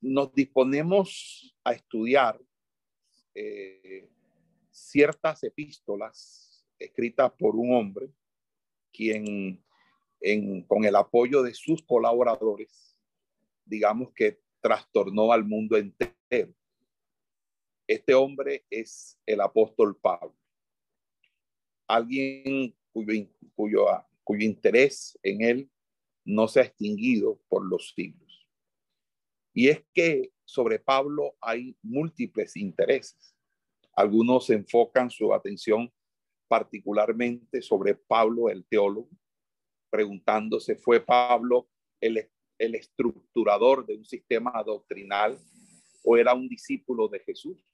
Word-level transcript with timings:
nos 0.00 0.32
disponemos 0.34 1.56
a 1.64 1.72
estudiar 1.72 2.40
eh, 3.34 4.08
ciertas 4.70 5.42
epístolas 5.42 6.64
escritas 6.78 7.32
por 7.38 7.56
un 7.56 7.74
hombre 7.74 8.10
quien 8.92 9.62
con 10.66 10.84
el 10.84 10.96
apoyo 10.96 11.42
de 11.42 11.54
sus 11.54 11.82
colaboradores, 11.82 12.96
digamos 13.64 14.12
que 14.12 14.40
trastornó 14.60 15.32
al 15.32 15.44
mundo 15.44 15.76
entero. 15.76 16.52
Este 17.86 18.14
hombre 18.14 18.64
es 18.68 19.18
el 19.26 19.40
apóstol 19.40 19.96
Pablo, 19.96 20.34
alguien 21.86 22.74
cuyo, 22.92 23.12
cuyo 24.24 24.44
interés 24.44 25.16
en 25.22 25.42
él 25.42 25.70
no 26.24 26.48
se 26.48 26.60
ha 26.60 26.64
extinguido 26.64 27.40
por 27.48 27.64
los 27.64 27.92
siglos. 27.94 28.25
Y 29.56 29.70
es 29.70 29.82
que 29.94 30.32
sobre 30.44 30.78
Pablo 30.78 31.34
hay 31.40 31.74
múltiples 31.80 32.56
intereses. 32.56 33.34
Algunos 33.94 34.50
enfocan 34.50 35.08
su 35.08 35.32
atención 35.32 35.90
particularmente 36.46 37.62
sobre 37.62 37.94
Pablo, 37.94 38.50
el 38.50 38.66
teólogo, 38.66 39.08
preguntándose, 39.88 40.76
¿fue 40.76 41.00
Pablo 41.00 41.70
el, 42.02 42.28
el 42.58 42.74
estructurador 42.74 43.86
de 43.86 43.96
un 43.96 44.04
sistema 44.04 44.62
doctrinal 44.62 45.38
o 46.04 46.18
era 46.18 46.34
un 46.34 46.48
discípulo 46.50 47.08
de 47.08 47.20
Jesús? 47.20 47.66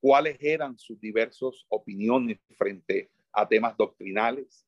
¿Cuáles 0.00 0.36
eran 0.40 0.76
sus 0.76 0.98
diversas 0.98 1.64
opiniones 1.68 2.40
frente 2.58 3.12
a 3.32 3.48
temas 3.48 3.76
doctrinales? 3.76 4.66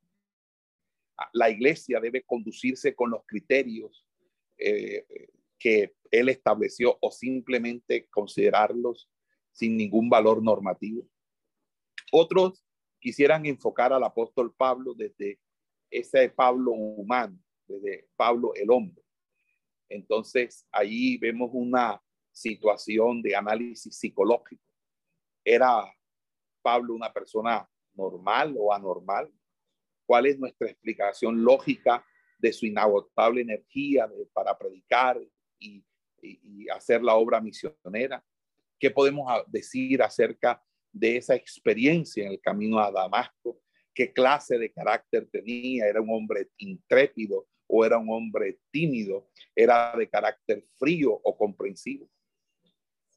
La 1.33 1.51
iglesia 1.51 1.99
debe 1.99 2.23
conducirse 2.23 2.95
con 2.95 3.11
los 3.11 3.27
criterios 3.27 4.07
eh, 4.57 5.05
que 5.65 5.95
él 6.21 6.29
estableció 6.29 6.97
o 7.01 7.11
simplemente 7.11 8.07
considerarlos 8.09 9.11
sin 9.51 9.77
ningún 9.77 10.09
valor 10.09 10.43
normativo. 10.43 11.07
Otros 12.13 12.65
quisieran 13.01 13.47
enfocar 13.47 13.93
al 13.93 14.05
apóstol 14.05 14.55
Pablo 14.55 14.95
desde 14.95 15.41
ese 15.91 16.29
Pablo 16.29 16.73
humano, 16.73 17.39
desde 17.67 18.09
Pablo 18.17 18.53
el 18.55 18.71
hombre. 18.71 19.03
Entonces, 19.89 20.67
allí 20.73 21.19
vemos 21.19 21.51
una 21.53 22.01
situación 22.33 23.21
de 23.21 23.37
análisis 23.37 23.97
psicológico. 23.97 24.63
¿Era 25.45 25.85
Pablo 26.63 26.95
una 26.95 27.13
persona 27.13 27.69
normal 27.95 28.55
o 28.59 28.73
anormal? 28.73 29.33
¿Cuál 30.07 30.27
es 30.27 30.39
nuestra 30.39 30.69
explicación 30.69 31.43
lógica 31.43 32.05
de 32.39 32.53
su 32.53 32.67
inagotable 32.67 33.43
energía 33.43 34.09
para 34.33 34.57
predicar 34.57 35.21
y, 35.59 35.85
hacer 36.73 37.03
la 37.03 37.15
obra 37.15 37.41
misionera? 37.41 38.25
¿Qué 38.79 38.91
podemos 38.91 39.31
decir 39.47 40.03
acerca 40.03 40.63
de 40.93 41.17
esa 41.17 41.35
experiencia 41.35 42.25
en 42.25 42.33
el 42.33 42.41
camino 42.41 42.79
a 42.79 42.91
Damasco? 42.91 43.61
¿Qué 43.95 44.13
clase 44.13 44.59
de 44.59 44.73
carácter 44.73 45.29
tenía? 45.31 45.87
¿Era 45.87 46.01
un 46.01 46.11
hombre 46.11 46.51
intrépido 46.59 47.47
o 47.67 47.85
era 47.85 47.99
un 47.99 48.11
hombre 48.11 48.59
tímido? 48.71 49.31
¿Era 49.55 49.95
de 49.97 50.09
carácter 50.09 50.65
frío 50.77 51.13
o 51.13 51.37
comprensivo? 51.37 52.09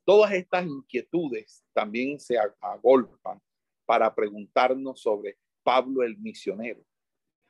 Todas 0.05 0.31
estas 0.31 0.65
inquietudes 0.65 1.65
también 1.73 2.19
se 2.19 2.37
agolpan 2.61 3.41
para 3.85 4.13
preguntarnos 4.13 5.01
sobre 5.01 5.37
Pablo 5.63 6.03
el 6.03 6.17
misionero, 6.17 6.81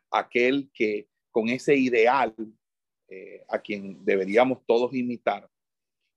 aquel 0.09 0.71
que 0.73 1.07
con 1.31 1.49
ese 1.49 1.75
ideal 1.75 2.33
eh, 3.09 3.45
a 3.47 3.59
quien 3.59 4.03
deberíamos 4.03 4.65
todos 4.65 4.93
imitar, 4.93 5.49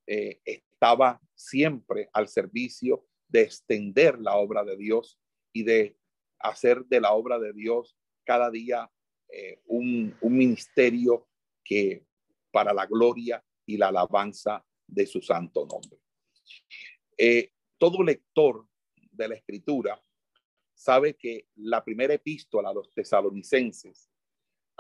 eh, 0.06 0.41
estaba 0.45 1.21
siempre 1.37 2.11
al 2.12 2.27
servicio 2.27 3.06
de 3.28 3.43
extender 3.43 4.19
la 4.19 4.34
obra 4.34 4.65
de 4.65 4.77
Dios 4.77 5.21
y 5.53 5.62
de 5.62 5.97
hacer 6.41 6.84
de 6.87 7.01
la 7.01 7.12
obra 7.12 7.39
de 7.39 7.53
Dios 7.53 7.97
cada 8.25 8.51
día 8.51 8.91
eh, 9.28 9.61
un, 9.67 10.17
un 10.21 10.37
ministerio 10.37 11.28
que 11.62 12.05
para 12.51 12.73
la 12.73 12.87
gloria 12.87 13.45
y 13.65 13.77
la 13.77 13.89
alabanza 13.89 14.65
de 14.84 15.07
su 15.07 15.22
santo 15.22 15.67
nombre. 15.67 16.01
todo 17.78 18.03
lector 18.03 18.67
de 19.12 19.28
la 19.28 19.37
escritura 19.37 20.03
sabe 20.75 21.15
que 21.15 21.47
la 21.55 21.84
primera 21.84 22.15
epístola 22.15 22.71
a 22.71 22.75
los 22.75 22.93
tesalonicenses 22.93 24.09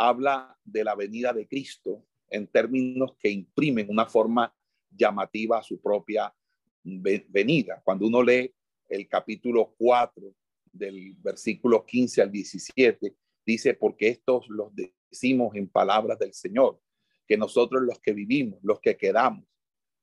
habla 0.00 0.58
de 0.64 0.82
la 0.82 0.94
venida 0.94 1.30
de 1.34 1.46
Cristo 1.46 2.06
en 2.30 2.46
términos 2.46 3.16
que 3.18 3.28
imprimen 3.28 3.90
una 3.90 4.06
forma 4.06 4.54
llamativa 4.90 5.58
a 5.58 5.62
su 5.62 5.78
propia 5.78 6.34
venida. 6.82 7.82
Cuando 7.84 8.06
uno 8.06 8.22
lee 8.22 8.50
el 8.88 9.06
capítulo 9.06 9.74
4 9.76 10.34
del 10.72 11.14
versículo 11.16 11.84
15 11.84 12.22
al 12.22 12.32
17, 12.32 13.14
dice, 13.44 13.74
porque 13.74 14.08
estos 14.08 14.48
los 14.48 14.72
decimos 14.74 15.54
en 15.54 15.68
palabras 15.68 16.18
del 16.18 16.32
Señor, 16.32 16.80
que 17.26 17.36
nosotros 17.36 17.82
los 17.82 18.00
que 18.00 18.14
vivimos, 18.14 18.58
los 18.62 18.80
que 18.80 18.96
quedamos 18.96 19.44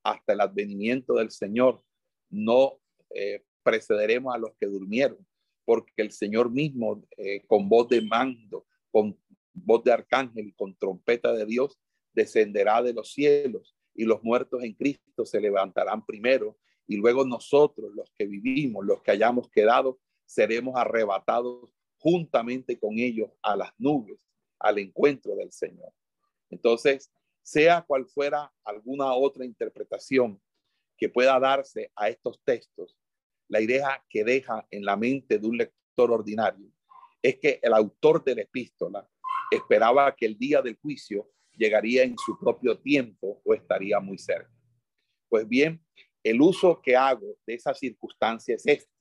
hasta 0.04 0.34
el 0.34 0.42
advenimiento 0.42 1.16
del 1.16 1.32
Señor, 1.32 1.84
no 2.30 2.80
eh, 3.16 3.44
precederemos 3.64 4.36
a 4.36 4.38
los 4.38 4.52
que 4.60 4.68
durmieron, 4.68 5.26
porque 5.66 5.94
el 5.98 6.12
Señor 6.12 6.52
mismo, 6.52 7.04
eh, 7.18 7.44
con 7.48 7.68
voz 7.68 7.90
de 7.90 8.04
mando, 8.04 8.68
con 8.92 9.18
voz 9.66 9.84
de 9.84 9.92
arcángel 9.92 10.48
y 10.48 10.54
con 10.54 10.76
trompeta 10.76 11.34
de 11.34 11.46
Dios, 11.46 11.80
descenderá 12.14 12.82
de 12.82 12.94
los 12.94 13.14
cielos 13.14 13.76
y 13.94 14.06
los 14.06 14.24
muertos 14.24 14.64
en 14.64 14.74
Cristo 14.74 15.26
se 15.26 15.42
levantarán 15.42 16.06
primero 16.06 16.58
y 16.88 16.96
luego 16.96 17.26
nosotros, 17.26 17.92
los 17.94 18.12
que 18.12 18.26
vivimos, 18.26 18.86
los 18.86 19.02
que 19.02 19.12
hayamos 19.12 19.50
quedado, 19.50 20.00
seremos 20.26 20.76
arrebatados 20.78 21.74
juntamente 21.98 22.80
con 22.80 22.98
ellos 22.98 23.30
a 23.42 23.56
las 23.56 23.72
nubes, 23.78 24.20
al 24.60 24.80
encuentro 24.80 25.36
del 25.36 25.52
Señor. 25.52 25.92
Entonces, 26.50 27.12
sea 27.42 27.82
cual 27.82 28.06
fuera 28.06 28.54
alguna 28.64 29.14
otra 29.14 29.46
interpretación 29.46 30.42
que 30.98 31.10
pueda 31.10 31.40
darse 31.40 31.92
a 31.96 32.10
estos 32.10 32.42
textos, 32.44 32.98
la 33.48 33.62
idea 33.62 34.04
que 34.10 34.24
deja 34.24 34.68
en 34.72 34.86
la 34.86 34.96
mente 34.96 35.40
de 35.40 35.48
un 35.48 35.58
lector 35.58 36.12
ordinario 36.12 36.72
es 37.22 37.38
que 37.40 37.60
el 37.62 37.74
autor 37.74 38.24
de 38.24 38.36
la 38.36 38.42
epístola 38.42 39.10
esperaba 39.52 40.16
que 40.16 40.26
el 40.26 40.38
día 40.38 40.62
del 40.62 40.78
juicio 40.78 41.30
llegaría 41.54 42.04
en 42.04 42.16
su 42.18 42.38
propio 42.40 42.78
tiempo 42.80 43.42
o 43.44 43.54
estaría 43.54 44.00
muy 44.00 44.18
cerca. 44.18 44.52
Pues 45.30 45.48
bien, 45.48 45.84
el 46.24 46.42
uso 46.42 46.82
que 46.82 46.96
hago 46.96 47.38
de 47.46 47.56
esa 47.56 47.74
circunstancia 47.74 48.56
es 48.56 48.66
este, 48.66 48.92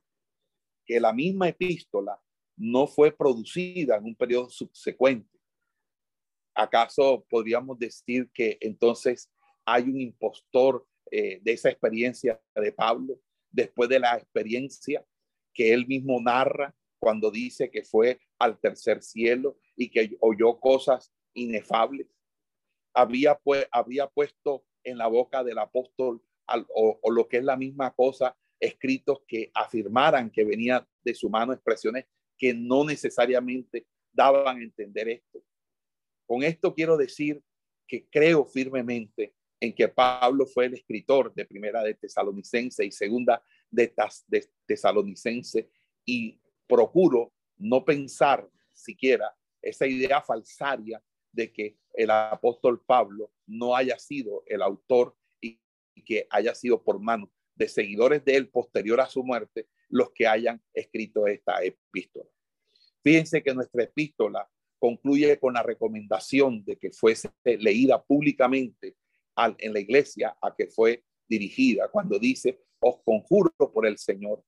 que 0.85 1.01
la 1.01 1.13
misma 1.13 1.49
epístola 1.49 2.21
no 2.57 2.87
fue 2.87 3.13
producida 3.13 3.97
en 3.97 4.05
un 4.05 4.17
periodo 4.17 4.49
subsecuente. 4.49 5.39
¿Acaso 6.55 7.27
podríamos 7.29 7.79
decir 7.79 8.31
que 8.33 8.57
entonces 8.61 9.31
hay 9.67 9.83
un 9.85 10.01
impostor 10.01 10.87
eh, 11.11 11.39
de 11.43 11.53
esa 11.53 11.69
experiencia 11.69 12.41
de 12.55 12.73
Pablo 12.73 13.21
después 13.51 13.89
de 13.89 14.01
la 14.01 14.17
experiencia 14.17 15.05
que 15.53 15.73
él 15.73 15.87
mismo 15.87 16.21
narra 16.21 16.75
cuando 16.99 17.31
dice 17.31 17.71
que 17.71 17.83
fue 17.83 18.21
al 18.39 18.59
tercer 18.59 19.03
cielo 19.03 19.59
y 19.77 19.91
que 19.91 20.17
oyó 20.21 20.59
cosas 20.59 21.13
inefables. 21.35 22.09
Había, 22.95 23.39
pues, 23.39 23.67
había 23.71 24.09
puesto 24.09 24.65
en 24.83 24.99
la 24.99 25.07
boca 25.07 25.45
del 25.45 25.59
apóstol 25.59 26.23
o, 26.75 27.11
lo 27.11 27.29
que 27.29 27.39
es 27.39 27.45
la 27.45 27.57
misma 27.57 27.93
cosa, 27.93 28.37
escritos 28.59 29.21
que 29.27 29.51
afirmaran 29.55 30.31
que 30.31 30.45
venía 30.45 30.89
de 31.05 31.15
su 31.15 31.29
mano 31.29 31.53
expresiones 31.53 32.07
que 32.39 32.55
no 32.55 32.85
necesariamente 32.85 33.87
daban 34.13 34.59
a 34.59 34.63
entender 34.63 35.09
esto. 35.09 35.43
Con 36.27 36.43
esto 36.43 36.75
quiero 36.75 36.97
decir 36.97 37.43
que 37.87 38.09
creo 38.09 38.45
firmemente 38.45 39.35
en 39.61 39.75
que 39.75 39.89
Pablo 39.89 40.47
fue 40.47 40.67
el 40.67 40.75
escritor 40.75 41.35
de 41.35 41.45
primera 41.45 41.83
de 41.83 41.95
Tesalonicense 41.95 42.85
y 42.85 42.93
segunda 42.93 43.43
de 43.71 43.93
Tesalonicense 44.67 45.69
y 46.05 46.41
procuro 46.67 47.33
no 47.59 47.85
pensar 47.85 48.49
siquiera 48.73 49.35
esa 49.69 49.87
idea 49.87 50.21
falsaria 50.23 51.03
de 51.33 51.53
que 51.53 51.79
el 51.93 52.11
apóstol 52.11 52.83
Pablo 52.85 53.33
no 53.47 53.77
haya 53.77 53.99
sido 53.99 54.43
el 54.47 54.63
autor 54.63 55.17
y 55.41 55.61
que 56.05 56.27
haya 56.31 56.55
sido 56.55 56.83
por 56.83 57.01
mano 57.01 57.31
de 57.55 57.69
seguidores 57.69 58.25
de 58.25 58.37
él 58.37 58.49
posterior 58.49 59.01
a 59.01 59.09
su 59.09 59.25
muerte 59.25 59.69
los 59.89 60.11
que 60.11 60.27
hayan 60.27 60.63
escrito 60.75 61.27
esta 61.27 61.63
epístola. 61.63 62.29
Fíjense 63.03 63.43
que 63.43 63.55
nuestra 63.55 63.85
epístola 63.85 64.49
concluye 64.79 65.39
con 65.39 65.55
la 65.55 65.63
recomendación 65.63 66.65
de 66.65 66.77
que 66.77 66.91
fuese 66.91 67.31
leída 67.45 68.03
públicamente 68.03 68.97
en 69.59 69.73
la 69.73 69.81
iglesia 69.81 70.37
a 70.41 70.55
que 70.55 70.67
fue 70.67 71.05
dirigida, 71.29 71.89
cuando 71.91 72.19
dice, 72.19 72.61
os 72.79 73.03
conjuro 73.05 73.53
por 73.73 73.87
el 73.87 73.99
Señor 73.99 74.45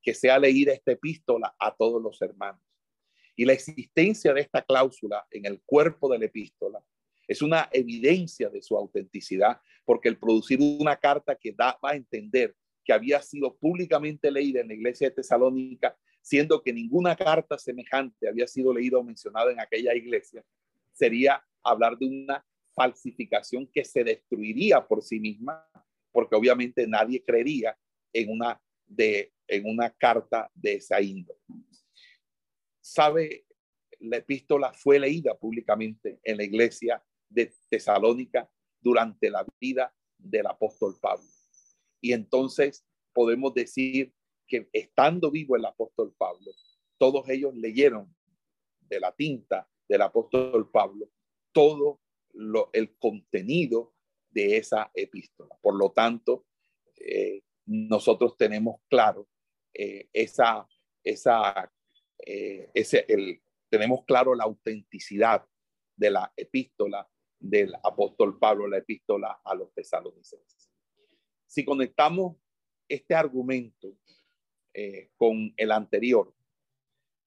que 0.00 0.14
sea 0.14 0.38
leída 0.38 0.72
esta 0.72 0.92
epístola 0.92 1.54
a 1.58 1.74
todos 1.74 2.02
los 2.02 2.20
hermanos. 2.22 2.62
Y 3.38 3.44
la 3.44 3.52
existencia 3.52 4.34
de 4.34 4.40
esta 4.40 4.62
cláusula 4.62 5.24
en 5.30 5.46
el 5.46 5.62
cuerpo 5.64 6.10
de 6.10 6.18
la 6.18 6.24
epístola 6.24 6.82
es 7.28 7.40
una 7.40 7.68
evidencia 7.72 8.48
de 8.48 8.60
su 8.60 8.76
autenticidad, 8.76 9.60
porque 9.84 10.08
el 10.08 10.18
producir 10.18 10.58
una 10.60 10.96
carta 10.96 11.36
que 11.36 11.52
da 11.52 11.78
a 11.80 11.94
entender 11.94 12.56
que 12.84 12.92
había 12.92 13.22
sido 13.22 13.56
públicamente 13.56 14.28
leída 14.32 14.60
en 14.60 14.66
la 14.66 14.74
iglesia 14.74 15.08
de 15.08 15.14
Tesalónica, 15.14 15.96
siendo 16.20 16.60
que 16.60 16.72
ninguna 16.72 17.14
carta 17.14 17.56
semejante 17.58 18.28
había 18.28 18.48
sido 18.48 18.74
leída 18.74 18.98
o 18.98 19.04
mencionada 19.04 19.52
en 19.52 19.60
aquella 19.60 19.94
iglesia, 19.94 20.44
sería 20.92 21.40
hablar 21.62 21.96
de 21.96 22.06
una 22.06 22.44
falsificación 22.74 23.68
que 23.72 23.84
se 23.84 24.02
destruiría 24.02 24.84
por 24.84 25.00
sí 25.00 25.20
misma, 25.20 25.64
porque 26.10 26.34
obviamente 26.34 26.88
nadie 26.88 27.22
creería 27.22 27.78
en 28.12 28.30
una, 28.30 28.60
de, 28.84 29.32
en 29.46 29.64
una 29.64 29.90
carta 29.90 30.50
de 30.56 30.74
esa 30.74 31.00
índole. 31.00 31.38
Sabe, 32.88 33.44
la 34.00 34.16
epístola 34.16 34.72
fue 34.72 34.98
leída 34.98 35.36
públicamente 35.36 36.20
en 36.22 36.38
la 36.38 36.44
iglesia 36.44 37.04
de 37.28 37.52
Tesalónica 37.68 38.50
durante 38.80 39.28
la 39.28 39.46
vida 39.60 39.94
del 40.16 40.46
apóstol 40.46 40.96
Pablo. 40.98 41.28
Y 42.00 42.14
entonces 42.14 42.86
podemos 43.12 43.52
decir 43.52 44.14
que 44.46 44.70
estando 44.72 45.30
vivo 45.30 45.54
el 45.54 45.66
apóstol 45.66 46.14
Pablo, 46.16 46.50
todos 46.96 47.28
ellos 47.28 47.54
leyeron 47.54 48.16
de 48.80 49.00
la 49.00 49.14
tinta 49.14 49.68
del 49.86 50.00
apóstol 50.00 50.70
Pablo 50.70 51.10
todo 51.52 52.00
lo, 52.32 52.70
el 52.72 52.96
contenido 52.96 53.92
de 54.30 54.56
esa 54.56 54.90
epístola. 54.94 55.54
Por 55.60 55.76
lo 55.76 55.92
tanto, 55.92 56.46
eh, 56.96 57.42
nosotros 57.66 58.34
tenemos 58.38 58.80
claro 58.88 59.28
eh, 59.74 60.08
esa, 60.14 60.66
esa, 61.04 61.70
eh, 62.30 63.40
tenemos 63.70 64.04
claro 64.04 64.34
la 64.34 64.44
autenticidad 64.44 65.46
de 65.96 66.10
la 66.10 66.30
epístola 66.36 67.08
del 67.38 67.74
apóstol 67.82 68.38
Pablo, 68.38 68.68
la 68.68 68.78
epístola 68.78 69.40
a 69.42 69.54
los 69.54 69.72
tesalonicenses. 69.72 70.70
Si 71.46 71.64
conectamos 71.64 72.36
este 72.86 73.14
argumento 73.14 73.96
eh, 74.74 75.10
con 75.16 75.54
el 75.56 75.72
anterior, 75.72 76.34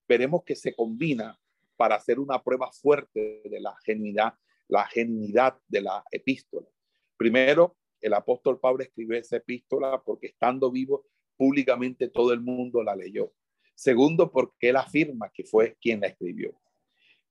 veremos 0.08 0.44
que 0.44 0.56
se 0.56 0.76
combina 0.76 1.40
para 1.76 1.96
hacer 1.96 2.20
una 2.20 2.44
prueba 2.44 2.72
fuerte 2.72 3.42
de 3.46 3.60
la 3.60 3.76
genuidad, 3.84 4.36
la 4.68 4.86
genuinidad 4.86 5.58
de 5.68 5.82
la 5.82 6.04
epístola. 6.12 6.68
Primero, 7.18 7.76
el 8.00 8.14
apóstol 8.14 8.60
Pablo 8.60 8.84
escribió 8.84 9.18
esa 9.18 9.38
epístola 9.38 10.02
porque 10.04 10.28
estando 10.28 10.70
vivo 10.70 11.08
públicamente 11.36 12.08
todo 12.08 12.34
el 12.34 12.42
mundo 12.42 12.84
la 12.84 12.96
leyó. 12.96 13.34
Segundo, 13.82 14.32
porque 14.32 14.70
él 14.70 14.76
afirma 14.76 15.32
que 15.34 15.44
fue 15.44 15.76
quien 15.82 16.02
la 16.02 16.08
escribió. 16.08 16.54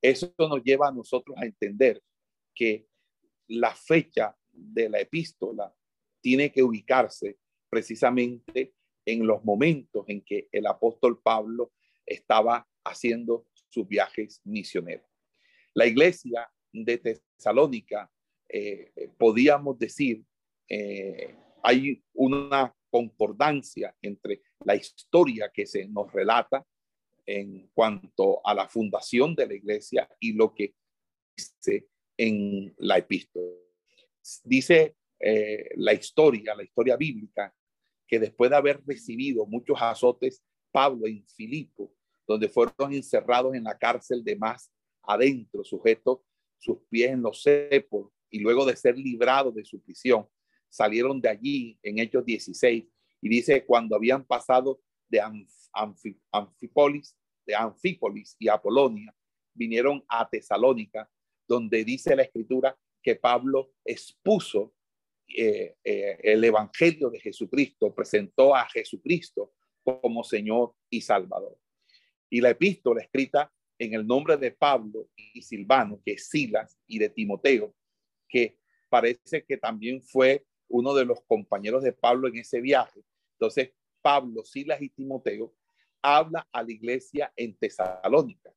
Eso 0.02 0.35
nos 0.37 0.61
lleva 0.64 0.88
a 0.88 0.93
nosotros 0.93 1.37
a 1.38 1.44
entender 1.47 2.02
que 2.52 2.88
la 3.47 3.73
fecha 3.73 4.37
de 4.50 4.88
la 4.88 4.99
epístola 4.99 5.73
tiene 6.20 6.50
que 6.50 6.64
ubicarse 6.64 7.38
precisamente 7.69 8.75
en 9.06 9.29
los 9.29 9.44
momentos 9.44 10.05
en 10.08 10.23
que 10.23 10.49
el 10.50 10.67
apóstol 10.67 11.23
Pablo 11.23 11.73
estaba 12.05 12.69
haciendo 12.85 13.47
sus 13.69 13.87
viajes 13.87 14.41
misioneros. 14.43 15.08
La 15.73 15.87
iglesia 15.87 16.50
de 16.73 16.99
Tesalónica, 16.99 18.11
eh, 18.49 18.91
podíamos 19.17 19.79
decir, 19.79 20.25
eh, 20.69 21.32
hay 21.62 22.02
una 22.12 22.75
concordancia 22.91 23.97
entre 24.02 24.43
la 24.64 24.74
historia 24.74 25.50
que 25.52 25.66
se 25.66 25.86
nos 25.88 26.12
relata 26.12 26.66
en 27.26 27.68
cuanto 27.74 28.44
a 28.44 28.54
la 28.54 28.68
fundación 28.68 29.34
de 29.34 29.46
la 29.46 29.54
iglesia 29.54 30.08
y 30.18 30.32
lo 30.32 30.54
que 30.54 30.74
dice 31.36 31.88
en 32.16 32.74
la 32.78 32.98
epístola. 32.98 33.46
Dice 34.44 34.96
eh, 35.18 35.70
la 35.76 35.92
historia, 35.92 36.54
la 36.54 36.64
historia 36.64 36.96
bíblica, 36.96 37.54
que 38.06 38.18
después 38.18 38.50
de 38.50 38.56
haber 38.56 38.82
recibido 38.84 39.46
muchos 39.46 39.78
azotes, 39.80 40.42
Pablo 40.72 41.06
en 41.06 41.26
Filipo, 41.26 41.94
donde 42.26 42.48
fueron 42.48 42.92
encerrados 42.92 43.54
en 43.54 43.64
la 43.64 43.78
cárcel 43.78 44.22
de 44.22 44.36
más 44.36 44.70
adentro, 45.02 45.64
sujetos 45.64 46.20
sus 46.58 46.78
pies 46.90 47.12
en 47.12 47.22
los 47.22 47.42
cepos, 47.42 48.12
y 48.28 48.38
luego 48.40 48.64
de 48.64 48.76
ser 48.76 48.96
librados 48.96 49.54
de 49.54 49.64
su 49.64 49.80
prisión, 49.80 50.28
salieron 50.68 51.20
de 51.20 51.28
allí 51.28 51.78
en 51.82 51.98
Hechos 51.98 52.24
16, 52.24 52.84
y 53.20 53.28
dice, 53.28 53.64
cuando 53.64 53.96
habían 53.96 54.25
pasado 54.25 54.81
de 55.08 55.20
Anfípolis, 56.32 57.17
de 57.46 57.55
Anfípolis 57.55 58.37
y 58.38 58.49
Apolonia, 58.49 59.14
vinieron 59.55 60.05
a 60.08 60.28
Tesalónica, 60.28 61.11
donde 61.46 61.84
dice 61.84 62.14
la 62.14 62.22
escritura 62.22 62.78
que 63.02 63.17
Pablo 63.17 63.72
expuso 63.84 64.75
eh, 65.28 65.76
eh, 65.84 66.19
el 66.22 66.44
Evangelio 66.44 67.11
de 67.11 67.20
Jesucristo, 67.20 67.94
presentó 67.94 68.55
a 68.55 68.69
Jesucristo 68.69 69.52
como 69.82 70.25
Señor 70.25 70.75
y 70.88 71.00
Salvador. 71.00 71.58
Y 72.28 72.40
la 72.40 72.50
epístola 72.50 73.02
escrita 73.02 73.52
en 73.78 73.94
el 73.94 74.06
nombre 74.06 74.37
de 74.37 74.50
Pablo 74.52 75.08
y 75.16 75.43
Silvano, 75.43 76.00
que 76.05 76.12
es 76.12 76.28
Silas, 76.28 76.78
y 76.87 76.99
de 76.99 77.08
Timoteo, 77.08 77.75
que 78.28 78.58
parece 78.88 79.44
que 79.44 79.56
también 79.56 80.02
fue 80.02 80.46
uno 80.69 80.94
de 80.94 81.05
los 81.05 81.20
compañeros 81.26 81.82
de 81.82 81.93
Pablo 81.93 82.28
en 82.28 82.37
ese 82.37 82.61
viaje. 82.61 83.00
Entonces, 83.40 83.72
Pablo, 84.02 84.44
Silas 84.44 84.82
y 84.82 84.90
Timoteo 84.90 85.54
habla 86.02 86.46
a 86.52 86.62
la 86.62 86.70
iglesia 86.70 87.32
en 87.34 87.56
Tesalónica. 87.56 88.54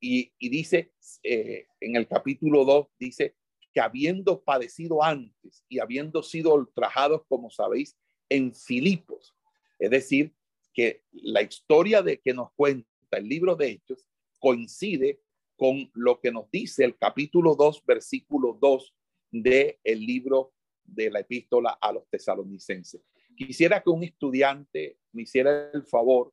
Y, 0.00 0.32
dice 0.40 0.92
eh, 1.22 1.68
en 1.80 1.94
el 1.94 2.08
capítulo 2.08 2.64
2, 2.64 2.88
dice 2.98 3.36
que 3.72 3.80
habiendo 3.80 4.42
padecido 4.42 5.02
antes 5.02 5.64
y 5.68 5.78
habiendo 5.78 6.24
sido 6.24 6.54
ultrajados, 6.54 7.22
como 7.28 7.50
sabéis, 7.50 7.96
en 8.28 8.52
Filipos, 8.52 9.36
es 9.78 9.90
decir, 9.90 10.34
que 10.74 11.04
la 11.12 11.42
historia 11.42 12.02
de 12.02 12.18
que 12.20 12.34
nos 12.34 12.52
cuenta 12.54 12.88
el 13.12 13.28
libro 13.28 13.54
de 13.54 13.68
Hechos 13.68 14.08
coincide 14.40 15.20
con 15.56 15.88
lo 15.94 16.20
que 16.20 16.32
nos 16.32 16.50
dice 16.50 16.84
el 16.84 16.98
capítulo 16.98 17.54
2, 17.54 17.84
versículo 17.86 18.58
2 18.60 18.94
del 19.30 19.78
el 19.84 20.00
libro 20.04 20.52
de 20.84 21.10
la 21.10 21.20
epístola 21.20 21.78
a 21.80 21.92
los 21.92 22.08
tesalonicenses. 22.08 23.02
Quisiera 23.36 23.82
que 23.82 23.90
un 23.90 24.02
estudiante 24.02 24.98
me 25.12 25.22
hiciera 25.22 25.70
el 25.72 25.84
favor 25.84 26.32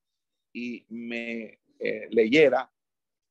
y 0.54 0.86
me 0.88 1.60
eh, 1.80 2.08
leyera 2.12 2.72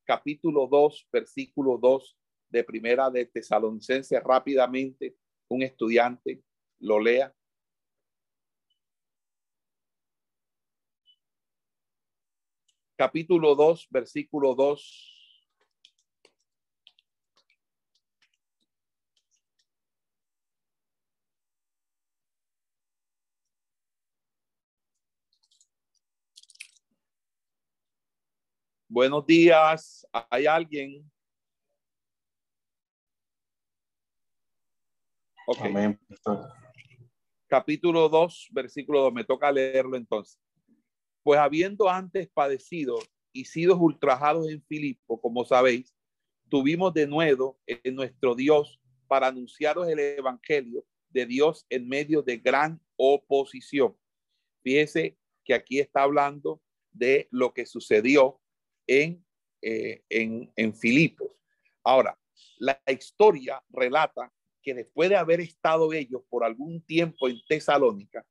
capítulo 0.04 0.66
2, 0.66 1.08
versículo 1.10 1.78
2 1.78 2.18
de 2.50 2.64
primera 2.64 3.10
de 3.10 3.24
Tesalonicense 3.24 4.20
rápidamente, 4.20 5.16
un 5.48 5.62
estudiante 5.62 6.42
lo 6.80 7.00
lea. 7.00 7.34
Capítulo 12.96 13.54
2, 13.54 13.88
versículo 13.90 14.54
2. 14.54 15.11
Buenos 28.94 29.24
días. 29.24 30.06
¿Hay 30.28 30.44
alguien? 30.44 31.10
Ok. 35.46 35.60
Capítulo 37.46 38.10
2, 38.10 38.48
versículo 38.52 39.00
2. 39.00 39.14
Me 39.14 39.24
toca 39.24 39.50
leerlo 39.50 39.96
entonces. 39.96 40.38
Pues 41.22 41.40
habiendo 41.40 41.88
antes 41.88 42.28
padecido 42.28 42.98
y 43.32 43.46
sido 43.46 43.78
ultrajados 43.78 44.50
en 44.50 44.62
Filipo, 44.64 45.18
como 45.22 45.46
sabéis, 45.46 45.96
tuvimos 46.50 46.92
de 46.92 47.06
nuevo 47.06 47.58
en 47.66 47.94
nuestro 47.94 48.34
Dios 48.34 48.78
para 49.08 49.28
anunciaros 49.28 49.88
el 49.88 50.00
evangelio 50.00 50.84
de 51.08 51.24
Dios 51.24 51.64
en 51.70 51.88
medio 51.88 52.20
de 52.20 52.36
gran 52.36 52.78
oposición. 52.96 53.96
Fíjese 54.62 55.16
que 55.46 55.54
aquí 55.54 55.80
está 55.80 56.02
hablando 56.02 56.60
de 56.90 57.26
lo 57.30 57.54
que 57.54 57.64
sucedió 57.64 58.41
en, 59.00 59.24
eh, 59.62 60.02
en, 60.08 60.52
en 60.56 60.74
Filipos. 60.74 61.30
Ahora, 61.84 62.18
la 62.58 62.80
historia 62.86 63.62
relata 63.70 64.32
que 64.62 64.74
después 64.74 65.08
de 65.08 65.16
haber 65.16 65.40
estado 65.40 65.92
ellos 65.92 66.22
por 66.28 66.44
algún 66.44 66.82
tiempo 66.82 67.28
en 67.28 67.40
Tesalónica, 67.48 68.24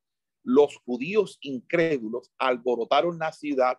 los 0.43 0.77
judíos 0.77 1.37
incrédulos 1.41 2.31
alborotaron 2.37 3.19
la 3.19 3.31
ciudad 3.31 3.77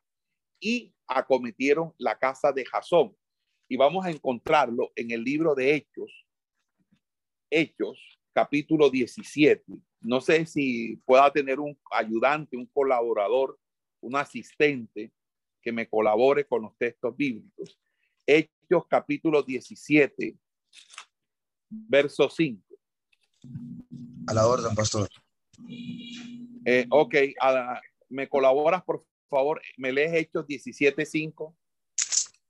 y 0.60 0.94
acometieron 1.06 1.94
la 1.98 2.18
casa 2.18 2.52
de 2.52 2.64
Jasón. 2.64 3.16
Y 3.68 3.76
vamos 3.76 4.04
a 4.04 4.10
encontrarlo 4.10 4.92
en 4.94 5.10
el 5.10 5.24
libro 5.24 5.54
de 5.54 5.74
Hechos, 5.74 6.26
Hechos, 7.50 7.98
capítulo 8.32 8.90
17. 8.90 9.64
No 10.00 10.20
sé 10.20 10.46
si 10.46 10.96
pueda 11.04 11.32
tener 11.32 11.58
un 11.58 11.78
ayudante, 11.90 12.56
un 12.56 12.66
colaborador, 12.66 13.58
un 14.00 14.16
asistente 14.16 15.12
que 15.62 15.72
me 15.72 15.88
colabore 15.88 16.46
con 16.46 16.62
los 16.62 16.76
textos 16.76 17.16
bíblicos. 17.16 17.78
Hechos, 18.26 18.86
capítulo 18.88 19.42
17, 19.42 20.36
verso 21.70 22.28
5. 22.28 22.62
A 24.26 24.34
la 24.34 24.46
orden, 24.46 24.74
pastor. 24.74 25.08
Eh, 26.64 26.86
ok, 26.90 27.14
me 28.08 28.28
colaboras, 28.28 28.82
por 28.84 29.04
favor, 29.30 29.62
me 29.76 29.92
lees 29.92 30.12
Hechos 30.14 30.46
17, 30.46 31.06
5. 31.06 31.56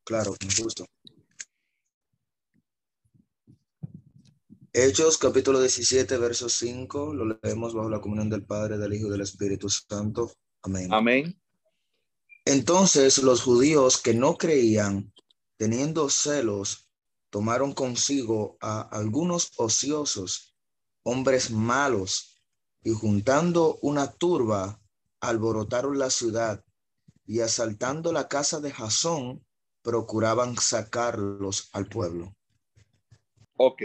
Claro, 0.04 0.34
con 0.38 0.64
gusto. 0.64 0.86
Hechos 4.74 5.18
capítulo 5.18 5.60
17, 5.60 6.16
verso 6.16 6.48
5, 6.48 7.12
lo 7.12 7.38
leemos 7.42 7.74
bajo 7.74 7.90
la 7.90 8.00
comunión 8.00 8.30
del 8.30 8.44
Padre, 8.44 8.78
del 8.78 8.94
Hijo 8.94 9.08
y 9.08 9.10
del 9.10 9.20
Espíritu 9.20 9.68
Santo. 9.68 10.32
Amén. 10.62 10.88
Amén. 10.90 11.41
Entonces 12.44 13.18
los 13.18 13.42
judíos 13.42 14.00
que 14.00 14.14
no 14.14 14.36
creían, 14.36 15.12
teniendo 15.56 16.10
celos, 16.10 16.90
tomaron 17.30 17.72
consigo 17.72 18.56
a 18.60 18.82
algunos 18.82 19.52
ociosos, 19.56 20.56
hombres 21.04 21.50
malos, 21.50 22.32
y 22.84 22.90
juntando 22.90 23.78
una 23.82 24.12
turba, 24.12 24.80
alborotaron 25.20 25.98
la 25.98 26.10
ciudad 26.10 26.64
y 27.24 27.40
asaltando 27.40 28.12
la 28.12 28.28
casa 28.28 28.60
de 28.60 28.72
Jasón, 28.72 29.44
procuraban 29.82 30.56
sacarlos 30.56 31.70
al 31.72 31.86
pueblo. 31.86 32.34
Ok. 33.56 33.82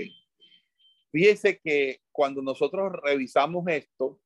Fíjese 1.11 1.59
que 1.59 2.01
cuando 2.11 2.41
nosotros 2.41 2.93
revisamos 3.03 3.67
esto, 3.67 4.19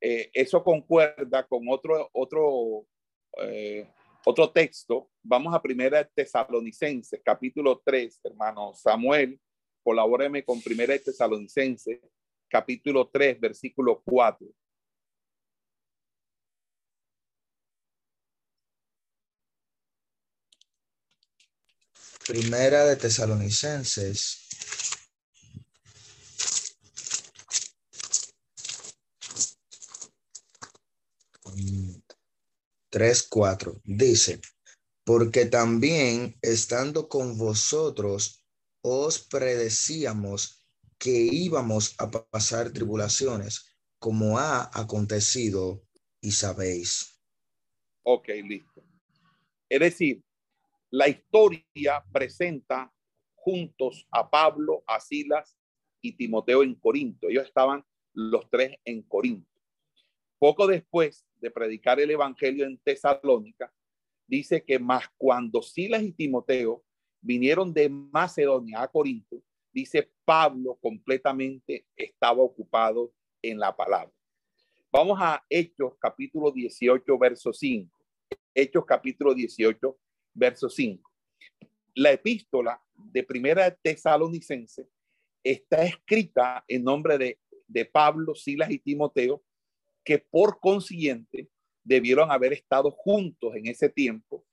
eh, 0.00 0.30
eso 0.32 0.64
concuerda 0.64 1.46
con 1.46 1.68
otro, 1.68 2.08
otro, 2.12 2.86
eh, 3.38 3.86
otro 4.24 4.50
texto. 4.50 5.10
Vamos 5.22 5.54
a 5.54 5.62
primera 5.62 6.04
Tesalonicenses, 6.04 7.20
capítulo 7.24 7.80
3, 7.84 8.20
hermano 8.24 8.72
Samuel. 8.74 9.40
Colabóreme 9.82 10.44
con 10.44 10.60
primera 10.60 10.98
Tesalonicenses, 10.98 12.00
capítulo 12.48 13.08
3, 13.08 13.40
versículo 13.40 14.02
4. 14.04 14.46
Primera 22.26 22.84
de 22.84 22.96
Tesalonicenses 22.96 24.39
3.4 32.90 33.80
dice, 33.84 34.40
porque 35.04 35.46
también 35.46 36.36
estando 36.42 37.08
con 37.08 37.38
vosotros 37.38 38.44
os 38.82 39.18
predecíamos 39.18 40.66
que 40.98 41.10
íbamos 41.10 41.94
a 41.98 42.10
pasar 42.10 42.72
tribulaciones, 42.72 43.76
como 43.98 44.38
ha 44.38 44.70
acontecido 44.78 45.82
y 46.20 46.32
sabéis. 46.32 47.20
Ok, 48.02 48.28
listo. 48.44 48.84
Es 49.68 49.80
decir, 49.80 50.22
la 50.90 51.08
historia 51.08 52.04
presenta 52.12 52.92
juntos 53.34 54.06
a 54.10 54.28
Pablo, 54.28 54.82
a 54.86 55.00
Silas 55.00 55.56
y 56.02 56.12
Timoteo 56.12 56.62
en 56.62 56.74
Corinto. 56.74 57.28
Ellos 57.28 57.46
estaban 57.46 57.84
los 58.12 58.50
tres 58.50 58.76
en 58.84 59.02
Corinto. 59.02 59.48
Poco 60.38 60.66
después 60.66 61.26
de 61.40 61.50
predicar 61.50 61.98
el 62.00 62.10
evangelio 62.10 62.66
en 62.66 62.78
Tesalónica, 62.78 63.72
dice 64.26 64.62
que 64.62 64.78
más 64.78 65.04
cuando 65.16 65.62
Silas 65.62 66.02
y 66.02 66.12
Timoteo 66.12 66.84
vinieron 67.20 67.72
de 67.72 67.88
Macedonia 67.88 68.82
a 68.82 68.88
Corinto, 68.88 69.42
dice 69.72 70.10
Pablo 70.24 70.78
completamente 70.80 71.86
estaba 71.96 72.42
ocupado 72.42 73.12
en 73.42 73.58
la 73.58 73.74
palabra. 73.74 74.12
Vamos 74.92 75.18
a 75.20 75.44
Hechos 75.48 75.94
capítulo 75.98 76.50
18, 76.50 77.18
verso 77.18 77.52
5. 77.52 77.90
Hechos 78.54 78.84
capítulo 78.84 79.34
18, 79.34 79.98
verso 80.34 80.68
5. 80.68 81.10
La 81.94 82.12
epístola 82.12 82.80
de 82.94 83.22
primera 83.22 83.74
tesalonicense 83.74 84.88
está 85.42 85.84
escrita 85.84 86.64
en 86.68 86.84
nombre 86.84 87.18
de, 87.18 87.38
de 87.66 87.84
Pablo, 87.84 88.34
Silas 88.34 88.70
y 88.70 88.78
Timoteo 88.78 89.42
que 90.04 90.18
por 90.18 90.60
consiguiente 90.60 91.48
debieron 91.84 92.30
haber 92.30 92.52
estado 92.52 92.90
juntos 92.90 93.54
en 93.54 93.66
ese 93.66 93.88
tiempo 93.88 94.44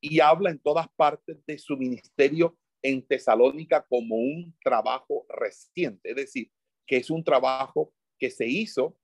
y 0.00 0.20
habla 0.20 0.50
en 0.50 0.58
todas 0.58 0.86
partes 0.96 1.38
de 1.46 1.58
su 1.58 1.76
ministerio 1.76 2.56
en 2.82 3.06
Tesalónica 3.06 3.84
como 3.88 4.16
un 4.16 4.54
trabajo 4.62 5.24
reciente, 5.28 6.10
es 6.10 6.16
decir, 6.16 6.50
que 6.86 6.98
es 6.98 7.08
un 7.08 7.24
trabajo 7.24 7.92
que 8.18 8.30
se 8.30 8.46
hizo 8.46 8.96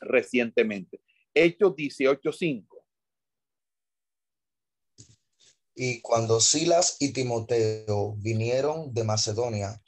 recientemente. 0.00 1.00
Hechos 1.34 1.74
18:5. 1.74 2.84
Y 5.74 6.00
cuando 6.02 6.40
Silas 6.40 6.96
y 7.00 7.12
Timoteo 7.12 8.16
vinieron 8.18 8.92
de 8.92 9.04
Macedonia, 9.04 9.80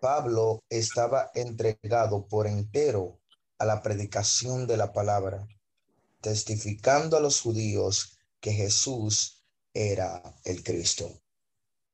Pablo 0.00 0.64
estaba 0.68 1.30
entregado 1.34 2.26
por 2.26 2.46
entero 2.46 3.20
a 3.64 3.66
la 3.66 3.82
predicación 3.82 4.66
de 4.66 4.76
la 4.76 4.92
palabra, 4.92 5.48
testificando 6.20 7.16
a 7.16 7.20
los 7.20 7.40
judíos 7.40 8.18
que 8.38 8.52
Jesús 8.52 9.42
era 9.72 10.22
el 10.44 10.62
Cristo. 10.62 11.10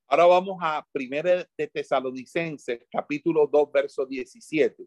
Ahora 0.09 0.27
vamos 0.27 0.59
a 0.61 0.85
primera 0.91 1.49
de 1.57 1.69
Tesalonicenses, 1.69 2.81
capítulo 2.91 3.47
2, 3.47 3.71
verso 3.73 4.05
17. 4.05 4.85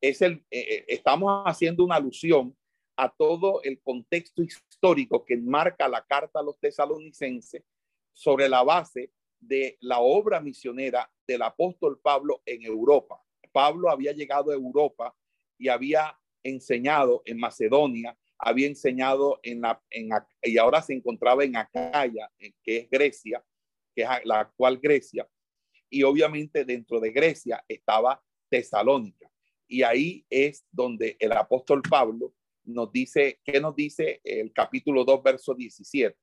Es 0.00 0.20
el, 0.20 0.44
eh, 0.50 0.60
eh, 0.60 0.84
estamos 0.88 1.44
haciendo 1.46 1.84
una 1.84 1.94
alusión 1.94 2.56
a 2.96 3.08
todo 3.08 3.62
el 3.62 3.80
contexto 3.80 4.42
histórico 4.42 5.24
que 5.24 5.36
marca 5.36 5.86
la 5.86 6.04
carta 6.04 6.40
a 6.40 6.42
los 6.42 6.58
tesalonicenses 6.58 7.62
sobre 8.12 8.48
la 8.48 8.64
base 8.64 9.12
de 9.38 9.78
la 9.80 10.00
obra 10.00 10.40
misionera 10.40 11.08
del 11.24 11.42
apóstol 11.42 12.00
Pablo 12.02 12.42
en 12.44 12.64
Europa. 12.64 13.22
Pablo 13.52 13.90
había 13.90 14.10
llegado 14.10 14.50
a 14.50 14.54
Europa 14.54 15.14
y 15.58 15.68
había 15.68 16.18
enseñado 16.42 17.22
en 17.24 17.38
Macedonia, 17.38 18.16
había 18.38 18.66
enseñado 18.66 19.40
en 19.42 19.62
la, 19.62 19.82
en, 19.90 20.10
y 20.42 20.58
ahora 20.58 20.82
se 20.82 20.94
encontraba 20.94 21.44
en 21.44 21.56
Acaya, 21.56 22.30
que 22.62 22.78
es 22.78 22.90
Grecia, 22.90 23.44
que 23.94 24.02
es 24.02 24.08
la 24.24 24.40
actual 24.40 24.78
Grecia, 24.78 25.28
y 25.88 26.02
obviamente 26.02 26.64
dentro 26.64 27.00
de 27.00 27.10
Grecia 27.10 27.64
estaba 27.68 28.22
Tesalónica. 28.48 29.30
Y 29.68 29.82
ahí 29.82 30.24
es 30.30 30.64
donde 30.70 31.16
el 31.18 31.32
apóstol 31.32 31.82
Pablo 31.82 32.34
nos 32.64 32.92
dice, 32.92 33.40
¿qué 33.44 33.60
nos 33.60 33.74
dice 33.74 34.20
el 34.22 34.52
capítulo 34.52 35.04
2, 35.04 35.22
verso 35.22 35.54
17? 35.54 36.16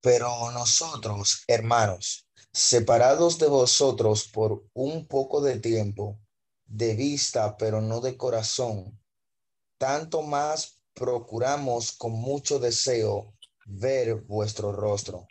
Pero 0.00 0.28
nosotros, 0.52 1.44
hermanos, 1.48 2.28
separados 2.52 3.38
de 3.38 3.48
vosotros 3.48 4.28
por 4.28 4.64
un 4.72 5.06
poco 5.06 5.40
de 5.40 5.58
tiempo, 5.58 6.20
de 6.66 6.94
vista, 6.94 7.56
pero 7.56 7.80
no 7.80 8.00
de 8.00 8.16
corazón. 8.16 8.98
Tanto 9.78 10.22
más 10.22 10.82
procuramos 10.94 11.92
con 11.92 12.12
mucho 12.12 12.58
deseo 12.58 13.34
ver 13.66 14.14
vuestro 14.22 14.72
rostro. 14.72 15.26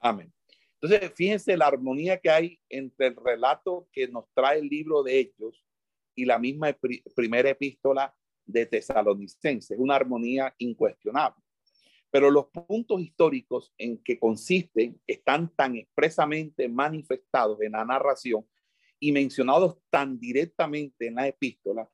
Amén. 0.00 0.32
Entonces, 0.80 1.12
fíjense 1.14 1.56
la 1.56 1.66
armonía 1.66 2.18
que 2.18 2.30
hay 2.30 2.60
entre 2.68 3.06
el 3.06 3.16
relato 3.16 3.88
que 3.90 4.06
nos 4.06 4.26
trae 4.34 4.58
el 4.58 4.68
libro 4.68 5.02
de 5.02 5.18
Hechos 5.18 5.64
y 6.14 6.26
la 6.26 6.38
misma 6.38 6.76
primera 7.14 7.50
epístola 7.50 8.14
de 8.44 8.66
Tesalonicenses. 8.66 9.78
Una 9.78 9.96
armonía 9.96 10.54
incuestionable. 10.58 11.42
Pero 12.10 12.30
los 12.30 12.46
puntos 12.46 13.00
históricos 13.00 13.72
en 13.78 13.96
que 14.04 14.18
consisten 14.18 15.00
están 15.06 15.52
tan 15.56 15.74
expresamente 15.74 16.68
manifestados 16.68 17.60
en 17.62 17.72
la 17.72 17.84
narración 17.84 18.46
y 19.04 19.12
mencionados 19.12 19.76
tan 19.90 20.18
directamente 20.18 21.08
en 21.08 21.16
la 21.16 21.28
epístola 21.28 21.86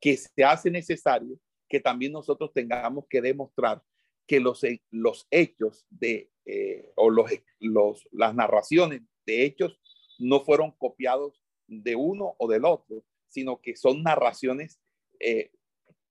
que 0.00 0.16
se 0.16 0.42
hace 0.42 0.68
necesario 0.68 1.38
que 1.68 1.78
también 1.78 2.10
nosotros 2.10 2.52
tengamos 2.52 3.04
que 3.08 3.20
demostrar 3.20 3.80
que 4.26 4.40
los, 4.40 4.60
los 4.90 5.28
hechos 5.30 5.86
de, 5.90 6.32
eh, 6.46 6.90
o 6.96 7.08
los, 7.08 7.30
los, 7.60 8.08
las 8.10 8.34
narraciones 8.34 9.02
de 9.26 9.44
hechos 9.44 9.78
no 10.18 10.40
fueron 10.40 10.72
copiados 10.72 11.40
de 11.68 11.94
uno 11.94 12.34
o 12.36 12.48
del 12.48 12.64
otro, 12.64 13.04
sino 13.28 13.60
que 13.60 13.76
son 13.76 14.02
narraciones, 14.02 14.80
eh, 15.20 15.52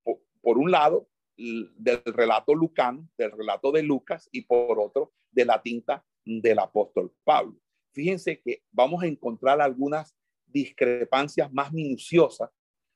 por, 0.03 0.21
por, 0.39 0.57
un 0.57 0.71
lado, 0.71 1.09
del 1.35 2.01
relato 2.05 2.55
lucano, 2.55 3.09
del 3.17 3.33
relato 3.33 3.73
de 3.73 3.83
Lucas, 3.83 4.29
y 4.31 4.43
por 4.43 4.79
otro, 4.79 5.11
de 5.31 5.43
la 5.43 5.61
tinta 5.61 6.05
del 6.23 6.59
apóstol 6.59 7.13
Pablo. 7.25 7.59
Fíjense 7.91 8.39
que 8.39 8.63
vamos 8.71 9.03
a 9.03 9.07
encontrar 9.07 9.59
algunas 9.59 10.15
discrepancias 10.51 11.51
más 11.51 11.71
minuciosas 11.71 12.49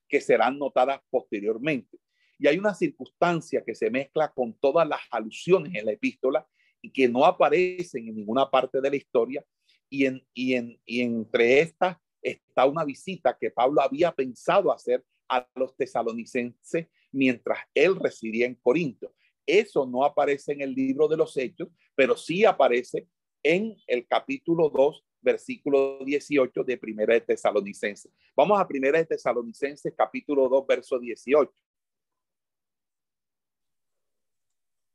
que 0.07 0.21
serán 0.21 0.57
notadas 0.57 1.01
posteriormente. 1.09 1.97
Y 2.37 2.47
hay 2.47 2.57
una 2.57 2.73
circunstancia 2.73 3.63
que 3.65 3.75
se 3.75 3.89
mezcla 3.89 4.31
con 4.31 4.53
todas 4.59 4.87
las 4.87 5.01
alusiones 5.11 5.73
en 5.75 5.85
la 5.85 5.93
epístola 5.93 6.47
y 6.81 6.91
que 6.91 7.07
no 7.07 7.25
aparecen 7.25 8.07
en 8.07 8.15
ninguna 8.15 8.49
parte 8.49 8.81
de 8.81 8.89
la 8.89 8.95
historia. 8.95 9.45
Y, 9.89 10.05
en, 10.05 10.25
y, 10.33 10.53
en, 10.55 10.79
y 10.85 11.01
entre 11.01 11.61
estas 11.61 11.97
está 12.21 12.65
una 12.65 12.83
visita 12.83 13.37
que 13.39 13.51
Pablo 13.51 13.81
había 13.81 14.11
pensado 14.11 14.71
hacer 14.71 15.03
a 15.29 15.47
los 15.55 15.75
tesalonicenses 15.75 16.87
mientras 17.11 17.59
él 17.73 17.95
residía 17.99 18.45
en 18.45 18.55
Corinto. 18.55 19.13
Eso 19.45 19.85
no 19.85 20.03
aparece 20.03 20.53
en 20.53 20.61
el 20.61 20.73
libro 20.73 21.07
de 21.07 21.17
los 21.17 21.35
Hechos, 21.37 21.69
pero 21.95 22.15
sí 22.17 22.45
aparece 22.45 23.07
en 23.43 23.75
el 23.87 24.07
capítulo 24.07 24.69
2, 24.69 25.03
versículo 25.23 25.99
18 26.05 26.63
de 26.63 26.77
Primera 26.77 27.13
de 27.13 27.21
Tesalonicenses. 27.21 28.11
Vamos 28.35 28.59
a 28.59 28.67
Primera 28.67 28.99
de 28.99 29.05
Tesalonicenses, 29.05 29.93
capítulo 29.97 30.49
2, 30.49 30.67
verso 30.67 30.99
18. 30.99 31.51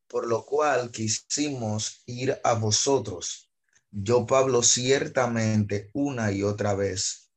Por 0.07 0.27
lo 0.27 0.45
cual 0.45 0.91
quisimos 0.91 2.03
ir 2.07 2.39
a 2.45 2.55
vosotros, 2.55 3.51
yo 3.91 4.27
Pablo 4.27 4.63
ciertamente 4.63 5.91
una 5.93 6.31
y 6.33 6.43
otra 6.43 6.75
vez, 6.75 7.33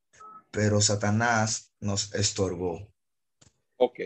pero 0.51 0.79
Satanás 0.81 1.73
nos 1.79 2.13
estorbó. 2.13 2.87
Ok. 3.77 3.99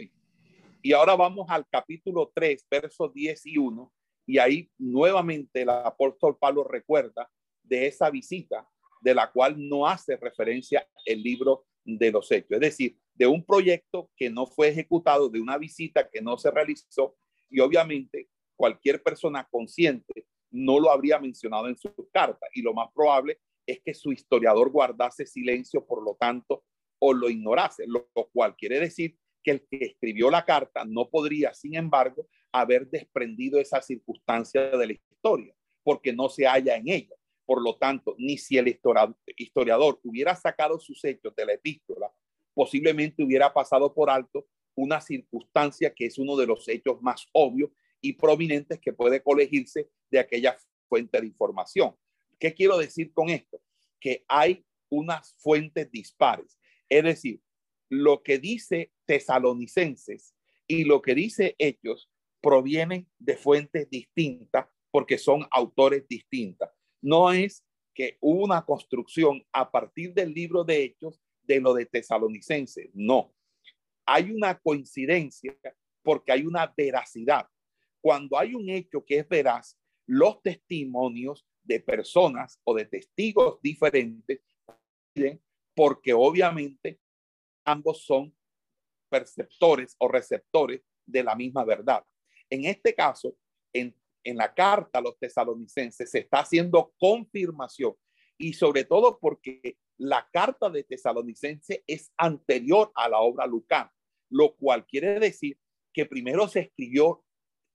Y 0.82 0.94
ahora 0.94 1.15
vamos 1.15 1.48
al 1.50 1.68
capítulo 1.68 2.32
3, 2.34 2.65
verso 2.70 3.10
10 3.10 3.46
y 3.48 3.58
1, 3.58 3.92
y 4.27 4.38
ahí 4.38 4.72
nuevamente 4.77 5.62
el 5.62 5.70
apóstol 5.70 6.38
Pablo 6.38 6.63
recuerda 6.63 7.30
de 7.63 7.88
esa 7.88 8.10
visita 8.10 8.68
de 9.05 9.13
la 9.13 9.31
cual 9.31 9.55
no 9.57 9.85
hace 9.85 10.17
referencia 10.17 10.89
el 11.05 11.21
libro 11.21 11.67
de 11.83 12.12
los 12.12 12.31
hechos. 12.31 12.53
Es 12.53 12.59
decir, 12.59 12.97
de 13.13 13.27
un 13.27 13.45
proyecto 13.45 14.09
que 14.17 14.31
no 14.31 14.47
fue 14.47 14.69
ejecutado, 14.69 15.29
de 15.29 15.39
una 15.39 15.59
visita 15.59 16.09
que 16.09 16.21
no 16.21 16.39
se 16.39 16.50
realizó 16.50 17.15
y 17.47 17.59
obviamente 17.59 18.29
cualquier 18.57 19.03
persona 19.03 19.47
consciente 19.51 20.25
no 20.50 20.79
lo 20.79 20.89
habría 20.89 21.19
mencionado 21.19 21.67
en 21.67 21.77
su 21.77 21.93
carta 22.12 22.47
y 22.55 22.63
lo 22.63 22.74
más 22.74 22.89
probable 22.95 23.38
es 23.67 23.79
que 23.85 23.93
su 23.93 24.12
historiador 24.12 24.71
guardase 24.71 25.27
silencio, 25.27 25.85
por 25.85 26.03
lo 26.03 26.15
tanto, 26.19 26.63
o 26.97 27.13
lo 27.13 27.29
ignorase, 27.29 27.85
lo 27.85 28.09
cual 28.33 28.55
quiere 28.55 28.79
decir 28.79 29.19
que 29.43 29.51
el 29.51 29.67
que 29.69 29.85
escribió 29.85 30.31
la 30.31 30.45
carta 30.45 30.83
no 30.83 31.09
podría, 31.12 31.53
sin 31.53 31.75
embargo, 31.75 32.27
haber 32.51 32.89
desprendido 32.89 33.59
esa 33.59 33.83
circunstancia 33.83 34.75
de 34.75 34.88
la 34.88 34.93
historia, 34.93 35.53
porque 35.83 36.12
no 36.12 36.27
se 36.27 36.47
halla 36.47 36.75
en 36.75 36.89
ella. 36.89 37.15
Por 37.45 37.61
lo 37.61 37.77
tanto, 37.77 38.15
ni 38.17 38.37
si 38.37 38.57
el 38.57 38.79
historiador 39.37 39.99
hubiera 40.03 40.35
sacado 40.35 40.79
sus 40.79 41.03
hechos 41.05 41.35
de 41.35 41.45
la 41.45 41.53
epístola, 41.53 42.11
posiblemente 42.53 43.23
hubiera 43.23 43.53
pasado 43.53 43.93
por 43.93 44.09
alto 44.09 44.47
una 44.75 44.99
circunstancia 44.99 45.93
que 45.93 46.05
es 46.05 46.17
uno 46.17 46.35
de 46.35 46.47
los 46.47 46.67
hechos 46.67 47.01
más 47.01 47.27
obvios 47.31 47.71
y 48.01 48.13
prominentes 48.13 48.79
que 48.79 48.93
puede 48.93 49.21
colegirse 49.21 49.89
de 50.09 50.19
aquella 50.19 50.57
fuente 50.87 51.19
de 51.19 51.27
información. 51.27 51.95
¿Qué 52.39 52.53
quiero 52.53 52.77
decir 52.77 53.13
con 53.13 53.29
esto? 53.29 53.61
Que 53.99 54.25
hay 54.27 54.65
unas 54.89 55.35
fuentes 55.37 55.89
dispares. 55.91 56.59
Es 56.89 57.03
decir, 57.03 57.41
lo 57.89 58.23
que 58.23 58.39
dice 58.39 58.91
tesalonicenses 59.05 60.35
y 60.67 60.83
lo 60.83 61.01
que 61.01 61.15
dice 61.15 61.55
Hechos 61.57 62.09
provienen 62.41 63.07
de 63.17 63.38
fuentes 63.38 63.89
distintas 63.89 64.67
porque 64.91 65.17
son 65.17 65.47
autores 65.51 66.08
distintas. 66.08 66.71
No 67.06 67.32
es 67.32 67.63
que 67.94 68.18
hubo 68.20 68.44
una 68.44 68.65
construcción 68.65 69.46
a 69.52 69.70
partir 69.70 70.12
del 70.12 70.34
libro 70.34 70.63
de 70.63 70.84
Hechos 70.84 71.22
de 71.44 71.62
lo 71.62 71.76
de 71.76 71.86
tesalonicenses, 71.86 72.89
no. 72.96 73.32
Hay 74.08 74.32
una 74.32 74.58
coincidencia 74.58 75.56
porque 76.02 76.32
hay 76.32 76.48
una 76.48 76.74
veracidad. 76.76 77.48
Cuando 78.02 78.39
hay 78.39 78.56
un 78.56 78.68
hecho 78.72 79.06
que 79.06 79.20
es 79.20 79.30
veraz, 79.30 79.78
los 80.08 80.41
testimonios 80.41 81.46
de 81.63 81.80
personas 81.80 82.60
o 82.63 82.74
de 82.74 82.86
testigos 82.86 83.62
diferentes 83.62 84.41
porque 85.76 86.12
obviamente 86.12 87.00
ambos 87.65 88.04
son 88.04 88.36
perceptores 89.10 89.96
o 90.00 90.08
receptores 90.08 90.82
de 91.06 91.24
la 91.24 91.36
misma 91.36 91.63
verdad. 91.63 92.04
En 92.50 92.65
este 92.65 92.96
caso, 92.96 93.38
en, 93.72 93.96
en 94.25 94.38
la 94.38 94.53
carta 94.53 94.99
a 94.99 95.01
los 95.01 95.17
tesalonicenses 95.17 96.11
se 96.11 96.19
está 96.19 96.39
haciendo 96.39 96.93
confirmación. 96.97 97.93
Y 98.38 98.53
sobre 98.53 98.83
todo 98.83 99.19
porque 99.19 99.77
la 99.97 100.27
carta 100.33 100.69
de 100.69 100.83
tesalonicense 100.83 101.83
es 101.88 102.11
anterior 102.17 102.91
a 102.95 103.07
la 103.07 103.19
obra 103.19 103.45
lucana, 103.45 103.93
lo 104.29 104.55
cual 104.55 104.85
quiere 104.85 105.19
decir 105.19 105.57
que 105.93 106.05
primero 106.05 106.47
se 106.49 106.61
escribió 106.61 107.23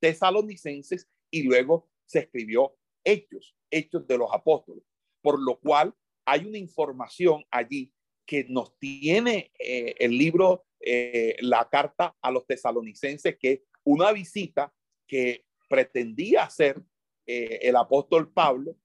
tesalonicenses 0.01 1.09
y 1.31 1.45
luego 1.45 1.89
se 2.05 2.21
escribió 2.21 2.77
hechos, 3.05 3.57
hechos 3.71 4.07
de 4.07 4.19
los 4.19 4.29
apóstoles, 4.33 4.85
por 5.23 5.41
lo 5.41 5.59
cual 5.59 5.95
hay 6.27 6.45
una 6.45 6.59
información 6.59 7.45
allí 7.51 7.95
que 8.27 8.45
nos 8.49 8.79
tiene 8.79 9.53
eh, 9.59 9.95
el 9.99 10.17
libro, 10.17 10.67
eh, 10.81 11.37
la 11.41 11.69
carta 11.69 12.17
a 12.21 12.31
los 12.31 12.47
tesalonicenses, 12.47 13.37
que 13.39 13.65
una 13.85 14.13
visita 14.13 14.73
que 15.07 15.45
pretendía 15.71 16.43
hacer 16.43 16.83
eh, 17.27 17.61
el 17.63 17.77
apóstol 17.77 18.33
Pablo 18.33 18.77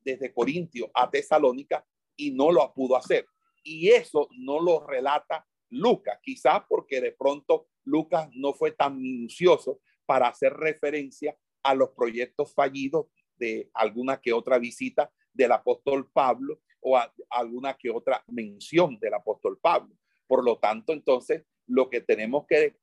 desde 0.00 0.32
Corintio 0.32 0.88
a 0.94 1.10
Tesalónica 1.10 1.84
y 2.16 2.30
no 2.30 2.52
lo 2.52 2.72
pudo 2.72 2.96
hacer. 2.96 3.26
Y 3.64 3.88
eso 3.88 4.28
no 4.38 4.60
lo 4.60 4.86
relata 4.86 5.44
Lucas, 5.70 6.18
quizás 6.22 6.62
porque 6.68 7.00
de 7.00 7.12
pronto 7.12 7.66
Lucas 7.84 8.28
no 8.32 8.54
fue 8.54 8.70
tan 8.70 8.96
minucioso 8.96 9.80
para 10.06 10.28
hacer 10.28 10.52
referencia 10.54 11.36
a 11.64 11.74
los 11.74 11.90
proyectos 11.90 12.54
fallidos 12.54 13.06
de 13.36 13.70
alguna 13.74 14.20
que 14.20 14.32
otra 14.32 14.58
visita 14.58 15.12
del 15.32 15.52
apóstol 15.52 16.10
Pablo 16.12 16.60
o 16.80 16.98
alguna 17.28 17.76
que 17.76 17.90
otra 17.90 18.24
mención 18.28 18.98
del 19.00 19.14
apóstol 19.14 19.58
Pablo. 19.60 19.94
Por 20.26 20.44
lo 20.44 20.58
tanto, 20.58 20.92
entonces, 20.92 21.44
lo 21.66 21.88
que 21.88 22.00
tenemos 22.00 22.46
que, 22.46 22.76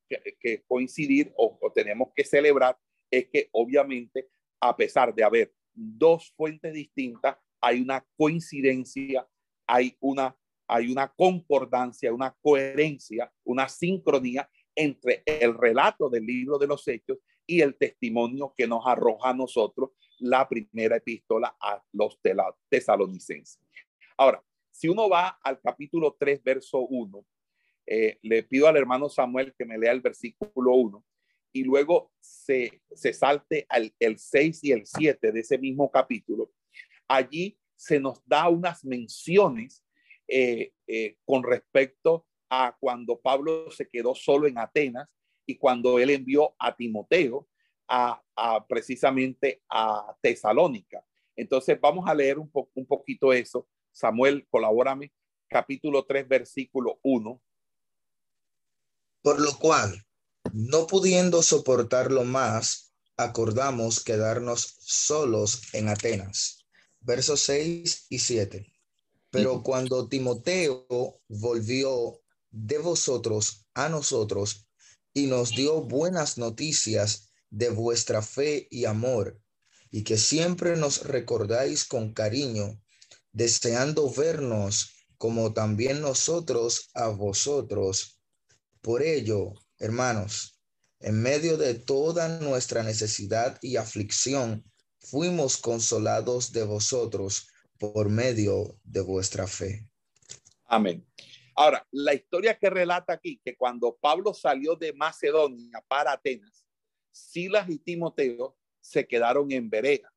coincidir 0.68 1.34
o, 1.36 1.60
tenemos 1.74 2.10
que 2.16 2.24
celebrar 2.24 2.78
es 3.12 3.28
que 3.30 3.50
obviamente, 3.52 4.28
a 4.60 4.76
pesar 4.76 5.14
de 5.14 5.24
haber 5.24 5.54
dos 5.74 6.34
fuentes 6.36 6.74
distintas, 6.74 7.38
hay 7.62 7.82
una 7.82 8.06
coincidencia, 8.18 9.28
hay 9.68 9.96
una, 10.00 10.36
hay 10.68 10.92
una 10.92 11.08
concordancia, 11.14 12.14
una 12.14 12.36
coherencia, 12.42 13.32
una 13.44 13.70
sincronía 13.70 14.50
entre 14.76 15.24
el 15.26 15.58
relato 15.58 16.10
del 16.10 16.26
libro 16.26 16.58
de 16.58 16.68
los 16.68 16.88
hechos 16.88 17.18
y 17.46 17.62
el 17.62 17.76
testimonio 17.78 18.54
que 18.56 18.68
nos 18.68 18.86
arroja 18.86 19.30
a 19.30 19.34
nosotros 19.34 19.92
la 20.20 20.48
primera 20.48 20.98
epístola 20.98 21.56
a 21.60 21.82
los 21.94 22.20
tesalonicenses. 22.70 23.60
Ahora, 24.18 24.44
si 24.72 24.88
uno 24.88 25.10
va 25.10 25.40
al 25.44 25.60
capítulo 25.62 26.16
3, 26.20 26.44
verso 26.44 26.80
1, 26.80 27.26
eh, 27.88 28.20
le 28.22 28.44
pido 28.44 28.68
al 28.68 28.78
hermano 28.78 29.10
Samuel 29.10 29.56
que 29.58 29.66
me 29.66 29.78
lea 29.78 29.92
el 29.92 30.02
versículo 30.02 30.74
1 30.74 31.04
y 31.54 31.64
luego 31.64 32.12
se, 32.20 32.82
se 32.92 33.14
salte 33.14 33.66
al 33.70 33.94
el 34.00 34.20
6 34.20 34.64
y 34.64 34.72
el 34.72 34.86
7 34.86 35.32
de 35.32 35.40
ese 35.40 35.58
mismo 35.58 35.90
capítulo. 35.92 36.52
Allí 37.08 37.58
se 37.76 38.00
nos 38.00 38.22
da 38.26 38.50
unas 38.50 38.84
menciones 38.84 39.84
eh, 40.28 40.74
eh, 40.88 41.18
con 41.26 41.44
respecto 41.44 42.26
a 42.50 42.76
cuando 42.80 43.20
Pablo 43.20 43.72
se 43.72 43.88
quedó 43.88 44.16
solo 44.16 44.48
en 44.48 44.58
Atenas 44.58 45.08
y 45.46 45.58
cuando 45.58 46.00
él 46.00 46.10
envió 46.10 46.56
a 46.60 46.76
Timoteo 46.76 47.48
a, 47.88 48.22
precisamente 48.68 49.62
a 49.70 50.16
Tesalónica. 50.22 51.06
Entonces 51.36 51.80
vamos 51.80 52.10
a 52.10 52.14
leer 52.14 52.38
un, 52.38 52.52
un 52.74 52.86
poquito 52.86 53.32
eso 53.32 53.68
Samuel, 53.98 54.46
colabórame, 54.52 55.12
capítulo 55.50 56.06
3, 56.06 56.28
versículo 56.28 57.00
1. 57.02 57.42
Por 59.24 59.42
lo 59.42 59.58
cual, 59.58 60.06
no 60.54 60.88
pudiendo 60.88 61.42
soportarlo 61.42 62.24
más, 62.24 62.94
acordamos 63.18 64.04
quedarnos 64.04 64.76
solos 64.80 65.62
en 65.74 65.90
Atenas. 65.90 66.66
Versos 67.02 67.42
6 67.42 68.08
y 68.10 68.20
7. 68.20 68.66
Pero 69.30 69.64
cuando 69.64 70.08
Timoteo 70.08 71.22
volvió 71.28 72.22
de 72.52 72.78
vosotros 72.78 73.66
a 73.74 73.90
nosotros 73.90 74.68
y 75.14 75.28
nos 75.28 75.52
dio 75.52 75.82
buenas 75.82 76.38
noticias 76.38 77.30
de 77.50 77.70
vuestra 77.70 78.22
fe 78.22 78.68
y 78.70 78.86
amor, 78.86 79.40
y 79.90 80.04
que 80.04 80.18
siempre 80.18 80.76
nos 80.76 81.04
recordáis 81.04 81.86
con 81.86 82.14
cariño 82.14 82.80
deseando 83.32 84.12
vernos 84.12 84.90
como 85.18 85.54
también 85.54 86.02
nosotros 86.02 86.90
a 86.94 87.08
vosotros. 87.10 88.20
Por 88.82 89.04
ello, 89.04 89.54
hermanos, 89.80 90.60
en 91.00 91.22
medio 91.22 91.58
de 91.58 91.76
toda 91.76 92.40
nuestra 92.40 92.84
necesidad 92.84 93.60
y 93.62 93.78
aflicción, 93.78 94.64
fuimos 95.00 95.58
consolados 95.58 96.52
de 96.52 96.64
vosotros 96.64 97.48
por 97.78 98.10
medio 98.10 98.80
de 98.84 99.02
vuestra 99.02 99.48
fe. 99.48 99.88
Amén. 100.66 101.06
Ahora, 101.56 101.88
la 101.92 102.14
historia 102.14 102.58
que 102.58 102.70
relata 102.70 103.14
aquí, 103.14 103.40
que 103.44 103.56
cuando 103.56 103.98
Pablo 104.00 104.34
salió 104.34 104.76
de 104.76 104.94
Macedonia 104.94 105.84
para 105.88 106.12
Atenas, 106.12 106.66
Silas 107.12 107.70
y 107.70 107.80
Timoteo 107.80 108.56
se 108.80 109.08
quedaron 109.08 109.52
en 109.52 109.70
Berea. 109.70 110.12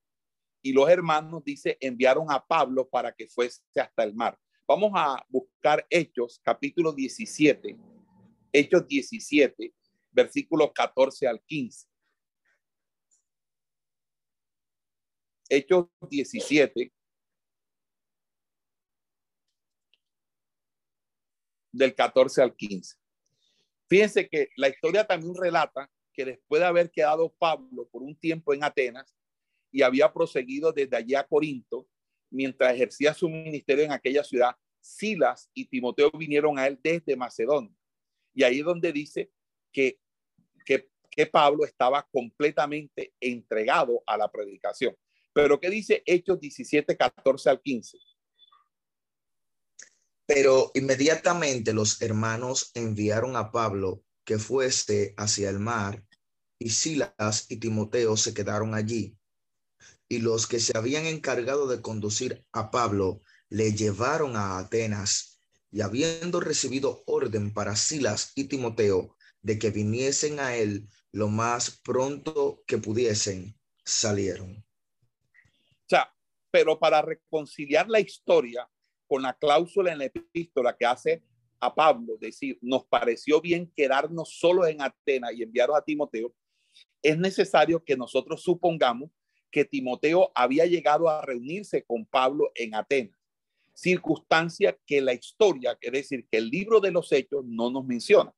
Y 0.62 0.72
los 0.72 0.88
hermanos, 0.88 1.42
dice, 1.44 1.78
enviaron 1.80 2.30
a 2.30 2.44
Pablo 2.44 2.88
para 2.88 3.12
que 3.12 3.26
fuese 3.26 3.62
hasta 3.76 4.02
el 4.02 4.14
mar. 4.14 4.38
Vamos 4.66 4.92
a 4.94 5.24
buscar 5.28 5.86
Hechos, 5.88 6.40
capítulo 6.44 6.92
17, 6.92 7.76
Hechos 8.52 8.86
17, 8.86 9.74
versículos 10.10 10.70
14 10.74 11.26
al 11.28 11.40
15. 11.42 11.86
Hechos 15.48 15.86
17, 16.08 16.92
del 21.72 21.94
14 21.94 22.42
al 22.42 22.54
15. 22.54 22.96
Fíjense 23.88 24.28
que 24.28 24.48
la 24.56 24.68
historia 24.68 25.04
también 25.04 25.34
relata 25.34 25.90
que 26.12 26.24
después 26.24 26.60
de 26.60 26.66
haber 26.66 26.90
quedado 26.90 27.32
Pablo 27.38 27.88
por 27.90 28.02
un 28.02 28.16
tiempo 28.16 28.54
en 28.54 28.62
Atenas 28.62 29.16
y 29.72 29.82
había 29.82 30.12
proseguido 30.12 30.72
desde 30.72 30.96
allí 30.96 31.14
a 31.14 31.26
Corinto, 31.26 31.88
mientras 32.30 32.74
ejercía 32.74 33.14
su 33.14 33.28
ministerio 33.28 33.84
en 33.84 33.92
aquella 33.92 34.22
ciudad, 34.22 34.56
Silas 34.80 35.50
y 35.54 35.66
Timoteo 35.66 36.10
vinieron 36.12 36.58
a 36.58 36.66
él 36.66 36.78
desde 36.82 37.16
Macedonia. 37.16 37.74
Y 38.34 38.44
ahí 38.44 38.60
es 38.60 38.64
donde 38.64 38.92
dice 38.92 39.30
que, 39.72 39.98
que, 40.64 40.88
que 41.10 41.26
Pablo 41.26 41.64
estaba 41.64 42.06
completamente 42.10 43.14
entregado 43.20 44.02
a 44.06 44.16
la 44.16 44.30
predicación. 44.30 44.96
Pero 45.32 45.60
¿qué 45.60 45.70
dice 45.70 46.02
Hechos 46.06 46.40
17, 46.40 46.96
14 46.96 47.50
al 47.50 47.60
15? 47.60 47.98
Pero 50.26 50.70
inmediatamente 50.74 51.72
los 51.72 52.00
hermanos 52.02 52.70
enviaron 52.74 53.36
a 53.36 53.50
Pablo 53.50 54.04
que 54.24 54.38
fuese 54.38 55.14
hacia 55.16 55.50
el 55.50 55.58
mar, 55.58 56.04
y 56.60 56.70
Silas 56.70 57.46
y 57.48 57.56
Timoteo 57.56 58.16
se 58.16 58.34
quedaron 58.34 58.74
allí. 58.74 59.16
Y 60.08 60.18
los 60.18 60.46
que 60.46 60.60
se 60.60 60.76
habían 60.76 61.06
encargado 61.06 61.66
de 61.66 61.80
conducir 61.80 62.44
a 62.52 62.70
Pablo 62.70 63.22
le 63.48 63.72
llevaron 63.72 64.36
a 64.36 64.58
Atenas, 64.58 65.29
y 65.70 65.82
habiendo 65.82 66.40
recibido 66.40 67.02
orden 67.06 67.52
para 67.52 67.76
Silas 67.76 68.32
y 68.34 68.44
Timoteo 68.44 69.16
de 69.42 69.58
que 69.58 69.70
viniesen 69.70 70.40
a 70.40 70.54
él 70.54 70.88
lo 71.12 71.28
más 71.28 71.80
pronto 71.82 72.62
que 72.66 72.78
pudiesen, 72.78 73.56
salieron. 73.84 74.56
O 74.56 75.88
sea, 75.88 76.14
pero 76.50 76.78
para 76.78 77.02
reconciliar 77.02 77.88
la 77.88 78.00
historia 78.00 78.68
con 79.06 79.22
la 79.22 79.32
cláusula 79.34 79.92
en 79.92 79.98
la 79.98 80.04
epístola 80.04 80.76
que 80.76 80.86
hace 80.86 81.22
a 81.60 81.74
Pablo, 81.74 82.16
decir, 82.18 82.58
nos 82.62 82.86
pareció 82.86 83.40
bien 83.40 83.70
quedarnos 83.76 84.38
solos 84.38 84.68
en 84.68 84.80
Atenas 84.80 85.32
y 85.34 85.42
enviaros 85.42 85.76
a 85.76 85.84
Timoteo, 85.84 86.34
es 87.02 87.18
necesario 87.18 87.84
que 87.84 87.96
nosotros 87.96 88.42
supongamos 88.42 89.10
que 89.50 89.64
Timoteo 89.64 90.30
había 90.34 90.64
llegado 90.64 91.08
a 91.08 91.22
reunirse 91.22 91.84
con 91.84 92.06
Pablo 92.06 92.50
en 92.54 92.74
Atenas, 92.74 93.18
circunstancia 93.80 94.76
que 94.86 95.00
la 95.00 95.14
historia, 95.14 95.76
es 95.80 95.92
decir, 95.92 96.26
que 96.30 96.38
el 96.38 96.50
libro 96.50 96.80
de 96.80 96.90
los 96.90 97.10
hechos 97.12 97.44
no 97.46 97.70
nos 97.70 97.84
menciona. 97.86 98.32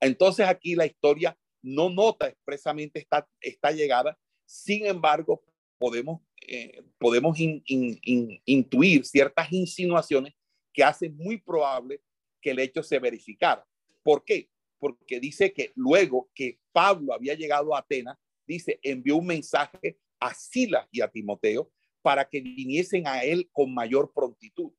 Entonces 0.00 0.46
aquí 0.46 0.74
la 0.74 0.86
historia 0.86 1.36
no 1.62 1.90
nota 1.90 2.28
expresamente 2.28 3.00
esta, 3.00 3.28
esta 3.40 3.72
llegada, 3.72 4.16
sin 4.46 4.86
embargo, 4.86 5.42
podemos, 5.78 6.20
eh, 6.46 6.82
podemos 6.98 7.36
intuir 7.38 9.04
ciertas 9.04 9.52
insinuaciones 9.52 10.34
que 10.72 10.84
hacen 10.84 11.16
muy 11.16 11.38
probable 11.38 12.00
que 12.40 12.52
el 12.52 12.60
hecho 12.60 12.82
se 12.82 12.98
verificara. 12.98 13.66
¿Por 14.02 14.24
qué? 14.24 14.48
Porque 14.78 15.18
dice 15.18 15.52
que 15.52 15.72
luego 15.74 16.30
que 16.34 16.60
Pablo 16.72 17.12
había 17.12 17.34
llegado 17.34 17.74
a 17.74 17.80
Atenas, 17.80 18.16
dice, 18.46 18.78
envió 18.82 19.16
un 19.16 19.26
mensaje 19.26 19.98
a 20.20 20.32
Silas 20.32 20.86
y 20.92 21.00
a 21.00 21.08
Timoteo 21.08 21.70
para 22.02 22.28
que 22.28 22.40
viniesen 22.40 23.06
a 23.06 23.22
él 23.22 23.48
con 23.52 23.72
mayor 23.74 24.12
prontitud. 24.14 24.72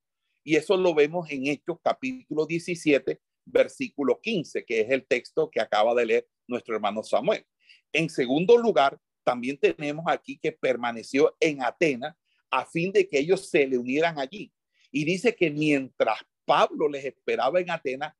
Y 0.43 0.55
eso 0.55 0.77
lo 0.77 0.93
vemos 0.93 1.29
en 1.29 1.47
Hechos 1.47 1.77
capítulo 1.83 2.45
17, 2.45 3.19
versículo 3.45 4.19
15, 4.21 4.65
que 4.65 4.81
es 4.81 4.89
el 4.89 5.05
texto 5.05 5.49
que 5.49 5.61
acaba 5.61 5.93
de 5.95 6.05
leer 6.05 6.27
nuestro 6.47 6.75
hermano 6.75 7.03
Samuel. 7.03 7.45
En 7.93 8.09
segundo 8.09 8.57
lugar, 8.57 8.99
también 9.23 9.57
tenemos 9.57 10.05
aquí 10.07 10.39
que 10.41 10.51
permaneció 10.51 11.35
en 11.39 11.61
Atenas 11.61 12.15
a 12.49 12.65
fin 12.65 12.91
de 12.91 13.07
que 13.07 13.19
ellos 13.19 13.49
se 13.49 13.67
le 13.67 13.77
unieran 13.77 14.17
allí. 14.17 14.51
Y 14.91 15.05
dice 15.05 15.35
que 15.35 15.51
mientras 15.51 16.19
Pablo 16.45 16.89
les 16.89 17.05
esperaba 17.05 17.59
en 17.59 17.69
Atenas, 17.69 18.15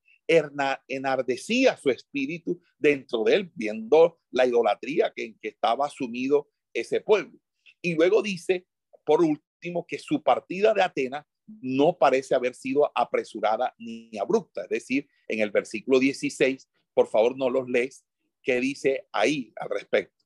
enardecía 0.87 1.75
su 1.77 1.89
espíritu 1.89 2.61
dentro 2.77 3.23
de 3.23 3.35
él, 3.35 3.51
viendo 3.55 4.19
la 4.29 4.45
idolatría 4.45 5.11
que, 5.15 5.25
en 5.25 5.39
que 5.39 5.47
estaba 5.47 5.89
sumido 5.89 6.49
ese 6.73 7.01
pueblo. 7.01 7.39
Y 7.81 7.95
luego 7.95 8.21
dice, 8.21 8.67
por 9.09 9.23
último, 9.23 9.87
que 9.87 9.97
su 9.97 10.21
partida 10.21 10.71
de 10.71 10.83
Atenas 10.83 11.25
no 11.47 11.97
parece 11.97 12.35
haber 12.35 12.53
sido 12.53 12.91
apresurada 12.93 13.73
ni 13.79 14.15
abrupta. 14.19 14.61
Es 14.65 14.69
decir, 14.69 15.09
en 15.27 15.39
el 15.39 15.49
versículo 15.49 15.97
16, 15.97 16.69
por 16.93 17.07
favor 17.07 17.35
no 17.35 17.49
los 17.49 17.67
lees, 17.67 18.05
que 18.43 18.59
dice 18.59 19.07
ahí 19.11 19.51
al 19.55 19.71
respecto. 19.71 20.23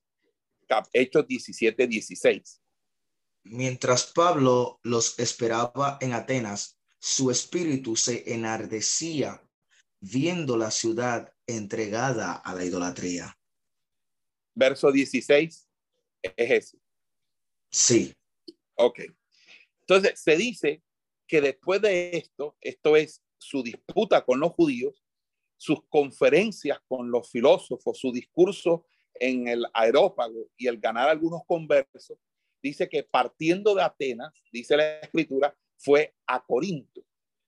Hechos 0.92 1.26
17, 1.26 1.88
16. 1.88 2.62
Mientras 3.46 4.12
Pablo 4.12 4.82
los 4.84 5.18
esperaba 5.18 5.98
en 6.02 6.12
Atenas, 6.12 6.78
su 7.00 7.32
espíritu 7.32 7.96
se 7.96 8.34
enardecía 8.34 9.42
viendo 10.02 10.58
la 10.58 10.72
ciudad 10.72 11.34
entregada 11.48 12.34
a 12.34 12.54
la 12.54 12.66
idolatría. 12.66 13.40
Verso 14.54 14.92
16 14.92 15.70
es 16.22 16.34
ese. 16.36 16.78
Sí. 17.72 18.14
Ok. 18.76 19.02
Entonces 19.82 20.20
se 20.20 20.38
dice 20.38 20.82
que 21.28 21.42
después 21.42 21.82
de 21.82 22.18
esto, 22.18 22.58
esto 22.62 22.96
es 22.96 23.24
su 23.38 23.64
disputa 23.64 24.24
con 24.24 24.40
los 24.40 24.52
judíos, 24.54 25.04
sus 25.58 25.84
conferencias 25.88 26.80
con 26.88 27.12
los 27.12 27.30
filósofos, 27.30 28.00
su 28.00 28.12
discurso 28.12 28.86
en 29.16 29.48
el 29.48 29.66
aerópago 29.74 30.50
y 30.58 30.68
el 30.68 30.80
ganar 30.80 31.10
algunos 31.10 31.42
conversos, 31.46 32.18
dice 32.62 32.90
que 32.90 33.04
partiendo 33.04 33.76
de 33.76 33.84
Atenas, 33.84 34.34
dice 34.52 34.78
la 34.78 35.00
escritura, 35.00 35.56
fue 35.78 36.14
a 36.26 36.44
Corinto. 36.44 37.06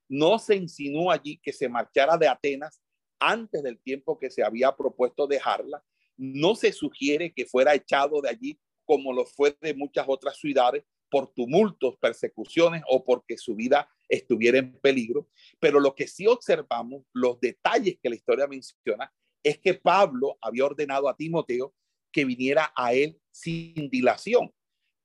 No 0.08 0.38
se 0.40 0.56
insinuó 0.56 1.12
allí 1.12 1.40
que 1.42 1.54
se 1.54 1.68
marchara 1.68 2.18
de 2.18 2.28
Atenas 2.28 2.82
antes 3.20 3.64
del 3.64 3.80
tiempo 3.80 4.20
que 4.20 4.30
se 4.30 4.44
había 4.44 4.76
propuesto 4.76 5.26
dejarla. 5.26 5.84
No 6.18 6.56
se 6.56 6.72
sugiere 6.72 7.34
que 7.34 7.46
fuera 7.46 7.74
echado 7.74 8.22
de 8.22 8.30
allí 8.30 8.60
como 8.84 9.14
lo 9.14 9.26
fue 9.26 9.58
de 9.62 9.74
muchas 9.74 10.06
otras 10.08 10.38
ciudades 10.38 10.84
por 11.10 11.34
tumultos, 11.34 11.98
persecuciones 11.98 12.84
o 12.90 13.04
porque 13.04 13.38
su 13.38 13.56
vida 13.56 13.90
estuviera 14.10 14.58
en 14.58 14.78
peligro. 14.80 15.30
Pero 15.60 15.80
lo 15.80 15.96
que 15.96 16.08
sí 16.08 16.28
observamos, 16.28 17.04
los 17.14 17.40
detalles 17.40 17.98
que 18.02 18.10
la 18.10 18.16
historia 18.16 18.48
menciona, 18.48 19.12
es 19.44 19.60
que 19.60 19.76
Pablo 19.76 20.38
había 20.42 20.66
ordenado 20.66 21.08
a 21.08 21.16
Timoteo 21.16 21.74
que 22.12 22.26
viniera 22.26 22.72
a 22.76 22.94
él 22.94 23.20
sin 23.30 23.90
dilación, 23.90 24.54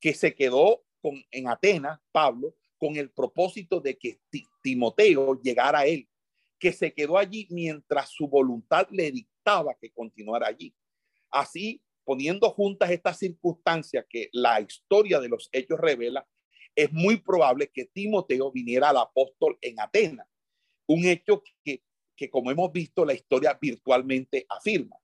que 0.01 0.15
se 0.15 0.35
quedó 0.35 0.83
con, 1.03 1.23
en 1.31 1.49
Atenas, 1.49 2.01
Pablo, 2.13 2.55
con 2.79 2.97
el 2.97 3.11
propósito 3.11 3.81
de 3.81 3.99
que 3.99 4.21
Timoteo 4.63 5.41
llegara 5.43 5.81
a 5.81 5.87
él, 5.87 6.09
que 6.59 6.73
se 6.73 6.93
quedó 6.95 7.19
allí 7.19 7.47
mientras 7.51 8.11
su 8.11 8.29
voluntad 8.29 8.89
le 8.91 9.11
dictaba 9.11 9.77
que 9.81 9.91
continuara 9.91 10.47
allí. 10.47 10.75
Así, 11.31 11.83
poniendo 12.11 12.51
juntas 12.51 12.91
estas 12.91 13.19
circunstancias 13.19 14.05
que 14.09 14.31
la 14.33 14.61
historia 14.61 15.21
de 15.21 15.29
los 15.29 15.49
hechos 15.53 15.79
revela, 15.79 16.27
es 16.75 16.91
muy 16.91 17.19
probable 17.19 17.71
que 17.73 17.85
Timoteo 17.85 18.51
viniera 18.51 18.89
al 18.89 18.97
apóstol 18.97 19.57
en 19.61 19.79
Atenas, 19.79 20.27
un 20.89 21.05
hecho 21.05 21.41
que, 21.65 21.85
que 22.17 22.29
como 22.29 22.51
hemos 22.51 22.73
visto 22.73 23.05
la 23.05 23.15
historia 23.15 23.57
virtualmente 23.63 24.45
afirma. 24.49 24.97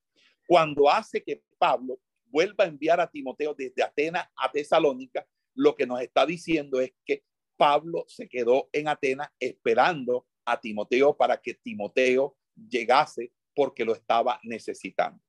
Cuando 0.48 0.90
hace 0.90 1.22
que 1.22 1.44
Pablo 1.58 2.00
vuelva 2.24 2.64
a 2.64 2.66
enviar 2.66 3.00
a 3.00 3.08
Timoteo 3.08 3.54
desde 3.54 3.84
Atenas 3.84 4.26
a 4.36 4.50
Tesalónica, 4.50 5.24
lo 5.54 5.76
que 5.76 5.86
nos 5.86 6.00
está 6.00 6.26
diciendo 6.26 6.80
es 6.80 6.92
que 7.04 7.22
Pablo 7.56 8.04
se 8.08 8.28
quedó 8.28 8.68
en 8.72 8.88
Atenas 8.88 9.28
esperando 9.38 10.26
a 10.44 10.60
Timoteo 10.60 11.16
para 11.16 11.40
que 11.40 11.54
Timoteo 11.54 12.36
llegase 12.56 13.32
porque 13.54 13.84
lo 13.84 13.92
estaba 13.92 14.40
necesitando. 14.42 15.22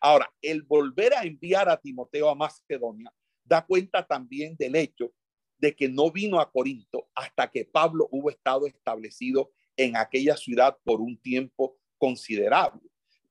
Ahora, 0.00 0.32
el 0.42 0.62
volver 0.62 1.14
a 1.14 1.22
enviar 1.22 1.68
a 1.68 1.76
Timoteo 1.76 2.28
a 2.28 2.34
Macedonia 2.34 3.12
da 3.44 3.64
cuenta 3.64 4.06
también 4.06 4.56
del 4.56 4.76
hecho 4.76 5.12
de 5.58 5.74
que 5.74 5.88
no 5.88 6.10
vino 6.10 6.40
a 6.40 6.50
Corinto 6.50 7.08
hasta 7.14 7.50
que 7.50 7.64
Pablo 7.64 8.08
hubo 8.10 8.30
estado 8.30 8.66
establecido 8.66 9.50
en 9.76 9.96
aquella 9.96 10.36
ciudad 10.36 10.76
por 10.84 11.00
un 11.00 11.16
tiempo 11.18 11.78
considerable. 11.98 12.82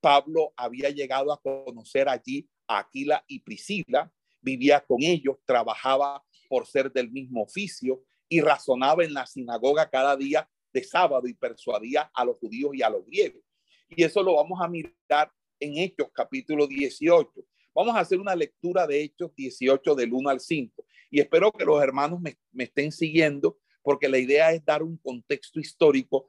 Pablo 0.01 0.53
había 0.57 0.89
llegado 0.89 1.31
a 1.31 1.41
conocer 1.41 2.09
allí 2.09 2.49
a 2.67 2.79
Aquila 2.79 3.23
y 3.27 3.39
Priscila, 3.39 4.11
vivía 4.41 4.81
con 4.81 5.01
ellos, 5.01 5.37
trabajaba 5.45 6.23
por 6.49 6.67
ser 6.67 6.91
del 6.91 7.11
mismo 7.11 7.43
oficio 7.43 8.03
y 8.27 8.41
razonaba 8.41 9.03
en 9.03 9.13
la 9.13 9.25
sinagoga 9.25 9.89
cada 9.89 10.17
día 10.17 10.49
de 10.73 10.83
sábado 10.83 11.27
y 11.27 11.33
persuadía 11.33 12.11
a 12.13 12.25
los 12.25 12.37
judíos 12.39 12.71
y 12.73 12.81
a 12.81 12.89
los 12.89 13.05
griegos. 13.05 13.41
Y 13.89 14.03
eso 14.03 14.23
lo 14.23 14.35
vamos 14.35 14.59
a 14.61 14.67
mirar 14.67 15.31
en 15.63 15.77
Hechos 15.77 16.09
capítulo 16.13 16.67
18. 16.67 17.31
Vamos 17.73 17.95
a 17.95 17.99
hacer 17.99 18.19
una 18.19 18.35
lectura 18.35 18.85
de 18.85 19.01
Hechos 19.01 19.33
18 19.35 19.95
del 19.95 20.13
1 20.13 20.29
al 20.29 20.39
5 20.39 20.85
y 21.09 21.21
espero 21.21 21.51
que 21.51 21.63
los 21.63 21.81
hermanos 21.81 22.19
me, 22.19 22.37
me 22.51 22.65
estén 22.65 22.91
siguiendo 22.91 23.57
porque 23.81 24.09
la 24.09 24.17
idea 24.17 24.51
es 24.51 24.63
dar 24.63 24.83
un 24.83 24.97
contexto 24.97 25.59
histórico 25.59 26.27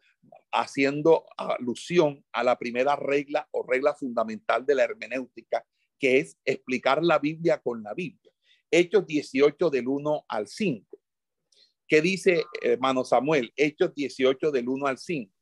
haciendo 0.53 1.27
alusión 1.37 2.25
a 2.33 2.45
la 2.45 2.59
primera 2.59 2.97
regla 2.97 3.49
o 3.51 3.65
regla 3.65 3.95
fundamental 3.95 4.65
de 4.65 4.75
la 4.75 4.85
hermenéutica, 4.85 5.65
que 5.99 6.19
es 6.19 6.37
explicar 6.45 7.03
la 7.03 7.19
Biblia 7.19 7.61
con 7.61 7.83
la 7.83 7.93
Biblia. 7.93 8.33
Hechos 8.71 9.07
18 9.07 9.71
del 9.71 9.89
1 9.89 10.25
al 10.29 10.49
5. 10.49 10.99
¿Qué 11.87 12.01
dice 12.01 12.45
hermano 12.63 13.05
Samuel? 13.05 13.53
Hechos 13.57 13.95
18 13.95 14.51
del 14.51 14.69
1 14.69 14.87
al 14.87 14.99
5. 14.99 15.33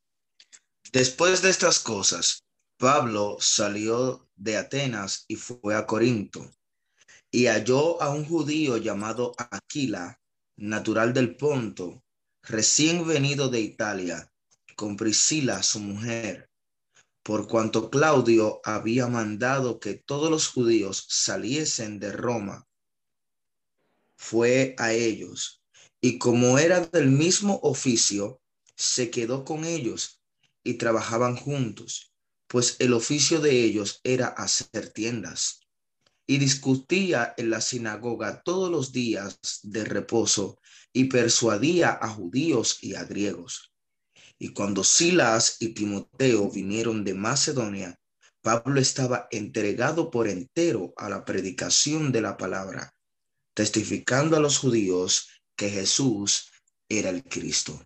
Después 0.92 1.40
de 1.42 1.50
estas 1.50 1.78
cosas, 1.78 2.44
Pablo 2.82 3.36
salió 3.38 4.28
de 4.34 4.56
Atenas 4.56 5.24
y 5.28 5.36
fue 5.36 5.76
a 5.76 5.86
Corinto 5.86 6.50
y 7.30 7.46
halló 7.46 8.02
a 8.02 8.10
un 8.10 8.24
judío 8.24 8.76
llamado 8.76 9.36
Aquila, 9.38 10.20
natural 10.56 11.12
del 11.12 11.36
Ponto, 11.36 12.02
recién 12.42 13.06
venido 13.06 13.48
de 13.48 13.60
Italia, 13.60 14.32
con 14.74 14.96
Priscila, 14.96 15.62
su 15.62 15.78
mujer, 15.78 16.50
por 17.22 17.46
cuanto 17.46 17.88
Claudio 17.88 18.60
había 18.64 19.06
mandado 19.06 19.78
que 19.78 19.94
todos 19.94 20.28
los 20.28 20.48
judíos 20.48 21.06
saliesen 21.08 22.00
de 22.00 22.10
Roma. 22.10 22.66
Fue 24.16 24.74
a 24.76 24.92
ellos, 24.92 25.62
y 26.00 26.18
como 26.18 26.58
era 26.58 26.80
del 26.80 27.12
mismo 27.12 27.60
oficio, 27.62 28.40
se 28.74 29.08
quedó 29.08 29.44
con 29.44 29.64
ellos 29.64 30.20
y 30.64 30.74
trabajaban 30.74 31.36
juntos, 31.36 32.11
pues 32.52 32.76
el 32.80 32.92
oficio 32.92 33.40
de 33.40 33.64
ellos 33.64 34.02
era 34.04 34.26
hacer 34.26 34.90
tiendas. 34.90 35.60
Y 36.26 36.36
discutía 36.36 37.32
en 37.38 37.48
la 37.48 37.62
sinagoga 37.62 38.42
todos 38.42 38.70
los 38.70 38.92
días 38.92 39.38
de 39.62 39.86
reposo 39.86 40.60
y 40.92 41.04
persuadía 41.04 41.98
a 41.98 42.10
judíos 42.10 42.76
y 42.82 42.94
a 42.94 43.04
griegos. 43.04 43.72
Y 44.38 44.52
cuando 44.52 44.84
Silas 44.84 45.56
y 45.60 45.68
Timoteo 45.68 46.50
vinieron 46.50 47.04
de 47.04 47.14
Macedonia, 47.14 47.98
Pablo 48.42 48.78
estaba 48.82 49.28
entregado 49.30 50.10
por 50.10 50.28
entero 50.28 50.92
a 50.98 51.08
la 51.08 51.24
predicación 51.24 52.12
de 52.12 52.20
la 52.20 52.36
palabra, 52.36 52.94
testificando 53.54 54.36
a 54.36 54.40
los 54.40 54.58
judíos 54.58 55.30
que 55.56 55.70
Jesús 55.70 56.50
era 56.86 57.08
el 57.08 57.24
Cristo. 57.24 57.82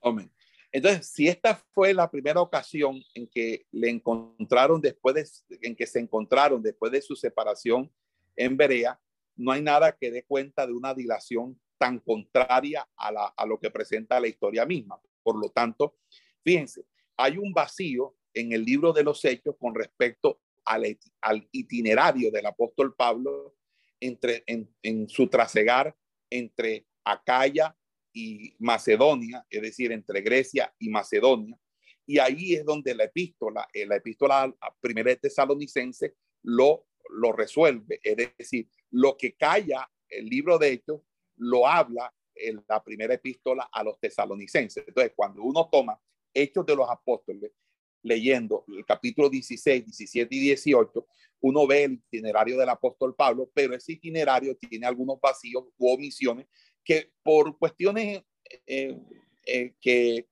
Amén. 0.00 0.32
Entonces, 0.72 1.06
si 1.06 1.28
esta 1.28 1.54
fue 1.74 1.92
la 1.92 2.10
primera 2.10 2.40
ocasión 2.40 3.02
en 3.14 3.28
que 3.28 3.66
le 3.72 3.90
encontraron 3.90 4.80
después 4.80 5.14
de, 5.14 5.58
en 5.60 5.76
que 5.76 5.86
se 5.86 6.00
encontraron 6.00 6.62
después 6.62 6.90
de 6.90 7.02
su 7.02 7.14
separación 7.14 7.92
en 8.36 8.56
Berea, 8.56 8.98
no 9.36 9.52
hay 9.52 9.60
nada 9.60 9.92
que 9.92 10.10
dé 10.10 10.24
cuenta 10.24 10.66
de 10.66 10.72
una 10.72 10.94
dilación 10.94 11.60
tan 11.76 11.98
contraria 11.98 12.88
a, 12.96 13.12
la, 13.12 13.26
a 13.26 13.44
lo 13.44 13.60
que 13.60 13.70
presenta 13.70 14.18
la 14.18 14.28
historia 14.28 14.64
misma. 14.64 14.98
Por 15.22 15.38
lo 15.38 15.50
tanto, 15.50 15.98
fíjense, 16.42 16.86
hay 17.18 17.36
un 17.36 17.52
vacío 17.52 18.16
en 18.32 18.52
el 18.52 18.64
libro 18.64 18.94
de 18.94 19.04
los 19.04 19.22
hechos 19.26 19.56
con 19.58 19.74
respecto 19.74 20.40
al, 20.64 20.96
itinerario 21.50 22.30
del 22.30 22.46
apóstol 22.46 22.94
Pablo 22.94 23.56
entre, 24.00 24.42
en, 24.46 24.74
en 24.82 25.08
su 25.08 25.28
trasegar 25.28 25.94
entre 26.30 26.86
Acaya 27.04 27.76
y 28.12 28.54
Macedonia, 28.58 29.46
es 29.48 29.62
decir, 29.62 29.92
entre 29.92 30.20
Grecia 30.20 30.74
y 30.78 30.88
Macedonia. 30.88 31.58
Y 32.06 32.18
ahí 32.18 32.54
es 32.54 32.64
donde 32.64 32.94
la 32.94 33.04
epístola, 33.04 33.66
eh, 33.72 33.86
la 33.86 33.96
epístola 33.96 34.54
primera 34.80 35.10
de 35.10 35.16
Tesalonicense 35.16 36.14
lo, 36.42 36.86
lo 37.10 37.32
resuelve. 37.32 38.00
Es 38.02 38.16
decir, 38.36 38.68
lo 38.90 39.16
que 39.16 39.34
calla 39.34 39.88
el 40.08 40.26
libro 40.26 40.58
de 40.58 40.72
Hechos 40.72 41.00
lo 41.36 41.66
habla 41.66 42.12
en 42.34 42.62
la 42.68 42.82
primera 42.82 43.14
epístola 43.14 43.68
a 43.72 43.82
los 43.82 43.98
tesalonicenses. 43.98 44.84
Entonces, 44.86 45.12
cuando 45.14 45.42
uno 45.42 45.68
toma 45.70 45.98
Hechos 46.34 46.64
de 46.66 46.76
los 46.76 46.88
Apóstoles, 46.88 47.52
leyendo 48.02 48.64
el 48.68 48.84
capítulo 48.84 49.28
16, 49.28 49.84
17 49.84 50.34
y 50.34 50.40
18, 50.40 51.06
uno 51.40 51.66
ve 51.66 51.84
el 51.84 51.92
itinerario 51.92 52.58
del 52.58 52.68
apóstol 52.68 53.14
Pablo, 53.14 53.50
pero 53.54 53.74
ese 53.74 53.92
itinerario 53.92 54.56
tiene 54.56 54.86
algunos 54.86 55.20
vacíos 55.20 55.64
u 55.76 55.92
omisiones 55.92 56.46
que 56.84 57.12
por 57.22 57.58
cuestiones 57.58 58.22
eh, 58.66 58.98
eh, 59.46 59.74
que, 59.80 60.28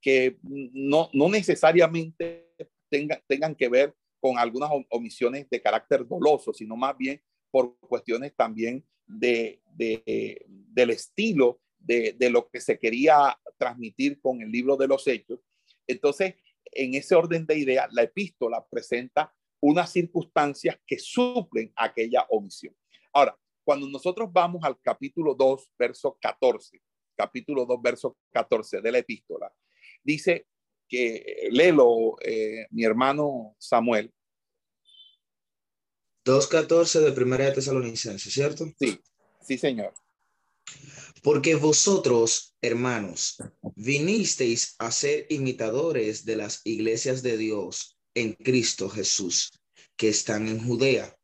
que 0.00 0.38
no, 0.42 1.10
no 1.12 1.28
necesariamente 1.28 2.54
tengan, 2.88 3.20
tengan 3.26 3.54
que 3.54 3.68
ver 3.68 3.94
con 4.20 4.38
algunas 4.38 4.70
omisiones 4.90 5.48
de 5.50 5.60
carácter 5.60 6.06
doloso, 6.06 6.52
sino 6.52 6.76
más 6.76 6.96
bien 6.96 7.20
por 7.50 7.78
cuestiones 7.78 8.34
también 8.34 8.84
de, 9.06 9.60
de 9.74 10.44
del 10.48 10.90
estilo 10.90 11.60
de, 11.78 12.14
de, 12.18 12.30
lo 12.30 12.48
que 12.48 12.60
se 12.60 12.78
quería 12.78 13.38
transmitir 13.58 14.20
con 14.20 14.40
el 14.40 14.50
libro 14.50 14.76
de 14.76 14.88
los 14.88 15.06
hechos. 15.06 15.40
Entonces, 15.86 16.34
en 16.64 16.94
ese 16.94 17.14
orden 17.14 17.46
de 17.46 17.58
ideas, 17.58 17.92
la 17.92 18.02
epístola 18.02 18.64
presenta 18.68 19.34
unas 19.60 19.90
circunstancias 19.90 20.78
que 20.86 20.98
suplen 20.98 21.72
aquella 21.76 22.26
omisión. 22.30 22.74
Ahora, 23.12 23.38
cuando 23.64 23.88
nosotros 23.88 24.28
vamos 24.32 24.62
al 24.62 24.78
capítulo 24.80 25.34
2, 25.34 25.70
verso 25.78 26.16
14, 26.20 26.80
capítulo 27.16 27.64
2, 27.64 27.82
verso 27.82 28.16
14 28.30 28.80
de 28.80 28.92
la 28.92 28.98
epístola, 28.98 29.52
dice 30.02 30.46
que, 30.88 31.48
léelo, 31.50 32.16
eh, 32.22 32.66
mi 32.70 32.84
hermano 32.84 33.56
Samuel. 33.58 34.12
2.14 36.24 37.00
de 37.00 37.12
Primera 37.12 37.46
de 37.46 37.52
Tesalonicenses, 37.52 38.32
¿cierto? 38.32 38.66
Sí, 38.78 38.98
sí, 39.42 39.58
señor. 39.58 39.92
Porque 41.22 41.54
vosotros, 41.54 42.54
hermanos, 42.60 43.36
vinisteis 43.76 44.74
a 44.78 44.90
ser 44.90 45.26
imitadores 45.30 46.24
de 46.24 46.36
las 46.36 46.60
iglesias 46.64 47.22
de 47.22 47.36
Dios 47.36 47.98
en 48.14 48.34
Cristo 48.34 48.88
Jesús, 48.88 49.52
que 49.96 50.08
están 50.08 50.48
en 50.48 50.66
Judea 50.66 51.14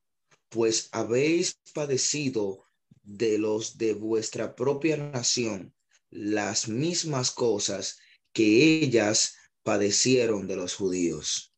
pues 0.50 0.88
habéis 0.92 1.58
padecido 1.72 2.66
de 3.02 3.38
los 3.38 3.78
de 3.78 3.94
vuestra 3.94 4.54
propia 4.54 4.96
nación 4.96 5.74
las 6.10 6.68
mismas 6.68 7.30
cosas 7.30 7.98
que 8.32 8.82
ellas 8.82 9.36
padecieron 9.62 10.46
de 10.46 10.56
los 10.56 10.74
judíos. 10.74 11.54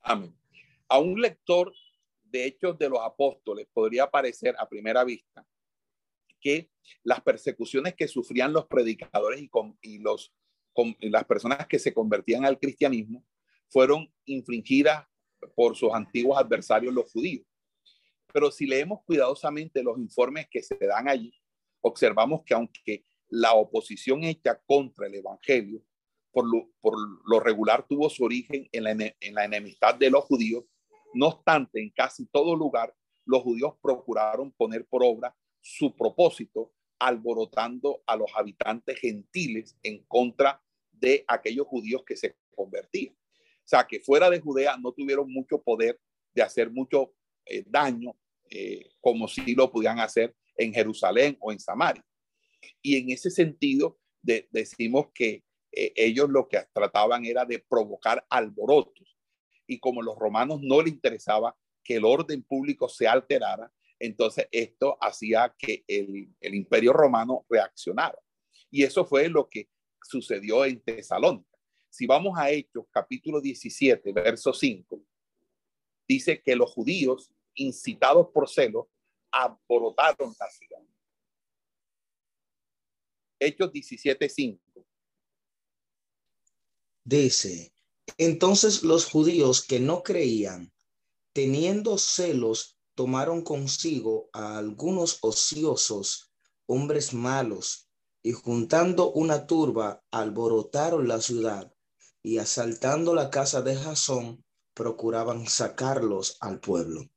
Amén. 0.00 0.34
A 0.88 0.98
un 0.98 1.20
lector 1.20 1.72
de 2.24 2.46
Hechos 2.46 2.78
de 2.78 2.88
los 2.88 3.00
Apóstoles 3.00 3.68
podría 3.72 4.10
parecer 4.10 4.54
a 4.58 4.68
primera 4.68 5.04
vista 5.04 5.46
que 6.40 6.70
las 7.04 7.20
persecuciones 7.20 7.94
que 7.94 8.08
sufrían 8.08 8.52
los 8.52 8.66
predicadores 8.66 9.40
y, 9.40 9.48
con, 9.48 9.78
los, 10.00 10.34
con, 10.72 10.96
las 11.00 11.24
personas 11.24 11.66
que 11.66 11.78
se 11.78 11.94
convertían 11.94 12.44
al 12.44 12.58
cristianismo 12.58 13.24
fueron 13.68 14.12
infringidas 14.24 15.06
por 15.54 15.76
sus 15.76 15.92
antiguos 15.92 16.38
adversarios 16.38 16.92
los 16.92 17.10
judíos. 17.10 17.46
Pero 18.32 18.50
si 18.50 18.66
leemos 18.66 19.00
cuidadosamente 19.04 19.82
los 19.82 19.98
informes 19.98 20.46
que 20.50 20.62
se 20.62 20.76
dan 20.78 21.08
allí, 21.08 21.32
observamos 21.80 22.42
que 22.44 22.54
aunque 22.54 23.04
la 23.28 23.54
oposición 23.54 24.24
hecha 24.24 24.60
contra 24.66 25.06
el 25.06 25.14
Evangelio 25.14 25.82
por 26.32 26.46
lo, 26.50 26.70
por 26.80 26.94
lo 27.26 27.40
regular 27.40 27.86
tuvo 27.86 28.08
su 28.08 28.24
origen 28.24 28.68
en 28.72 28.84
la, 28.84 28.90
en 28.90 29.34
la 29.34 29.44
enemistad 29.44 29.94
de 29.94 30.10
los 30.10 30.24
judíos, 30.24 30.64
no 31.14 31.28
obstante, 31.28 31.80
en 31.80 31.90
casi 31.90 32.26
todo 32.26 32.56
lugar, 32.56 32.94
los 33.26 33.42
judíos 33.42 33.74
procuraron 33.82 34.50
poner 34.52 34.86
por 34.86 35.04
obra 35.04 35.36
su 35.60 35.94
propósito 35.94 36.72
alborotando 36.98 38.02
a 38.06 38.16
los 38.16 38.30
habitantes 38.34 38.98
gentiles 38.98 39.76
en 39.82 40.04
contra 40.04 40.62
de 40.90 41.24
aquellos 41.26 41.66
judíos 41.66 42.02
que 42.06 42.16
se 42.16 42.36
convertían. 42.54 43.14
O 43.14 43.68
sea, 43.68 43.86
que 43.86 44.00
fuera 44.00 44.30
de 44.30 44.40
Judea 44.40 44.76
no 44.76 44.92
tuvieron 44.92 45.30
mucho 45.30 45.60
poder 45.60 46.00
de 46.34 46.42
hacer 46.42 46.70
mucho 46.70 47.14
eh, 47.44 47.64
daño 47.66 48.16
eh, 48.54 48.90
como 49.00 49.28
si 49.28 49.54
lo 49.54 49.72
pudieran 49.72 49.98
hacer 49.98 50.34
en 50.56 50.74
Jerusalén 50.74 51.38
o 51.40 51.52
en 51.52 51.58
Samaria. 51.58 52.04
Y 52.82 52.98
en 52.98 53.10
ese 53.10 53.30
sentido, 53.30 53.98
decimos 54.22 55.06
que 55.14 55.42
eh, 55.72 55.92
ellos 55.96 56.28
lo 56.28 56.46
que 56.48 56.62
trataban 56.74 57.24
era 57.24 57.46
de 57.46 57.60
provocar 57.60 58.26
alborotos. 58.28 59.16
Y 59.66 59.78
como 59.78 60.02
los 60.02 60.18
romanos 60.18 60.60
no 60.62 60.82
les 60.82 60.92
interesaba 60.92 61.56
que 61.82 61.96
el 61.96 62.04
orden 62.04 62.42
público 62.42 62.88
se 62.88 63.08
alterara, 63.08 63.72
Entonces, 63.98 64.48
esto 64.50 64.98
hacía 65.00 65.54
que 65.56 65.84
el, 65.86 66.28
el 66.40 66.54
imperio 66.54 66.92
romano 66.92 67.46
reaccionara. 67.48 68.18
Y 68.70 68.82
eso 68.82 69.06
fue 69.06 69.28
lo 69.28 69.48
que 69.48 69.68
sucedió 70.02 70.66
en 70.66 70.80
Tesalónica. 70.80 71.56
Si 71.88 72.06
vamos 72.06 72.36
a 72.36 72.50
Hechos, 72.50 72.84
capítulo 72.90 73.40
17, 73.40 74.12
verso 74.12 74.52
5, 74.52 75.02
dice 76.06 76.42
que 76.42 76.56
los 76.56 76.70
judíos, 76.70 77.32
incitados 77.54 78.28
por 78.32 78.48
celos, 78.48 78.86
alborotaron 79.30 80.34
la 80.38 80.50
ciudad. 80.50 80.82
Hechos 83.38 83.72
17, 83.72 84.28
5. 84.28 84.86
Dice, 87.04 87.74
entonces 88.18 88.84
los 88.84 89.06
judíos 89.06 89.62
que 89.66 89.80
no 89.80 90.02
creían, 90.02 90.72
teniendo 91.32 91.98
celos, 91.98 92.78
tomaron 92.94 93.42
consigo 93.42 94.28
a 94.32 94.58
algunos 94.58 95.18
ociosos, 95.22 96.32
hombres 96.66 97.12
malos, 97.14 97.88
y 98.22 98.32
juntando 98.32 99.10
una 99.10 99.46
turba, 99.46 100.04
alborotaron 100.12 101.08
la 101.08 101.20
ciudad, 101.20 101.74
y 102.22 102.38
asaltando 102.38 103.14
la 103.14 103.30
casa 103.30 103.62
de 103.62 103.74
Jasón, 103.74 104.44
procuraban 104.74 105.48
sacarlos 105.48 106.36
al 106.40 106.60
pueblo. 106.60 107.10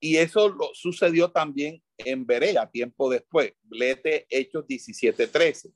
Y 0.00 0.16
eso 0.16 0.48
lo 0.48 0.70
sucedió 0.74 1.30
también 1.30 1.82
en 1.98 2.26
Berea, 2.26 2.70
tiempo 2.70 3.10
después. 3.10 3.52
Lete 3.70 4.26
Hechos 4.28 4.66
17:13. 4.66 5.72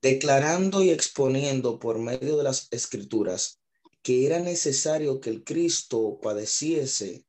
Declarando 0.00 0.82
y 0.82 0.90
exponiendo 0.90 1.78
por 1.78 1.98
medio 1.98 2.36
de 2.36 2.44
las 2.44 2.68
escrituras 2.70 3.62
que 4.02 4.26
era 4.26 4.40
necesario 4.40 5.20
que 5.20 5.30
el 5.30 5.44
Cristo 5.44 6.18
padeciese 6.20 7.24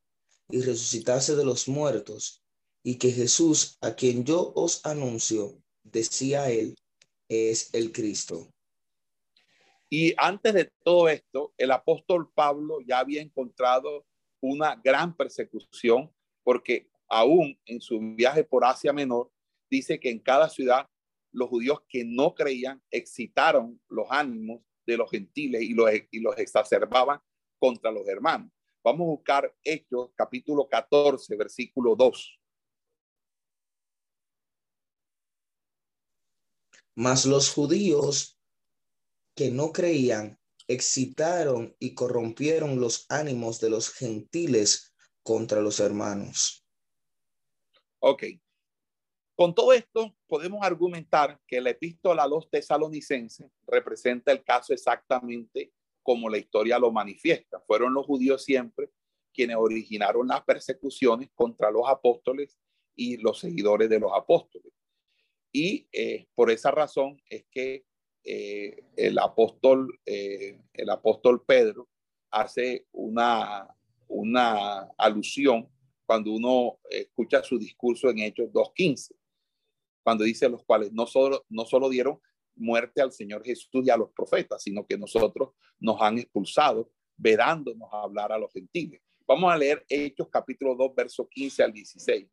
y 0.50 0.62
resucitase 0.62 1.36
de 1.36 1.46
los 1.46 1.67
muertos, 1.67 2.43
y 2.84 2.98
que 2.98 3.12
Jesús, 3.12 3.78
a 3.82 3.96
quien 3.96 4.26
yo 4.26 4.52
os 4.56 4.86
anuncio, 4.86 5.62
decía 5.84 6.50
él, 6.52 6.76
es 7.30 7.74
el 7.74 7.91
Cristo. 7.91 8.53
Y 9.95 10.15
antes 10.17 10.56
de 10.56 10.71
todo 10.84 11.08
esto, 11.08 11.53
el 11.56 11.69
apóstol 11.69 12.32
Pablo 12.34 12.79
ya 12.82 12.97
había 12.97 13.21
encontrado 13.21 14.08
una 14.41 14.75
gran 14.75 15.15
persecución 15.15 16.12
porque 16.41 16.89
aún 17.08 17.56
en 17.67 17.79
su 17.79 17.99
viaje 17.99 18.43
por 18.43 18.65
Asia 18.65 18.91
Menor, 18.91 19.32
dice 19.69 19.99
que 19.99 20.10
en 20.10 20.17
cada 20.17 20.49
ciudad 20.49 20.89
los 21.32 21.47
judíos 21.47 21.84
que 21.88 22.03
no 22.03 22.34
creían 22.34 22.82
excitaron 22.89 23.79
los 23.88 24.08
ánimos 24.10 24.63
de 24.88 24.97
los 24.97 25.12
gentiles 25.12 25.62
y 25.62 25.75
los, 25.75 25.91
y 26.10 26.19
los 26.21 26.39
exacerbaban 26.39 27.19
contra 27.60 27.91
los 27.91 28.08
hermanos. 28.08 28.51
Vamos 28.84 29.01
a 29.01 29.12
buscar 29.12 29.56
Hechos 29.63 30.10
capítulo 30.15 30.67
14, 30.67 31.36
versículo 31.36 31.95
2. 31.95 32.39
Mas 36.95 37.27
los 37.27 37.53
judíos 37.53 38.39
que 39.36 39.52
no 39.52 39.72
creían 39.72 40.39
excitaron 40.67 41.76
y 41.80 41.93
corrompieron 41.93 42.80
los 42.80 43.06
ánimos 43.10 43.60
de 43.60 43.69
los 43.69 43.89
gentiles 43.89 44.93
contra 45.22 45.62
los 45.62 45.80
hermanos. 45.80 46.65
Ok. 48.00 48.24
Con 49.36 49.56
todo 49.56 49.74
esto, 49.74 50.15
podemos 50.28 50.63
argumentar 50.63 51.39
que 51.48 51.60
la 51.60 51.72
epístola 51.72 52.24
a 52.24 52.28
los 52.28 52.50
tesalonicenses 52.50 53.50
representa 53.65 54.32
el 54.32 54.43
caso 54.43 54.74
exactamente 54.74 55.74
como 56.04 56.30
la 56.30 56.38
historia 56.38 56.78
lo 56.78 56.91
manifiesta. 56.91 57.60
Fueron 57.65 57.93
los 57.93 58.06
judíos 58.06 58.43
siempre 58.43 58.89
quienes 59.34 59.58
originaron 59.58 60.28
las 60.28 60.43
persecuciones 60.43 61.30
contra 61.34 61.72
los 61.72 61.89
apóstoles 61.89 62.60
y 62.96 63.17
los 63.17 63.39
seguidores 63.39 63.89
de 63.89 64.00
los 64.00 64.12
apóstoles. 64.13 64.72
Y 65.52 65.88
eh, 65.91 66.28
por 66.36 66.52
esa 66.52 66.69
razón 66.69 67.19
es 67.28 67.46
que 67.50 67.86
eh, 68.23 68.83
el, 68.95 69.19
apóstol, 69.19 69.99
eh, 70.05 70.59
el 70.73 70.89
apóstol 70.89 71.43
Pedro 71.45 71.89
hace 72.31 72.88
una, 72.91 73.67
una 74.07 74.89
alusión 74.97 75.69
cuando 76.05 76.31
uno 76.31 76.79
escucha 76.89 77.43
su 77.43 77.57
discurso 77.57 78.09
en 78.09 78.19
Hechos 78.19 78.49
2.15, 78.51 79.15
cuando 80.03 80.23
dice 80.23 80.49
los 80.49 80.63
cuales 80.63 80.91
no 80.91 81.07
solo, 81.07 81.45
no 81.49 81.65
solo 81.65 81.89
dieron 81.89 82.19
muerte 82.55 83.01
al 83.01 83.12
Señor 83.12 83.43
Jesús 83.43 83.69
y 83.86 83.89
a 83.89 83.97
los 83.97 84.12
profetas, 84.12 84.62
sino 84.63 84.86
que 84.86 84.97
nosotros 84.97 85.51
nos 85.79 86.01
han 86.01 86.19
expulsado, 86.19 86.91
vedándonos 87.17 87.89
a 87.91 88.03
hablar 88.03 88.31
a 88.31 88.38
los 88.38 88.51
gentiles. 88.51 89.01
Vamos 89.25 89.51
a 89.51 89.57
leer 89.57 89.86
Hechos 89.88 90.27
capítulo 90.29 90.75
2, 90.75 90.95
verso 90.95 91.27
15 91.27 91.63
al 91.63 91.73
16. 91.73 92.27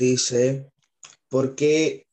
Dice, 0.00 0.72
porque 1.28 2.06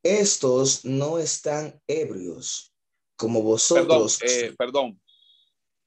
estos 0.00 0.84
no 0.84 1.18
están 1.18 1.82
ebrios 1.88 2.72
como 3.16 3.42
vosotros. 3.42 4.18
Perdón, 4.20 4.44
eh, 4.44 4.54
perdón. 4.56 5.02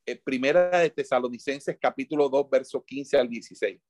Eh, 0.06 0.22
primera 0.22 0.80
de 0.80 0.90
Tesalonicenses 0.90 1.78
capítulo 1.80 2.28
2, 2.28 2.50
verso 2.50 2.84
15 2.84 3.18
al 3.18 3.30
16. 3.30 3.82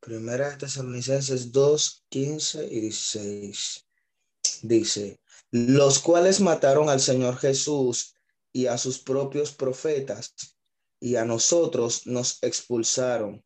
Primera 0.00 0.50
de 0.50 0.56
Tesalonicenses 0.56 1.52
2, 1.52 2.06
15 2.08 2.66
y 2.72 2.80
16. 2.80 3.86
Dice, 4.62 5.20
los 5.52 6.00
cuales 6.00 6.40
mataron 6.40 6.88
al 6.88 6.98
Señor 6.98 7.36
Jesús 7.36 8.15
y 8.56 8.68
a 8.68 8.78
sus 8.78 8.98
propios 8.98 9.52
profetas, 9.52 10.34
y 10.98 11.16
a 11.16 11.26
nosotros 11.26 12.06
nos 12.06 12.42
expulsaron, 12.42 13.44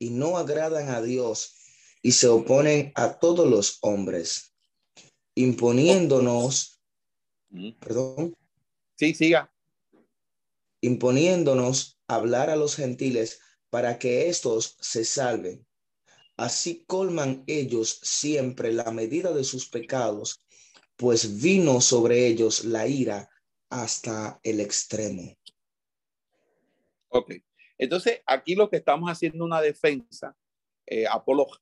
y 0.00 0.10
no 0.10 0.36
agradan 0.38 0.88
a 0.88 1.00
Dios, 1.00 1.54
y 2.02 2.10
se 2.10 2.26
oponen 2.26 2.90
a 2.96 3.20
todos 3.20 3.48
los 3.48 3.78
hombres, 3.82 4.52
imponiéndonos, 5.36 6.82
perdón. 7.78 8.36
Sí, 8.96 9.14
siga. 9.14 9.54
Imponiéndonos 10.80 12.00
hablar 12.08 12.50
a 12.50 12.56
los 12.56 12.74
gentiles 12.74 13.38
para 13.70 14.00
que 14.00 14.28
éstos 14.28 14.76
se 14.80 15.04
salven. 15.04 15.64
Así 16.36 16.82
colman 16.88 17.44
ellos 17.46 18.00
siempre 18.02 18.72
la 18.72 18.90
medida 18.90 19.32
de 19.32 19.44
sus 19.44 19.68
pecados 19.68 20.40
pues 20.96 21.40
vino 21.40 21.80
sobre 21.80 22.26
ellos 22.26 22.64
la 22.64 22.88
ira 22.88 23.29
hasta 23.70 24.38
el 24.42 24.60
extremo. 24.60 25.34
Ok, 27.08 27.34
entonces 27.78 28.20
aquí 28.26 28.54
lo 28.54 28.68
que 28.68 28.76
estamos 28.76 29.10
haciendo 29.10 29.44
una 29.44 29.60
defensa 29.60 30.36
eh, 30.86 31.06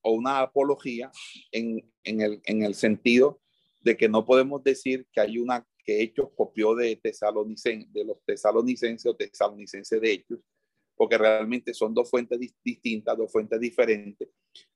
o 0.03 0.13
una 0.13 0.41
apología 0.41 1.11
en, 1.53 1.83
el, 2.03 2.41
en 2.45 2.63
el 2.63 2.75
sentido 2.75 3.41
de 3.83 3.97
que 3.97 4.09
no 4.09 4.25
podemos 4.25 4.63
decir 4.65 5.07
que 5.13 5.21
hay 5.21 5.39
una 5.39 5.67
que 5.85 6.03
Hechos 6.03 6.31
copió 6.37 6.75
de, 6.75 6.97
Tesalonicense, 6.97 7.89
de 7.91 8.05
los 8.05 8.23
tesalonicenses 8.25 9.07
o 9.07 9.17
tesalonicenses 9.17 10.01
de 10.01 10.13
Hechos, 10.13 10.41
porque 10.95 11.17
realmente 11.17 11.73
son 11.73 11.95
dos 11.95 12.11
fuentes 12.11 12.39
distintas, 12.63 13.17
dos 13.17 13.33
fuentes 13.33 13.59
diferentes, 13.59 14.29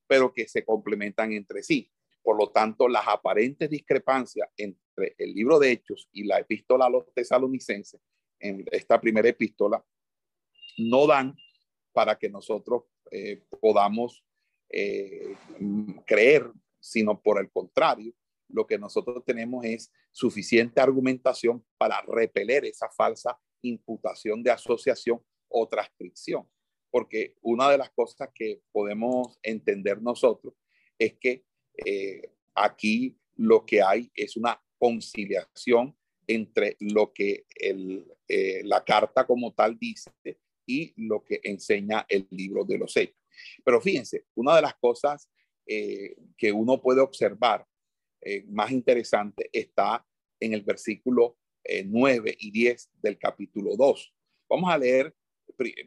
pero 0.06 0.32
que 0.32 0.48
se 0.48 0.64
complementan 0.64 1.32
entre 1.32 1.62
sí. 1.62 1.90
Por 2.22 2.38
lo 2.38 2.50
tanto, 2.50 2.88
las 2.88 3.06
aparentes 3.08 3.68
discrepancias 3.68 4.48
entre 4.56 5.14
el 5.18 5.34
libro 5.34 5.58
de 5.58 5.72
Hechos 5.72 6.08
y 6.12 6.24
la 6.24 6.38
epístola 6.38 6.86
a 6.86 6.90
los 6.90 7.12
tesalonicenses, 7.12 8.00
en 8.38 8.64
esta 8.70 9.00
primera 9.00 9.28
epístola, 9.28 9.84
no 10.78 11.06
dan 11.06 11.36
para 11.92 12.16
que 12.16 12.28
nosotros 12.28 12.84
eh, 13.10 13.42
podamos 13.60 14.24
eh, 14.70 15.36
creer, 16.06 16.50
sino 16.80 17.20
por 17.20 17.40
el 17.40 17.50
contrario, 17.50 18.14
lo 18.48 18.66
que 18.66 18.78
nosotros 18.78 19.24
tenemos 19.24 19.64
es 19.64 19.92
suficiente 20.10 20.80
argumentación 20.80 21.64
para 21.78 22.02
repeler 22.02 22.64
esa 22.64 22.88
falsa 22.90 23.38
imputación 23.62 24.42
de 24.42 24.50
asociación 24.50 25.22
o 25.48 25.68
transcripción. 25.68 26.48
Porque 26.90 27.36
una 27.40 27.70
de 27.70 27.78
las 27.78 27.90
cosas 27.90 28.28
que 28.34 28.62
podemos 28.72 29.38
entender 29.42 30.02
nosotros 30.02 30.54
es 30.98 31.14
que 31.18 31.44
eh, 31.76 32.30
aquí 32.54 33.16
lo 33.36 33.64
que 33.64 33.82
hay 33.82 34.10
es 34.14 34.36
una 34.36 34.60
conciliación 34.78 35.96
entre 36.26 36.76
lo 36.80 37.12
que 37.12 37.46
eh, 37.58 38.62
la 38.64 38.84
carta 38.84 39.26
como 39.26 39.52
tal 39.52 39.78
dice 39.78 40.10
y 40.66 40.92
lo 40.96 41.24
que 41.24 41.40
enseña 41.42 42.06
el 42.08 42.26
libro 42.30 42.64
de 42.64 42.78
los 42.78 42.96
hechos. 42.96 43.20
Pero 43.64 43.80
fíjense, 43.80 44.26
una 44.34 44.56
de 44.56 44.62
las 44.62 44.74
cosas 44.74 45.28
eh, 45.66 46.16
que 46.36 46.52
uno 46.52 46.80
puede 46.80 47.00
observar 47.00 47.66
más 48.46 48.70
interesante 48.70 49.50
está 49.52 50.06
en 50.38 50.54
el 50.54 50.62
versículo 50.62 51.38
9 51.64 52.36
y 52.38 52.52
10 52.52 52.90
del 53.02 53.18
capítulo 53.18 53.76
2. 53.76 54.14
Vamos 54.48 54.70
a 54.70 54.78
leer 54.78 55.12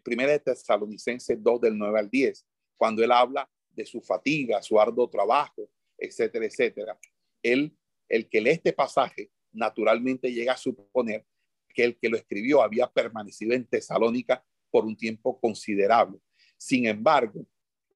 primera 0.04 0.34
de 0.34 0.40
Tesalonicenses 0.40 1.42
2 1.42 1.62
del 1.62 1.78
9 1.78 1.98
al 1.98 2.10
10, 2.10 2.46
cuando 2.76 3.04
él 3.04 3.12
habla 3.14 3.50
de 3.76 3.86
su 3.86 4.02
fatiga, 4.02 4.62
su 4.62 4.80
arduo 4.80 5.10
trabajo, 5.10 5.70
etcétera, 5.98 6.46
etcétera. 6.46 7.00
Él, 7.42 7.76
el 8.08 8.30
que 8.30 8.42
lee 8.42 8.52
este 8.52 8.74
pasaje, 8.74 9.32
naturalmente 9.52 10.32
llega 10.32 10.54
a 10.54 10.58
suponer 10.58 11.26
que 11.74 11.84
el 11.84 11.98
que 11.98 12.10
lo 12.10 12.18
escribió 12.18 12.62
había 12.62 12.88
permanecido 12.88 13.54
en 13.54 13.66
Tesalónica 13.66 14.44
por 14.72 14.86
un 14.86 14.96
tiempo 14.96 15.40
considerable. 15.40 16.20
Sin 16.58 16.86
embargo, 16.86 17.46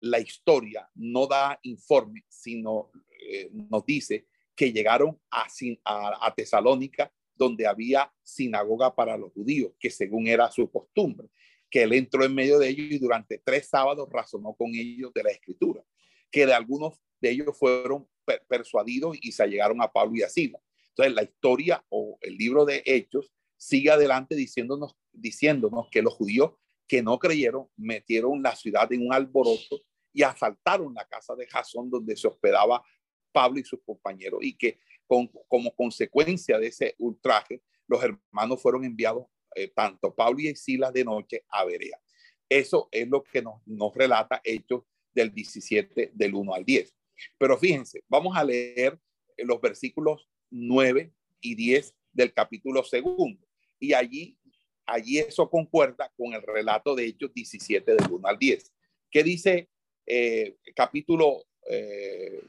la 0.02 0.20
historia 0.20 0.90
no 0.96 1.28
da 1.28 1.60
informe, 1.64 2.24
sino 2.28 2.92
eh, 3.30 3.50
nos 3.52 3.86
dice 3.86 4.28
que 4.56 4.72
llegaron 4.72 5.20
a, 5.32 5.48
a, 5.86 6.36
Tesalónica, 6.36 7.14
donde 7.36 7.66
había 7.66 8.14
sinagoga 8.22 8.94
para 8.94 9.18
los 9.18 9.32
judíos, 9.32 9.72
que 9.80 9.90
según 9.90 10.28
era 10.28 10.52
su 10.52 10.70
costumbre, 10.70 11.30
que 11.70 11.84
él 11.84 11.94
entró 11.94 12.24
en 12.24 12.34
medio 12.34 12.60
de 12.60 12.70
ellos 12.70 12.88
y 12.92 13.00
durante 13.00 13.38
tres 13.38 13.68
sábados 13.68 14.10
razonó 14.12 14.54
con 14.56 14.70
ellos 14.74 15.12
de 15.14 15.24
la 15.24 15.32
escritura, 15.32 15.84
que 16.32 16.46
de 16.46 16.54
algunos 16.54 17.00
de 17.22 17.32
ellos 17.32 17.58
fueron 17.58 18.08
persuadidos 18.48 19.18
y 19.22 19.32
se 19.32 19.48
llegaron 19.48 19.82
a 19.82 19.92
Pablo 19.92 20.18
y 20.18 20.24
a 20.24 20.30
Sila. 20.30 20.60
Entonces, 20.90 21.14
la 21.14 21.24
historia 21.24 21.86
o 21.90 22.18
el 22.22 22.36
libro 22.38 22.66
de 22.66 22.82
Hechos 22.86 23.32
sigue 23.58 23.92
adelante 23.92 24.36
diciéndonos, 24.36 24.96
diciéndonos 25.12 25.88
que 25.90 26.02
los 26.02 26.14
judíos 26.14 26.54
que 26.88 27.04
no 27.04 27.20
creyeron 27.20 27.68
metieron 27.78 28.42
la 28.42 28.56
ciudad 28.56 28.92
en 28.92 29.06
un 29.06 29.14
alboroto 29.14 29.82
y 30.12 30.24
asaltaron 30.24 30.94
la 30.94 31.06
casa 31.06 31.36
de 31.36 31.48
Jasón 31.48 31.90
donde 31.90 32.16
se 32.16 32.28
hospedaba 32.28 32.84
Pablo 33.32 33.60
y 33.60 33.64
sus 33.64 33.80
compañeros 33.84 34.40
y 34.42 34.58
que 34.58 34.80
como 35.06 35.76
consecuencia 35.76 36.60
de 36.60 36.68
ese 36.68 36.96
ultraje, 37.00 37.64
los 37.88 38.04
hermanos 38.04 38.62
fueron 38.62 38.86
enviados, 38.86 39.26
eh, 39.56 39.70
tanto 39.70 40.14
Pablo 40.14 40.40
y 40.42 40.56
Silas 40.56 40.94
de 40.94 41.04
noche 41.04 41.44
a 41.50 41.66
Berea. 41.66 42.00
Eso 42.48 42.90
es 42.92 43.08
lo 43.08 43.24
que 43.24 43.42
nos, 43.42 43.62
nos 43.66 43.94
relata 43.94 44.42
Hechos 44.44 44.84
del 45.14 45.34
17 45.34 46.12
del 46.14 46.34
1 46.34 46.54
al 46.54 46.66
10. 46.66 46.96
Pero 47.38 47.58
fíjense, 47.58 48.04
vamos 48.08 48.36
a 48.36 48.44
leer 48.44 49.00
los 49.38 49.62
versículos 49.62 50.28
9 50.50 51.14
y 51.42 51.56
10 51.56 51.96
del 52.12 52.34
capítulo 52.34 52.84
segundo. 52.84 53.46
Y 53.80 53.94
allí, 53.94 54.38
allí 54.86 55.20
eso 55.20 55.50
concuerda 55.50 56.12
con 56.18 56.34
el 56.34 56.42
relato 56.42 56.96
de 56.96 57.06
Hechos 57.06 57.34
17 57.34 57.96
del 57.96 58.12
1 58.12 58.28
al 58.28 58.38
10. 58.38 58.74
¿Qué 59.12 59.24
dice 59.24 59.70
eh, 60.06 60.58
capítulo 60.76 61.46
2, 61.64 61.70
eh, 61.70 62.42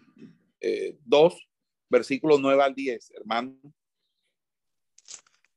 eh, 0.61 0.97
versículo 1.89 2.39
9 2.39 2.63
al 2.63 2.75
10, 2.75 3.13
hermano? 3.13 3.57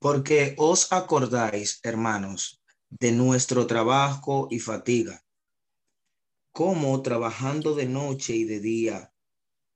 Porque 0.03 0.53
os 0.57 0.91
acordáis, 0.91 1.79
hermanos, 1.81 2.61
de 2.89 3.13
nuestro 3.13 3.67
trabajo 3.67 4.49
y 4.51 4.59
fatiga, 4.59 5.23
como 6.51 7.01
trabajando 7.01 7.73
de 7.73 7.85
noche 7.85 8.35
y 8.35 8.43
de 8.43 8.59
día, 8.59 9.13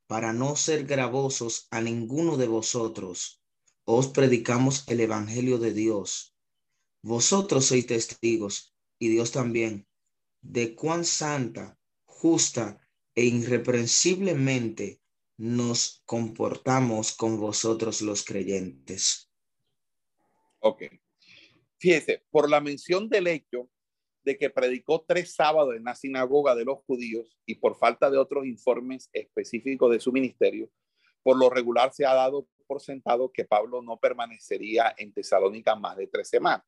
para 0.06 0.34
no 0.34 0.58
ser 0.58 0.86
gravosos 0.86 1.70
a 1.72 1.80
ninguno 1.80 2.36
de 2.36 2.48
vosotros, 2.48 3.42
os 3.86 4.10
predicamos 4.10 4.84
el 4.88 5.00
Evangelio 5.00 5.60
de 5.60 5.72
Dios. 5.72 6.36
Vosotros 7.02 7.68
sois 7.68 7.88
testigos, 7.88 8.76
y 9.00 9.08
Dios 9.08 9.32
también, 9.32 9.88
de 10.42 10.76
cuán 10.76 11.06
santa, 11.06 11.80
justa 12.04 12.82
e 13.16 13.24
irreprensiblemente 13.24 15.00
nos 15.38 16.04
comportamos 16.06 17.14
con 17.14 17.40
vosotros 17.40 18.02
los 18.02 18.26
creyentes. 18.26 19.27
Ok. 20.68 20.84
Fíjese, 21.80 22.26
por 22.30 22.50
la 22.50 22.60
mención 22.60 23.08
del 23.08 23.28
hecho 23.28 23.70
de 24.26 24.38
que 24.38 24.50
predicó 24.50 25.06
tres 25.08 25.34
sábados 25.34 25.74
en 25.78 25.86
la 25.86 25.96
sinagoga 25.96 26.56
de 26.56 26.66
los 26.66 26.80
judíos 26.80 27.40
y 27.46 27.56
por 27.56 27.78
falta 27.78 28.10
de 28.10 28.18
otros 28.18 28.46
informes 28.46 29.10
específicos 29.14 29.90
de 29.92 30.02
su 30.02 30.12
ministerio, 30.12 30.70
por 31.24 31.38
lo 31.38 31.50
regular 31.50 31.94
se 31.94 32.06
ha 32.06 32.14
dado 32.14 32.50
por 32.68 32.82
sentado 32.82 33.32
que 33.32 33.46
Pablo 33.46 33.82
no 33.82 33.98
permanecería 33.98 34.94
en 34.98 35.14
Tesalónica 35.14 35.74
más 35.78 35.96
de 35.96 36.08
tres 36.08 36.28
semanas. 36.28 36.66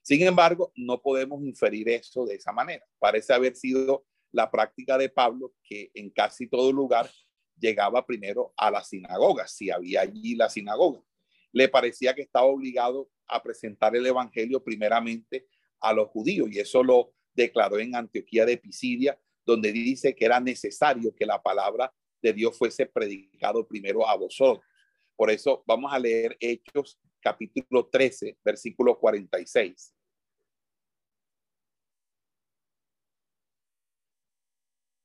Sin 0.00 0.22
embargo, 0.22 0.72
no 0.74 1.02
podemos 1.02 1.42
inferir 1.42 1.90
eso 1.90 2.24
de 2.24 2.36
esa 2.36 2.52
manera. 2.52 2.86
Parece 2.98 3.34
haber 3.34 3.54
sido 3.54 4.06
la 4.32 4.50
práctica 4.50 4.96
de 4.96 5.10
Pablo 5.10 5.52
que 5.62 5.90
en 5.92 6.08
casi 6.08 6.46
todo 6.46 6.72
lugar 6.72 7.10
llegaba 7.58 8.06
primero 8.06 8.54
a 8.56 8.70
la 8.70 8.82
sinagoga, 8.82 9.46
si 9.46 9.70
había 9.70 10.00
allí 10.00 10.36
la 10.36 10.48
sinagoga. 10.48 11.02
Le 11.52 11.68
parecía 11.68 12.14
que 12.14 12.22
estaba 12.22 12.46
obligado 12.46 13.10
a 13.28 13.42
presentar 13.42 13.94
el 13.96 14.06
evangelio 14.06 14.62
primeramente 14.62 15.46
a 15.80 15.92
los 15.92 16.08
judíos 16.08 16.48
y 16.50 16.58
eso 16.58 16.82
lo 16.82 17.12
declaró 17.34 17.78
en 17.78 17.94
Antioquía 17.94 18.46
de 18.46 18.56
Pisidia, 18.56 19.18
donde 19.44 19.72
dice 19.72 20.14
que 20.14 20.24
era 20.24 20.40
necesario 20.40 21.14
que 21.14 21.26
la 21.26 21.42
palabra 21.42 21.92
de 22.22 22.32
Dios 22.32 22.56
fuese 22.56 22.86
predicado 22.86 23.66
primero 23.66 24.08
a 24.08 24.16
vosotros. 24.16 24.64
Por 25.14 25.30
eso 25.30 25.62
vamos 25.66 25.92
a 25.92 25.98
leer 25.98 26.36
Hechos 26.40 26.98
capítulo 27.20 27.86
13, 27.86 28.38
versículo 28.44 28.98
46. 28.98 29.94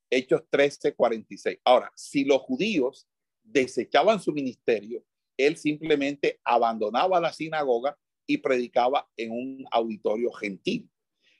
Hechos 0.10 0.44
13, 0.50 0.94
46. 0.94 1.60
Ahora, 1.64 1.92
si 1.96 2.26
los 2.26 2.42
judíos 2.42 3.08
desechaban 3.42 4.20
su 4.20 4.34
ministerio, 4.34 5.04
él 5.38 5.58
simplemente 5.58 6.40
abandonaba 6.44 7.20
la 7.20 7.32
sinagoga 7.32 7.98
y 8.34 8.38
predicaba 8.38 9.10
en 9.18 9.32
un 9.32 9.66
auditorio 9.72 10.32
gentil. 10.32 10.90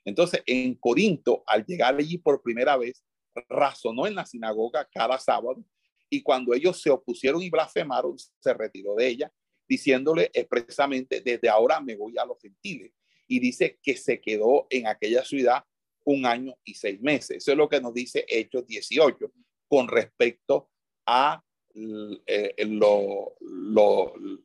Entonces, 0.04 0.42
en 0.46 0.76
Corinto, 0.76 1.44
al 1.46 1.66
llegar 1.66 1.96
allí 1.96 2.18
por 2.18 2.42
primera 2.42 2.78
vez, 2.78 3.04
razonó 3.48 4.08
en 4.08 4.16
la 4.16 4.26
sinagoga 4.26 4.88
cada 4.92 5.18
sábado 5.20 5.64
y 6.10 6.22
cuando 6.22 6.54
ellos 6.54 6.82
se 6.82 6.90
opusieron 6.90 7.42
y 7.42 7.50
blasfemaron, 7.50 8.18
se 8.18 8.54
retiró 8.54 8.96
de 8.96 9.08
ella, 9.08 9.34
diciéndole 9.68 10.30
expresamente, 10.34 11.22
desde 11.22 11.48
ahora 11.48 11.80
me 11.80 11.96
voy 11.96 12.18
a 12.18 12.26
los 12.26 12.42
gentiles. 12.42 12.92
Y 13.28 13.40
dice 13.40 13.80
que 13.82 13.96
se 13.96 14.20
quedó 14.20 14.68
en 14.70 14.88
aquella 14.88 15.24
ciudad 15.24 15.64
un 16.04 16.26
año 16.26 16.54
y 16.66 16.74
seis 16.74 17.00
meses. 17.02 17.38
Eso 17.38 17.52
es 17.52 17.58
lo 17.58 17.70
que 17.70 17.80
nos 17.80 17.94
dice 17.94 18.26
Hechos 18.28 18.66
18 18.68 19.32
con 19.70 19.88
respecto 19.88 20.70
a 21.06 21.42
eh, 21.76 22.56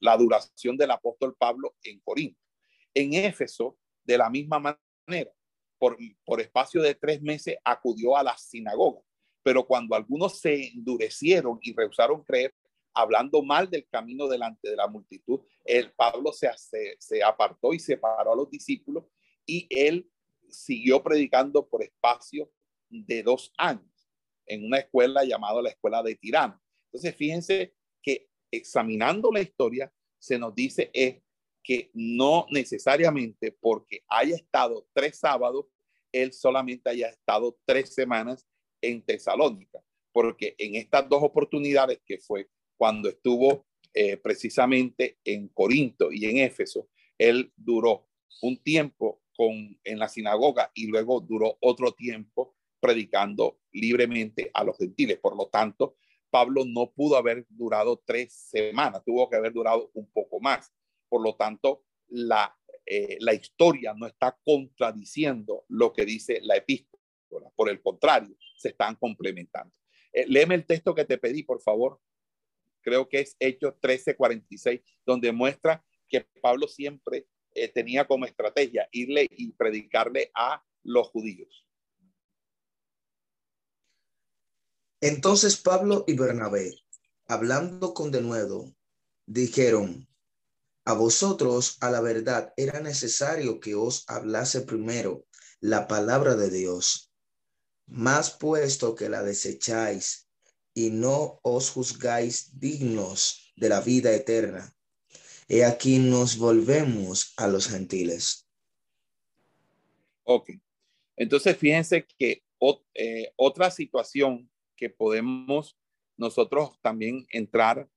la 0.01 0.17
duración 0.17 0.77
del 0.77 0.91
apóstol 0.91 1.35
Pablo 1.39 1.75
en 1.83 2.01
Corinto. 2.01 2.41
En 2.95 3.13
Éfeso, 3.15 3.79
de 4.05 4.19
la 4.19 4.31
misma 4.31 4.59
manera, 4.59 5.33
por, 5.79 5.97
por 6.25 6.41
espacio 6.41 6.81
de 6.81 6.95
tres 6.95 7.21
meses 7.21 7.57
acudió 7.65 8.17
a 8.17 8.23
la 8.23 8.37
sinagoga, 8.37 9.01
pero 9.43 9.67
cuando 9.67 9.95
algunos 9.95 10.41
se 10.41 10.69
endurecieron 10.69 11.59
y 11.63 11.75
rehusaron 11.75 12.23
creer, 12.25 12.55
hablando 12.95 13.43
mal 13.43 13.69
del 13.69 13.87
camino 13.89 14.27
delante 14.27 14.71
de 14.71 14.77
la 14.77 14.89
multitud, 14.89 15.41
el 15.65 15.93
Pablo 15.93 16.33
se, 16.33 16.49
se, 16.57 16.97
se 16.99 17.23
apartó 17.23 17.75
y 17.75 17.79
separó 17.79 18.33
a 18.33 18.37
los 18.37 18.51
discípulos 18.51 19.05
y 19.45 19.67
él 19.71 20.11
siguió 20.49 21.03
predicando 21.03 21.69
por 21.69 21.83
espacio 21.83 22.51
de 22.89 23.23
dos 23.23 23.53
años 23.59 23.97
en 24.47 24.65
una 24.65 24.79
escuela 24.79 25.25
llamada 25.25 25.61
la 25.61 25.71
Escuela 25.71 26.03
de 26.03 26.15
Tirano. 26.15 26.61
Entonces, 26.87 27.15
fíjense 27.17 27.75
que 28.03 28.29
examinando 28.51 29.31
la 29.33 29.41
historia, 29.41 29.93
se 30.19 30.39
nos 30.39 30.55
dice 30.55 30.91
es 30.93 31.17
que 31.63 31.91
no 31.95 32.47
necesariamente 32.51 33.53
porque 33.53 34.05
haya 34.09 34.37
estado 34.37 34.89
tres 34.93 35.19
sábados, 35.19 35.67
él 36.13 36.33
solamente 36.33 36.89
haya 36.89 37.09
estado 37.09 37.59
tres 37.65 37.93
semanas 37.93 38.47
en 38.81 39.03
Tesalónica, 39.03 39.83
porque 40.13 40.55
en 40.59 40.77
estas 40.77 41.09
dos 41.09 41.23
oportunidades 41.23 42.01
que 42.07 42.19
fue 42.19 42.49
cuando 42.77 43.09
estuvo 43.09 43.67
eh, 43.93 44.17
precisamente 44.17 45.19
en 45.25 45.49
Corinto 45.49 46.13
y 46.13 46.27
en 46.27 46.39
Éfeso, 46.39 46.89
él 47.19 47.53
duró 47.57 48.09
un 48.43 48.59
tiempo 48.59 49.23
con, 49.35 49.79
en 49.83 49.99
la 49.99 50.09
sinagoga 50.09 50.71
y 50.75 50.87
luego 50.87 51.21
duró 51.21 51.57
otro 51.61 51.93
tiempo 51.93 52.55
predicando 52.79 53.61
libremente 53.73 54.51
a 54.55 54.65
los 54.65 54.77
gentiles. 54.77 55.19
Por 55.19 55.37
lo 55.37 55.47
tanto, 55.49 55.97
Pablo 56.37 56.67
no 56.67 56.93
pudo 56.93 57.17
haber 57.17 57.47
durado 57.49 58.03
tres 58.05 58.35
semanas, 58.35 59.03
tuvo 59.07 59.27
que 59.31 59.37
haber 59.37 59.55
durado 59.55 59.91
un 59.95 60.07
poco 60.13 60.39
más. 60.39 60.71
Por 61.09 61.23
lo 61.23 61.35
tanto, 61.35 61.83
la, 62.09 62.55
eh, 62.85 63.17
la 63.21 63.33
historia 63.33 63.95
no 63.95 64.07
está 64.07 64.39
contradiciendo 64.45 65.65
lo 65.69 65.95
que 65.95 66.05
dice 66.05 66.41
la 66.43 66.57
epístola. 66.57 67.51
Por 67.55 67.71
el 67.71 67.81
contrario, 67.81 68.37
se 68.59 68.69
están 68.69 68.97
complementando. 68.97 69.75
Eh, 70.13 70.27
léeme 70.29 70.57
el 70.57 70.67
texto 70.67 70.95
que 70.95 71.07
te 71.07 71.17
pedí, 71.17 71.43
por 71.43 71.63
favor. 71.63 72.03
Creo 72.83 73.09
que 73.09 73.21
es 73.21 73.35
Hechos 73.41 73.73
13:46, 73.81 74.83
donde 75.07 75.33
muestra 75.33 75.83
que 76.07 76.27
Pablo 76.43 76.69
siempre 76.69 77.27
eh, 77.55 77.69
tenía 77.69 78.07
como 78.07 78.27
estrategia 78.27 78.87
irle 78.93 79.27
y 79.31 79.53
predicarle 79.53 80.31
a 80.35 80.63
los 80.83 81.09
judíos. 81.09 81.67
Entonces 85.07 85.57
Pablo 85.57 86.03
y 86.09 86.15
Bernabé, 86.15 86.83
hablando 87.29 87.95
con 87.95 88.11
denuedo, 88.11 88.75
dijeron, 89.25 90.09
a 90.85 90.95
vosotros 90.95 91.77
a 91.81 91.93
la 91.93 92.01
verdad 92.01 92.53
era 92.57 92.81
necesario 92.81 93.61
que 93.61 93.77
os 93.77 94.03
hablase 94.09 94.63
primero 94.63 95.25
la 95.61 95.87
palabra 95.87 96.35
de 96.35 96.51
Dios. 96.51 97.13
Más 97.87 98.33
puesto 98.33 98.97
que 98.97 99.09
la 99.09 99.23
desecháis 99.23 100.29
y 100.75 100.91
no 100.91 101.39
os 101.45 101.71
juzgáis 101.71 102.59
dignos 102.59 103.53
de 103.55 103.69
la 103.69 103.81
vida 103.81 104.13
eterna, 104.13 104.75
he 105.47 105.65
aquí 105.65 106.01
nos 106.01 106.37
volvemos 106.37 107.33
a 107.37 107.47
los 107.47 107.69
gentiles. 107.69 108.49
Ok, 110.25 110.51
entonces 111.15 111.57
fíjense 111.57 112.09
que 112.19 112.43
eh, 112.95 113.33
otra 113.37 113.71
situación 113.71 114.51
que 114.77 114.91
podemos 114.91 115.77
nosotros 116.17 116.79
también 116.81 117.27
entrar, 117.31 117.89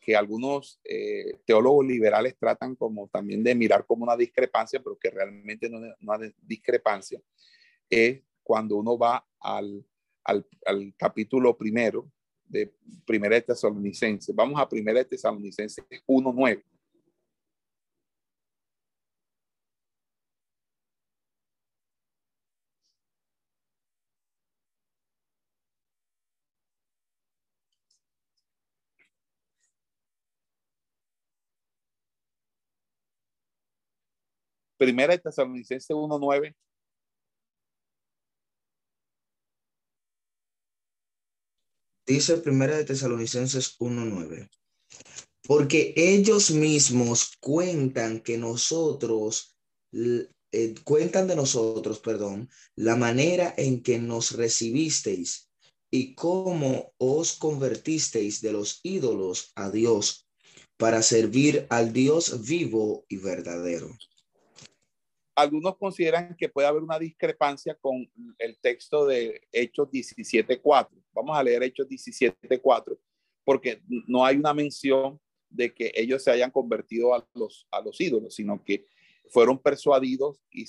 que 0.00 0.16
algunos 0.16 0.80
eh, 0.84 1.38
teólogos 1.44 1.86
liberales 1.86 2.36
tratan 2.38 2.76
como 2.76 3.08
también 3.08 3.42
de 3.42 3.54
mirar 3.54 3.84
como 3.86 4.04
una 4.04 4.16
discrepancia, 4.16 4.80
pero 4.82 4.96
que 4.98 5.10
realmente 5.10 5.68
no 5.68 5.84
es 5.84 5.94
una 6.00 6.32
discrepancia, 6.42 7.20
es 7.90 8.22
cuando 8.42 8.76
uno 8.76 8.96
va 8.96 9.26
al, 9.40 9.84
al, 10.24 10.94
capítulo 10.96 11.56
primero 11.56 12.10
de 12.44 12.72
Primera 13.04 13.34
de 13.34 13.42
Tesalonicenses. 13.42 14.34
Vamos 14.34 14.60
a 14.60 14.68
Primera 14.68 15.00
de 15.00 15.04
Tesalonicenses 15.04 15.84
1.9. 16.06 16.62
Primera 34.76 35.14
de 35.14 35.20
Tesalonicenses 35.20 35.88
1.9. 35.88 36.54
Dice 42.06 42.36
Primera 42.36 42.76
de 42.76 42.84
Tesalonicenses 42.84 43.78
1.9. 43.78 44.48
Porque 45.46 45.94
ellos 45.96 46.50
mismos 46.50 47.36
cuentan 47.40 48.20
que 48.20 48.36
nosotros, 48.36 49.56
eh, 49.92 50.74
cuentan 50.84 51.26
de 51.26 51.36
nosotros, 51.36 52.00
perdón, 52.00 52.50
la 52.74 52.96
manera 52.96 53.54
en 53.56 53.82
que 53.82 53.98
nos 53.98 54.32
recibisteis 54.32 55.50
y 55.90 56.14
cómo 56.14 56.92
os 56.98 57.36
convertisteis 57.36 58.40
de 58.40 58.52
los 58.52 58.80
ídolos 58.82 59.52
a 59.54 59.70
Dios 59.70 60.28
para 60.76 61.02
servir 61.02 61.66
al 61.70 61.92
Dios 61.92 62.46
vivo 62.46 63.06
y 63.08 63.16
verdadero 63.16 63.96
algunos 65.36 65.76
consideran 65.76 66.34
que 66.34 66.48
puede 66.48 66.66
haber 66.66 66.82
una 66.82 66.98
discrepancia 66.98 67.74
con 67.74 68.10
el 68.38 68.58
texto 68.58 69.06
de 69.06 69.42
Hechos 69.52 69.88
17.4. 69.90 70.88
Vamos 71.12 71.36
a 71.36 71.42
leer 71.42 71.62
Hechos 71.62 71.86
17.4 71.86 72.98
porque 73.44 73.80
no 73.86 74.24
hay 74.24 74.36
una 74.36 74.52
mención 74.52 75.20
de 75.48 75.72
que 75.72 75.92
ellos 75.94 76.24
se 76.24 76.30
hayan 76.32 76.50
convertido 76.50 77.14
a 77.14 77.24
los, 77.34 77.68
a 77.70 77.80
los 77.80 78.00
ídolos, 78.00 78.34
sino 78.34 78.64
que 78.64 78.86
fueron 79.28 79.58
persuadidos 79.58 80.42
y, 80.50 80.66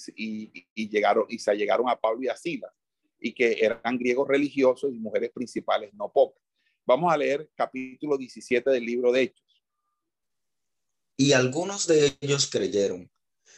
y, 0.75 0.89
llegaron, 0.89 1.25
y 1.29 1.39
se 1.39 1.55
llegaron 1.55 1.89
a 1.89 1.99
Pablo 1.99 2.23
y 2.23 2.27
a 2.27 2.35
Silas, 2.35 2.71
y 3.19 3.33
que 3.33 3.57
eran 3.61 3.97
griegos 3.97 4.27
religiosos 4.27 4.93
y 4.93 4.99
mujeres 4.99 5.31
principales 5.31 5.93
no 5.93 6.11
pocas. 6.11 6.43
Vamos 6.85 7.11
a 7.11 7.17
leer 7.17 7.49
capítulo 7.55 8.17
17 8.17 8.69
del 8.69 8.85
libro 8.85 9.11
de 9.11 9.23
Hechos. 9.23 9.63
Y 11.17 11.31
algunos 11.31 11.87
de 11.87 12.15
ellos 12.21 12.47
creyeron 12.47 13.09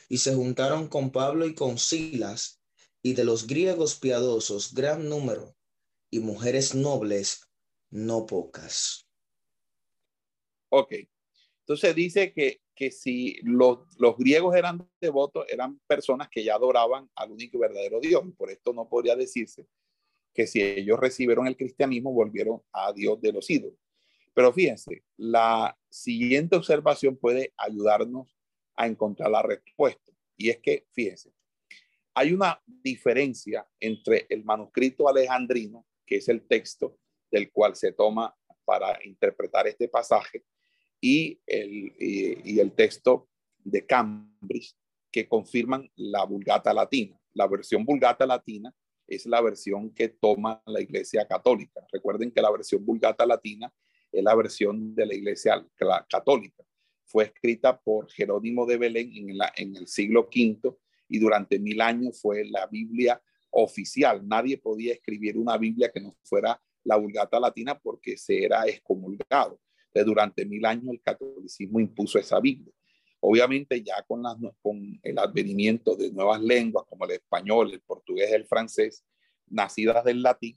y 0.09 0.17
se 0.17 0.33
juntaron 0.33 0.87
con 0.87 1.11
Pablo 1.11 1.45
y 1.45 1.53
con 1.53 1.77
Silas, 1.77 2.59
y 3.01 3.13
de 3.13 3.23
los 3.23 3.47
griegos 3.47 3.95
piadosos 3.95 4.73
gran 4.73 5.07
número, 5.07 5.55
y 6.09 6.19
mujeres 6.19 6.75
nobles 6.75 7.47
no 7.91 8.25
pocas. 8.25 9.07
Ok, 10.69 10.95
entonces 11.59 11.95
dice 11.95 12.33
que, 12.33 12.61
que 12.75 12.91
si 12.91 13.39
los, 13.43 13.79
los 13.97 14.17
griegos 14.17 14.55
eran 14.55 14.89
devotos, 14.99 15.45
eran 15.47 15.79
personas 15.87 16.27
que 16.29 16.43
ya 16.43 16.55
adoraban 16.55 17.09
al 17.15 17.31
único 17.31 17.59
verdadero 17.59 17.99
Dios, 17.99 18.23
y 18.27 18.31
por 18.31 18.49
esto 18.49 18.73
no 18.73 18.89
podría 18.89 19.15
decirse 19.15 19.67
que 20.33 20.47
si 20.47 20.61
ellos 20.61 20.99
recibieron 20.99 21.47
el 21.47 21.55
cristianismo, 21.55 22.11
volvieron 22.11 22.61
a 22.71 22.91
Dios 22.93 23.21
de 23.21 23.31
los 23.31 23.49
ídolos. 23.49 23.79
Pero 24.33 24.53
fíjense, 24.53 25.03
la 25.17 25.77
siguiente 25.89 26.55
observación 26.55 27.17
puede 27.17 27.53
ayudarnos 27.57 28.38
a 28.79 28.87
encontrar 28.87 29.29
la 29.29 29.41
respuesta. 29.41 30.11
Y 30.37 30.49
es 30.49 30.59
que, 30.59 30.87
fíjense, 30.93 31.33
hay 32.15 32.31
una 32.31 32.59
diferencia 32.65 33.67
entre 33.77 34.25
el 34.29 34.45
manuscrito 34.45 35.09
alejandrino, 35.09 35.85
que 36.05 36.15
es 36.15 36.29
el 36.29 36.47
texto 36.47 36.97
del 37.29 37.51
cual 37.51 37.75
se 37.75 37.91
toma 37.91 38.33
para 38.63 38.97
interpretar 39.05 39.67
este 39.67 39.89
pasaje, 39.89 40.45
y 41.01 41.39
el, 41.45 41.93
y, 41.99 42.59
el 42.59 42.71
texto 42.71 43.29
de 43.57 43.85
Cambridge, 43.85 44.75
que 45.11 45.27
confirman 45.27 45.89
la 45.95 46.23
vulgata 46.23 46.73
latina. 46.73 47.19
La 47.33 47.47
versión 47.47 47.83
vulgata 47.83 48.25
latina 48.25 48.73
es 49.07 49.25
la 49.25 49.41
versión 49.41 49.93
que 49.93 50.07
toma 50.07 50.61
la 50.65 50.79
Iglesia 50.79 51.27
Católica. 51.27 51.85
Recuerden 51.91 52.31
que 52.31 52.41
la 52.41 52.51
versión 52.51 52.85
vulgata 52.85 53.25
latina 53.25 53.73
es 54.11 54.23
la 54.23 54.35
versión 54.35 54.95
de 54.95 55.05
la 55.05 55.15
Iglesia 55.15 55.65
Católica 56.09 56.63
fue 57.09 57.25
escrita 57.25 57.79
por 57.79 58.09
Jerónimo 58.11 58.65
de 58.65 58.77
Belén 58.77 59.11
en, 59.55 59.75
el 59.75 59.87
siglo 59.87 60.29
V 60.33 60.77
y 61.07 61.19
durante 61.19 61.57
mil 61.57 61.81
años 61.81 62.21
fue 62.21 62.45
la 62.45 62.67
Biblia 62.67 63.21
oficial. 63.49 64.27
Nadie 64.27 64.59
podía 64.59 64.93
escribir 64.93 65.37
una 65.37 65.57
Biblia 65.57 65.91
que 65.91 65.99
no 65.99 66.15
fuera 66.23 66.61
la 66.83 66.97
Vulgata 66.97 67.39
Latina 67.39 67.77
porque 67.77 68.15
se 68.15 68.43
era 68.43 68.65
excomulgado. 68.67 69.59
Entonces, 69.87 70.05
durante 70.05 70.45
mil 70.45 70.63
años 70.65 70.85
el 70.91 71.01
catolicismo 71.01 71.79
impuso 71.79 72.19
esa 72.19 72.39
Biblia. 72.39 72.71
Obviamente 73.21 73.81
ya 73.83 74.05
con 74.07 74.23
el 75.01 75.17
advenimiento 75.17 75.95
de 75.95 76.11
nuevas 76.11 76.41
lenguas 76.41 76.85
como 76.87 77.05
el 77.05 77.11
español, 77.11 77.71
el 77.73 77.81
portugués, 77.81 78.31
el 78.31 78.45
francés, 78.45 79.03
nacidas 79.47 80.05
del 80.05 80.21
latín, 80.21 80.55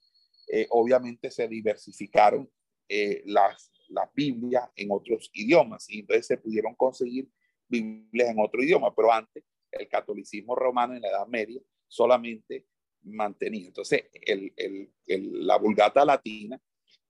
eh, 0.48 0.66
obviamente 0.70 1.30
se 1.30 1.48
diversificaron 1.48 2.48
eh, 2.88 3.22
las 3.24 3.71
la 3.92 4.10
Biblia 4.14 4.70
en 4.76 4.90
otros 4.90 5.30
idiomas 5.32 5.88
y 5.88 6.00
entonces 6.00 6.26
se 6.26 6.38
pudieron 6.38 6.74
conseguir 6.74 7.28
Biblias 7.68 8.30
en 8.30 8.40
otro 8.40 8.62
idioma, 8.62 8.94
pero 8.94 9.12
antes 9.12 9.44
el 9.70 9.88
catolicismo 9.88 10.54
romano 10.54 10.94
en 10.94 11.02
la 11.02 11.08
Edad 11.08 11.26
Media 11.26 11.60
solamente 11.88 12.66
mantenía. 13.02 13.68
Entonces, 13.68 14.04
el, 14.12 14.52
el, 14.56 15.46
la 15.46 15.56
vulgata 15.56 16.04
latina 16.04 16.60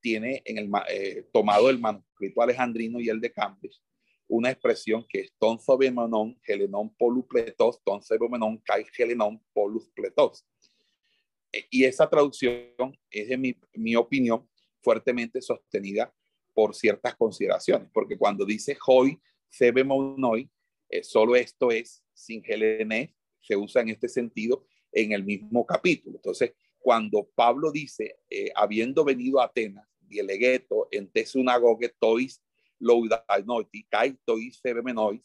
tiene 0.01 0.43
en 0.45 0.59
el, 0.59 0.70
eh, 0.89 1.28
tomado 1.33 1.70
el 1.70 1.78
manuscrito 1.78 2.43
alejandrino 2.43 3.01
y 3.01 3.09
el 3.09 3.20
de 3.20 3.33
Cambridge 3.33 3.80
una 4.33 4.51
expresión 4.51 5.05
que 5.07 5.20
es 5.20 5.33
ton 5.39 5.61
sobemenon, 5.61 6.41
helenon 6.47 6.95
polupletos, 6.97 7.83
ton 7.85 8.03
sobemenon 8.03 8.57
kai 8.64 8.87
helenon 8.97 9.39
polus 9.53 9.91
pletos. 9.91 10.47
E, 11.53 11.66
y 11.70 11.85
esa 11.85 12.09
traducción 12.09 12.97
es, 13.11 13.30
en 13.30 13.41
mi, 13.43 13.55
mi 13.74 13.95
opinión, 13.95 14.49
fuertemente 14.80 15.43
sostenida 15.43 16.14
por 16.55 16.74
ciertas 16.74 17.16
consideraciones, 17.16 17.88
porque 17.92 18.16
cuando 18.16 18.44
dice 18.44 18.76
hoy, 18.86 19.20
sebe 19.48 19.84
monoi, 19.84 20.50
eh, 20.88 21.03
solo 21.03 21.36
esto 21.36 21.70
es 21.70 22.05
sin 22.12 22.42
gelené, 22.42 23.14
se 23.40 23.57
usa 23.57 23.82
en 23.82 23.88
este 23.88 24.09
sentido 24.09 24.64
en 24.92 25.12
el 25.12 25.24
mismo 25.24 25.66
capítulo. 25.66 26.16
Entonces, 26.16 26.53
cuando 26.78 27.28
Pablo 27.34 27.70
dice, 27.70 28.18
eh, 28.28 28.50
habiendo 28.55 29.05
venido 29.05 29.40
a 29.40 29.46
Atenas, 29.46 29.88
dielegeto, 30.00 30.88
en 30.90 31.11
te 31.11 31.24
sunagoge 31.24 31.88
tois 31.98 32.42
loudainoti, 32.78 33.84
kai 33.88 34.18
tois 34.24 34.59
sebemenois, 34.61 35.20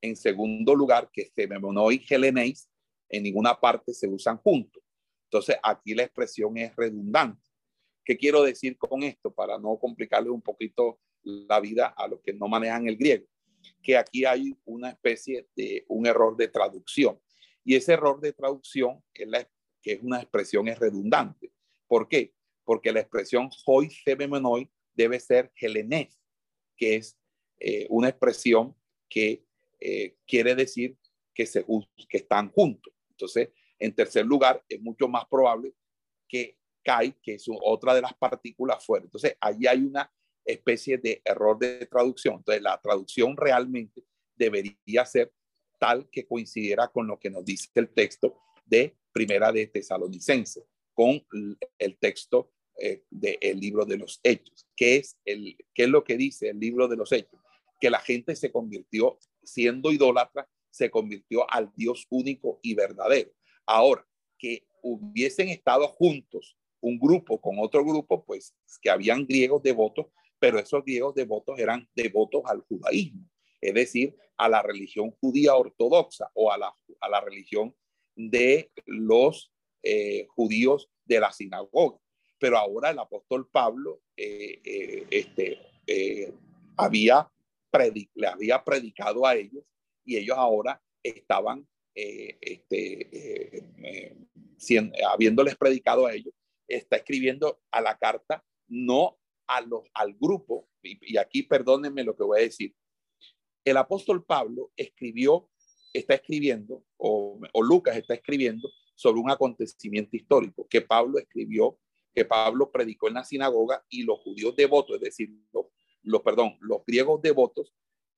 en 0.00 0.16
segundo 0.16 0.74
lugar, 0.74 1.10
que 1.12 1.30
sebemenoi 1.34 1.98
gelenéis, 1.98 2.68
en 3.08 3.22
ninguna 3.24 3.54
parte 3.58 3.92
se 3.92 4.08
usan 4.08 4.38
juntos. 4.38 4.82
Entonces, 5.24 5.56
aquí 5.62 5.94
la 5.94 6.04
expresión 6.04 6.56
es 6.56 6.74
redundante. 6.74 7.49
¿Qué 8.04 8.16
quiero 8.16 8.42
decir 8.42 8.76
con 8.76 9.02
esto 9.02 9.32
para 9.32 9.58
no 9.58 9.78
complicarle 9.78 10.30
un 10.30 10.42
poquito 10.42 10.98
la 11.22 11.60
vida 11.60 11.86
a 11.96 12.08
los 12.08 12.20
que 12.20 12.32
no 12.32 12.48
manejan 12.48 12.88
el 12.88 12.96
griego? 12.96 13.26
Que 13.82 13.96
aquí 13.96 14.24
hay 14.24 14.56
una 14.64 14.90
especie 14.90 15.48
de 15.54 15.84
un 15.88 16.06
error 16.06 16.36
de 16.36 16.48
traducción. 16.48 17.20
Y 17.64 17.76
ese 17.76 17.92
error 17.92 18.20
de 18.20 18.32
traducción 18.32 19.02
es 19.12 19.28
la, 19.28 19.48
que 19.82 19.92
es 19.92 20.02
una 20.02 20.20
expresión 20.20 20.68
es 20.68 20.78
redundante. 20.78 21.52
¿Por 21.86 22.08
qué? 22.08 22.32
Porque 22.64 22.92
la 22.92 23.00
expresión 23.00 23.50
hoy 23.66 23.90
sebemenoi 23.90 24.70
debe 24.94 25.20
ser 25.20 25.52
helenés, 25.56 26.18
que 26.76 26.96
es 26.96 27.18
eh, 27.58 27.86
una 27.90 28.08
expresión 28.08 28.74
que 29.08 29.44
eh, 29.80 30.16
quiere 30.26 30.54
decir 30.54 30.96
que, 31.34 31.46
se, 31.46 31.64
que 32.08 32.18
están 32.18 32.50
juntos. 32.50 32.92
Entonces, 33.10 33.50
en 33.78 33.94
tercer 33.94 34.24
lugar, 34.26 34.62
es 34.68 34.80
mucho 34.80 35.08
más 35.08 35.24
probable 35.26 35.74
que 36.28 36.56
Que 36.82 37.34
es 37.34 37.46
otra 37.62 37.94
de 37.94 38.02
las 38.02 38.14
partículas 38.14 38.84
fuertes. 38.84 39.08
Entonces, 39.08 39.36
ahí 39.40 39.66
hay 39.66 39.82
una 39.82 40.10
especie 40.44 40.98
de 40.98 41.20
error 41.24 41.58
de 41.58 41.86
traducción. 41.86 42.36
Entonces, 42.36 42.62
la 42.62 42.80
traducción 42.80 43.36
realmente 43.36 44.04
debería 44.36 45.04
ser 45.04 45.32
tal 45.78 46.08
que 46.10 46.26
coincidiera 46.26 46.88
con 46.88 47.06
lo 47.06 47.18
que 47.18 47.30
nos 47.30 47.44
dice 47.44 47.68
el 47.74 47.88
texto 47.88 48.38
de 48.64 48.96
Primera 49.12 49.50
de 49.50 49.66
Tesalonicense, 49.66 50.64
con 50.94 51.24
el 51.78 51.98
texto 51.98 52.52
eh, 52.78 53.04
del 53.10 53.58
libro 53.58 53.84
de 53.84 53.98
los 53.98 54.20
Hechos. 54.22 54.66
¿Qué 54.76 54.96
es, 54.96 55.18
el, 55.24 55.56
¿Qué 55.74 55.84
es 55.84 55.88
lo 55.88 56.04
que 56.04 56.16
dice 56.16 56.50
el 56.50 56.60
libro 56.60 56.88
de 56.88 56.96
los 56.96 57.12
Hechos? 57.12 57.40
Que 57.80 57.90
la 57.90 58.00
gente 58.00 58.36
se 58.36 58.52
convirtió, 58.52 59.18
siendo 59.42 59.90
idólatra, 59.90 60.48
se 60.70 60.90
convirtió 60.90 61.50
al 61.50 61.72
Dios 61.74 62.06
único 62.10 62.60
y 62.62 62.74
verdadero. 62.74 63.32
Ahora, 63.66 64.06
que 64.38 64.66
hubiesen 64.82 65.48
estado 65.48 65.88
juntos 65.88 66.56
un 66.80 66.98
grupo 66.98 67.40
con 67.40 67.58
otro 67.58 67.84
grupo, 67.84 68.24
pues 68.24 68.54
que 68.80 68.90
habían 68.90 69.26
griegos 69.26 69.62
devotos, 69.62 70.06
pero 70.38 70.58
esos 70.58 70.84
griegos 70.84 71.14
devotos 71.14 71.58
eran 71.58 71.88
devotos 71.94 72.42
al 72.46 72.60
judaísmo, 72.62 73.24
es 73.60 73.74
decir, 73.74 74.16
a 74.36 74.48
la 74.48 74.62
religión 74.62 75.10
judía 75.20 75.54
ortodoxa 75.54 76.30
o 76.34 76.50
a 76.50 76.56
la, 76.56 76.74
a 77.00 77.08
la 77.08 77.20
religión 77.20 77.74
de 78.16 78.70
los 78.86 79.52
eh, 79.82 80.26
judíos 80.30 80.90
de 81.04 81.20
la 81.20 81.32
sinagoga. 81.32 81.98
Pero 82.38 82.58
ahora 82.58 82.90
el 82.90 82.98
apóstol 82.98 83.48
Pablo 83.50 84.00
eh, 84.16 84.60
eh, 84.64 85.06
este, 85.10 85.58
había 86.76 87.30
le 88.14 88.26
había 88.26 88.64
predicado 88.64 89.26
a 89.26 89.36
ellos 89.36 89.62
y 90.04 90.16
ellos 90.16 90.36
ahora 90.36 90.82
estaban 91.02 91.66
este, 91.94 93.62
habiéndoles 95.06 95.56
predicado 95.56 96.06
a 96.06 96.14
ellos, 96.14 96.34
está 96.70 96.96
escribiendo 96.96 97.60
a 97.70 97.80
la 97.80 97.98
carta, 97.98 98.44
no 98.68 99.18
a 99.46 99.60
los, 99.60 99.82
al 99.94 100.14
grupo, 100.14 100.68
y, 100.82 101.16
aquí 101.16 101.42
perdónenme 101.42 102.04
lo 102.04 102.16
que 102.16 102.22
voy 102.22 102.40
a 102.40 102.44
decir. 102.44 102.74
El 103.64 103.76
apóstol 103.76 104.24
Pablo 104.24 104.72
escribió, 104.76 105.50
está 105.92 106.14
escribiendo, 106.14 106.84
o, 106.96 107.40
Lucas 107.62 107.96
está 107.96 108.14
escribiendo 108.14 108.70
sobre 108.94 109.20
un 109.20 109.30
acontecimiento 109.30 110.16
histórico 110.16 110.66
que 110.68 110.80
Pablo 110.80 111.18
escribió, 111.18 111.78
que 112.14 112.24
Pablo 112.24 112.70
predicó 112.70 113.08
en 113.08 113.14
la 113.14 113.24
sinagoga 113.24 113.84
y 113.88 114.04
los 114.04 114.20
judíos 114.20 114.54
devotos, 114.56 114.96
es 114.96 115.02
decir, 115.02 115.30
los, 115.52 115.66
los, 116.02 116.22
perdón, 116.22 116.56
los 116.60 116.84
griegos 116.86 117.20
devotos 117.20 117.72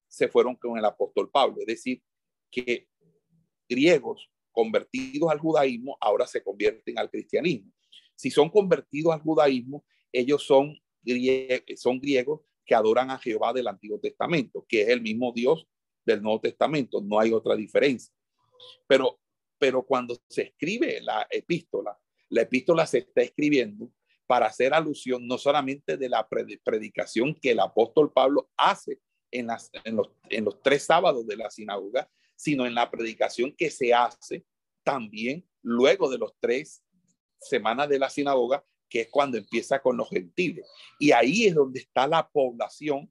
se 0.07 0.29
fueron 0.29 0.57
con 0.57 0.77
el 0.79 0.85
apóstol 0.85 1.31
Pablo, 1.31 1.57
es 1.61 1.67
decir, 1.67 2.03
que 2.51 2.89
griegos 3.69 4.31
convertidos 4.53 5.31
al 5.31 5.39
judaísmo 5.39 5.97
ahora 6.01 6.27
se 6.27 6.43
convierten 6.43 6.99
al 6.99 7.11
cristianismo. 7.11 7.73
Si 8.23 8.31
son 8.31 8.51
convertidos 8.51 9.13
al 9.13 9.21
judaísmo, 9.21 9.85
ellos 10.13 10.47
son, 10.47 10.81
griegos 11.03 12.41
que 12.65 12.73
adoran 12.73 13.11
a 13.11 13.19
Jehová 13.19 13.53
del 13.53 13.67
Antiguo 13.67 13.99
Testamento, 13.99 14.65
que 14.69 14.83
es 14.83 14.91
el 14.91 15.03
mismo 15.03 15.33
Dios 15.33 15.67
del 16.07 16.23
Nuevo 16.23 16.41
Testamento, 16.41 17.01
no 17.01 17.19
hay 17.19 17.33
otra 17.33 17.57
diferencia. 17.57 18.15
Pero, 18.87 19.19
pero 19.59 19.85
cuando 19.85 20.17
se 20.29 20.43
escribe 20.43 21.01
la 21.01 21.27
epístola, 21.29 21.99
la 22.29 22.43
epístola 22.43 22.87
se 22.87 22.99
está 22.99 23.23
escribiendo 23.23 23.91
para 24.29 24.47
hacer 24.47 24.73
alusión 24.73 25.27
no 25.27 25.37
solamente 25.37 25.97
de 25.97 26.09
la 26.09 26.29
predicación 26.29 27.35
que 27.35 27.51
el 27.51 27.59
apóstol 27.59 28.13
Pablo 28.13 28.53
hace 28.57 29.01
en, 29.33 29.49
las, 29.49 29.69
en, 29.83 29.97
los, 29.97 30.13
en 30.31 30.45
los 30.45 30.63
tres 30.63 30.85
sábados 30.85 31.27
de 31.27 31.39
la 31.39 31.51
sinagoga, 31.51 32.09
sino 32.37 32.67
en 32.67 32.77
la 32.77 32.89
predicación 32.89 33.53
que 33.53 33.69
se 33.69 33.93
hace 33.93 34.45
también 34.85 35.45
luego 35.61 36.09
de 36.09 36.19
los 36.19 36.35
tres 36.39 36.82
semanas 37.43 37.89
de 37.89 37.99
la 37.99 38.11
sinagoga, 38.11 38.65
que 38.89 39.03
es 39.03 39.09
cuando 39.09 39.39
empieza 39.39 39.81
con 39.81 39.97
los 39.97 40.09
gentiles. 40.11 40.67
Y 40.99 41.13
ahí 41.13 41.47
es 41.47 41.55
donde 41.55 41.81
está 41.81 42.07
la 42.07 42.29
población, 42.29 43.11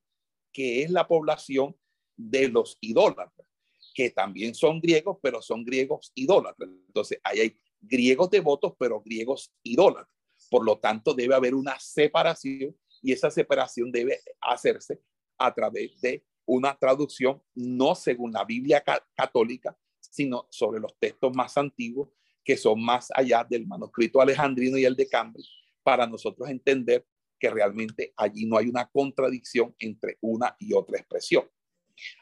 que 0.53 0.83
es 0.83 0.91
la 0.91 1.07
población 1.07 1.75
de 2.15 2.49
los 2.49 2.77
idólatras, 2.81 3.47
que 3.95 4.11
también 4.11 4.53
son 4.53 4.79
griegos, 4.79 5.17
pero 5.21 5.41
son 5.41 5.65
griegos 5.65 6.11
idólatras. 6.15 6.69
Entonces, 6.87 7.19
ahí 7.23 7.39
hay 7.39 7.59
griegos 7.79 8.29
devotos, 8.29 8.73
pero 8.77 9.01
griegos 9.01 9.51
idólatras. 9.63 10.15
Por 10.49 10.65
lo 10.65 10.77
tanto, 10.79 11.13
debe 11.13 11.35
haber 11.35 11.55
una 11.55 11.79
separación 11.79 12.77
y 13.01 13.11
esa 13.11 13.31
separación 13.31 13.91
debe 13.91 14.19
hacerse 14.39 15.01
a 15.37 15.53
través 15.53 15.99
de 16.01 16.23
una 16.45 16.77
traducción 16.77 17.41
no 17.55 17.95
según 17.95 18.31
la 18.31 18.45
Biblia 18.45 18.83
católica, 19.15 19.77
sino 19.99 20.47
sobre 20.49 20.79
los 20.79 20.97
textos 20.99 21.35
más 21.35 21.57
antiguos 21.57 22.09
que 22.43 22.57
son 22.57 22.83
más 22.83 23.09
allá 23.13 23.45
del 23.47 23.67
manuscrito 23.67 24.21
alejandrino 24.21 24.77
y 24.77 24.85
el 24.85 24.95
de 24.95 25.07
Cambridge, 25.07 25.51
para 25.83 26.07
nosotros 26.07 26.49
entender 26.49 27.05
que 27.39 27.49
realmente 27.49 28.13
allí 28.15 28.45
no 28.45 28.57
hay 28.57 28.67
una 28.67 28.87
contradicción 28.87 29.75
entre 29.79 30.17
una 30.21 30.55
y 30.59 30.73
otra 30.73 30.99
expresión. 30.99 31.49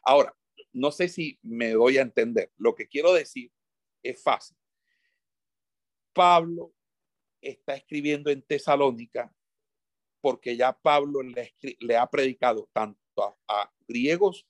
Ahora, 0.04 0.36
no 0.72 0.92
sé 0.92 1.10
si 1.10 1.40
me 1.42 1.72
doy 1.72 1.98
a 1.98 2.02
entender. 2.02 2.52
Lo 2.58 2.76
que 2.76 2.88
quiero 2.88 3.14
decir 3.14 3.52
es 4.04 4.22
fácil. 4.22 4.58
Pablo 6.14 6.74
está 7.42 7.76
escribiendo 7.76 8.30
en 8.30 8.42
Tesalónica 8.42 9.34
porque 10.22 10.58
ya 10.58 10.74
Pablo 10.74 11.22
le, 11.22 11.98
ha 11.98 12.08
predicado 12.08 12.70
tanto 12.74 13.40
a 13.48 13.72
griegos 13.88 14.46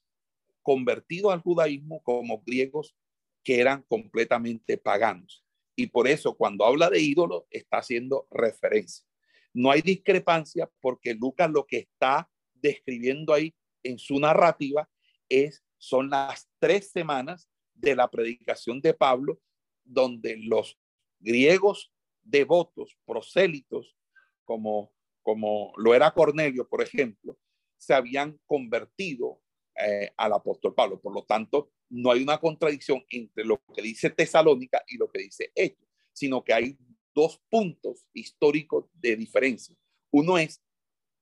convertidos 0.62 1.34
al 1.34 1.42
judaísmo 1.42 2.02
como 2.04 2.42
griegos 2.42 2.96
que 3.44 3.60
eran 3.60 3.84
completamente 3.84 4.78
paganos. 4.78 5.44
Y 5.80 5.88
por 5.88 6.10
eso 6.10 6.36
cuando 6.36 6.66
habla 6.66 6.90
de 6.90 7.00
ídolos 7.00 7.46
está 7.50 7.78
haciendo 7.78 8.28
referencia. 8.32 9.06
No 9.54 9.72
hay 9.72 9.82
discrepancia 9.82 10.70
porque 10.82 11.14
Lucas 11.14 11.50
lo 11.50 11.66
que 11.66 11.78
está 11.78 12.30
describiendo 12.54 13.34
ahí 13.34 13.56
en 13.82 13.98
su 13.98 14.20
narrativa 14.20 14.90
es 15.30 15.64
son 15.78 16.10
las 16.10 16.50
tres 16.60 16.92
semanas 16.92 17.50
de 17.74 17.96
la 17.96 18.12
predicación 18.12 18.82
de 18.82 18.94
Pablo 18.94 19.40
donde 19.86 20.36
los 20.36 20.78
griegos 21.18 21.94
devotos, 22.24 22.98
prosélitos, 23.06 23.96
como, 24.44 24.92
como 25.22 25.72
lo 25.78 25.96
era 25.96 26.12
Cornelio, 26.12 26.68
por 26.68 26.82
ejemplo, 26.82 27.40
se 27.78 27.94
habían 27.94 28.38
convertido 28.46 29.42
eh, 29.76 30.12
al 30.18 30.34
apóstol 30.34 30.76
Pablo. 30.76 31.00
Por 31.00 31.14
lo 31.14 31.24
tanto, 31.24 31.72
no 31.90 32.12
hay 32.12 32.22
una 32.22 32.38
contradicción 32.38 33.04
entre 33.10 33.44
lo 33.44 33.62
que 33.74 33.82
dice 33.82 34.10
Tesalónica 34.10 34.84
y 34.88 34.98
lo 34.98 35.10
que 35.10 35.24
dice 35.24 35.52
Hechos, 35.56 35.88
sino 36.14 36.44
que 36.44 36.54
hay 36.54 36.78
dos 37.14 37.42
puntos 37.50 38.06
históricos 38.14 38.86
de 38.94 39.16
diferencia. 39.16 39.76
Uno 40.12 40.38
es, 40.38 40.62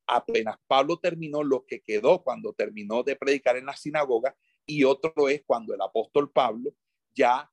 apenas 0.06 0.58
Pablo 0.68 0.98
terminó 1.00 1.44
lo 1.44 1.66
que 1.66 1.82
quedó 1.82 2.24
cuando 2.24 2.54
terminó 2.54 3.04
de 3.04 3.16
predicar 3.16 3.58
en 3.58 3.66
la 3.66 3.76
sinagoga, 3.76 4.36
y 4.66 4.84
otro 4.84 5.30
es 5.30 5.44
cuando 5.46 5.74
el 5.74 5.82
apóstol 5.82 6.32
Pablo 6.32 6.74
ya 7.16 7.50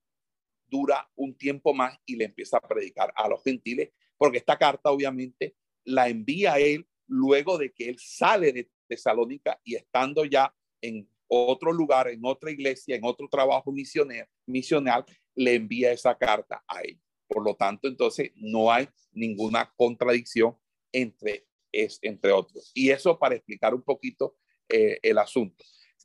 dura 0.67 1.09
un 1.15 1.37
tiempo 1.37 1.73
más 1.73 1.97
y 2.05 2.17
le 2.17 2.25
empieza 2.25 2.57
a 2.57 2.69
predicar 2.69 3.13
a 3.17 3.29
los 3.29 3.43
gentiles, 3.43 3.91
porque 4.17 4.39
esta 4.39 4.59
carta 4.59 4.91
obviamente 4.91 5.57
la 5.85 6.09
envía 6.09 6.59
él 6.59 6.89
luego 7.07 7.59
de 7.59 7.73
que 7.73 7.89
él 7.89 7.99
sale 7.99 8.53
de 8.53 8.71
Tesalónica 8.89 9.61
y 9.63 9.77
estando 9.77 10.25
ya 10.25 10.55
en 10.81 11.09
otro 11.29 11.73
lugar, 11.73 12.09
en 12.09 12.21
otra 12.25 12.51
iglesia, 12.51 12.97
en 12.97 13.05
otro 13.05 13.29
trabajo 13.29 13.73
misionero, 13.73 14.29
misional, 14.47 15.05
le 15.35 15.55
envía 15.55 15.93
esa 15.93 16.17
carta 16.17 16.63
a 16.69 16.81
él. 16.81 17.01
Por 17.27 17.45
lo 17.45 17.55
tanto, 17.55 17.89
entonces 17.89 18.31
no 18.37 18.71
hay 18.71 18.89
ninguna 19.13 19.73
contradicción 19.77 20.57
entre, 20.93 21.47
es, 21.73 21.99
entre 22.03 22.33
otros. 22.33 22.71
Y 22.75 22.91
eso 22.91 23.19
para 23.19 23.35
explicar 23.35 23.75
un 23.75 23.83
poquito 23.83 24.37
eh, 24.69 24.99
el 25.03 25.19
asunto. 25.19 25.65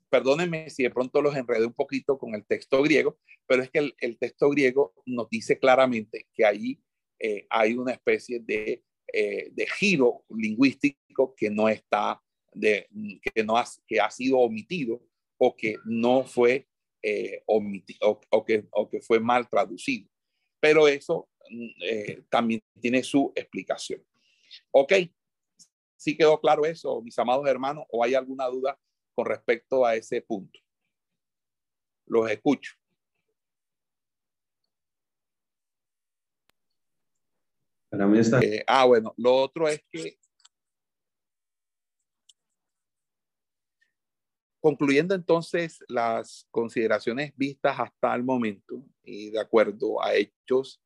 Perdónenme 0.09 0.69
si 0.69 0.83
de 0.83 0.89
pronto 0.89 1.21
los 1.21 1.35
enredé 1.35 1.65
un 1.65 1.73
poquito 1.73 2.17
con 2.17 2.33
el 2.33 2.45
texto 2.45 2.81
griego, 2.81 3.19
pero 3.45 3.61
es 3.61 3.69
que 3.69 3.93
el, 3.99 4.17
texto 4.17 4.49
griego 4.49 4.93
nos 5.05 5.29
dice 5.29 5.59
claramente 5.59 6.27
que 6.33 6.45
ahí 6.45 6.81
eh, 7.19 7.45
hay 7.49 7.73
una 7.73 7.91
especie 7.91 8.39
de, 8.39 8.83
eh, 9.13 9.49
de 9.51 9.67
giro 9.67 10.23
lingüístico 10.29 11.35
que 11.35 11.49
no 11.49 11.69
está, 11.69 12.21
de, 12.53 12.87
que, 13.33 13.43
no 13.43 13.57
ha, 13.57 13.65
que 13.87 13.99
ha 13.99 14.09
sido 14.09 14.39
omitido 14.39 15.01
o 15.39 15.55
que 15.55 15.77
no 15.85 16.23
fue 16.25 16.67
eh, 17.01 17.41
omitido 17.47 18.19
o, 18.29 18.45
que, 18.45 18.67
o 18.71 18.89
que 18.89 19.01
fue 19.01 19.19
mal 19.19 19.49
traducido. 19.49 20.07
Pero 20.59 20.87
eso 20.87 21.29
mm, 21.49 21.69
eh, 21.81 22.23
también 22.29 22.61
tiene 22.79 23.01
su 23.03 23.31
explicación. 23.35 24.05
Ok, 24.71 24.93
¿sí 25.95 26.15
quedó 26.15 26.39
claro 26.39 26.65
eso, 26.65 27.01
mis 27.01 27.17
amados 27.17 27.47
hermanos? 27.47 27.85
¿O 27.89 28.03
hay 28.03 28.15
alguna 28.15 28.47
duda 28.47 28.77
con 29.15 29.25
respecto 29.25 29.85
a 29.85 29.95
ese 29.95 30.21
punto? 30.21 30.59
Los 32.05 32.29
escucho. 32.29 32.73
Para 37.89 38.05
mí 38.05 38.19
está. 38.19 38.39
Eh, 38.39 38.63
ah, 38.67 38.85
bueno, 38.85 39.13
lo 39.17 39.35
otro 39.35 39.67
es 39.67 39.81
que 39.89 40.18
Concluyendo 44.61 45.15
entonces 45.15 45.79
las 45.87 46.45
consideraciones 46.51 47.33
vistas 47.35 47.79
hasta 47.79 48.13
el 48.13 48.23
momento 48.23 48.83
y 49.03 49.31
de 49.31 49.39
acuerdo 49.39 50.03
a 50.03 50.15
Hechos 50.15 50.81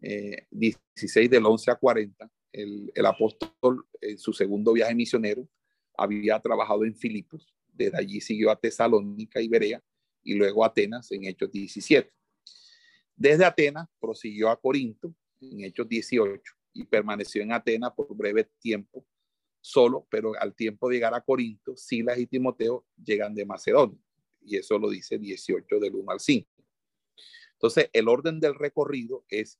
16 0.00 1.16
eh, 1.16 1.28
del 1.28 1.46
11 1.46 1.70
a 1.70 1.74
40, 1.76 2.30
el, 2.52 2.92
el, 2.94 3.06
apóstol 3.06 3.86
en 4.00 4.18
su 4.18 4.32
segundo 4.32 4.72
viaje 4.72 4.94
misionero 4.94 5.48
había 5.96 6.38
trabajado 6.38 6.84
en 6.84 6.94
Filipos, 6.94 7.52
desde 7.72 7.98
allí 7.98 8.20
siguió 8.20 8.50
a 8.50 8.60
Tesalónica 8.60 9.40
y 9.40 9.48
Berea 9.48 9.82
y 10.22 10.34
luego 10.34 10.64
Atenas 10.64 11.10
en 11.10 11.24
Hechos 11.24 11.50
17. 11.50 12.12
Desde 13.16 13.44
Atenas 13.44 13.88
prosiguió 13.98 14.50
a 14.50 14.60
Corinto 14.60 15.14
en 15.40 15.64
Hechos 15.64 15.88
18 15.88 16.40
y 16.74 16.84
permaneció 16.84 17.42
en 17.42 17.52
Atenas 17.52 17.92
por 17.96 18.14
breve 18.14 18.44
tiempo 18.60 19.04
solo, 19.60 20.06
pero 20.10 20.32
al 20.38 20.54
tiempo 20.54 20.88
de 20.88 20.96
llegar 20.96 21.14
a 21.14 21.20
Corinto, 21.20 21.76
Silas 21.76 22.18
y 22.18 22.26
Timoteo 22.26 22.86
llegan 23.02 23.34
de 23.34 23.44
Macedonia. 23.44 24.00
Y 24.40 24.56
eso 24.56 24.78
lo 24.78 24.90
dice 24.90 25.18
18 25.18 25.78
del 25.78 25.94
1 25.94 26.10
al 26.10 26.20
5. 26.20 26.48
Entonces, 27.54 27.90
el 27.92 28.08
orden 28.08 28.40
del 28.40 28.54
recorrido 28.54 29.24
es 29.28 29.58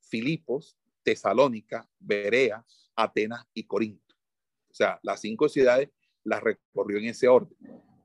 Filipos, 0.00 0.76
Tesalónica, 1.02 1.88
Berea, 1.98 2.64
Atenas 2.94 3.44
y 3.54 3.64
Corinto. 3.64 4.14
O 4.70 4.74
sea, 4.74 5.00
las 5.02 5.20
cinco 5.20 5.48
ciudades 5.48 5.90
las 6.22 6.42
recorrió 6.42 6.98
en 6.98 7.06
ese 7.06 7.28
orden. 7.28 7.56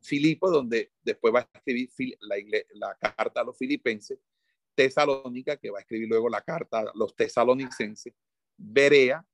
Filipo, 0.02 0.50
donde 0.50 0.92
después 1.04 1.34
va 1.34 1.40
a 1.42 1.58
escribir 1.58 2.18
la, 2.22 2.36
la 2.74 2.96
carta 2.96 3.42
a 3.42 3.44
los 3.44 3.58
filipenses, 3.58 4.20
Tesalónica, 4.76 5.58
que 5.58 5.70
va 5.70 5.80
a 5.80 5.82
escribir 5.82 6.10
luego 6.10 6.30
la 6.30 6.42
carta 6.42 6.80
a 6.80 6.92
los 6.96 7.16
tesalonicenses, 7.16 8.14
Berea, 8.58 9.26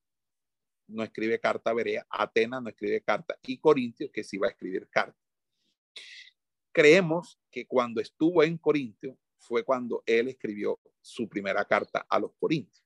no 0.92 1.04
escribe 1.04 1.39
carta 1.39 1.72
a 1.72 1.74
Berea, 1.74 2.06
Atenas 2.10 2.62
no 2.62 2.70
escribe 2.70 3.02
carta, 3.02 3.38
y 3.44 3.58
Corintios, 3.58 4.12
que 4.12 4.24
sí 4.24 4.38
va 4.38 4.48
a 4.48 4.52
escribir 4.52 4.88
carta. 4.89 5.18
Creemos 6.72 7.39
que 7.50 7.66
cuando 7.66 8.00
estuvo 8.02 8.44
en 8.44 8.58
Corintio 8.58 9.18
fue 9.38 9.64
cuando 9.64 10.04
él 10.06 10.30
escribió 10.30 10.80
su 11.02 11.28
primera 11.28 11.66
carta 11.66 12.06
a 12.08 12.20
los 12.20 12.32
Corintios. 12.39 12.84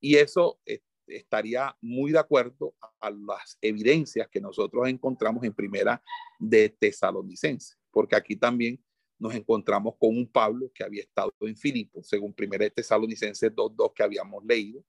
Y 0.00 0.16
eso 0.16 0.60
eh, 0.66 0.80
estaría 1.06 1.76
muy 1.80 2.12
de 2.12 2.18
acuerdo 2.18 2.74
a 3.00 3.10
las 3.10 3.58
evidencias 3.60 4.28
que 4.28 4.40
nosotros 4.40 4.88
encontramos 4.88 5.42
en 5.44 5.54
primera 5.54 6.02
de 6.38 6.68
Tesalonicense, 6.68 7.76
porque 7.90 8.16
aquí 8.16 8.36
también 8.36 8.82
nos 9.18 9.34
encontramos 9.34 9.94
con 9.98 10.16
un 10.16 10.26
Pablo 10.30 10.70
que 10.74 10.84
había 10.84 11.02
estado 11.02 11.32
en 11.40 11.56
Filipo, 11.56 12.02
según 12.02 12.34
primera 12.34 12.64
de 12.64 12.70
Tesalonicense 12.70 13.50
2.2 13.50 13.92
que 13.94 14.02
habíamos 14.02 14.44
leído, 14.44 14.84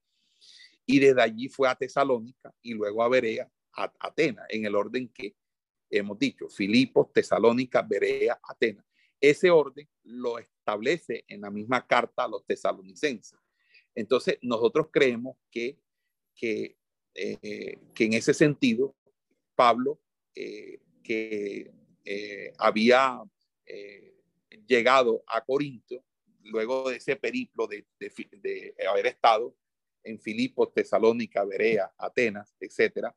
y 0.86 1.00
desde 1.00 1.22
allí 1.22 1.48
fue 1.48 1.68
a 1.68 1.76
Tesalónica 1.76 2.54
y 2.62 2.74
luego 2.74 3.04
a 3.04 3.10
Berea, 3.10 3.50
a 3.74 3.92
Atenas, 4.00 4.46
en 4.50 4.66
el 4.66 4.76
orden 4.76 5.10
que 5.10 5.36
hemos 5.90 6.18
dicho, 6.20 6.50
Filipos, 6.50 7.12
Tesalónica, 7.14 7.82
Berea, 7.82 8.40
Atenas. 8.44 8.86
Ese 9.20 9.50
orden 9.50 9.88
lo 10.04 10.40
establece 10.40 11.24
en 11.28 11.42
la 11.42 11.50
misma 11.50 11.86
carta 11.88 12.26
a 12.26 12.28
los 12.28 12.46
tesalonicenses. 12.46 13.40
Entonces, 13.96 14.38
nosotros 14.42 14.88
creemos 14.92 15.38
que 15.50 15.80
que, 16.36 16.78
eh, 17.16 17.80
que 17.94 18.04
en 18.04 18.14
ese 18.14 18.34
sentido, 18.34 18.96
Pablo, 19.56 20.00
eh, 20.36 20.80
que 21.02 21.72
eh, 22.04 22.54
había 22.58 23.22
llegado 24.68 25.24
a 25.28 25.44
Corinto, 25.44 26.04
luego 26.42 26.90
de 26.90 26.98
ese 26.98 27.16
periplo 27.16 27.68
de, 27.68 27.86
de, 28.00 28.76
haber 28.88 29.08
estado 29.08 29.56
en 30.06 30.20
Filipos, 30.20 30.74
Tesalónica, 30.74 31.44
Berea, 31.44 31.92
Atenas, 31.98 32.56
etcétera, 32.60 33.16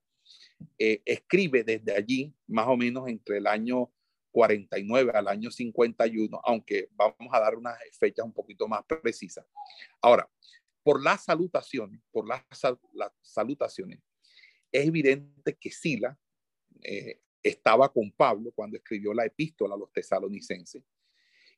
escribe 0.77 1.63
desde 1.63 1.95
allí, 1.95 2.35
más 2.47 2.67
o 2.67 2.77
menos 2.77 3.09
entre 3.09 3.39
el 3.39 3.47
año 3.47 3.93
49 4.31 5.13
al 5.15 5.29
año 5.29 5.51
51, 5.51 6.41
aunque 6.45 6.89
vamos 6.93 7.29
a 7.33 7.41
dar 7.41 7.57
unas 7.57 7.77
fechas 7.99 8.25
un 8.25 8.33
poquito 8.33 8.69
más 8.69 8.85
precisas. 8.85 9.45
Ahora, 10.01 10.31
por 10.83 11.03
las 11.03 11.25
salutaciones, 11.25 12.01
por 12.11 12.27
las, 12.27 12.45
salutaciones, 13.21 14.01
es 14.71 14.87
evidente 14.87 15.57
que 15.57 15.71
Sila 15.71 16.19
eh, 16.83 17.21
estaba 17.43 17.93
con 17.93 18.13
Pablo 18.13 18.53
cuando 18.53 18.77
escribió 18.77 19.13
la 19.13 19.25
epístola 19.25 19.75
a 19.75 19.79
los 19.79 19.93
tesalonicenses. 19.93 20.83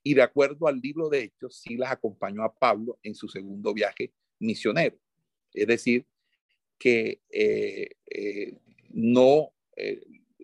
Y 0.03 0.15
de 0.15 0.23
acuerdo 0.23 0.67
al 0.67 0.81
libro 0.81 1.09
de 1.09 1.25
Hechos, 1.25 1.61
Silas 1.61 1.91
acompañó 1.91 2.43
a 2.43 2.55
Pablo 2.55 2.99
en 3.03 3.15
su 3.15 3.29
segundo 3.29 3.75
viaje 3.75 4.15
misionero. 4.39 4.97
Es 5.53 5.67
decir, 5.67 6.07
que 6.79 7.21
eh, 7.31 7.91
eh, 8.07 8.59
no, 8.91 9.53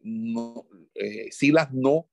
no 0.03 0.67
Silas 1.31 1.73
no, 1.73 2.09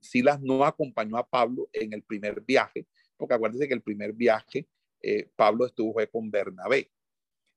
Silas 0.00 0.40
no 0.40 0.64
acompañó 0.64 1.16
a 1.16 1.28
Pablo 1.28 1.68
en 1.72 1.92
el 1.92 2.02
primer 2.02 2.40
viaje, 2.40 2.86
porque 3.16 3.34
acuérdense 3.34 3.68
que 3.68 3.74
el 3.74 3.82
primer 3.82 4.12
viaje 4.12 4.66
eh, 5.02 5.30
Pablo 5.36 5.66
estuvo 5.66 5.94
con 6.10 6.30
Bernabé. 6.30 6.90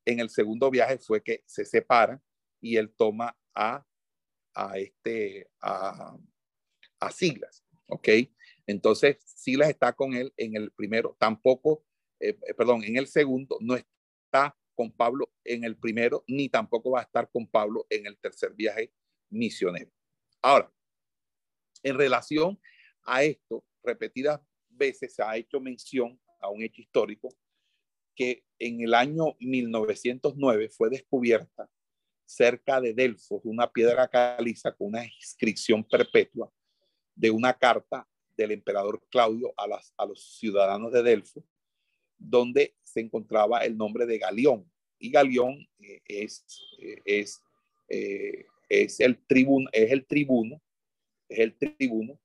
En 0.06 0.20
el 0.20 0.30
segundo 0.30 0.70
viaje 0.70 0.98
fue 0.98 1.22
que 1.22 1.44
se 1.46 1.66
separa 1.66 2.22
y 2.62 2.78
él 2.78 2.94
toma 2.96 3.38
a, 3.54 3.86
a 4.54 4.78
este, 4.78 5.50
a 5.62 6.18
Silas, 7.12 7.64
¿ok? 7.88 8.10
Entonces, 8.66 9.18
Silas 9.26 9.70
está 9.70 9.94
con 9.94 10.14
él 10.14 10.34
en 10.38 10.56
el 10.56 10.72
primero, 10.72 11.16
tampoco, 11.20 11.86
eh, 12.30 12.38
eh, 12.48 12.54
perdón, 12.54 12.84
en 12.84 12.98
el 12.98 13.08
segundo, 13.08 13.58
no 13.62 13.76
está 13.76 14.58
con 14.76 14.92
Pablo 14.92 15.32
en 15.44 15.64
el 15.64 15.78
primero, 15.78 16.24
ni 16.28 16.50
tampoco 16.50 16.92
va 16.92 17.02
a 17.02 17.04
estar 17.04 17.30
con 17.30 17.48
Pablo 17.48 17.86
en 17.90 18.06
el 18.06 18.18
tercer 18.18 18.54
viaje 18.54 18.92
misionero. 19.30 19.92
Ahora, 20.42 20.72
en 21.84 21.98
relación 21.98 22.60
a 23.04 23.24
esto, 23.24 23.66
repetidas 23.84 24.42
veces 24.70 25.14
se 25.14 25.24
ha 25.24 25.36
hecho 25.38 25.60
mención 25.60 26.20
a 26.40 26.50
un 26.50 26.64
hecho 26.64 26.82
histórico 26.82 27.30
que 28.16 28.46
en 28.60 28.82
el 28.82 28.94
año 28.94 29.36
1909 29.40 30.70
fue 30.70 30.90
descubierta 30.90 31.70
cerca 32.26 32.80
de 32.80 32.94
Delfos 32.94 33.42
una 33.44 33.72
piedra 33.72 34.08
caliza 34.08 34.74
con 34.74 34.88
una 34.88 35.06
inscripción 35.06 35.84
perpetua 35.84 36.52
de 37.16 37.30
una 37.30 37.54
carta 37.54 38.08
del 38.36 38.52
emperador 38.52 39.02
Claudio 39.10 39.54
a, 39.58 40.06
los 40.08 40.38
ciudadanos 40.38 40.92
de 40.92 41.04
Delfos, 41.04 41.44
donde 42.24 42.76
se 42.82 43.02
encontraba 43.02 43.60
el 43.60 43.78
nombre 43.78 44.06
de 44.06 44.18
Galión. 44.18 44.70
Y 44.98 45.12
Galión 45.12 45.68
eh, 45.80 46.02
es, 46.06 46.46
eh, 46.80 47.02
es, 47.04 47.44
eh, 47.90 48.46
es, 48.70 49.00
el 49.02 49.18
tribuno, 49.26 49.70
es 49.74 49.92
el 49.92 50.06
tribuno, 50.06 50.62
es 51.28 51.40
el 51.40 51.56
tribuno 51.56 52.20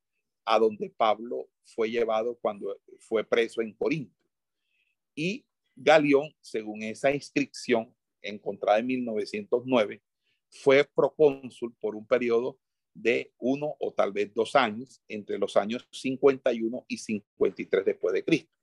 a 0.45 0.59
donde 0.59 0.89
Pablo 0.91 1.51
fue 1.65 1.91
llevado 1.91 2.39
cuando 2.41 2.79
fue 3.01 3.25
preso 3.25 3.61
en 3.61 3.75
Corinto. 3.75 4.15
Y 5.15 5.45
Galión, 5.75 6.33
según 6.41 6.83
esa 6.83 7.13
inscripción 7.13 7.95
encontrada 8.23 8.79
en 8.79 8.87
1909, 8.87 10.03
fue 10.49 10.85
procónsul 10.85 11.75
por 11.81 11.97
un 11.97 12.07
periodo 12.07 12.59
de 12.95 13.33
uno 13.39 13.75
o 13.79 13.93
tal 13.93 14.13
vez 14.13 14.33
dos 14.33 14.57
años, 14.57 15.03
entre 15.09 15.39
los 15.39 15.57
años 15.57 15.87
51 15.91 16.85
y 16.89 16.99
53 16.99 17.85
después 17.85 18.15
de 18.15 18.25
Cristo. 18.25 18.58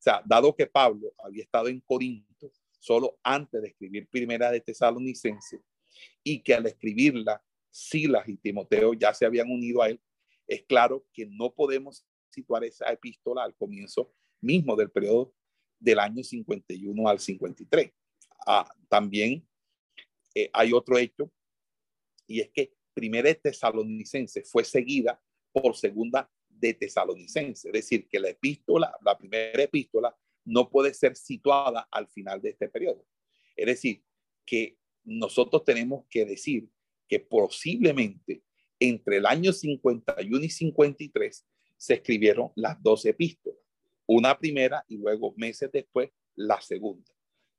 Sea, 0.00 0.22
dado 0.24 0.56
que 0.56 0.66
Pablo 0.66 1.12
había 1.18 1.44
estado 1.44 1.68
en 1.68 1.78
Corinto 1.80 2.50
solo 2.78 3.18
antes 3.22 3.60
de 3.60 3.68
escribir 3.68 4.08
Primera 4.08 4.50
de 4.50 4.60
Tesalonicense 4.60 5.62
y 6.24 6.42
que 6.42 6.54
al 6.54 6.64
escribirla 6.66 7.44
Silas 7.70 8.26
y 8.26 8.38
Timoteo 8.38 8.94
ya 8.94 9.12
se 9.12 9.26
habían 9.26 9.50
unido 9.50 9.82
a 9.82 9.90
él, 9.90 10.00
es 10.46 10.62
claro 10.62 11.06
que 11.12 11.26
no 11.26 11.52
podemos 11.54 12.06
situar 12.30 12.64
esa 12.64 12.90
epístola 12.90 13.44
al 13.44 13.54
comienzo 13.54 14.12
mismo 14.40 14.74
del 14.74 14.90
periodo 14.90 15.34
del 15.78 15.98
año 15.98 16.24
51 16.24 17.08
al 17.08 17.20
53. 17.20 17.92
Ah, 18.46 18.66
también 18.88 19.46
eh, 20.34 20.48
hay 20.54 20.72
otro 20.72 20.96
hecho, 20.96 21.30
y 22.26 22.40
es 22.40 22.50
que 22.50 22.72
primera 22.94 23.28
de 23.28 23.34
tesalonicense 23.34 24.44
fue 24.44 24.64
seguida 24.64 25.20
por 25.52 25.76
segunda 25.76 26.30
de 26.60 26.74
tesalonicense, 26.74 27.68
es 27.68 27.72
decir, 27.72 28.08
que 28.08 28.20
la 28.20 28.28
epístola, 28.28 28.94
la 29.02 29.16
primera 29.16 29.62
epístola, 29.62 30.14
no 30.44 30.70
puede 30.70 30.94
ser 30.94 31.16
situada 31.16 31.88
al 31.90 32.08
final 32.08 32.40
de 32.40 32.50
este 32.50 32.68
periodo. 32.68 33.06
Es 33.56 33.66
decir, 33.66 34.02
que 34.44 34.78
nosotros 35.04 35.64
tenemos 35.64 36.04
que 36.08 36.24
decir 36.24 36.68
que 37.08 37.20
posiblemente 37.20 38.42
entre 38.78 39.18
el 39.18 39.26
año 39.26 39.52
51 39.52 40.44
y 40.44 40.50
53 40.50 41.46
se 41.76 41.94
escribieron 41.94 42.52
las 42.56 42.82
dos 42.82 43.04
epístolas 43.04 43.60
una 44.12 44.36
primera 44.36 44.84
y 44.88 44.96
luego 44.96 45.32
meses 45.36 45.70
después 45.72 46.10
la 46.34 46.60
segunda. 46.60 47.14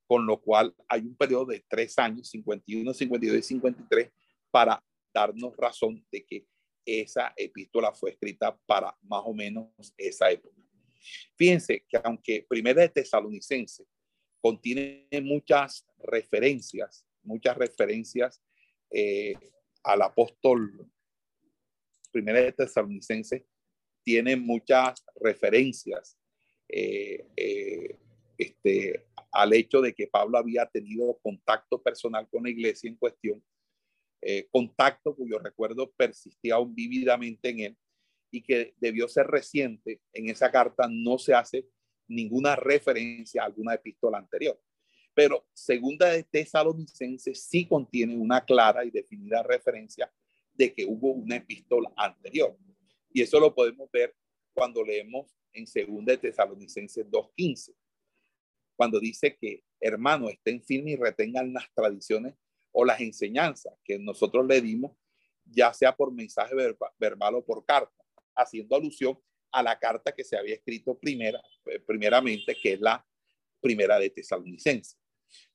Con 0.06 0.26
lo 0.26 0.42
cual 0.42 0.76
hay 0.90 1.00
un 1.00 1.16
periodo 1.16 1.46
de 1.46 1.64
tres 1.66 1.98
años, 1.98 2.30
51, 2.30 2.94
52 2.94 3.38
y 3.38 3.42
53, 3.42 4.12
para 4.52 4.84
darnos 5.14 5.56
razón 5.56 6.06
de 6.12 6.26
que 6.26 6.46
esa 6.86 7.34
epístola 7.38 7.92
fue 7.94 8.12
escrita 8.12 8.58
para 8.66 8.96
más 9.04 9.22
o 9.26 9.34
menos 9.34 9.68
esa 9.98 10.32
época. 10.32 10.56
Fíjense 11.36 11.86
que 11.88 12.00
aunque 12.04 12.46
Primera 12.48 12.82
de 12.82 12.90
Tesalonicense 12.90 13.86
contiene 14.40 15.08
muchas 15.22 15.86
referencias, 16.00 17.06
muchas 17.24 17.58
referencias 17.58 18.42
eh, 18.90 19.34
al 19.84 20.02
apóstol 20.02 20.90
Primera 22.12 22.42
de 22.42 22.52
Tesalonicense, 22.52 23.46
tiene 24.04 24.36
muchas 24.36 25.04
referencias 25.16 26.18
eh, 26.68 27.26
eh, 27.36 27.98
este, 28.38 29.06
al 29.32 29.54
hecho 29.54 29.82
de 29.82 29.94
que 29.94 30.08
Pablo 30.08 30.38
había 30.38 30.66
tenido 30.66 31.18
contacto 31.22 31.82
personal 31.82 32.28
con 32.30 32.44
la 32.44 32.50
iglesia 32.50 32.90
en 32.90 32.96
cuestión, 32.96 33.44
eh, 34.22 34.48
contacto 34.52 35.16
cuyo 35.16 35.40
recuerdo 35.40 35.92
persistía 35.92 36.56
aún 36.56 36.76
vívidamente 36.76 37.50
en 37.50 37.60
él, 37.60 37.78
y 38.32 38.42
que 38.42 38.74
debió 38.78 39.08
ser 39.08 39.28
reciente, 39.28 40.02
en 40.14 40.30
esa 40.30 40.52
carta 40.52 40.88
no 40.90 41.18
se 41.18 41.34
hace 41.34 41.68
ninguna 42.08 42.56
referencia 42.56 43.42
a 43.44 43.46
alguna 43.46 43.74
epístola 43.74 44.18
anterior. 44.18 44.60
Pero 45.14 45.46
segunda 45.54 46.10
de 46.10 46.24
Tesalonicenses 46.24 47.44
sí 47.44 47.68
contiene 47.68 48.16
una 48.16 48.46
clara 48.46 48.86
y 48.86 48.92
definida 48.92 49.44
referencia 49.44 50.12
de 50.54 50.74
que 50.74 50.86
hubo 50.86 51.12
una 51.12 51.38
epístola 51.38 51.92
anterior. 51.98 52.58
Y 53.12 53.22
eso 53.22 53.40
lo 53.40 53.54
podemos 53.54 53.90
ver 53.92 54.16
cuando 54.54 54.84
leemos 54.84 55.36
en 55.54 55.68
segunda 55.68 56.14
de 56.14 56.18
Tesalonicenses 56.18 57.06
2.15, 57.08 57.76
cuando 58.78 59.00
dice 59.00 59.36
que, 59.36 59.64
hermano, 59.80 60.30
estén 60.30 60.64
firmes 60.64 60.94
y 60.94 60.96
retengan 60.96 61.54
las 61.54 61.72
tradiciones 61.74 62.36
o 62.72 62.86
las 62.86 63.00
enseñanzas 63.02 63.74
que 63.84 64.00
nosotros 64.00 64.46
le 64.48 64.62
dimos, 64.62 64.92
ya 65.46 65.74
sea 65.74 65.96
por 65.96 66.12
mensaje 66.12 66.56
verbal 66.98 67.36
o 67.36 67.46
por 67.46 67.66
carta, 67.66 68.04
haciendo 68.36 68.76
alusión 68.76 69.20
a 69.52 69.62
la 69.62 69.78
carta 69.78 70.14
que 70.14 70.24
se 70.24 70.38
había 70.38 70.56
escrito 70.56 70.98
primera, 70.98 71.42
eh, 71.66 71.80
primeramente, 71.80 72.56
que 72.56 72.74
es 72.74 72.80
la 72.80 73.06
primera 73.60 74.00
de 74.00 74.10
Tesalonicenses. 74.10 74.98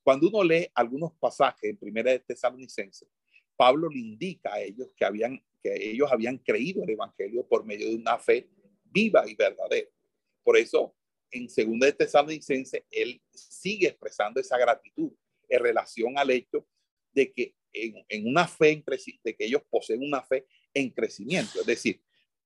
Cuando 0.02 0.28
uno 0.28 0.44
lee 0.44 0.68
algunos 0.74 1.12
pasajes 1.14 1.70
en 1.70 1.76
primera 1.76 2.10
de 2.10 2.20
Tesalonicenses, 2.20 3.08
Pablo 3.56 3.88
le 3.88 3.98
indica 3.98 4.54
a 4.54 4.60
ellos 4.60 4.88
que, 4.96 5.04
habían, 5.04 5.42
que 5.62 5.90
ellos 5.90 6.10
habían 6.12 6.38
creído 6.38 6.82
el 6.84 6.90
Evangelio 6.90 7.46
por 7.46 7.64
medio 7.64 7.88
de 7.88 7.96
una 7.96 8.18
fe 8.18 8.48
viva 8.84 9.28
y 9.28 9.34
verdadera. 9.34 9.88
Por 10.42 10.56
eso, 10.56 10.94
en 11.30 11.48
segunda 11.48 11.86
de 11.86 11.92
Tesalonicenses, 11.94 12.82
él 12.90 13.20
sigue 13.30 13.88
expresando 13.88 14.40
esa 14.40 14.58
gratitud 14.58 15.10
en 15.48 15.62
relación 15.62 16.18
al 16.18 16.30
hecho 16.30 16.66
de 17.16 17.32
que 17.32 17.54
en, 17.72 18.28
una 18.28 18.46
fe, 18.46 18.70
en 18.70 18.84
de 19.24 19.34
que 19.34 19.44
ellos 19.46 19.62
poseen 19.70 20.02
una 20.02 20.22
fe 20.22 20.46
en 20.72 20.90
crecimiento. 20.90 21.60
Es 21.60 21.66
decir, 21.66 22.00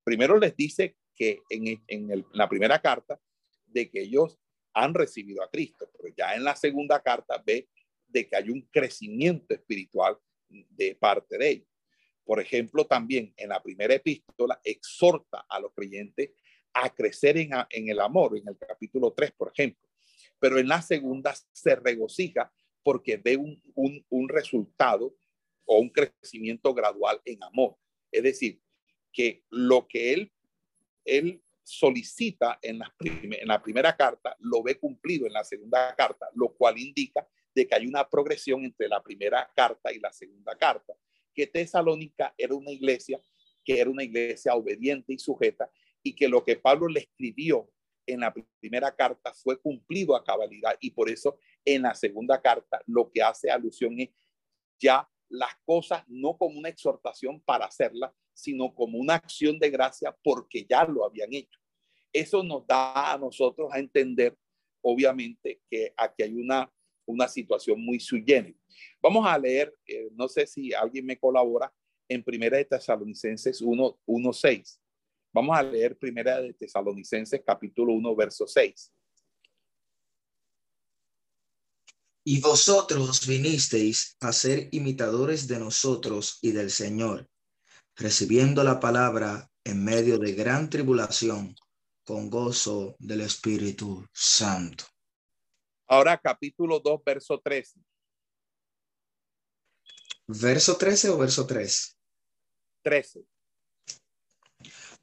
primero 0.04 0.38
les 0.38 0.56
dice 0.56 0.96
que 1.14 1.40
en, 1.50 2.24
la 2.32 2.48
primera 2.48 2.80
carta 2.80 3.20
de 3.66 3.90
que 3.90 4.00
ellos 4.02 4.38
han 4.72 4.94
recibido 4.94 5.42
a 5.42 5.50
Cristo, 5.50 5.90
pero 5.92 6.14
ya 6.16 6.34
en 6.34 6.44
la 6.44 6.54
segunda 6.54 7.02
carta 7.02 7.42
ve 7.44 7.68
de 8.06 8.28
que 8.28 8.36
hay 8.36 8.48
un 8.50 8.62
crecimiento 8.70 9.54
espiritual 9.54 10.16
de 10.48 10.94
parte 10.94 11.36
de 11.36 11.50
ellos. 11.50 11.68
Por 12.24 12.40
ejemplo, 12.40 12.86
también 12.86 13.34
en 13.36 13.48
la 13.48 13.60
primera 13.60 13.94
epístola 13.94 14.60
exhorta 14.62 15.46
a 15.48 15.58
los 15.58 15.72
creyentes 15.74 16.30
a 16.72 16.94
crecer 16.94 17.38
en, 17.38 17.50
en 17.70 17.88
el 17.88 17.98
amor, 17.98 18.38
en 18.38 18.46
el 18.46 18.56
capítulo 18.56 19.12
3, 19.12 19.32
por 19.32 19.50
ejemplo. 19.52 19.88
Pero 20.38 20.58
en 20.58 20.68
la 20.68 20.80
segunda 20.80 21.34
se 21.52 21.74
regocija 21.74 22.52
porque 22.82 23.16
ve 23.16 23.36
un, 23.36 23.60
un, 23.74 24.04
un 24.08 24.28
resultado 24.28 25.14
o 25.64 25.78
un 25.78 25.90
crecimiento 25.90 26.74
gradual 26.74 27.20
en 27.24 27.42
amor. 27.42 27.76
Es 28.10 28.22
decir, 28.22 28.60
que 29.12 29.44
lo 29.50 29.86
que 29.86 30.12
él, 30.12 30.32
él 31.04 31.42
solicita 31.62 32.58
en 32.62 32.78
la, 32.78 32.94
en 33.00 33.48
la 33.48 33.62
primera 33.62 33.96
carta 33.96 34.36
lo 34.40 34.62
ve 34.62 34.78
cumplido 34.78 35.26
en 35.26 35.32
la 35.32 35.44
segunda 35.44 35.94
carta, 35.94 36.28
lo 36.34 36.52
cual 36.54 36.78
indica 36.78 37.26
de 37.54 37.66
que 37.66 37.74
hay 37.74 37.86
una 37.86 38.08
progresión 38.08 38.64
entre 38.64 38.88
la 38.88 39.02
primera 39.02 39.50
carta 39.54 39.92
y 39.92 39.98
la 39.98 40.12
segunda 40.12 40.56
carta, 40.56 40.94
que 41.34 41.46
Tesalónica 41.46 42.34
era 42.36 42.54
una 42.54 42.70
iglesia 42.70 43.20
que 43.64 43.78
era 43.78 43.90
una 43.90 44.02
iglesia 44.02 44.54
obediente 44.54 45.12
y 45.12 45.18
sujeta 45.18 45.70
y 46.02 46.14
que 46.14 46.28
lo 46.28 46.44
que 46.44 46.56
Pablo 46.56 46.88
le 46.88 47.00
escribió 47.00 47.70
en 48.06 48.20
la 48.20 48.34
primera 48.60 48.94
carta 48.96 49.32
fue 49.34 49.60
cumplido 49.60 50.16
a 50.16 50.24
cabalidad 50.24 50.76
y 50.80 50.90
por 50.90 51.10
eso 51.10 51.38
en 51.64 51.82
la 51.82 51.94
segunda 51.94 52.40
carta 52.40 52.80
lo 52.86 53.10
que 53.10 53.22
hace 53.22 53.50
alusión 53.50 53.98
es 54.00 54.10
ya 54.78 55.08
las 55.28 55.54
cosas 55.64 56.02
no 56.08 56.36
como 56.36 56.58
una 56.58 56.68
exhortación 56.68 57.40
para 57.40 57.66
hacerlas, 57.66 58.12
sino 58.34 58.74
como 58.74 58.98
una 58.98 59.14
acción 59.14 59.58
de 59.58 59.70
gracia 59.70 60.16
porque 60.22 60.66
ya 60.68 60.84
lo 60.84 61.04
habían 61.04 61.32
hecho. 61.32 61.58
Eso 62.12 62.42
nos 62.42 62.66
da 62.66 63.12
a 63.12 63.18
nosotros 63.18 63.70
a 63.72 63.78
entender, 63.78 64.36
obviamente, 64.82 65.60
que 65.70 65.92
aquí 65.96 66.24
hay 66.24 66.34
una, 66.34 66.72
una 67.06 67.28
situación 67.28 67.80
muy 67.80 68.00
sui 68.00 68.24
Vamos 69.00 69.26
a 69.26 69.38
leer, 69.38 69.74
eh, 69.86 70.08
no 70.12 70.26
sé 70.26 70.46
si 70.46 70.72
alguien 70.74 71.06
me 71.06 71.18
colabora, 71.18 71.72
en 72.08 72.24
Primera 72.24 72.56
de 72.56 72.64
Tesalonicenses 72.64 73.60
1, 73.62 74.00
1, 74.04 74.32
6. 74.32 74.82
Vamos 75.32 75.56
a 75.56 75.62
leer 75.62 75.96
Primera 75.96 76.40
de 76.40 76.52
Tesalonicenses 76.54 77.40
capítulo 77.46 77.92
1, 77.92 78.16
verso 78.16 78.48
6. 78.48 78.92
Y 82.30 82.40
vosotros 82.40 83.26
vinisteis 83.26 84.16
a 84.20 84.32
ser 84.32 84.68
imitadores 84.70 85.48
de 85.48 85.58
nosotros 85.58 86.38
y 86.40 86.52
del 86.52 86.70
Señor, 86.70 87.28
recibiendo 87.96 88.62
la 88.62 88.78
palabra 88.78 89.50
en 89.64 89.82
medio 89.82 90.16
de 90.16 90.34
gran 90.34 90.70
tribulación, 90.70 91.56
con 92.04 92.30
gozo 92.30 92.94
del 93.00 93.22
Espíritu 93.22 94.06
Santo. 94.12 94.84
Ahora 95.88 96.20
capítulo 96.22 96.78
2, 96.78 97.00
verso 97.04 97.40
13. 97.40 97.80
¿Verso 100.28 100.76
13 100.76 101.08
o 101.08 101.18
verso 101.18 101.48
3? 101.48 101.98
13 102.82 103.24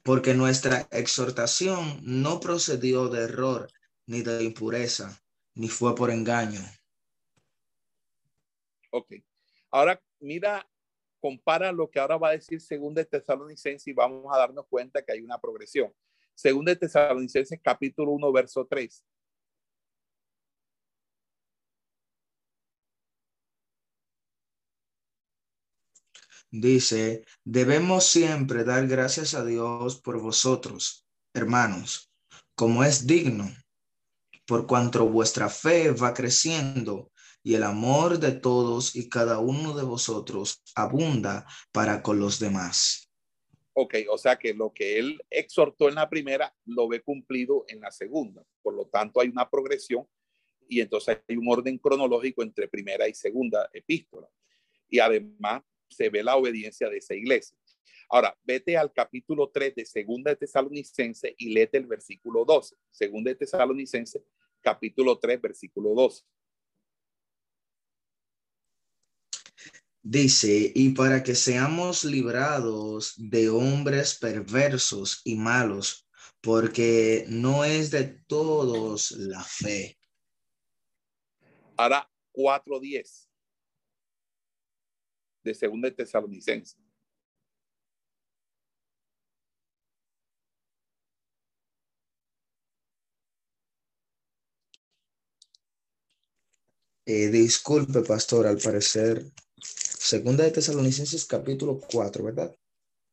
porque 0.02 0.32
nuestra 0.32 0.88
exhortación 0.90 2.00
no 2.02 2.40
procedió 2.40 3.10
de 3.10 3.24
error, 3.24 3.70
ni 4.06 4.22
de 4.22 4.42
impureza, 4.42 5.22
ni 5.54 5.68
fue 5.68 5.94
por 5.94 6.10
engaño. 6.10 6.62
Ok. 8.90 9.12
Ahora 9.70 10.00
mira, 10.20 10.68
compara 11.20 11.72
lo 11.72 11.90
que 11.90 11.98
ahora 11.98 12.16
va 12.16 12.28
a 12.30 12.32
decir 12.32 12.60
según 12.60 12.94
de 12.94 13.04
Tesalonicenses 13.04 13.86
y 13.86 13.92
vamos 13.92 14.26
a 14.32 14.38
darnos 14.38 14.66
cuenta 14.68 15.02
que 15.02 15.12
hay 15.12 15.20
una 15.20 15.38
progresión. 15.38 15.92
Según 16.34 16.64
de 16.64 16.76
Tesalonicenses 16.76 17.60
capítulo 17.62 18.12
1, 18.12 18.32
verso 18.32 18.66
3. 18.66 19.04
dice, 26.50 27.24
debemos 27.44 28.06
siempre 28.06 28.64
dar 28.64 28.86
gracias 28.86 29.34
a 29.34 29.44
Dios 29.44 30.00
por 30.00 30.20
vosotros, 30.20 31.06
hermanos, 31.34 32.10
como 32.54 32.84
es 32.84 33.06
digno, 33.06 33.50
por 34.46 34.66
cuanto 34.66 35.06
vuestra 35.08 35.48
fe 35.48 35.90
va 35.90 36.14
creciendo 36.14 37.10
y 37.48 37.54
el 37.54 37.62
amor 37.62 38.18
de 38.18 38.32
todos 38.32 38.94
y 38.94 39.08
cada 39.08 39.38
uno 39.38 39.74
de 39.74 39.82
vosotros 39.82 40.62
abunda 40.74 41.46
para 41.72 42.02
con 42.02 42.20
los 42.20 42.38
demás. 42.38 43.10
Ok, 43.72 43.94
o 44.10 44.18
sea 44.18 44.38
que 44.38 44.52
lo 44.52 44.70
que 44.74 44.98
él 44.98 45.18
exhortó 45.30 45.88
en 45.88 45.94
la 45.94 46.10
primera 46.10 46.54
lo 46.66 46.88
ve 46.88 47.00
cumplido 47.00 47.64
en 47.68 47.80
la 47.80 47.90
segunda. 47.90 48.44
Por 48.60 48.74
lo 48.74 48.84
tanto, 48.88 49.22
hay 49.22 49.30
una 49.30 49.48
progresión 49.48 50.06
y 50.68 50.82
entonces 50.82 51.22
hay 51.26 51.38
un 51.38 51.50
orden 51.50 51.78
cronológico 51.78 52.42
entre 52.42 52.68
primera 52.68 53.08
y 53.08 53.14
segunda 53.14 53.66
epístola. 53.72 54.28
Y 54.90 54.98
además 54.98 55.62
se 55.88 56.10
ve 56.10 56.22
la 56.22 56.36
obediencia 56.36 56.90
de 56.90 56.98
esa 56.98 57.14
iglesia. 57.14 57.56
Ahora, 58.10 58.36
vete 58.44 58.76
al 58.76 58.92
capítulo 58.92 59.48
3 59.48 59.74
de 59.74 59.86
Segunda 59.86 60.32
de 60.32 60.36
Tesalonicense 60.36 61.34
y 61.38 61.54
léete 61.54 61.78
el 61.78 61.86
versículo 61.86 62.44
12. 62.44 62.76
Segunda 62.90 63.30
de 63.30 63.36
Tesalonicense, 63.36 64.22
capítulo 64.60 65.18
3, 65.18 65.40
versículo 65.40 65.94
12. 65.94 66.26
Dice, 70.10 70.72
y 70.74 70.94
para 70.94 71.22
que 71.22 71.34
seamos 71.34 72.02
librados 72.02 73.12
de 73.18 73.50
hombres 73.50 74.16
perversos 74.18 75.20
y 75.22 75.34
malos, 75.34 76.08
porque 76.40 77.26
no 77.28 77.62
es 77.62 77.90
de 77.90 78.04
todos 78.26 79.10
la 79.10 79.44
fe. 79.44 79.98
Ahora, 81.76 82.10
4.10 82.32 83.28
de 85.44 85.52
Segunda 85.52 85.90
de 85.90 85.96
Tesalonicense. 85.96 86.78
Eh, 97.04 97.28
disculpe, 97.28 98.00
pastor, 98.00 98.46
al 98.46 98.56
parecer, 98.56 99.30
Segunda 99.98 100.44
de 100.44 100.52
Tesalonicenses 100.52 101.26
capítulo 101.26 101.80
4, 101.92 102.24
¿verdad? 102.24 102.56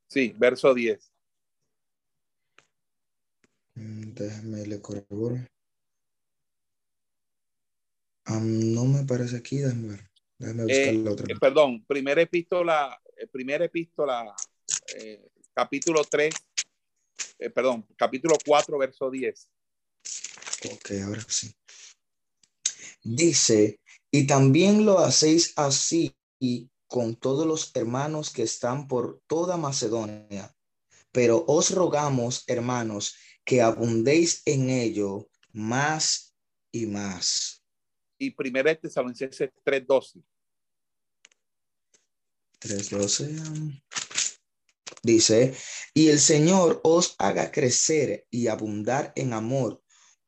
Sí, 0.07 0.33
verso 0.38 0.73
10. 0.73 1.11
Mm, 3.73 4.13
déjame 4.13 4.67
le 4.67 4.79
corroboro. 4.79 5.39
no 8.27 8.86
me 8.86 9.03
parece 9.03 9.38
aquí, 9.38 9.57
déjame 9.57 9.88
ver. 9.89 10.11
Eh, 10.69 11.03
eh, 11.27 11.36
perdón, 11.39 11.83
primera 11.86 12.21
epístola, 12.21 13.01
eh, 13.17 13.27
primera 13.27 13.65
epístola, 13.65 14.36
capítulo 15.53 16.03
3, 16.03 16.36
perdón, 17.53 17.88
capítulo 17.97 18.36
4, 18.45 18.77
verso 18.77 19.09
10. 19.09 19.49
Ok, 20.71 20.91
ahora 21.03 21.25
sí. 21.27 21.51
Dice, 23.03 23.79
y 24.11 24.27
también 24.27 24.86
lo 24.86 24.99
hacéis 24.99 25.53
así 25.57 26.15
y 26.39 26.69
con 26.96 27.18
todos 27.18 27.46
los 27.46 27.76
hermanos 27.76 28.30
que 28.30 28.43
están 28.43 28.88
por 28.88 29.20
toda 29.28 29.58
Macedonia. 29.58 30.56
pero 31.12 31.43
os 31.46 31.72
rogamos, 31.72 32.46
hermanos, 32.48 33.16
que 33.43 33.62
abundéis 33.62 34.41
en 34.46 34.70
ello 34.70 35.30
más 35.52 36.34
y 36.72 36.86
más. 36.86 37.62
Y 38.18 38.32
primera 38.32 38.74
Tesalonicenses 38.74 39.50
3:12. 39.66 40.24
3:12 42.62 43.82
dice, 45.04 45.54
y 45.93 46.08
el 46.08 46.20
Señor 46.20 46.80
os 46.86 47.16
haga 47.18 47.52
crecer 47.52 48.26
y 48.32 48.48
abundar 48.48 49.12
en 49.18 49.34
amor 49.34 49.84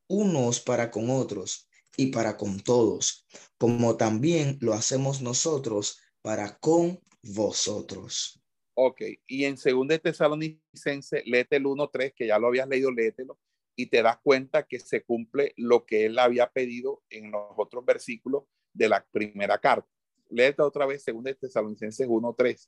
unos 0.07 0.59
para 0.59 0.91
con 0.91 1.09
otros 1.11 1.70
y 1.95 2.07
para 2.07 2.36
con 2.36 2.59
todos, 2.59 3.26
como 3.57 3.95
también 3.95 4.57
lo 4.59 4.74
hacemos 4.74 5.22
nosotros 5.22 6.01
para 6.28 6.57
con 6.57 7.01
vosotros. 7.23 8.38
Ok, 8.73 9.01
y 9.28 9.45
en 9.45 9.55
segundo 9.55 9.93
de 9.93 9.99
Tesalonicense, 9.99 11.23
léete 11.25 11.55
el 11.55 11.63
1.3, 11.63 12.13
que 12.13 12.28
ya 12.28 12.38
lo 12.38 12.47
habías 12.47 12.67
leído, 12.67 12.91
léetelo, 12.91 13.39
y 13.78 13.86
te 13.86 14.01
das 14.01 14.17
cuenta 14.21 14.63
que 14.63 14.78
se 14.78 15.05
cumple 15.05 15.53
lo 15.55 15.86
que 15.86 16.05
él 16.05 16.19
había 16.19 16.51
pedido 16.51 17.01
en 17.09 17.32
los 17.32 17.53
otros 17.55 17.86
versículos 17.86 18.43
de 18.73 18.89
la 18.89 19.07
primera 19.09 19.57
carta. 19.57 19.88
Léete 20.30 20.61
otra 20.63 20.86
vez 20.86 21.01
segundo 21.01 21.30
de 21.30 21.36
Tesalonicenses 21.36 22.05
1.3. 22.05 22.67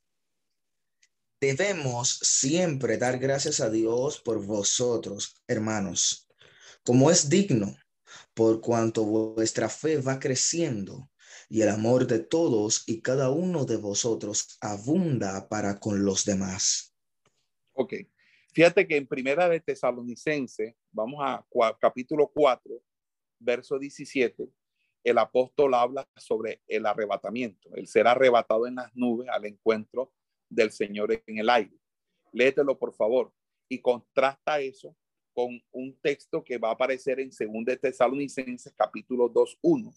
Debemos 1.42 2.18
siempre 2.22 2.98
dar 2.98 3.20
gracias 3.20 3.60
a 3.60 3.70
Dios 3.70 4.22
por 4.22 4.42
vosotros, 4.42 5.36
hermanos, 5.48 6.30
como 6.86 7.12
es 7.12 7.30
digno, 7.30 7.76
por 8.34 8.62
cuanto 8.62 9.04
vuestra 9.04 9.68
fe 9.68 9.98
va 9.98 10.18
creciendo 10.18 11.10
y 11.50 11.64
el 11.64 11.70
amor 11.70 12.06
de 12.06 12.20
todos 12.20 12.84
y 12.88 13.02
cada 13.02 13.32
uno 13.32 13.66
de 13.66 13.78
vosotros 13.78 14.58
abunda 14.62 15.50
para 15.50 15.80
con 15.80 16.06
los 16.06 16.24
demás. 16.24 16.96
Ok, 17.74 17.96
fíjate 18.54 18.88
que 18.88 18.98
en 18.98 19.08
primera 19.08 19.50
de 19.50 19.60
Tesalonicense, 19.60 20.78
vamos 20.92 21.20
a 21.24 21.46
capítulo 21.82 22.32
4, 22.32 22.80
verso 23.40 23.80
17, 23.80 24.48
el 25.04 25.18
apóstol 25.18 25.74
habla 25.74 26.08
sobre 26.16 26.62
el 26.68 26.86
arrebatamiento, 26.86 27.70
el 27.74 27.88
ser 27.88 28.08
arrebatado 28.08 28.68
en 28.68 28.76
las 28.76 28.96
nubes 28.96 29.28
al 29.30 29.46
encuentro 29.46 30.14
del 30.50 30.72
Señor 30.72 31.12
en 31.26 31.38
el 31.40 31.50
aire. 31.50 31.80
Léetelo, 32.32 32.78
por 32.78 32.94
favor, 32.94 33.34
y 33.68 33.80
contrasta 33.80 34.60
eso 34.60 34.96
con 35.34 35.60
un 35.72 35.98
texto 36.02 36.44
que 36.44 36.58
va 36.58 36.70
a 36.70 36.74
aparecer 36.74 37.20
en 37.20 37.30
2 37.30 37.66
de 37.66 37.78
Tesalonicenses 37.78 38.74
capítulo 38.76 39.32
2.1, 39.32 39.96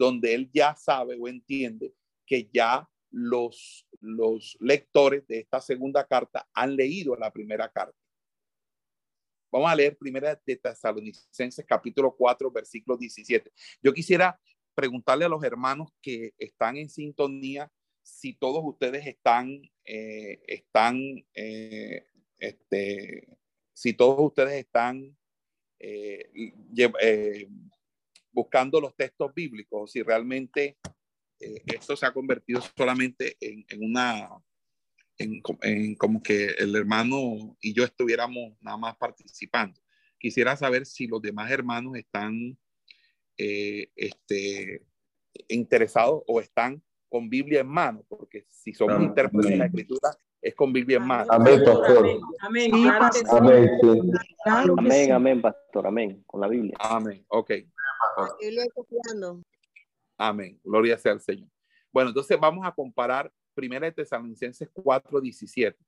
donde 0.00 0.32
él 0.32 0.50
ya 0.50 0.74
sabe 0.74 1.14
o 1.20 1.28
entiende 1.28 1.92
que 2.24 2.48
ya 2.50 2.88
los, 3.10 3.86
los 4.00 4.56
lectores 4.58 5.26
de 5.26 5.40
esta 5.40 5.60
segunda 5.60 6.06
carta 6.06 6.48
han 6.54 6.74
leído 6.74 7.14
la 7.16 7.30
primera 7.30 7.70
carta. 7.70 7.94
Vamos 9.52 9.70
a 9.70 9.74
leer 9.74 9.98
primera 9.98 10.40
de 10.46 10.56
Tesalonicenses 10.56 11.66
capítulo 11.66 12.16
4, 12.16 12.50
versículo 12.50 12.96
17. 12.96 13.52
Yo 13.82 13.92
quisiera 13.92 14.40
preguntarle 14.74 15.26
a 15.26 15.28
los 15.28 15.44
hermanos 15.44 15.90
que 16.00 16.32
están 16.38 16.78
en 16.78 16.88
sintonía 16.88 17.70
si 18.02 18.32
todos 18.32 18.62
ustedes 18.64 19.06
están, 19.06 19.60
eh, 19.84 20.40
están, 20.46 20.96
eh, 21.34 22.06
este, 22.38 23.36
si 23.74 23.92
todos 23.92 24.18
ustedes 24.20 24.54
están 24.54 25.14
eh, 25.78 26.30
buscando 28.32 28.80
los 28.80 28.94
textos 28.96 29.32
bíblicos, 29.34 29.92
si 29.92 30.02
realmente 30.02 30.78
esto 31.38 31.96
se 31.96 32.06
ha 32.06 32.12
convertido 32.12 32.60
solamente 32.76 33.36
en, 33.40 33.64
una, 33.82 34.28
en, 35.18 35.94
como 35.96 36.22
que 36.22 36.48
el 36.58 36.76
hermano 36.76 37.56
y 37.60 37.72
yo 37.72 37.84
estuviéramos 37.84 38.54
nada 38.60 38.76
más 38.76 38.96
participando. 38.96 39.80
Quisiera 40.18 40.54
saber 40.56 40.84
si 40.84 41.06
los 41.06 41.22
demás 41.22 41.50
hermanos 41.50 41.96
están 41.96 42.58
este, 43.36 44.84
interesados 45.48 46.22
o 46.26 46.40
están 46.40 46.82
con 47.08 47.28
Biblia 47.28 47.60
en 47.60 47.68
mano, 47.68 48.04
porque 48.08 48.46
si 48.48 48.72
somos 48.72 48.96
amén. 48.96 49.08
intérpretes 49.08 49.50
de 49.50 49.56
la 49.56 49.66
escritura, 49.66 50.10
es 50.40 50.54
con 50.54 50.72
Biblia 50.72 50.98
en 50.98 51.06
mano. 51.06 51.26
Amén, 51.30 51.60
pastor. 51.64 52.08
Amén, 52.40 52.70
amén, 54.78 55.12
amén, 55.12 55.42
pastor, 55.42 55.86
amén, 55.86 56.22
con 56.26 56.40
la 56.40 56.48
Biblia. 56.48 56.76
Amén, 56.78 57.24
ok. 57.28 57.50
Amén, 60.16 60.60
gloria 60.62 60.98
sea 60.98 61.12
al 61.12 61.20
Señor. 61.20 61.48
Bueno, 61.92 62.10
entonces 62.10 62.38
vamos 62.38 62.66
a 62.66 62.72
comparar 62.72 63.32
Primera 63.54 63.86
de 63.86 63.92
Tesalonicenses 63.92 64.68
4, 64.72 65.20
17. 65.20 65.78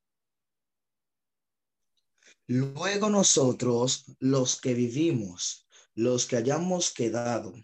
Luego 2.48 3.08
nosotros, 3.08 4.04
los 4.18 4.60
que 4.60 4.74
vivimos, 4.74 5.68
los 5.94 6.26
que 6.26 6.36
hayamos 6.36 6.92
quedado, 6.92 7.54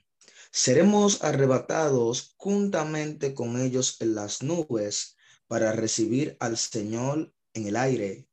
seremos 0.50 1.24
arrebatados 1.24 2.34
juntamente 2.36 3.34
con 3.34 3.60
ellos 3.60 4.00
en 4.00 4.14
las 4.14 4.42
nubes 4.42 5.16
para 5.46 5.72
recibir 5.72 6.36
al 6.40 6.56
Señor 6.56 7.32
en 7.54 7.66
el 7.66 7.76
aire. 7.76 8.28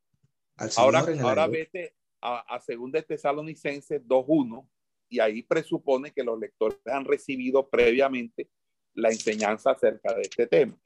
Al 0.58 0.72
Señor 0.72 0.96
ahora, 0.96 1.12
en 1.12 1.20
el 1.20 1.26
ahora 1.26 1.48
vete 1.48 1.96
a, 2.22 2.56
a 2.56 2.60
2 2.60 3.06
Tesalonicenses 3.06 4.02
2.1 4.04 4.68
y 5.10 5.20
ahí 5.20 5.44
presupone 5.44 6.12
que 6.12 6.24
los 6.24 6.40
lectores 6.40 6.80
han 6.86 7.06
recibido 7.06 7.70
previamente 7.70 8.50
la 8.94 9.10
enseñanza 9.10 9.72
acerca 9.72 10.14
de 10.14 10.22
este 10.22 10.48
tema. 10.48 10.78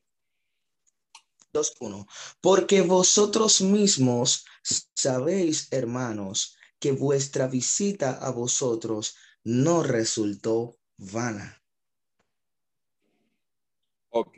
2.1. 1.54 2.08
Porque 2.42 2.82
vosotros 2.82 3.62
mismos 3.62 4.46
sabéis, 4.96 5.72
hermanos, 5.72 6.58
que 6.80 6.92
vuestra 6.92 7.48
visita 7.48 8.18
a 8.26 8.32
vosotros 8.32 9.16
no 9.44 9.84
resultó 9.84 10.78
vana. 10.98 11.62
Ok. 14.10 14.38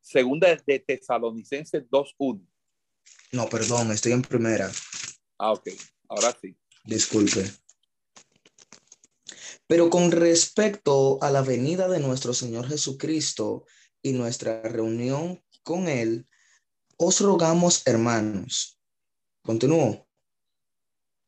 Segunda 0.00 0.54
de 0.66 0.78
Tesalonicenses 0.78 1.88
2.1. 1.90 2.46
No, 3.32 3.48
perdón, 3.48 3.90
estoy 3.92 4.12
en 4.12 4.22
primera. 4.22 4.70
Ah, 5.38 5.52
ok. 5.52 5.68
Ahora 6.08 6.36
sí. 6.40 6.56
Disculpe. 6.84 7.44
Pero 9.66 9.90
con 9.90 10.12
respecto 10.12 11.18
a 11.22 11.30
la 11.30 11.42
venida 11.42 11.88
de 11.88 12.00
nuestro 12.00 12.32
Señor 12.32 12.68
Jesucristo 12.68 13.64
y 14.00 14.12
nuestra 14.12 14.62
reunión 14.62 15.42
con 15.62 15.88
Él, 15.88 16.26
os 16.96 17.20
rogamos, 17.20 17.86
hermanos. 17.86 18.80
Continúo. 19.42 20.06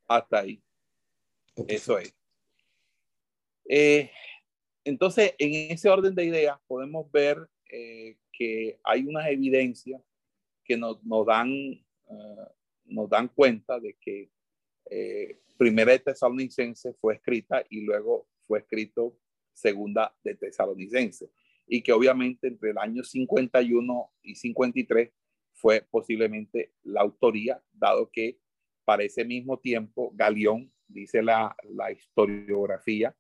Hasta 0.07 0.39
ahí. 0.41 0.62
Eso 1.66 1.99
es. 1.99 2.14
Eh, 3.68 4.11
entonces, 4.84 5.34
en 5.39 5.72
ese 5.72 5.89
orden 5.89 6.14
de 6.14 6.24
ideas, 6.24 6.59
podemos 6.66 7.11
ver 7.12 7.49
eh, 7.70 8.16
que 8.32 8.80
hay 8.84 9.05
unas 9.07 9.26
evidencias 9.28 10.01
que 10.64 10.76
nos, 10.76 10.99
dan, 11.26 11.53
eh, 11.53 11.84
nos 12.84 13.11
dan 13.11 13.28
cuenta 13.28 13.78
de 13.78 13.95
que 14.01 14.30
eh, 14.91 15.41
Primera 15.57 15.93
de 15.93 15.99
Tesalonicense 15.99 16.95
fue 16.95 17.14
escrita 17.14 17.64
y 17.68 17.80
luego 17.80 18.28
fue 18.47 18.61
escrito 18.61 19.18
Segunda 19.53 20.16
de 20.22 20.34
Tesalonicense 20.34 21.30
y 21.66 21.82
que 21.82 21.93
obviamente 21.93 22.49
entre 22.49 22.70
el 22.70 22.78
año 22.78 23.03
51 23.03 24.12
y 24.22 24.34
53 24.34 25.11
fue 25.53 25.84
posiblemente 25.91 26.72
la 26.84 27.01
autoría, 27.01 27.62
dado 27.72 28.11
que 28.11 28.39
para 28.84 29.03
ese 29.03 29.24
mismo 29.24 29.59
tiempo 29.59 30.12
Galeón, 30.14 30.72
dice 30.86 31.22
la, 31.22 31.55
la 31.64 31.93
historiografía, 31.93 33.14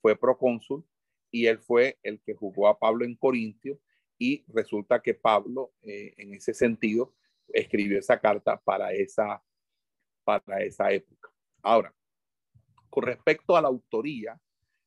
fue 0.00 0.16
procónsul 0.16 0.84
y 1.30 1.46
él 1.46 1.58
fue 1.58 1.98
el 2.02 2.20
que 2.22 2.34
jugó 2.34 2.68
a 2.68 2.78
Pablo 2.78 3.04
en 3.04 3.16
Corintio 3.16 3.78
y 4.18 4.44
resulta 4.48 5.00
que 5.00 5.14
Pablo 5.14 5.72
eh, 5.82 6.14
en 6.16 6.34
ese 6.34 6.54
sentido 6.54 7.14
escribió 7.48 7.98
esa 7.98 8.20
carta 8.20 8.60
para 8.60 8.92
esa, 8.92 9.42
para 10.24 10.62
esa 10.62 10.90
época. 10.90 11.30
Ahora, 11.62 11.94
con 12.88 13.04
respecto 13.04 13.56
a 13.56 13.62
la 13.62 13.68
autoría, 13.68 14.40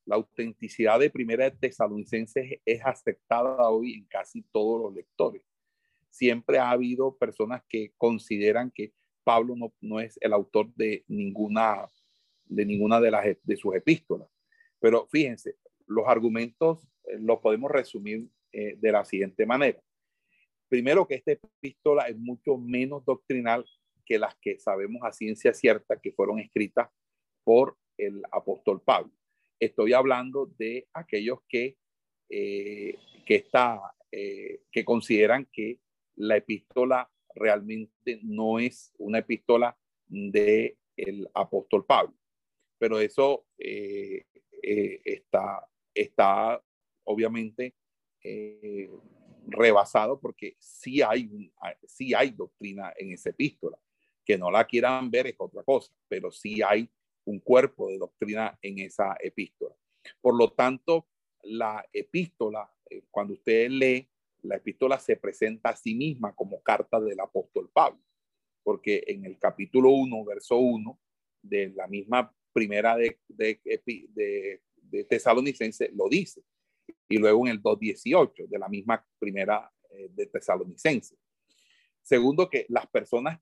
la 0.06 0.16
autenticidad 0.16 1.00
de 1.00 1.10
Primera 1.10 1.46
de 1.46 1.52
Tesalonicenses 1.52 2.60
es 2.66 2.86
aceptada 2.86 3.70
hoy 3.70 3.94
en 3.94 4.06
casi 4.06 4.42
todos 4.52 4.82
los 4.82 4.94
lectores. 4.94 5.42
Siempre 6.10 6.60
ha 6.60 6.70
habido 6.70 7.18
personas 7.18 7.64
que 7.70 7.94
consideran 7.98 8.72
que 8.72 8.94
Pablo 9.24 9.56
no, 9.56 9.74
no 9.80 10.00
es 10.00 10.18
el 10.22 10.34
autor 10.34 10.74
de 10.76 11.06
ninguna 11.08 11.88
de 12.46 12.66
ninguna 12.66 13.00
de 13.00 13.10
las 13.10 13.26
de 13.42 13.58
sus 13.58 13.74
epístolas. 13.76 14.28
Pero 14.80 15.08
fíjense, 15.08 15.56
los 15.88 16.06
argumentos 16.08 16.86
eh, 17.06 17.18
los 17.20 17.40
podemos 17.40 17.72
resumir 17.72 18.28
eh, 18.52 18.76
de 18.78 18.92
la 18.92 19.06
siguiente 19.06 19.46
manera. 19.46 19.82
Primero 20.68 21.08
que 21.08 21.16
esta 21.16 21.32
epístola 21.32 22.08
es 22.08 22.18
mucho 22.18 22.58
menos 22.58 23.06
doctrinal 23.06 23.66
que 24.06 24.20
las 24.20 24.36
que 24.36 24.60
sabemos 24.60 25.01
a 25.04 25.12
ciencia 25.12 25.54
cierta 25.54 25.99
que 25.99 26.12
fueron 26.12 26.39
escritas 26.39 26.89
por 27.43 27.78
el 27.97 28.24
apóstol 28.32 28.82
Pablo. 28.82 29.14
Estoy 29.60 29.93
hablando 29.93 30.47
de 30.58 30.88
aquellos 30.93 31.39
que, 31.47 31.78
eh, 32.30 32.97
que, 33.26 33.36
está, 33.36 33.80
que 34.12 34.86
consideran 34.86 35.47
que 35.51 35.80
la 36.16 36.38
epístola 36.38 37.10
realmente 37.36 38.20
no 38.24 38.60
es 38.60 38.93
una 38.97 39.20
epístola 39.20 39.78
de 40.08 40.78
el 40.95 41.30
apóstol 41.34 41.86
Pablo. 41.86 42.16
Pero 42.78 42.99
eso 42.99 43.45
eh, 43.58 44.26
eh, 44.62 45.01
está, 45.04 45.68
está 45.93 46.64
obviamente 47.06 47.76
eh, 48.24 48.89
rebasado 49.47 50.20
porque 50.20 50.56
sí 50.60 51.01
hay, 51.01 51.51
sí 51.86 52.14
hay 52.14 52.32
doctrina 52.32 52.93
en 52.97 53.14
esa 53.14 53.30
epístola. 53.30 53.78
Que 54.26 54.38
no 54.38 54.49
la 54.51 54.65
quieran 54.65 55.11
ver 55.11 55.28
es 55.28 55.36
otra 55.38 55.63
cosa, 55.63 55.93
pero 56.07 56.32
sí 56.32 56.61
hay 56.61 56.89
un 57.26 57.39
cuerpo 57.39 57.89
de 57.89 57.97
doctrina 57.97 58.57
en 58.61 58.80
esa 58.80 59.15
epístola. 59.19 59.76
Por 60.21 60.38
lo 60.38 60.51
tanto, 60.51 61.07
la 61.43 61.86
epístola, 61.91 62.71
cuando 63.11 63.34
usted 63.34 63.69
lee, 63.69 64.09
la 64.41 64.57
epístola 64.57 64.99
se 64.99 65.15
presenta 65.15 65.69
a 65.69 65.76
sí 65.76 65.95
misma 65.95 66.36
como 66.36 66.61
carta 66.61 66.99
del 66.99 67.19
apóstol 67.19 67.69
Pablo 67.71 68.01
porque 68.63 69.03
en 69.07 69.26
el 69.26 69.38
capítulo 69.38 69.91
1, 69.91 70.26
verso 70.26 70.57
1 70.57 70.99
de 71.41 71.74
la 71.76 71.88
misma 71.88 72.34
primera 72.53 72.95
de, 72.95 73.19
de, 73.28 73.59
de, 73.86 74.61
de 74.76 75.03
Tesalonicense 75.03 75.91
lo 75.93 76.07
dice. 76.07 76.41
Y 77.09 77.17
luego 77.17 77.45
en 77.45 77.51
el 77.51 77.61
2.18 77.61 78.47
de 78.47 78.59
la 78.59 78.69
misma 78.69 79.05
primera 79.19 79.71
eh, 79.89 80.09
de 80.13 80.26
Tesalonicense. 80.28 81.17
Segundo, 82.01 82.49
que 82.49 82.65
las 82.69 82.88
personas 82.88 83.39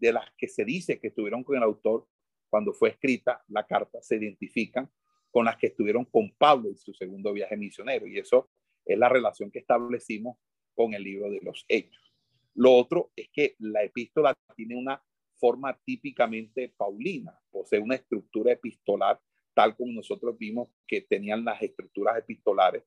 de 0.00 0.12
las 0.12 0.30
que 0.36 0.48
se 0.48 0.64
dice 0.64 0.98
que 0.98 1.08
estuvieron 1.08 1.44
con 1.44 1.56
el 1.56 1.62
autor 1.62 2.08
cuando 2.48 2.72
fue 2.72 2.90
escrita 2.90 3.44
la 3.48 3.66
carta 3.66 4.02
se 4.02 4.16
identifican 4.16 4.90
con 5.30 5.44
las 5.44 5.56
que 5.56 5.68
estuvieron 5.68 6.04
con 6.06 6.32
Pablo 6.36 6.68
en 6.68 6.76
su 6.76 6.92
segundo 6.92 7.32
viaje 7.32 7.56
misionero. 7.56 8.06
Y 8.06 8.18
eso 8.18 8.50
es 8.84 8.98
la 8.98 9.08
relación 9.08 9.50
que 9.50 9.60
establecimos 9.60 10.38
con 10.74 10.94
el 10.94 11.04
libro 11.04 11.30
de 11.30 11.40
los 11.42 11.64
Hechos. 11.68 12.12
Lo 12.54 12.72
otro 12.72 13.12
es 13.14 13.28
que 13.32 13.54
la 13.58 13.84
epístola 13.84 14.34
tiene 14.56 14.74
una 14.74 15.00
forma 15.38 15.78
típicamente 15.84 16.74
paulina, 16.76 17.38
posee 17.50 17.78
una 17.78 17.94
estructura 17.94 18.52
epistolar 18.52 19.20
tal 19.54 19.76
como 19.76 19.92
nosotros 19.92 20.36
vimos 20.36 20.68
que 20.86 21.02
tenían 21.02 21.44
las 21.44 21.62
estructuras 21.62 22.18
epistolares 22.18 22.84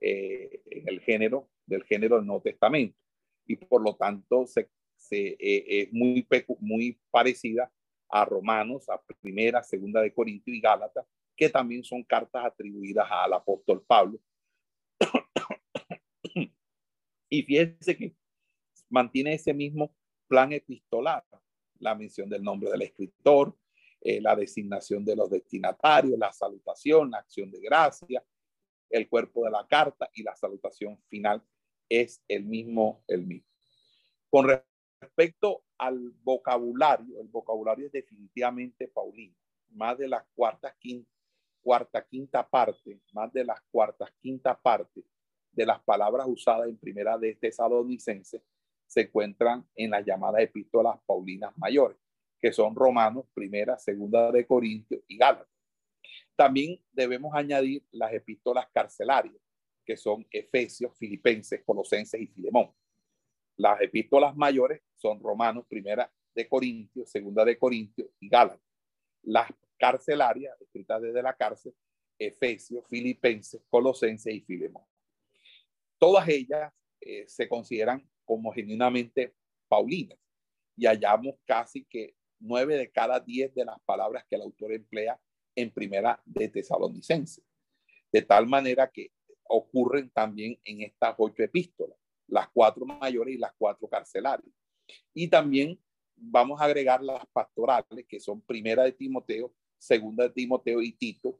eh, 0.00 0.62
en 0.66 0.88
el 0.88 1.00
género 1.00 1.48
del 1.66 1.84
género 1.84 2.16
del 2.16 2.26
Nuevo 2.26 2.42
Testamento 2.42 2.96
y 3.46 3.56
por 3.56 3.82
lo 3.82 3.96
tanto 3.96 4.46
se, 4.46 4.68
se 5.02 5.36
eh, 5.38 5.64
es 5.82 5.92
muy, 5.92 6.26
muy 6.60 6.98
parecida 7.10 7.70
a 8.08 8.24
Romanos, 8.24 8.88
a 8.88 9.00
Primera, 9.20 9.62
Segunda 9.62 10.00
de 10.00 10.12
Corintios 10.12 10.56
y 10.56 10.60
Gálatas, 10.60 11.06
que 11.36 11.48
también 11.48 11.82
son 11.82 12.02
cartas 12.04 12.44
atribuidas 12.44 13.06
al 13.10 13.32
apóstol 13.32 13.82
Pablo. 13.86 14.20
y 17.28 17.42
fíjense 17.42 17.96
que 17.96 18.14
mantiene 18.88 19.34
ese 19.34 19.54
mismo 19.54 19.94
plan 20.28 20.52
epistolar, 20.52 21.24
la 21.78 21.94
mención 21.94 22.28
del 22.28 22.42
nombre 22.42 22.70
del 22.70 22.82
escritor, 22.82 23.56
eh, 24.00 24.20
la 24.20 24.36
designación 24.36 25.04
de 25.04 25.16
los 25.16 25.30
destinatarios, 25.30 26.18
la 26.18 26.32
salutación, 26.32 27.10
la 27.10 27.18
acción 27.18 27.50
de 27.50 27.60
gracia, 27.60 28.24
el 28.90 29.08
cuerpo 29.08 29.44
de 29.44 29.50
la 29.50 29.66
carta 29.66 30.10
y 30.14 30.22
la 30.22 30.36
salutación 30.36 30.98
final 31.08 31.42
es 31.88 32.22
el 32.28 32.44
mismo, 32.44 33.02
el 33.08 33.26
mismo. 33.26 33.48
Respecto 35.02 35.64
al 35.78 36.12
vocabulario, 36.22 37.20
el 37.20 37.28
vocabulario 37.28 37.86
es 37.86 37.92
definitivamente 37.92 38.86
paulino. 38.88 39.34
Más 39.70 39.98
de 39.98 40.06
las 40.06 40.24
cuartas, 40.34 40.74
quinta, 40.78 41.10
cuarta, 41.60 42.06
quinta 42.06 42.48
parte, 42.48 43.00
más 43.12 43.32
de 43.32 43.44
las 43.44 43.60
cuartas, 43.70 44.10
quinta 44.20 44.58
parte 44.58 45.04
de 45.50 45.66
las 45.66 45.82
palabras 45.82 46.26
usadas 46.28 46.68
en 46.68 46.78
primera 46.78 47.18
de 47.18 47.34
Tesalonicense 47.34 48.42
se 48.86 49.00
encuentran 49.02 49.66
en 49.74 49.90
las 49.90 50.04
llamadas 50.04 50.42
epístolas 50.42 50.98
paulinas 51.06 51.56
mayores, 51.56 51.96
que 52.38 52.52
son 52.52 52.74
Romanos, 52.74 53.24
Primera, 53.32 53.78
Segunda 53.78 54.30
de 54.30 54.46
Corintios 54.46 55.02
y 55.08 55.16
Gálatas. 55.16 55.48
También 56.36 56.78
debemos 56.92 57.34
añadir 57.34 57.84
las 57.90 58.12
epístolas 58.12 58.66
carcelarias, 58.72 59.40
que 59.84 59.96
son 59.96 60.26
Efesios, 60.30 60.96
Filipenses, 60.96 61.62
Colosenses 61.64 62.20
y 62.20 62.26
Filemón. 62.26 62.70
Las 63.62 63.80
epístolas 63.80 64.34
mayores 64.34 64.82
son 64.96 65.22
Romanos, 65.22 65.64
Primera 65.68 66.12
de 66.34 66.48
Corintios, 66.48 67.08
Segunda 67.08 67.44
de 67.44 67.56
Corintios 67.56 68.08
y 68.18 68.28
Gálatas. 68.28 68.60
Las 69.22 69.48
carcelarias, 69.78 70.60
escritas 70.60 71.00
desde 71.00 71.22
la 71.22 71.36
cárcel, 71.36 71.72
Efesios, 72.18 72.84
Filipenses, 72.88 73.62
Colosenses 73.70 74.34
y 74.34 74.40
Filemón. 74.40 74.82
Todas 75.96 76.28
ellas 76.28 76.72
eh, 77.00 77.24
se 77.28 77.48
consideran 77.48 78.04
como 78.24 78.52
genuinamente 78.52 79.32
paulinas. 79.68 80.18
Y 80.76 80.86
hallamos 80.86 81.36
casi 81.44 81.84
que 81.84 82.16
nueve 82.40 82.76
de 82.76 82.90
cada 82.90 83.20
diez 83.20 83.54
de 83.54 83.64
las 83.64 83.80
palabras 83.82 84.24
que 84.28 84.34
el 84.34 84.42
autor 84.42 84.72
emplea 84.72 85.20
en 85.54 85.70
primera 85.70 86.20
de 86.24 86.48
Tesalonicense. 86.48 87.44
De 88.10 88.22
tal 88.22 88.48
manera 88.48 88.90
que 88.90 89.12
ocurren 89.44 90.10
también 90.10 90.58
en 90.64 90.80
estas 90.80 91.14
ocho 91.16 91.44
epístolas, 91.44 92.01
las 92.32 92.48
cuatro 92.48 92.86
mayores 92.86 93.34
y 93.34 93.38
las 93.38 93.52
cuatro 93.58 93.86
carcelarias. 93.86 94.50
Y 95.12 95.28
también 95.28 95.78
vamos 96.16 96.60
a 96.60 96.64
agregar 96.64 97.02
las 97.02 97.26
pastorales, 97.26 98.06
que 98.08 98.18
son 98.20 98.40
primera 98.40 98.84
de 98.84 98.92
Timoteo, 98.92 99.52
segunda 99.76 100.24
de 100.24 100.30
Timoteo 100.30 100.80
y 100.80 100.92
Tito. 100.92 101.38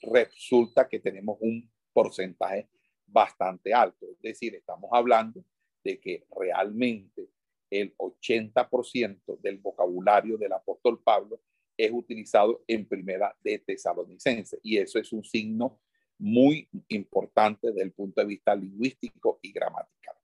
Resulta 0.00 0.88
que 0.88 0.98
tenemos 0.98 1.36
un 1.40 1.70
porcentaje 1.92 2.70
bastante 3.06 3.74
alto. 3.74 4.06
Es 4.12 4.20
decir, 4.22 4.54
estamos 4.54 4.88
hablando 4.94 5.44
de 5.84 6.00
que 6.00 6.26
realmente 6.34 7.28
el 7.68 7.94
80% 7.98 9.38
del 9.40 9.58
vocabulario 9.58 10.38
del 10.38 10.54
apóstol 10.54 11.02
Pablo 11.02 11.38
es 11.76 11.92
utilizado 11.92 12.64
en 12.66 12.88
primera 12.88 13.36
de 13.42 13.58
tesalonicense. 13.58 14.58
Y 14.62 14.78
eso 14.78 14.98
es 14.98 15.12
un 15.12 15.22
signo 15.22 15.78
muy 16.18 16.66
importante 16.88 17.68
desde 17.68 17.82
el 17.82 17.92
punto 17.92 18.22
de 18.22 18.26
vista 18.26 18.54
lingüístico 18.54 19.38
y 19.42 19.52
gramatical. 19.52 20.19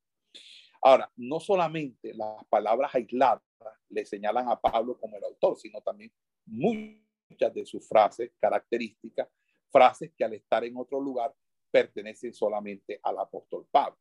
Ahora, 0.83 1.11
no 1.17 1.41
solamente 1.41 2.15
las 2.15 2.45
palabras 2.49 2.95
aisladas 2.95 3.43
le 3.89 4.05
señalan 4.05 4.49
a 4.49 4.61
Pablo 4.61 4.99
como 4.99 5.17
el 5.17 5.25
autor, 5.25 5.59
sino 5.59 5.81
también 5.81 6.13
muchas 6.47 7.53
de 7.55 7.65
sus 7.65 7.89
frases 7.89 8.33
características, 8.39 9.29
frases 9.71 10.13
que 10.17 10.25
al 10.25 10.35
estar 10.35 10.65
en 10.65 10.77
otro 10.77 11.01
lugar 11.01 11.35
pertenecen 11.71 12.33
solamente 12.33 13.01
al 13.03 13.19
apóstol 13.19 13.67
Pablo 13.71 13.99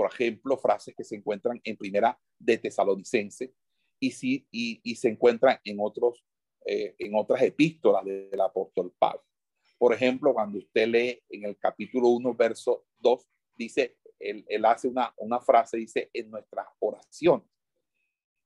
por 0.00 0.10
ejemplo, 0.10 0.56
frases 0.56 0.94
que 0.94 1.04
se 1.04 1.16
encuentran 1.16 1.60
en 1.62 1.76
primera 1.76 2.18
de 2.38 2.56
Tesalonicense 2.56 3.52
y, 3.98 4.10
sí, 4.12 4.46
y, 4.50 4.94
se 4.94 5.10
encuentran 5.10 5.58
en, 5.62 5.76
otros, 5.78 6.24
eh, 6.64 6.94
en 6.98 7.14
otras 7.14 7.42
epístolas 7.42 8.04
del 8.06 8.40
apóstol 8.40 8.94
Pablo. 8.98 9.22
Por 9.76 9.92
ejemplo, 9.92 10.32
cuando 10.32 10.58
usted 10.58 10.88
lee 10.88 11.22
en 11.28 11.44
el 11.44 11.58
capítulo 11.58 12.08
1, 12.08 12.34
verso 12.34 12.86
2, 13.00 13.26
dice, 13.56 13.98
él, 14.20 14.44
él 14.48 14.64
hace 14.64 14.88
una, 14.88 15.12
una 15.16 15.40
frase, 15.40 15.78
dice, 15.78 16.10
en 16.12 16.30
nuestras 16.30 16.66
oraciones. 16.78 17.48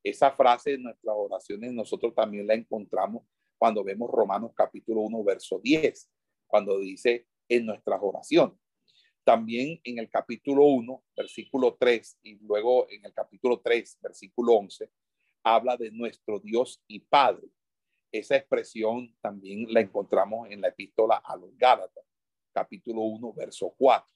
Esa 0.02 0.30
frase 0.30 0.74
en 0.74 0.82
nuestras 0.82 1.14
oraciones 1.16 1.72
nosotros 1.72 2.14
también 2.14 2.46
la 2.46 2.54
encontramos 2.54 3.24
cuando 3.58 3.82
vemos 3.82 4.10
Romanos 4.10 4.52
capítulo 4.54 5.00
1, 5.02 5.24
verso 5.24 5.58
10, 5.62 6.10
cuando 6.46 6.78
dice 6.78 7.26
en 7.48 7.66
nuestras 7.66 7.98
oraciones. 8.02 8.58
También 9.24 9.80
en 9.84 9.98
el 9.98 10.10
capítulo 10.10 10.66
1, 10.66 11.02
versículo 11.16 11.76
3, 11.80 12.18
y 12.22 12.34
luego 12.40 12.86
en 12.90 13.04
el 13.06 13.14
capítulo 13.14 13.60
3, 13.60 13.98
versículo 14.02 14.52
11, 14.54 14.90
habla 15.42 15.76
de 15.78 15.90
nuestro 15.90 16.38
Dios 16.38 16.82
y 16.86 17.00
Padre. 17.00 17.48
Esa 18.12 18.36
expresión 18.36 19.16
también 19.22 19.66
la 19.72 19.80
encontramos 19.80 20.48
en 20.50 20.60
la 20.60 20.68
epístola 20.68 21.22
a 21.24 21.36
los 21.36 21.56
Gálatas, 21.56 22.04
capítulo 22.52 23.00
1, 23.00 23.32
verso 23.32 23.74
4. 23.76 24.06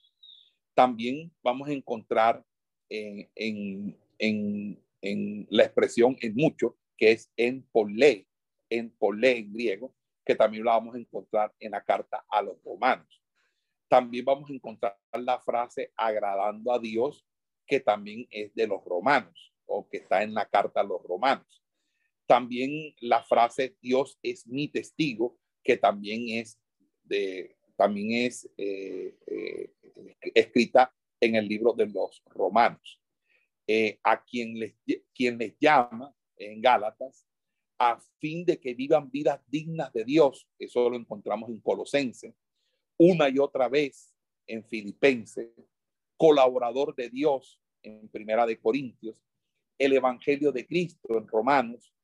También 0.79 1.33
vamos 1.43 1.69
a 1.69 1.73
encontrar 1.73 2.45
en, 2.89 3.29
en, 3.35 4.79
en, 5.03 5.47
la 5.51 5.65
expresión 5.65 6.17
en 6.21 6.37
mucho, 6.37 6.77
que 6.97 7.11
es 7.11 7.33
en 7.37 7.63
polé, 7.73 8.29
en 8.71 8.91
polé 8.91 9.39
en 9.39 9.53
griego, 9.53 9.93
que 10.25 10.37
también 10.37 10.65
la 10.65 10.73
vamos 10.73 10.95
a 10.95 10.99
encontrar 10.99 11.53
en 11.59 11.73
la 11.73 11.83
carta 11.83 12.25
a 12.31 12.43
los 12.43 12.63
romanos 12.63 13.19
también 13.89 14.25
vamos 14.25 14.51
a 14.51 14.53
encontrar 14.53 14.97
la 15.13 15.41
frase 15.41 15.93
agradando 15.97 16.73
a 16.73 16.79
Dios, 16.79 17.25
que 17.67 17.81
también 17.81 18.27
es 18.31 18.55
de 18.55 18.67
los 18.67 18.85
romanos 18.85 19.53
o 19.67 19.89
que 19.89 19.99
está 19.99 20.23
en 20.23 20.35
la 20.35 20.47
carta 20.47 20.81
a 20.81 20.85
los 20.85 21.03
romanos. 21.03 21.63
También 22.27 22.95
la 23.01 23.23
frase 23.23 23.77
Dios 23.81 24.19
es 24.23 24.47
mi 24.47 24.69
testigo, 24.69 25.39
que 25.65 25.77
también 25.77 26.39
es, 26.39 26.59
de, 27.03 27.58
también 27.79 28.27
es 28.27 28.51
eh, 28.57 29.17
eh, 29.25 29.73
escrita 30.35 30.93
en 31.21 31.37
el 31.37 31.47
libro 31.47 31.73
de 31.73 31.87
los 31.87 32.21
romanos. 32.27 33.01
Eh, 33.67 34.01
a 34.03 34.25
quien 34.25 34.59
les, 34.59 34.75
quien 35.15 35.39
les 35.39 35.55
llama 35.61 36.13
en 36.37 36.61
Gálatas 36.61 37.27
a 37.79 38.01
fin 38.19 38.45
de 38.45 38.59
que 38.59 38.75
vivan 38.75 39.11
vidas 39.11 39.41
dignas 39.47 39.93
de 39.93 40.05
Dios. 40.05 40.49
Eso 40.59 40.91
lo 40.91 40.97
encontramos 40.97 41.51
en 41.51 41.61
Colosenses 41.61 42.35
una 42.99 43.29
y 43.29 43.39
otra 43.39 43.69
vez 43.69 44.13
en 44.47 44.65
Filipenses, 44.65 45.51
colaborador 46.17 46.95
de 46.97 47.09
Dios 47.09 47.61
en 47.83 48.09
Primera 48.09 48.45
de 48.45 48.59
Corintios, 48.59 49.17
el 49.79 49.93
Evangelio 49.93 50.51
de 50.51 50.67
Cristo 50.67 51.17
en 51.17 51.29
Romanos, 51.29 51.95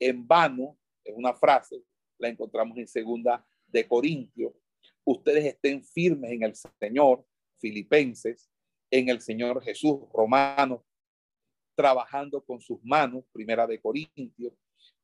en 0.00 0.26
vano, 0.26 0.76
es 1.04 1.14
una 1.16 1.34
frase, 1.34 1.84
la 2.18 2.28
encontramos 2.28 2.76
en 2.78 2.88
segunda 2.88 3.46
de 3.68 3.86
Corintios. 3.86 4.52
Ustedes 5.12 5.44
estén 5.44 5.82
firmes 5.82 6.30
en 6.30 6.44
el 6.44 6.54
Señor, 6.54 7.26
Filipenses, 7.58 8.48
en 8.92 9.08
el 9.08 9.20
Señor 9.20 9.60
Jesús, 9.60 10.02
Romanos, 10.14 10.82
trabajando 11.74 12.44
con 12.44 12.60
sus 12.60 12.78
manos, 12.84 13.24
primera 13.32 13.66
de 13.66 13.80
Corintios. 13.80 14.52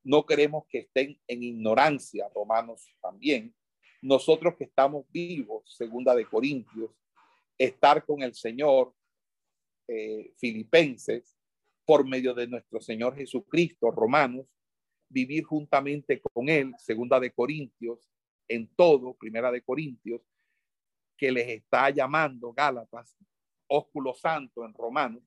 No 0.05 0.25
queremos 0.25 0.65
que 0.69 0.79
estén 0.79 1.21
en 1.27 1.43
ignorancia, 1.43 2.29
Romanos 2.33 2.87
también. 3.03 3.53
Nosotros 4.01 4.55
que 4.57 4.63
estamos 4.63 5.07
vivos, 5.11 5.75
segunda 5.77 6.15
de 6.15 6.25
Corintios, 6.27 6.93
estar 7.59 8.07
con 8.07 8.23
el 8.23 8.33
Señor, 8.33 8.95
eh, 9.89 10.33
Filipenses, 10.37 11.37
por 11.85 12.07
medio 12.07 12.33
de 12.33 12.47
nuestro 12.47 12.81
Señor 12.81 13.17
Jesucristo, 13.17 13.91
Romanos, 13.91 14.47
vivir 15.09 15.43
juntamente 15.43 16.21
con 16.21 16.49
Él, 16.49 16.73
segunda 16.79 17.19
de 17.19 17.33
Corintios, 17.33 18.09
en 18.49 18.69
todo, 18.75 19.15
primera 19.15 19.51
de 19.51 19.63
Corintios, 19.63 20.23
que 21.17 21.33
les 21.33 21.49
está 21.49 21.91
llamando 21.91 22.53
Gálatas, 22.53 23.17
ósculo 23.69 24.15
santo 24.15 24.65
en 24.65 24.75
Romanos, 24.75 25.23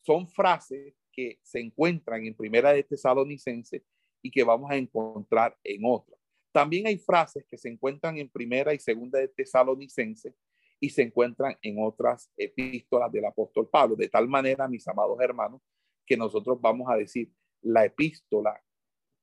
son 0.00 0.28
frases 0.28 0.94
que 1.12 1.38
se 1.42 1.60
encuentran 1.60 2.24
en 2.24 2.34
primera 2.34 2.72
de 2.72 2.82
Tesalonicense 2.82 3.84
y 4.22 4.30
que 4.30 4.44
vamos 4.44 4.70
a 4.70 4.76
encontrar 4.76 5.56
en 5.62 5.82
otra. 5.84 6.16
También 6.52 6.86
hay 6.86 6.98
frases 6.98 7.44
que 7.48 7.58
se 7.58 7.68
encuentran 7.68 8.18
en 8.18 8.28
primera 8.28 8.74
y 8.74 8.78
segunda 8.78 9.18
de 9.18 9.28
Tesalonicense 9.28 10.34
y 10.80 10.90
se 10.90 11.02
encuentran 11.02 11.56
en 11.62 11.76
otras 11.78 12.30
epístolas 12.36 13.10
del 13.12 13.24
apóstol 13.24 13.68
Pablo. 13.70 13.96
De 13.96 14.08
tal 14.08 14.28
manera, 14.28 14.68
mis 14.68 14.86
amados 14.88 15.18
hermanos, 15.20 15.60
que 16.04 16.16
nosotros 16.16 16.60
vamos 16.60 16.88
a 16.90 16.96
decir, 16.96 17.32
la 17.60 17.84
epístola 17.84 18.60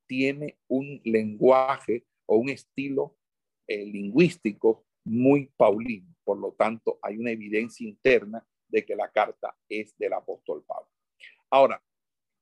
tiene 0.07 0.57
un 0.67 1.01
lenguaje 1.03 2.05
o 2.25 2.37
un 2.37 2.49
estilo 2.49 3.18
eh, 3.69 3.85
lingüístico 3.85 4.83
muy 5.05 5.45
paulino. 5.55 6.07
Por 6.23 6.39
lo 6.39 6.53
tanto, 6.53 6.97
hay 7.03 7.17
una 7.17 7.29
evidencia 7.29 7.87
interna 7.87 8.43
de 8.67 8.83
que 8.83 8.95
la 8.95 9.11
carta 9.11 9.55
es 9.69 9.95
del 9.97 10.13
apóstol 10.13 10.63
Pablo. 10.65 10.89
Ahora, 11.51 11.79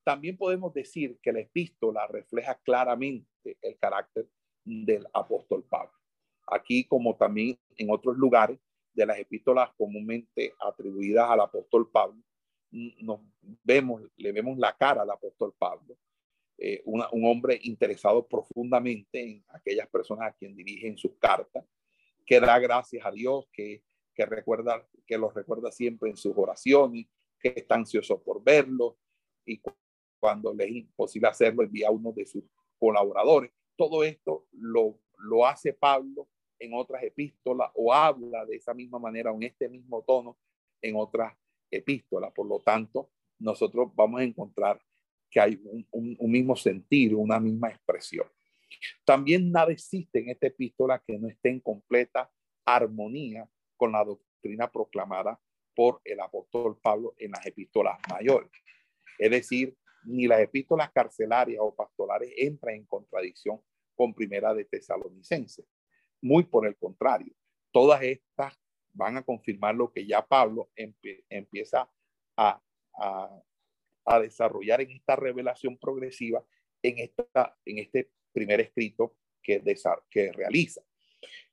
también 0.05 0.37
podemos 0.37 0.73
decir 0.73 1.19
que 1.21 1.33
la 1.33 1.41
epístola 1.41 2.07
refleja 2.07 2.55
claramente 2.63 3.57
el 3.61 3.77
carácter 3.77 4.29
del 4.63 5.05
apóstol 5.13 5.65
Pablo. 5.65 5.91
Aquí, 6.47 6.85
como 6.85 7.17
también 7.17 7.59
en 7.75 7.89
otros 7.91 8.15
lugares, 8.15 8.57
de 8.93 9.05
las 9.05 9.19
epístolas 9.19 9.69
comúnmente 9.77 10.53
atribuidas 10.59 11.29
al 11.29 11.41
apóstol 11.41 11.89
Pablo, 11.91 12.23
nos 12.71 13.19
vemos, 13.63 14.01
le 14.15 14.31
vemos 14.31 14.57
la 14.57 14.75
cara 14.75 15.01
al 15.01 15.11
apóstol 15.11 15.53
Pablo, 15.57 15.97
eh, 16.57 16.81
un 16.85 17.25
hombre 17.25 17.59
interesado 17.63 18.27
profundamente 18.27 19.21
en 19.21 19.45
aquellas 19.49 19.87
personas 19.89 20.29
a 20.29 20.35
quien 20.35 20.55
dirigen 20.55 20.97
sus 20.97 21.15
cartas, 21.19 21.63
que 22.25 22.39
da 22.39 22.57
gracias 22.59 23.05
a 23.05 23.11
Dios, 23.11 23.47
que, 23.53 23.83
que 24.15 24.25
recuerda, 24.25 24.87
que 25.05 25.17
los 25.17 25.33
recuerda 25.33 25.71
siempre 25.71 26.09
en 26.09 26.17
sus 26.17 26.33
oraciones, 26.35 27.07
que 27.39 27.53
está 27.55 27.75
ansioso 27.75 28.21
por 28.21 28.43
verlo 28.43 28.97
y 29.45 29.61
cuando 30.19 30.53
le 30.53 30.65
es 30.65 30.71
imposible 30.71 31.27
hacerlo 31.27 31.63
envía 31.63 31.89
a 31.89 31.91
uno 31.91 32.11
de 32.11 32.25
sus 32.25 32.43
colaboradores. 32.79 33.51
Todo 33.75 34.03
esto 34.03 34.47
lo, 34.51 34.99
lo 35.17 35.45
hace 35.45 35.73
Pablo 35.73 36.27
en 36.59 36.73
otras 36.73 37.03
epístolas 37.03 37.69
o 37.75 37.93
habla 37.93 38.45
de 38.45 38.55
esa 38.55 38.73
misma 38.73 38.99
manera 38.99 39.31
o 39.31 39.35
en 39.35 39.43
este 39.43 39.69
mismo 39.69 40.03
tono 40.03 40.37
en 40.81 40.95
otras 40.95 41.33
epístolas. 41.69 42.31
Por 42.33 42.47
lo 42.47 42.59
tanto, 42.61 43.11
nosotros 43.39 43.91
vamos 43.95 44.21
a 44.21 44.23
encontrar 44.23 44.81
que 45.29 45.39
hay 45.39 45.59
un, 45.91 46.17
mismo 46.31 46.55
sentido, 46.55 47.17
una 47.17 47.39
misma 47.39 47.69
expresión. 47.69 48.27
También 49.05 49.51
nada 49.51 49.71
existe 49.71 50.19
en 50.19 50.29
esta 50.29 50.47
epístola 50.47 51.01
que 51.05 51.17
no 51.17 51.27
esté 51.27 51.49
en 51.49 51.59
completa 51.59 52.31
armonía 52.65 53.49
con 53.75 53.91
la 53.91 54.03
doctrina 54.03 54.71
proclamada 54.71 55.39
por 55.75 56.01
el 56.03 56.19
apóstol 56.19 56.79
Pablo 56.81 57.13
en 57.17 57.31
las 57.31 57.45
epístolas 57.45 57.97
mayores. 58.09 58.51
Es 59.17 59.31
decir, 59.31 59.75
ni 60.05 60.27
las 60.27 60.39
epístolas 60.39 60.91
carcelarias 60.91 61.59
o 61.61 61.75
pastorales 61.75 62.31
entran 62.37 62.75
en 62.75 62.85
contradicción 62.85 63.61
con 63.95 64.13
primera 64.13 64.53
de 64.53 64.65
Tesalonicenses. 64.65 65.65
Muy 66.21 66.43
por 66.43 66.65
el 66.65 66.77
contrario, 66.77 67.33
todas 67.71 68.01
estas 68.01 68.57
van 68.93 69.17
a 69.17 69.23
confirmar 69.23 69.75
lo 69.75 69.91
que 69.91 70.05
ya 70.05 70.25
Pablo 70.25 70.71
empieza 70.75 71.89
a, 72.35 72.61
desarrollar 74.21 74.81
en 74.81 74.91
esta 74.91 75.15
revelación 75.15 75.77
progresiva 75.77 76.43
en, 76.81 76.99
esta, 76.99 77.57
en 77.65 77.79
este 77.79 78.09
primer 78.31 78.61
escrito 78.61 79.15
que, 79.41 79.61
que 80.09 80.31
realiza. 80.31 80.81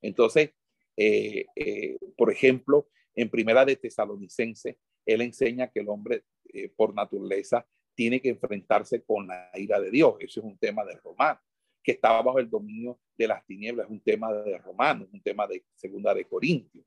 Entonces, 0.00 0.50
eh, 0.96 1.46
eh, 1.56 1.98
por 2.16 2.30
ejemplo, 2.30 2.88
en 3.14 3.30
primera 3.30 3.64
de 3.64 3.76
Tesalonicense, 3.76 4.78
él 5.06 5.20
enseña 5.20 5.70
que 5.70 5.80
el 5.80 5.88
hombre 5.88 6.24
eh, 6.52 6.68
por 6.68 6.94
naturaleza 6.94 7.66
tiene 7.94 8.20
que 8.20 8.30
enfrentarse 8.30 9.02
con 9.02 9.26
la 9.26 9.50
ira 9.54 9.80
de 9.80 9.90
Dios. 9.90 10.16
Eso 10.20 10.40
es 10.40 10.46
un 10.46 10.58
tema 10.58 10.84
de 10.84 10.96
Romano 10.96 11.40
que 11.82 11.92
estaba 11.92 12.22
bajo 12.22 12.38
el 12.38 12.48
dominio 12.48 12.98
de 13.16 13.28
las 13.28 13.44
tinieblas, 13.46 13.86
es 13.86 13.92
un 13.92 14.00
tema 14.00 14.32
de 14.32 14.56
Romanos, 14.56 15.08
un 15.12 15.22
tema 15.22 15.46
de 15.46 15.64
Segunda 15.74 16.14
de 16.14 16.24
Corintios, 16.24 16.86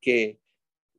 que, 0.00 0.40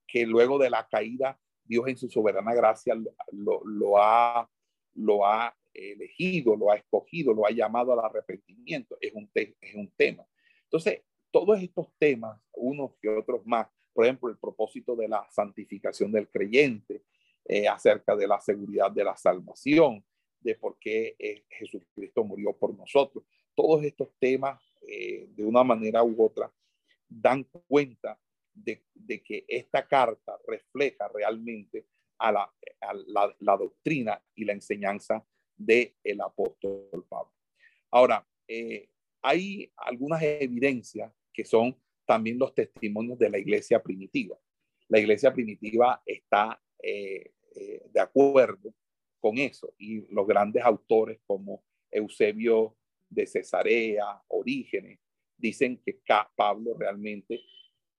que 0.07 0.25
luego 0.25 0.57
de 0.57 0.69
la 0.69 0.87
caída, 0.87 1.37
Dios 1.65 1.87
en 1.87 1.97
su 1.97 2.09
soberana 2.09 2.53
gracia 2.53 2.95
lo, 3.31 3.61
lo, 3.65 3.97
ha, 3.97 4.49
lo 4.93 5.25
ha 5.25 5.55
elegido, 5.73 6.55
lo 6.55 6.71
ha 6.71 6.77
escogido, 6.77 7.33
lo 7.33 7.45
ha 7.45 7.51
llamado 7.51 7.93
al 7.93 7.99
arrepentimiento, 7.99 8.97
es 9.01 9.13
un, 9.13 9.29
es 9.33 9.75
un 9.75 9.91
tema. 9.97 10.25
Entonces, 10.63 11.01
todos 11.31 11.61
estos 11.61 11.87
temas, 11.97 12.39
unos 12.53 12.91
que 13.01 13.09
otros 13.09 13.45
más, 13.45 13.67
por 13.93 14.05
ejemplo, 14.05 14.29
el 14.29 14.37
propósito 14.37 14.95
de 14.95 15.07
la 15.07 15.27
santificación 15.31 16.11
del 16.11 16.29
creyente, 16.29 17.03
eh, 17.47 17.67
acerca 17.67 18.15
de 18.15 18.27
la 18.27 18.39
seguridad 18.39 18.91
de 18.91 19.03
la 19.03 19.15
salvación, 19.15 20.03
de 20.39 20.55
por 20.55 20.77
qué 20.79 21.15
eh, 21.19 21.43
Jesucristo 21.49 22.23
murió 22.23 22.53
por 22.53 22.75
nosotros. 22.75 23.23
Todos 23.53 23.83
estos 23.83 24.09
temas, 24.19 24.61
eh, 24.87 25.27
de 25.29 25.43
una 25.43 25.63
manera 25.63 26.03
u 26.03 26.23
otra, 26.23 26.51
dan 27.07 27.43
cuenta 27.67 28.19
de, 28.55 28.83
que 29.23 29.45
esta 29.47 29.87
carta 29.87 30.37
refleja 30.47 31.07
realmente 31.13 31.85
a 32.17 32.31
la, 32.31 32.53
la, 33.39 33.57
doctrina 33.57 34.23
y 34.33 34.45
la 34.45 34.53
enseñanza 34.53 35.25
del 35.55 35.93
el 36.03 36.21
apóstol 36.21 37.05
Pablo. 37.07 37.33
Ahora, 37.91 38.27
eh, 38.47 38.89
hay 39.21 39.71
algunas 39.77 40.21
evidencias 40.23 41.11
que 41.33 41.45
son 41.45 41.77
también 42.05 42.39
los 42.39 42.53
testimonios 42.55 43.19
de 43.19 43.29
la 43.29 43.37
iglesia 43.37 43.81
primitiva. 43.81 44.37
La 44.87 44.99
iglesia 44.99 45.33
primitiva 45.33 46.01
está 46.05 46.61
de 46.81 47.99
acuerdo 47.99 48.73
con 49.25 49.39
eso. 49.39 49.73
Y 49.79 50.01
los 50.13 50.27
grandes 50.27 50.63
autores 50.63 51.19
como 51.25 51.63
Eusebio 51.89 52.77
de 53.09 53.25
Cesarea, 53.25 54.21
Orígenes, 54.27 54.99
dicen 55.35 55.81
que 55.83 55.99
Pablo 56.35 56.75
realmente 56.77 57.41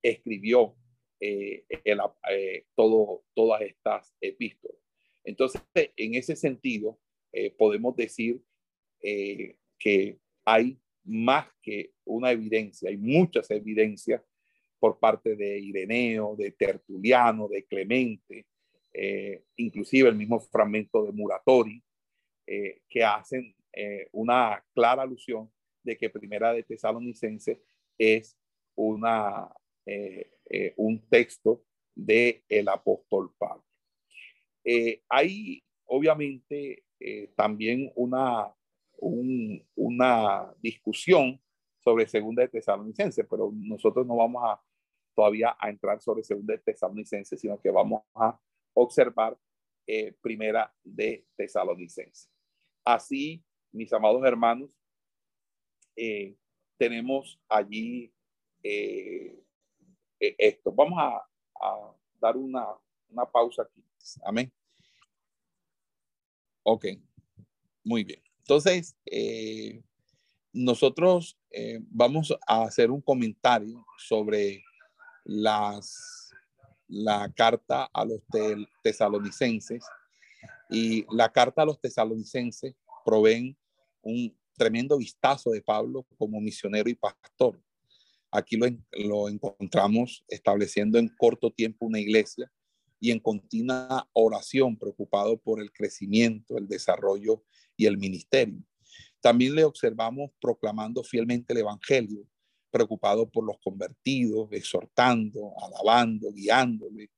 escribió 0.08 0.74
eh, 1.20 1.64
eh, 1.68 2.66
todas 2.74 3.62
estas 3.62 4.14
epístolas. 4.20 4.78
Entonces, 5.24 5.62
en 5.74 6.14
ese 6.14 6.36
sentido, 6.36 6.98
eh, 7.32 7.50
podemos 7.50 7.96
decir 7.96 8.40
que 8.98 10.18
hay 10.44 10.78
más 11.04 11.46
que 11.62 11.92
una 12.04 12.32
evidencia, 12.32 12.88
hay 12.88 12.96
muchas 12.96 13.50
evidencias 13.50 14.22
por 14.78 14.98
parte 14.98 15.36
de 15.36 15.58
Ireneo, 15.58 16.34
de 16.36 16.52
Tertuliano, 16.52 17.48
de 17.48 17.64
Clemente, 17.64 18.46
eh, 18.92 19.44
inclusive 19.56 20.08
el 20.08 20.14
mismo 20.14 20.40
fragmento 20.40 21.04
de 21.04 21.12
Muratori, 21.12 21.82
eh, 22.46 22.80
que 22.88 23.04
hacen 23.04 23.54
eh, 23.72 24.08
una 24.12 24.64
clara 24.72 25.02
alusión 25.02 25.50
de 25.82 25.96
que 25.96 26.08
Primera 26.08 26.52
de 26.52 26.62
Tesalonicense 26.62 27.60
es 27.98 28.38
una, 28.74 29.48
un 30.76 31.08
texto 31.08 31.62
del 31.94 32.42
el 32.48 32.68
apóstol 32.68 33.32
Pablo. 33.38 33.64
hay 35.08 35.62
obviamente 35.84 36.84
también 37.36 37.92
una, 37.94 38.52
una 39.76 40.54
discusión 40.60 41.40
sobre 41.78 42.08
Segunda 42.08 42.42
de 42.42 42.48
Tesalonicense, 42.48 43.24
pero 43.24 43.52
nosotros 43.54 44.06
no 44.06 44.16
vamos 44.16 44.42
a 44.44 44.60
todavía 45.14 45.56
a 45.58 45.70
entrar 45.70 46.00
sobre 46.00 46.22
Segunda 46.22 46.54
de 46.54 46.58
Tesalonicense, 46.58 47.36
sino 47.38 47.58
que 47.60 47.70
vamos 47.70 48.02
a 48.14 48.38
observar 48.74 49.36
eh, 49.86 50.12
primera 50.20 50.72
de 50.84 51.24
Tesalonicense. 51.36 52.28
Así, 52.84 53.42
mis 53.72 53.92
amados 53.92 54.24
hermanos, 54.24 54.68
eh, 55.96 56.36
tenemos 56.76 57.40
allí 57.48 58.12
eh, 58.62 59.42
esto. 60.18 60.72
Vamos 60.72 60.98
a, 60.98 61.22
dar 62.20 62.36
una, 62.36 62.66
una 63.08 63.24
pausa 63.26 63.62
aquí. 63.62 63.84
Amén. 64.24 64.52
Ok, 66.62 66.86
muy 67.84 68.04
bien. 68.04 68.20
Entonces, 68.38 68.96
eh, 69.06 69.82
nosotros 70.52 71.38
eh, 71.50 71.80
vamos 71.90 72.34
a 72.46 72.62
hacer 72.62 72.90
un 72.90 73.00
comentario 73.00 73.84
sobre 73.98 74.64
las, 75.24 76.30
la 76.88 77.30
carta 77.34 77.88
a 77.92 78.04
los 78.04 78.20
tesalonicenses. 78.82 79.84
Y 80.70 81.06
la 81.14 81.30
carta 81.30 81.62
a 81.62 81.66
los 81.66 81.80
tesalonicenses 81.80 82.74
proveen 83.04 83.56
un 84.02 84.36
tremendo 84.56 84.98
vistazo 84.98 85.50
de 85.50 85.62
Pablo 85.62 86.06
como 86.18 86.40
misionero 86.40 86.88
y 86.88 86.94
pastor. 86.94 87.60
Aquí 88.36 88.58
lo, 88.58 89.28
encontramos 89.30 90.22
estableciendo 90.28 90.98
en 90.98 91.08
corto 91.08 91.50
tiempo 91.50 91.86
una 91.86 91.98
iglesia 91.98 92.52
y 93.00 93.10
en 93.10 93.18
continua 93.18 94.06
oración, 94.12 94.76
preocupado 94.76 95.38
por 95.38 95.58
el 95.58 95.72
crecimiento, 95.72 96.58
el 96.58 96.68
desarrollo 96.68 97.42
y 97.78 97.86
el 97.86 97.96
ministerio. 97.96 98.62
También 99.22 99.54
le 99.54 99.64
observamos 99.64 100.32
proclamando 100.38 101.02
fielmente 101.02 101.54
el 101.54 101.60
Evangelio, 101.60 102.26
preocupado 102.70 103.26
por 103.26 103.42
los 103.42 103.56
convertidos, 103.58 104.48
exhortando, 104.52 105.54
alabando, 105.62 106.30
guiándole, 106.30 107.10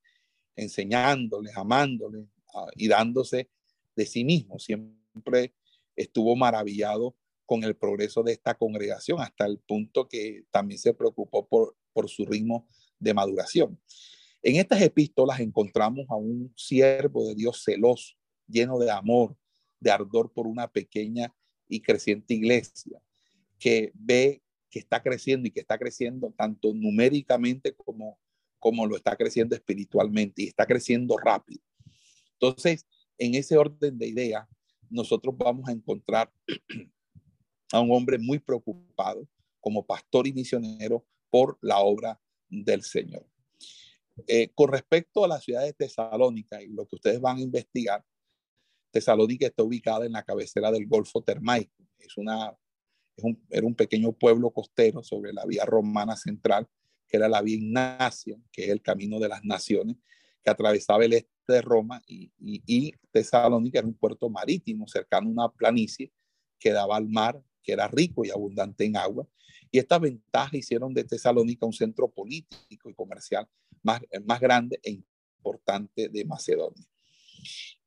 enseñándoles, 0.55 1.57
amándoles 1.57 2.27
ah, 2.55 2.69
y 2.77 2.87
dándose 2.87 3.51
de 3.97 4.07
sí 4.07 4.23
mismo. 4.23 4.61
Siempre 4.61 5.53
estuvo 5.97 6.37
maravillado 6.37 7.17
con 7.49 7.65
el 7.65 7.75
progreso 7.75 8.23
de 8.23 8.33
esta 8.33 8.55
congregación 8.55 9.23
hasta 9.23 9.47
el 9.47 9.59
punto 9.59 10.07
que 10.07 10.45
también 10.51 10.79
se 10.79 10.93
preocupó 10.93 11.49
por, 11.49 11.79
por 11.95 12.07
su 12.11 12.27
ritmo 12.27 12.69
de 12.99 13.15
maduración. 13.15 13.81
En 14.43 14.57
estas 14.57 14.83
epístolas 14.83 15.41
encontramos 15.41 16.05
a 16.11 16.17
un 16.17 16.53
siervo 16.59 17.27
de 17.27 17.35
Dios 17.35 17.63
celoso, 17.65 18.17
lleno 18.47 18.79
de 18.79 18.91
amor, 18.91 19.35
de 19.81 19.91
ardor 19.91 20.31
por 20.31 20.47
una 20.47 20.71
pequeña 20.71 21.35
y 21.67 21.81
creciente 21.81 22.35
iglesia, 22.35 23.01
que 23.59 23.93
ve 23.95 24.43
que 24.69 24.79
está 24.79 25.03
creciendo 25.03 25.49
y 25.49 25.51
que 25.51 25.61
está 25.61 25.79
creciendo 25.79 26.35
tanto 26.37 26.75
numéricamente 26.75 27.75
como, 27.75 28.19
como 28.59 28.87
lo 28.87 28.95
está 28.95 29.17
creciendo 29.17 29.57
espiritualmente 29.57 30.43
y 30.43 30.49
está 30.49 30.67
creciendo 30.67 31.17
rápido. 31.17 31.63
Entonces, 32.35 32.87
en 33.17 33.37
ese 33.37 33.57
orden 33.57 33.97
de 33.97 34.07
ideas, 34.07 34.47
nosotros 34.91 35.35
vamos 35.39 35.67
a 35.67 35.73
encontrar 35.73 36.31
a 37.73 37.81
un 37.81 37.93
hombre 37.93 38.19
muy 38.19 38.39
preocupado 38.39 39.29
como 39.61 39.85
pastor 39.85 40.27
y 40.27 40.33
misionero 40.33 41.05
por 41.31 41.59
la 41.61 41.81
obra 41.81 42.21
del 42.49 42.83
Señor. 42.83 43.27
Eh, 44.27 44.51
con 44.55 44.73
respecto 44.73 45.25
a 45.25 45.29
la 45.29 45.41
ciudad 45.41 45.63
de 45.63 45.73
Tesalónica 45.73 46.61
y 46.63 46.69
lo 46.69 46.87
que 46.87 46.97
ustedes 46.97 47.21
van 47.21 47.39
a 47.39 47.43
investigar, 47.43 48.05
Tesalónica 48.91 49.47
está 49.47 49.63
ubicada 49.63 50.07
en 50.07 50.13
la 50.13 50.25
cabecera 50.25 50.73
del 50.73 50.87
Golfo 50.87 51.23
Termaico. 51.23 51.85
Es 51.99 52.17
una, 52.17 52.57
es 53.17 53.25
un, 53.25 53.45
era 53.51 53.67
un 53.67 53.75
pequeño 53.75 54.13
pueblo 54.13 54.51
costero 54.51 55.03
sobre 55.03 55.33
la 55.33 55.45
vía 55.45 55.65
romana 55.65 56.17
central, 56.17 56.67
que 57.07 57.17
era 57.17 57.29
la 57.29 57.43
vía 57.43 57.57
Ignacia, 57.57 58.37
que 58.51 58.65
es 58.65 58.71
el 58.71 58.83
camino 58.83 59.19
de 59.19 59.29
las 59.29 59.45
naciones, 59.45 59.97
que 60.43 60.51
atravesaba 60.51 61.05
el 61.05 61.13
este 61.13 61.29
de 61.47 61.63
Roma 61.63 62.03
y, 62.07 62.31
y, 62.39 62.63
y 62.67 62.95
Tesalónica 63.11 63.79
era 63.79 63.89
un 63.89 63.95
puerto 63.95 64.29
marítimo 64.29 64.87
cercano 64.87 65.29
a 65.29 65.33
una 65.33 65.49
planicie 65.49 66.13
que 66.59 66.73
daba 66.73 66.97
al 66.97 67.09
mar, 67.09 67.43
que 67.69 67.75
era 67.75 67.87
rico 67.87 68.25
y 68.25 68.31
abundante 68.31 68.87
en 68.87 68.97
agua. 68.97 69.29
Y 69.71 69.79
estas 69.79 70.01
ventajas 70.01 70.55
hicieron 70.55 70.95
de 70.95 71.05
Tesalónica 71.05 71.67
un 71.67 71.75
centro 71.75 72.09
político 72.09 72.89
y 72.89 72.95
comercial 72.95 73.47
más, 73.83 74.01
más 74.25 74.41
grande 74.41 74.81
e 74.83 74.93
importante 75.37 76.09
de 76.09 76.25
Macedonia. 76.25 76.89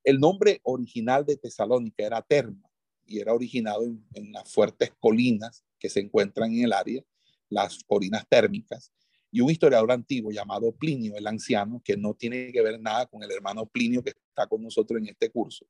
El 0.03 0.19
nombre 0.19 0.61
original 0.65 1.25
de 1.25 1.35
Tesalónica 1.35 2.05
era 2.05 2.21
Terma 2.21 2.71
y 3.07 3.21
era 3.21 3.33
originado 3.33 3.83
en, 4.13 4.31
las 4.31 4.53
fuertes 4.53 4.93
colinas 4.99 5.65
que 5.79 5.89
se 5.89 5.99
encuentran 5.99 6.53
en 6.53 6.65
el 6.65 6.73
área, 6.73 7.03
las 7.49 7.83
colinas 7.83 8.27
térmicas, 8.29 8.93
y 9.31 9.41
un 9.41 9.49
historiador 9.49 9.91
antiguo 9.91 10.31
llamado 10.31 10.71
Plinio 10.73 11.15
el 11.15 11.25
Anciano, 11.25 11.81
que 11.83 11.97
no 11.97 12.13
tiene 12.13 12.51
que 12.51 12.61
ver 12.61 12.79
nada 12.79 13.07
con 13.07 13.23
el 13.23 13.31
hermano 13.31 13.65
Plinio 13.65 14.03
que 14.03 14.11
está 14.11 14.45
con 14.45 14.61
nosotros 14.61 15.01
en 15.01 15.07
este 15.07 15.31
curso, 15.31 15.65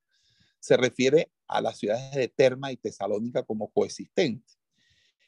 se 0.62 0.76
refiere 0.76 1.32
a 1.48 1.60
las 1.60 1.76
ciudades 1.78 2.12
de 2.12 2.28
Terma 2.28 2.70
y 2.70 2.76
Tesalónica 2.76 3.42
como 3.42 3.68
coexistentes. 3.72 4.58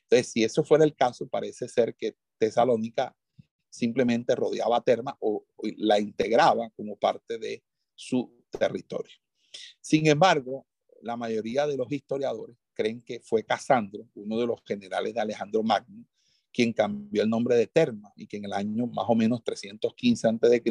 Entonces, 0.05 0.31
si 0.31 0.45
eso 0.45 0.63
fuera 0.63 0.85
el 0.85 0.95
caso, 0.95 1.27
parece 1.27 1.69
ser 1.69 1.97
que 1.97 2.17
Tesalónica 2.39 3.17
simplemente 3.69 4.37
rodeaba 4.37 4.77
a 4.77 4.81
Terma 4.81 5.17
o, 5.19 5.45
la 5.77 5.99
integraba 5.99 6.71
como 6.77 6.97
parte 6.97 7.39
de 7.39 7.65
su 7.97 8.33
territorio. 8.51 9.17
Sin 9.81 10.07
embargo, 10.07 10.67
la 11.03 11.17
mayoría 11.17 11.67
de 11.67 11.77
los 11.77 11.91
historiadores 11.91 12.57
creen 12.73 13.03
que 13.03 13.19
fue 13.19 13.45
Casandro, 13.45 14.09
uno 14.15 14.39
de 14.39 14.47
los 14.47 14.63
generales 14.65 15.15
de 15.15 15.21
Alejandro 15.21 15.65
Magno, 15.65 16.07
quien 16.53 16.73
cambió 16.73 17.25
el 17.25 17.29
nombre 17.29 17.57
de 17.57 17.67
Terma 17.67 18.13
y 18.15 18.29
que 18.29 18.37
en 18.37 18.45
el 18.45 18.53
año 18.53 18.87
más 18.87 19.07
o 19.09 19.17
menos 19.17 19.43
315 19.43 20.29
a.C. 20.29 20.63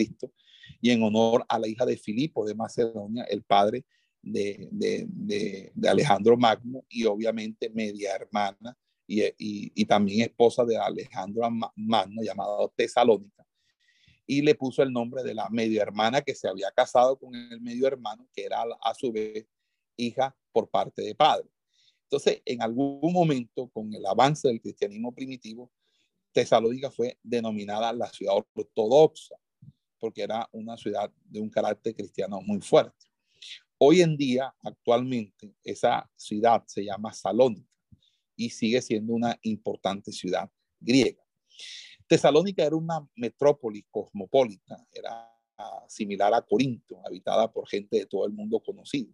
y 0.80 0.92
en 0.92 1.04
honor 1.04 1.44
a 1.50 1.60
la 1.60 1.68
hija 1.68 1.86
de 1.86 1.98
Filipo 1.98 2.46
de 2.46 2.56
Macedonia, 2.56 3.26
el 3.26 3.44
padre 3.44 3.84
de, 4.24 4.68
de, 4.72 5.72
de 5.76 5.90
Alejandro 5.90 6.36
Magno 6.38 6.84
y 6.90 7.06
obviamente 7.06 7.70
media 7.70 8.16
hermana 8.16 8.76
y, 9.08 9.86
también 9.86 10.22
esposa 10.22 10.64
de 10.66 10.78
Alejandro 10.78 11.50
Magno, 11.76 12.22
llamado 12.22 12.72
Tesalónica, 12.76 13.46
y 14.26 14.42
le 14.42 14.56
puso 14.56 14.82
el 14.82 14.92
nombre 14.92 15.24
de 15.24 15.34
la 15.34 15.50
medio 15.50 15.82
hermana 15.82 16.22
que 16.22 16.34
se 16.34 16.48
había 16.48 16.72
casado 16.72 17.18
con 17.18 17.36
el 17.36 17.60
medio 17.62 17.88
hermano, 17.88 18.28
que 18.34 18.46
era 18.46 18.64
a 18.82 18.94
su 18.94 19.12
vez 19.12 19.46
hija 19.98 20.36
por 20.52 20.70
parte 20.70 21.02
de 21.02 21.16
padre. 21.16 21.50
Entonces, 22.04 22.42
en 22.46 22.62
algún 22.62 23.12
momento, 23.12 23.70
con 23.70 23.94
el 23.94 24.06
avance 24.06 24.48
del 24.48 24.62
cristianismo 24.62 25.14
primitivo, 25.14 25.72
Tesalónica 26.32 26.90
fue 26.90 27.18
denominada 27.22 27.92
la 27.94 28.08
ciudad 28.08 28.36
ortodoxa, 28.54 29.36
porque 30.00 30.24
era 30.24 30.48
una 30.52 30.78
ciudad 30.78 31.12
de 31.26 31.40
un 31.40 31.50
carácter 31.50 31.96
cristiano 31.96 32.42
muy 32.42 32.62
fuerte. 32.62 33.06
Hoy 33.86 34.00
en 34.00 34.16
día, 34.16 34.56
actualmente, 34.62 35.58
esa 35.62 36.10
ciudad 36.16 36.64
se 36.68 36.86
llama 36.86 37.12
Salónica 37.12 37.70
y 38.34 38.50
sigue 38.50 38.82
siendo 38.82 39.12
una 39.12 39.38
importante 39.42 40.14
ciudad 40.14 40.50
griega. 40.80 41.22
Tesalónica 42.08 42.64
era 42.64 42.78
una 42.78 43.06
metrópoli 43.18 43.84
cosmopolita, 43.92 44.88
era 44.90 45.30
similar 45.90 46.34
a 46.34 46.42
Corinto, 46.42 47.02
habitada 47.06 47.52
por 47.52 47.68
gente 47.68 47.98
de 47.98 48.06
todo 48.06 48.26
el 48.26 48.32
mundo 48.32 48.62
conocido. 48.62 49.14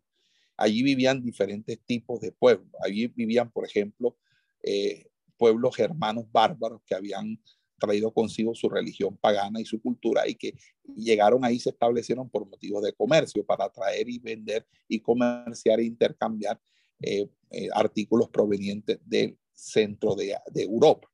Allí 0.55 0.83
vivían 0.83 1.23
diferentes 1.23 1.83
tipos 1.83 2.21
de 2.21 2.31
pueblos. 2.31 2.71
Allí 2.85 3.07
vivían, 3.07 3.49
por 3.49 3.65
ejemplo, 3.65 4.19
eh, 4.61 5.07
pueblos 5.35 5.75
germanos 5.75 6.31
bárbaros 6.31 6.83
que 6.85 6.93
habían 6.93 7.41
traído 7.79 8.11
consigo 8.11 8.53
su 8.53 8.69
religión 8.69 9.17
pagana 9.17 9.59
y 9.59 9.65
su 9.65 9.81
cultura 9.81 10.27
y 10.27 10.35
que 10.35 10.55
llegaron 10.95 11.43
ahí, 11.43 11.59
se 11.59 11.69
establecieron 11.69 12.29
por 12.29 12.47
motivos 12.47 12.83
de 12.83 12.93
comercio 12.93 13.45
para 13.45 13.69
traer 13.69 14.09
y 14.09 14.19
vender 14.19 14.67
y 14.87 14.99
comerciar 14.99 15.79
e 15.79 15.85
intercambiar 15.85 16.59
eh, 17.01 17.27
eh, 17.51 17.69
artículos 17.73 18.29
provenientes 18.29 18.99
del 19.05 19.37
centro 19.53 20.15
de, 20.15 20.37
Europa. 20.55 21.09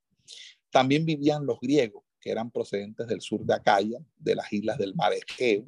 También 0.70 1.06
vivían 1.06 1.46
los 1.46 1.60
griegos, 1.60 2.04
que 2.20 2.32
eran 2.32 2.52
procedentes 2.52 3.08
del 3.08 3.22
sur 3.22 3.46
de 3.46 3.54
Acaya, 3.54 4.00
de 4.18 4.36
las 4.36 4.52
islas 4.52 4.78
del 4.78 4.96
mar 4.96 5.14
Egeo, 5.14 5.66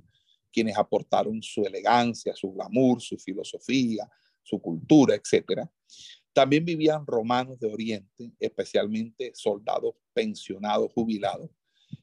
quienes 0.51 0.77
aportaron 0.77 1.41
su 1.41 1.63
elegancia, 1.63 2.35
su 2.35 2.51
glamour, 2.51 3.01
su 3.01 3.17
filosofía, 3.17 4.09
su 4.41 4.59
cultura, 4.59 5.15
etc. 5.15 5.67
También 6.37 6.65
vivían 6.65 7.03
romanos 7.07 7.59
de 7.59 7.65
Oriente, 7.65 8.31
especialmente 8.39 9.31
soldados 9.33 9.95
pensionados, 10.13 10.91
jubilados, 10.93 11.49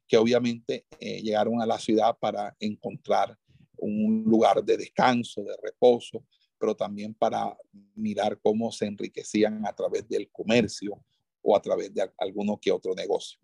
que 0.08 0.16
obviamente 0.16 0.86
eh, 0.98 1.22
llegaron 1.22 1.62
a 1.62 1.66
la 1.66 1.78
ciudad 1.78 2.18
para 2.18 2.56
encontrar 2.58 3.38
un 3.76 4.24
lugar 4.26 4.64
de 4.64 4.76
descanso, 4.76 5.44
de 5.44 5.54
reposo, 5.62 6.26
pero 6.58 6.74
también 6.74 7.14
para 7.14 7.56
mirar 7.94 8.36
cómo 8.42 8.72
se 8.72 8.86
enriquecían 8.86 9.64
a 9.68 9.72
través 9.72 10.08
del 10.08 10.28
comercio 10.32 11.00
o 11.40 11.54
a 11.54 11.62
través 11.62 11.94
de 11.94 12.10
alguno 12.18 12.58
que 12.60 12.72
otro 12.72 12.92
negocio. 12.92 13.38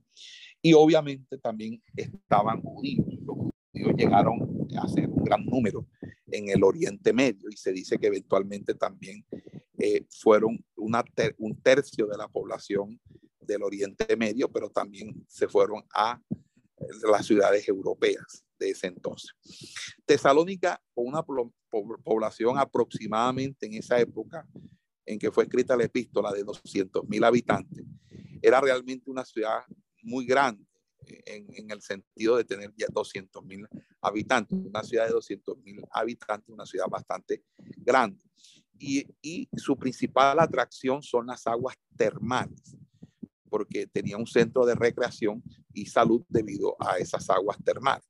Y 0.60 0.72
obviamente 0.72 1.38
también 1.38 1.80
estaban 1.94 2.62
judíos. 2.62 3.06
Los 3.24 3.36
judíos 3.36 3.94
llegaron 3.96 4.66
a 4.76 4.88
ser 4.88 5.08
un 5.08 5.22
gran 5.22 5.46
número 5.46 5.86
en 6.26 6.48
el 6.48 6.64
Oriente 6.64 7.12
Medio 7.12 7.48
y 7.48 7.56
se 7.56 7.72
dice 7.72 7.96
que 7.96 8.08
eventualmente 8.08 8.74
también 8.74 9.24
eh, 9.81 10.05
fueron 10.11 10.62
un 10.77 11.62
tercio 11.62 12.07
de 12.07 12.16
la 12.16 12.28
población 12.28 13.01
del 13.40 13.62
Oriente 13.62 14.16
Medio, 14.16 14.51
pero 14.51 14.69
también 14.69 15.24
se 15.27 15.48
fueron 15.48 15.82
a 15.94 16.20
las 17.11 17.27
ciudades 17.27 17.66
europeas 17.69 18.44
de 18.59 18.70
ese 18.70 18.89
entonces. 18.89 19.31
Tesalónica, 20.05 20.81
con 20.94 21.07
una 21.07 21.24
población 21.24 22.59
aproximadamente 22.59 23.66
en 23.66 23.74
esa 23.74 23.98
época 23.98 24.47
en 25.07 25.19
que 25.19 25.31
fue 25.31 25.44
escrita 25.44 25.77
la 25.77 25.85
epístola 25.85 26.31
de 26.32 26.44
200 26.44 27.09
mil 27.09 27.24
habitantes, 27.24 27.85
era 28.43 28.61
realmente 28.61 29.11
una 29.11 29.24
ciudad 29.24 29.62
muy 30.02 30.27
grande 30.27 30.65
en, 31.07 31.47
en 31.55 31.70
el 31.70 31.81
sentido 31.81 32.36
de 32.36 32.44
tener 32.44 32.73
ya 32.77 32.86
200 32.93 33.44
mil 33.44 33.66
habitantes. 34.01 34.59
Una 34.59 34.82
ciudad 34.82 35.07
de 35.07 35.12
200 35.12 35.59
mil 35.59 35.82
habitantes, 35.90 36.48
una 36.48 36.66
ciudad 36.66 36.86
bastante 36.89 37.43
grande. 37.78 38.23
Y, 38.81 39.48
su 39.57 39.77
principal 39.77 40.40
atracción 40.40 41.02
son 41.02 41.27
las 41.27 41.47
aguas 41.47 41.77
termales, 41.97 42.77
porque 43.48 43.86
tenía 43.86 44.16
un 44.16 44.27
centro 44.27 44.65
de 44.65 44.74
recreación 44.74 45.43
y 45.74 45.86
salud 45.86 46.24
debido 46.28 46.77
a 46.81 46.97
esas 46.97 47.28
aguas 47.31 47.59
termales. 47.62 48.09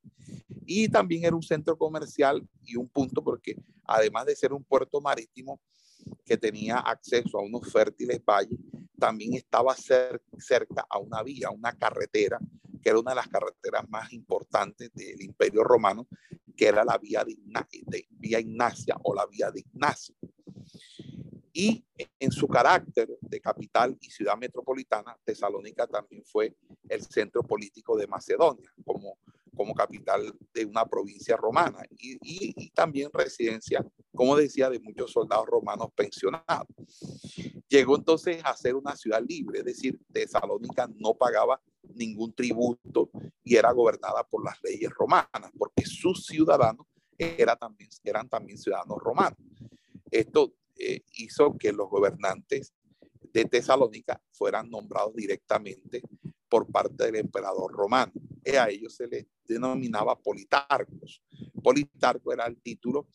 Y 0.65 0.87
también 0.87 1.25
era 1.25 1.35
un 1.35 1.43
centro 1.43 1.77
comercial 1.77 2.47
y 2.63 2.77
un 2.77 2.87
punto 2.87 3.23
porque 3.23 3.55
además 3.83 4.25
de 4.25 4.35
ser 4.35 4.53
un 4.53 4.63
puerto 4.63 5.01
marítimo 5.01 5.59
que 6.25 6.37
tenía 6.37 6.77
acceso 6.77 7.37
a 7.37 7.43
unos 7.43 7.71
fértiles 7.71 8.23
valles, 8.23 8.57
también 8.97 9.33
estaba 9.33 9.75
cerca 9.75 10.85
a 10.89 10.99
una 10.99 11.21
vía, 11.23 11.49
una 11.49 11.73
carretera, 11.73 12.39
que 12.81 12.89
era 12.89 12.99
una 12.99 13.11
de 13.11 13.15
las 13.15 13.27
carreteras 13.27 13.87
más 13.89 14.13
importantes 14.13 14.91
del 14.93 15.21
Imperio 15.21 15.63
Romano, 15.63 16.07
que 16.55 16.67
era 16.67 16.83
la 16.83 16.97
vía, 16.97 17.23
de, 17.23 17.35
de 17.87 18.07
vía 18.11 18.39
Ignacia 18.39 18.95
o 19.03 19.13
la 19.13 19.25
vía 19.25 19.51
de 19.51 19.61
Ignacio. 19.61 20.15
Y 21.53 21.83
en 22.19 22.31
su 22.31 22.47
carácter 22.47 23.09
de 23.19 23.41
capital 23.41 23.97
y 23.99 24.09
ciudad 24.09 24.37
metropolitana, 24.37 25.17
Tesalónica 25.23 25.85
también 25.85 26.23
fue 26.23 26.55
el 26.87 27.01
centro 27.01 27.43
político 27.43 27.97
de 27.97 28.07
Macedonia, 28.07 28.71
como, 28.85 29.17
como 29.55 29.73
capital 29.73 30.33
de 30.53 30.65
una 30.65 30.85
provincia 30.85 31.35
romana 31.35 31.83
y, 31.89 32.17
y, 32.21 32.69
también 32.71 33.09
residencia, 33.11 33.85
como 34.15 34.37
decía, 34.37 34.69
de 34.69 34.79
muchos 34.79 35.11
soldados 35.11 35.45
romanos 35.47 35.89
pensionados. 35.93 36.67
Llegó 37.67 37.97
entonces 37.97 38.41
a 38.45 38.55
ser 38.55 38.75
una 38.75 38.95
ciudad 38.95 39.21
libre, 39.27 39.59
es 39.59 39.65
decir, 39.65 39.99
Tesalónica 40.11 40.89
no 40.95 41.15
pagaba 41.15 41.61
ningún 41.95 42.33
tributo 42.33 43.09
y 43.43 43.55
era 43.55 43.71
gobernada 43.73 44.23
por 44.23 44.45
las 44.45 44.57
leyes 44.63 44.89
romanas, 44.91 45.51
porque 45.57 45.85
sus 45.85 46.25
ciudadanos 46.25 46.87
era 47.17 47.55
también, 47.55 47.89
eran 48.03 48.29
también 48.29 48.57
ciudadanos 48.57 48.97
romanos. 48.99 49.37
Esto 50.09 50.53
eh, 50.83 51.03
hizo 51.13 51.57
que 51.57 51.71
los 51.71 51.89
gobernantes 51.89 52.73
de 53.33 53.45
Tesalónica 53.45 54.19
fueran 54.31 54.69
nombrados 54.69 55.13
directamente 55.15 56.01
por 56.49 56.65
parte 56.71 57.05
del 57.05 57.17
emperador 57.17 57.71
romano. 57.71 58.11
Y 58.43 58.55
a 58.55 58.67
ellos 58.67 58.95
se 58.95 59.07
les 59.07 59.27
denominaba 59.47 60.17
politarcos. 60.17 61.21
Politarco 61.63 62.33
era 62.33 62.47
el 62.47 62.59
título 62.61 63.07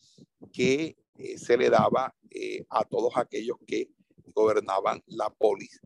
que 0.53 0.97
eh, 1.19 1.39
se 1.39 1.57
le 1.57 1.69
daba 1.69 2.15
eh, 2.31 2.65
a 2.71 2.85
todos 2.85 3.17
aquellos 3.17 3.57
que 3.67 3.91
gobernaban 4.33 5.03
la 5.07 5.29
polis, 5.31 5.81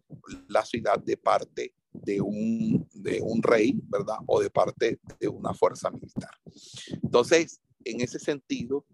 la 0.49 0.65
ciudad 0.65 0.99
de 0.99 1.17
parte 1.17 1.75
de 1.93 2.21
un, 2.21 2.87
de 2.93 3.21
un 3.23 3.43
rey, 3.43 3.73
¿verdad? 3.89 4.19
O 4.27 4.41
de 4.41 4.51
parte 4.51 5.01
de 5.19 5.29
una 5.29 5.55
fuerza 5.55 5.91
militar. 5.91 6.31
Entonces, 7.03 7.61
en 7.85 8.01
ese 8.01 8.19
sentido, 8.19 8.85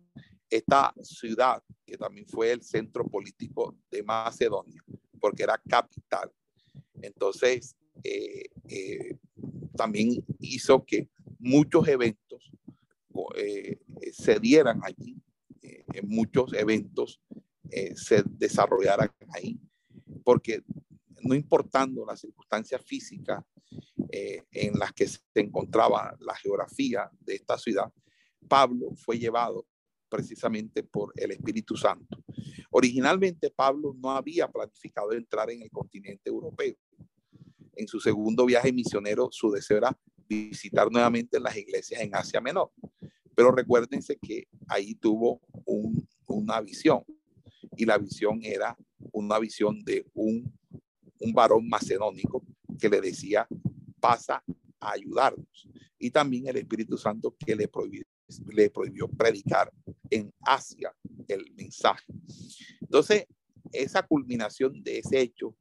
esta 0.50 0.94
ciudad, 1.02 1.62
que 1.84 1.96
también 1.96 2.26
fue 2.26 2.52
el 2.52 2.62
centro 2.62 3.06
político 3.06 3.76
de 3.90 4.02
Macedonia, 4.02 4.82
porque 5.20 5.42
era 5.42 5.58
capital, 5.58 6.30
entonces 7.02 7.76
eh, 8.02 8.44
eh, 8.68 9.16
también 9.76 10.24
hizo 10.40 10.84
que 10.84 11.08
muchos 11.38 11.86
eventos 11.88 12.50
eh, 13.36 13.78
se 14.12 14.38
dieran 14.38 14.80
allí, 14.82 15.16
muchos 16.04 16.52
eventos 16.52 17.20
se 17.94 18.22
desarrollaran 18.24 19.10
ahí, 19.34 19.58
porque 20.22 20.62
no 21.22 21.34
importando 21.34 22.04
las 22.06 22.20
circunstancias 22.20 22.82
físicas 22.84 23.42
en 24.08 24.78
las 24.78 24.92
que 24.92 25.08
se 25.08 25.20
encontraba 25.34 26.16
la 26.20 26.34
geografía 26.36 27.10
de 27.20 27.34
esta 27.34 27.58
ciudad, 27.58 27.92
Pablo 28.46 28.94
fue 28.94 29.18
llevado 29.18 29.66
precisamente 30.16 30.82
por 30.82 31.12
el 31.16 31.32
Espíritu 31.32 31.76
Santo. 31.76 32.24
Originalmente 32.70 33.50
Pablo 33.50 33.94
no 33.98 34.10
había 34.12 34.48
planificado 34.48 35.12
entrar 35.12 35.50
en 35.50 35.60
el 35.60 35.70
continente 35.70 36.30
europeo. 36.30 36.74
En 37.74 37.86
su 37.86 38.00
segundo 38.00 38.46
viaje 38.46 38.72
misionero, 38.72 39.28
su 39.30 39.50
deseo 39.50 39.76
era 39.76 39.98
visitar 40.26 40.90
nuevamente 40.90 41.38
las 41.38 41.54
iglesias 41.54 42.00
en 42.00 42.14
Asia 42.14 42.40
Menor. 42.40 42.70
Pero 43.34 43.52
recuérdense 43.52 44.16
que 44.16 44.48
ahí 44.68 44.94
tuvo 44.94 45.42
una 46.26 46.62
visión 46.62 47.04
y 47.76 47.84
la 47.84 47.98
visión 47.98 48.40
era 48.42 48.74
una 49.12 49.38
visión 49.38 49.84
de 49.84 50.06
un, 50.14 50.50
un 51.20 51.32
varón 51.34 51.68
macedónico 51.68 52.42
que 52.80 52.88
le 52.88 53.02
decía, 53.02 53.46
pasa 54.00 54.42
a 54.80 54.92
ayudarnos. 54.92 55.68
Y 55.98 56.10
también 56.10 56.46
el 56.46 56.56
Espíritu 56.56 56.96
Santo 56.96 57.36
que 57.38 57.54
le 57.54 57.68
le 58.52 58.70
prohibió 58.70 59.08
predicar 59.08 59.72
en 60.10 60.32
Asia 60.40 60.94
el 61.28 61.52
mensaje. 61.54 62.12
Entonces, 62.80 63.26
esa 63.72 64.02
culminación 64.02 64.82
de 64.82 64.98
ese 64.98 65.20
hecho 65.20 65.56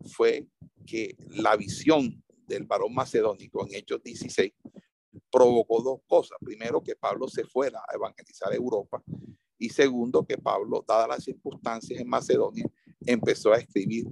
fue 0.00 0.46
que 0.86 1.16
la 1.30 1.56
visión 1.56 2.22
del 2.46 2.64
varón 2.64 2.94
macedónico 2.94 3.66
en 3.66 3.74
Hechos 3.74 4.02
16 4.02 4.52
provocó 5.30 5.82
dos 5.82 6.00
cosas. 6.06 6.38
Primero, 6.40 6.82
que 6.82 6.96
Pablo 6.96 7.28
se 7.28 7.44
fuera 7.44 7.80
a 7.80 7.94
evangelizar 7.94 8.52
Europa 8.52 9.02
y 9.58 9.68
segundo, 9.70 10.26
que 10.26 10.36
Pablo, 10.36 10.84
dadas 10.86 11.08
las 11.08 11.24
circunstancias 11.24 12.00
en 12.00 12.08
Macedonia, 12.08 12.70
empezó 13.06 13.52
a 13.52 13.58
escribir 13.58 14.06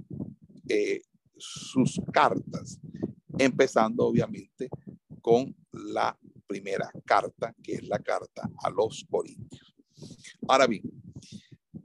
eh, 0.67 1.01
sus 1.37 1.99
cartas, 2.11 2.79
empezando 3.37 4.05
obviamente 4.05 4.69
con 5.21 5.55
la 5.71 6.17
primera 6.53 6.87
carta, 7.03 7.55
que 7.63 7.73
es 7.73 7.87
la 7.87 7.97
carta 7.97 8.47
a 8.63 8.69
los 8.69 9.03
Corintios. 9.09 9.75
Ahora 10.47 10.67
bien, 10.67 10.83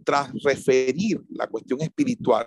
tras 0.05 0.31
referir 0.43 1.25
la 1.31 1.47
cuestión 1.47 1.81
espiritual, 1.81 2.47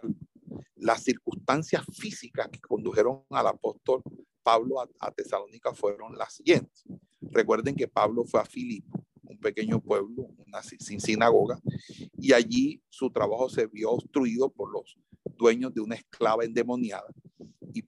las 0.76 1.04
circunstancias 1.04 1.84
físicas 1.92 2.48
que 2.50 2.60
condujeron 2.60 3.24
al 3.32 3.48
apóstol 3.48 4.04
Pablo 4.44 4.82
a, 5.00 5.12
Tesalónica 5.12 5.74
fueron 5.74 6.16
las 6.16 6.34
siguientes. 6.34 6.84
Recuerden 7.22 7.76
que 7.76 7.88
Pablo 7.88 8.24
fue 8.24 8.40
a 8.40 8.46
Filipo, 8.46 9.04
un 9.24 9.40
pequeño 9.40 9.80
pueblo 9.82 10.28
una, 10.46 10.62
sin 10.62 11.00
sinagoga, 11.00 11.60
y 12.18 12.34
allí 12.34 12.84
su 12.90 13.10
trabajo 13.10 13.50
se 13.50 13.66
vio 13.66 13.92
obstruido 13.92 14.50
por 14.50 14.72
los 14.72 14.96
dueños 15.38 15.74
de 15.74 15.82
una 15.82 15.96
esclava 15.96 16.46
endemoniada 16.46 17.10
y 17.74 17.82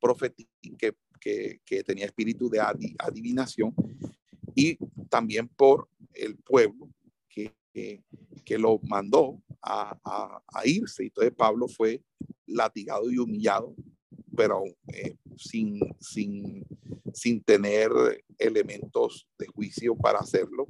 que, 0.78 0.96
que, 1.20 1.62
que 1.66 1.84
tenía 1.84 2.06
espíritu 2.06 2.50
de 2.50 2.60
adivinación 2.60 3.76
y 4.56 4.78
también 5.10 5.48
por 5.48 5.90
el 6.14 6.36
pueblo 6.38 6.90
que, 7.30 7.54
que, 7.74 8.58
lo 8.58 8.80
mandó 8.84 9.42
a, 9.62 9.98
a, 10.04 10.68
irse. 10.68 11.04
Entonces 11.04 11.34
Pablo 11.36 11.68
fue 11.68 12.04
latigado 12.46 13.10
y 13.12 13.18
humillado, 13.18 13.76
pero 14.36 14.64
eh, 14.88 15.16
sin, 15.38 15.80
sin, 16.00 16.66
sin 17.14 17.42
tener 17.44 17.92
elementos 18.38 19.28
de 19.38 19.48
juicio 19.48 19.96
para 19.96 20.20
hacerlo 20.20 20.68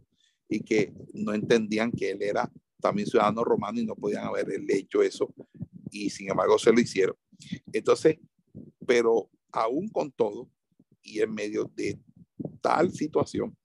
y 0.48 0.62
que 0.62 0.94
no 1.14 1.34
entendían 1.34 1.92
que 1.92 2.12
él 2.12 2.22
era 2.22 2.52
también 2.80 3.08
ciudadano 3.08 3.44
romano 3.44 3.80
y 3.80 3.86
no 3.86 3.96
podían 3.96 4.26
haber 4.26 4.48
hecho 4.70 5.02
eso 5.02 5.34
y 5.90 6.10
sin 6.10 6.30
embargo 6.30 6.58
se 6.58 6.72
lo 6.72 6.80
hicieron. 6.80 7.16
Entonces, 7.72 8.18
pero 8.86 9.30
aún 9.52 9.88
con 9.90 10.12
todo 10.12 10.50
y 11.02 11.20
en 11.20 11.34
medio 11.34 11.70
de 11.76 12.00
tal 12.64 12.92
situación, 12.94 13.56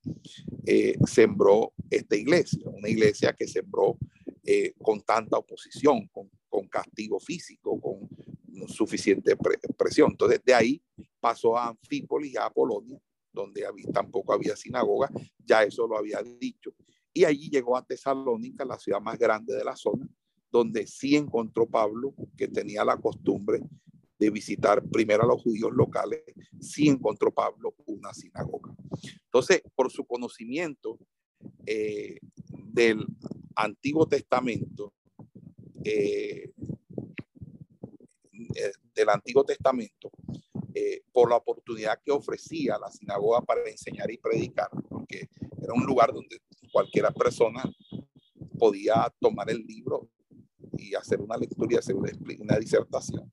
eh, 0.66 0.96
sembró 1.06 1.72
esta 1.88 2.16
iglesia, 2.16 2.68
una 2.68 2.88
iglesia 2.88 3.32
que 3.32 3.46
sembró 3.46 3.96
eh, 4.44 4.74
con 4.82 5.00
tanta 5.02 5.38
oposición, 5.38 6.08
con, 6.08 6.28
castigo 6.68 7.20
físico, 7.20 7.80
con 7.80 8.08
suficiente 8.68 9.36
presión. 9.76 10.10
Entonces, 10.10 10.42
de 10.44 10.52
ahí 10.52 10.82
pasó 11.20 11.56
a 11.56 11.68
Anfípolis 11.68 12.36
a 12.36 12.50
Polonia, 12.50 13.00
donde 13.32 13.64
había, 13.64 13.86
tampoco 13.92 14.32
había 14.32 14.56
sinagoga, 14.56 15.08
ya 15.38 15.62
eso 15.62 15.86
lo 15.86 15.96
había 15.96 16.20
dicho. 16.40 16.74
Y 17.14 17.24
allí 17.24 17.48
llegó 17.48 17.76
a 17.76 17.86
Tesalónica, 17.86 18.64
la 18.64 18.78
ciudad 18.78 19.00
más 19.00 19.16
grande 19.18 19.54
de 19.54 19.64
la 19.64 19.76
zona, 19.76 20.08
donde 20.50 20.86
sí 20.86 21.14
encontró 21.14 21.66
Pablo, 21.66 22.12
que 22.36 22.48
tenía 22.48 22.84
la 22.84 22.96
costumbre 22.96 23.60
de 24.18 24.30
visitar 24.30 24.82
primero 24.82 25.22
a 25.22 25.26
los 25.26 25.42
judíos 25.42 25.72
locales, 25.72 26.22
sí 26.60 26.88
encontró 26.88 27.32
Pablo 27.32 27.74
una 27.86 28.12
sinagoga. 28.12 28.74
Entonces, 29.24 29.62
por 29.74 29.90
su 29.90 30.04
conocimiento 30.04 30.98
eh, 31.66 32.18
del 32.50 33.04
Antiguo 33.54 34.06
Testamento, 34.06 34.94
eh, 35.84 36.52
eh, 38.54 38.72
del 38.94 39.08
Antiguo 39.08 39.44
Testamento, 39.44 40.10
por 41.12 41.28
la 41.28 41.36
oportunidad 41.36 42.00
que 42.04 42.12
ofrecía 42.12 42.78
la 42.78 42.88
sinagoga 42.88 43.40
para 43.40 43.68
enseñar 43.68 44.08
y 44.12 44.18
predicar, 44.18 44.70
porque 44.88 45.28
era 45.60 45.72
un 45.74 45.84
lugar 45.84 46.12
donde 46.12 46.40
cualquiera 46.70 47.10
persona 47.10 47.64
podía 48.56 49.12
tomar 49.18 49.50
el 49.50 49.66
libro 49.66 50.08
y 50.76 50.94
hacer 50.94 51.20
una 51.20 51.36
lectura 51.36 51.74
y 51.74 51.78
hacer 51.78 51.96
una 51.96 52.58
disertación 52.60 53.32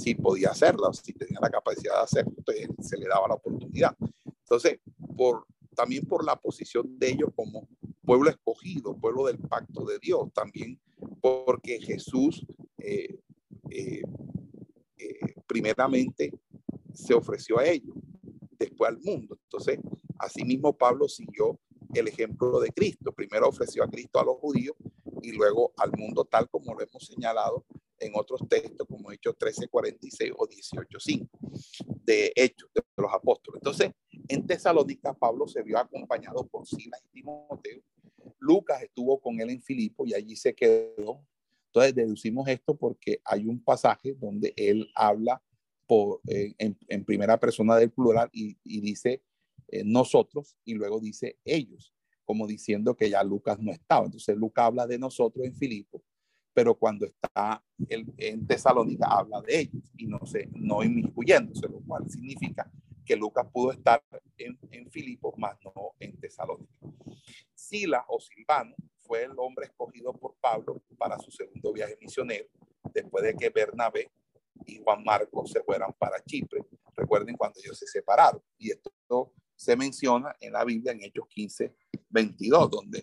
si 0.00 0.14
podía 0.14 0.50
hacerla, 0.50 0.92
si 0.92 1.12
tenía 1.12 1.38
la 1.40 1.50
capacidad 1.50 1.96
de 1.96 2.02
hacerlo, 2.02 2.32
entonces 2.36 2.68
se 2.80 2.96
le 2.96 3.06
daba 3.06 3.28
la 3.28 3.34
oportunidad. 3.34 3.94
Entonces, 4.24 4.80
también 5.74 6.06
por 6.06 6.24
la 6.24 6.36
posición 6.36 6.98
de 6.98 7.10
ellos 7.10 7.30
como 7.34 7.68
pueblo 8.04 8.30
escogido, 8.30 8.96
pueblo 8.96 9.26
del 9.26 9.38
pacto 9.38 9.84
de 9.84 9.98
Dios, 9.98 10.32
también 10.32 10.80
porque 11.20 11.80
Jesús 11.80 12.44
eh, 12.78 13.18
eh, 13.70 14.02
eh, 14.98 15.34
primeramente 15.46 16.32
se 16.92 17.14
ofreció 17.14 17.58
a 17.58 17.66
ellos, 17.66 17.94
después 18.58 18.90
al 18.90 18.98
mundo. 19.00 19.38
Entonces, 19.44 19.78
asimismo 20.18 20.76
Pablo 20.76 21.08
siguió 21.08 21.58
el 21.94 22.08
ejemplo 22.08 22.60
de 22.60 22.70
Cristo. 22.70 23.12
Primero 23.12 23.48
ofreció 23.48 23.84
a 23.84 23.88
Cristo 23.88 24.18
a 24.20 24.24
los 24.24 24.36
judíos 24.38 24.76
y 25.22 25.32
luego 25.32 25.72
al 25.76 25.92
mundo 25.96 26.24
tal 26.24 26.48
como 26.48 26.74
lo 26.74 26.80
hemos 26.80 27.06
señalado 27.06 27.64
en 27.98 28.12
otros 28.14 28.40
textos 28.48 28.86
como 28.88 29.12
Hechos 29.12 29.36
13:46 29.38 30.32
o 30.36 30.46
18:5 30.46 31.28
de 32.04 32.32
Hechos 32.34 32.70
de 32.74 32.82
los 32.96 33.12
Apóstoles. 33.12 33.60
Entonces, 33.60 33.92
en 34.30 34.46
Tesalónica 34.46 35.12
Pablo 35.12 35.48
se 35.48 35.62
vio 35.62 35.78
acompañado 35.78 36.46
por 36.46 36.66
Silas 36.66 37.02
y 37.06 37.20
Timoteo. 37.20 37.82
Lucas 38.38 38.82
estuvo 38.82 39.20
con 39.20 39.40
él 39.40 39.50
en 39.50 39.60
Filipo 39.60 40.06
y 40.06 40.14
allí 40.14 40.36
se 40.36 40.54
quedó. 40.54 41.26
Entonces 41.66 41.94
deducimos 41.94 42.48
esto 42.48 42.76
porque 42.76 43.20
hay 43.24 43.46
un 43.46 43.62
pasaje 43.62 44.14
donde 44.14 44.54
él 44.56 44.88
habla 44.94 45.42
por, 45.86 46.20
eh, 46.28 46.54
en, 46.58 47.04
primera 47.04 47.38
persona 47.38 47.76
del 47.76 47.90
plural 47.90 48.28
y, 48.32 48.56
dice 48.80 49.22
eh, 49.68 49.82
nosotros 49.84 50.56
y 50.64 50.74
luego 50.74 51.00
dice 51.00 51.38
ellos, 51.44 51.92
como 52.24 52.46
diciendo 52.46 52.96
que 52.96 53.10
ya 53.10 53.24
Lucas 53.24 53.58
no 53.58 53.72
estaba. 53.72 54.06
Entonces 54.06 54.36
Lucas 54.36 54.66
habla 54.66 54.86
de 54.86 54.98
nosotros 54.98 55.44
en 55.44 55.54
Filipo 55.56 56.02
pero 56.52 56.74
cuando 56.74 57.06
está 57.06 57.62
en 57.88 58.46
Tesalónica 58.46 59.06
habla 59.06 59.40
de 59.40 59.60
ellos 59.60 59.84
y 59.96 60.06
no 60.06 60.24
sé, 60.26 60.48
no 60.52 60.82
inmiscuyéndose, 60.82 61.68
lo 61.68 61.80
cual 61.80 62.10
significa 62.10 62.70
que 63.10 63.16
Lucas 63.16 63.44
pudo 63.52 63.72
estar 63.72 64.00
en, 64.38 64.56
en 64.70 64.88
Filipos, 64.88 65.34
más 65.36 65.56
no 65.64 65.96
en 65.98 66.16
Tesalónica. 66.20 66.72
Sila 67.52 68.04
o 68.06 68.20
Silvano 68.20 68.76
fue 68.98 69.24
el 69.24 69.32
hombre 69.36 69.66
escogido 69.66 70.12
por 70.12 70.36
Pablo 70.40 70.80
para 70.96 71.18
su 71.18 71.32
segundo 71.32 71.72
viaje 71.72 71.98
misionero, 72.00 72.46
después 72.94 73.24
de 73.24 73.34
que 73.34 73.50
Bernabé 73.50 74.12
y 74.64 74.78
Juan 74.78 75.02
Marcos 75.02 75.50
se 75.50 75.60
fueran 75.64 75.92
para 75.98 76.22
Chipre. 76.22 76.64
Recuerden 76.94 77.36
cuando 77.36 77.58
ellos 77.58 77.76
se 77.76 77.88
separaron. 77.88 78.40
Y 78.56 78.70
esto 78.70 79.32
se 79.56 79.74
menciona 79.74 80.36
en 80.38 80.52
la 80.52 80.64
Biblia 80.64 80.92
en 80.92 81.02
Hechos 81.02 81.26
15, 81.30 81.74
22, 82.10 82.70
donde 82.70 83.02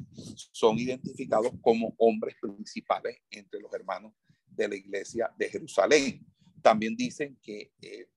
son 0.54 0.80
identificados 0.80 1.52
como 1.60 1.94
hombres 1.98 2.38
principales 2.40 3.18
entre 3.30 3.60
los 3.60 3.74
hermanos 3.74 4.14
de 4.46 4.70
la 4.70 4.76
iglesia 4.78 5.30
de 5.38 5.50
Jerusalén. 5.50 6.26
También 6.62 6.96
dicen 6.96 7.38
que, 7.44 7.74
eh, 7.82 8.08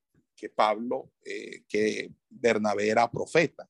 que 0.40 0.48
Pablo, 0.48 1.12
eh, 1.22 1.64
que 1.68 2.10
Bernabé 2.30 2.88
era 2.88 3.10
profeta 3.10 3.68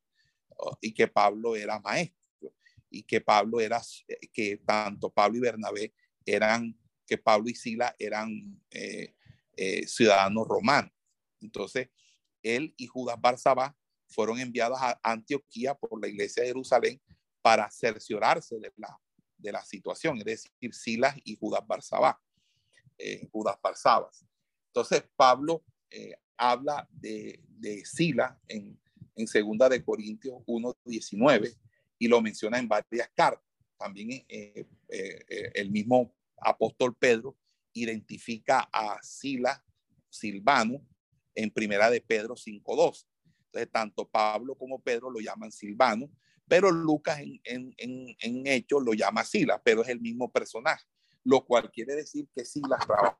y 0.81 0.95
que 0.95 1.09
Pablo 1.09 1.57
era 1.57 1.81
maestro 1.81 2.55
y 2.89 3.03
que 3.03 3.21
Pablo 3.21 3.61
era, 3.61 3.83
que 4.33 4.59
tanto 4.59 5.11
Pablo 5.11 5.39
y 5.39 5.41
Bernabé 5.41 5.93
eran, 6.25 6.79
que 7.05 7.19
Pablo 7.19 7.49
y 7.49 7.57
Sila 7.57 7.97
eran 7.99 8.63
eh, 8.71 9.17
ciudadanos 9.89 10.47
romanos. 10.47 10.93
Entonces, 11.41 11.89
él 12.41 12.73
y 12.77 12.87
Judas 12.87 13.21
Barsabá 13.21 13.77
fueron 14.07 14.39
enviados 14.39 14.79
a 14.81 15.01
Antioquía 15.03 15.75
por 15.75 16.01
la 16.01 16.07
iglesia 16.07 16.43
de 16.45 16.51
Jerusalén 16.51 17.01
para 17.43 17.69
cerciorarse 17.71 18.61
de 18.61 18.73
la, 18.77 18.97
de 19.39 19.51
la 19.51 19.65
situación, 19.65 20.19
es 20.19 20.25
decir, 20.25 20.73
Silas 20.73 21.17
y 21.25 21.37
Judas 21.37 21.67
Barsabá, 21.67 22.21
eh, 22.97 23.29
Judas 23.33 23.57
Barsabas. 23.61 24.25
Entonces, 24.67 25.03
Pablo 25.17 25.65
eh, 25.91 26.15
habla 26.41 26.89
de, 26.91 27.41
de 27.47 27.85
Silas 27.85 28.35
en, 28.49 28.81
en 29.15 29.27
segunda 29.27 29.69
de 29.69 29.85
Corintios 29.85 30.37
1.19 30.47 31.55
y 31.99 32.09
lo 32.09 32.23
menciona 32.23 32.59
en 32.59 32.67
varias 32.67 33.11
cartas. 33.15 33.45
También 33.79 34.25
eh, 34.29 34.67
el 35.55 35.71
mismo 35.71 36.15
apóstol 36.39 36.97
Pedro 36.99 37.37
identifica 37.75 38.69
a 38.73 38.99
Silas, 39.03 39.63
Silvano, 40.09 40.85
en 41.35 41.51
primera 41.51 41.91
de 41.91 42.01
Pedro 42.01 42.35
5.2. 42.35 43.07
Entonces, 43.47 43.71
tanto 43.71 44.09
Pablo 44.09 44.55
como 44.55 44.81
Pedro 44.81 45.11
lo 45.11 45.21
llaman 45.21 45.53
Silvano, 45.53 46.11
pero 46.49 46.71
Lucas 46.71 47.21
en, 47.21 47.41
en, 47.45 47.75
en, 47.79 48.17
en 48.21 48.47
Hechos 48.47 48.83
lo 48.83 48.95
llama 48.95 49.25
Silas, 49.25 49.61
pero 49.63 49.83
es 49.83 49.89
el 49.89 50.01
mismo 50.01 50.31
personaje, 50.31 50.85
lo 51.23 51.45
cual 51.45 51.71
quiere 51.71 51.95
decir 51.95 52.29
que 52.35 52.45
Silas 52.45 52.85
trabaja 52.87 53.19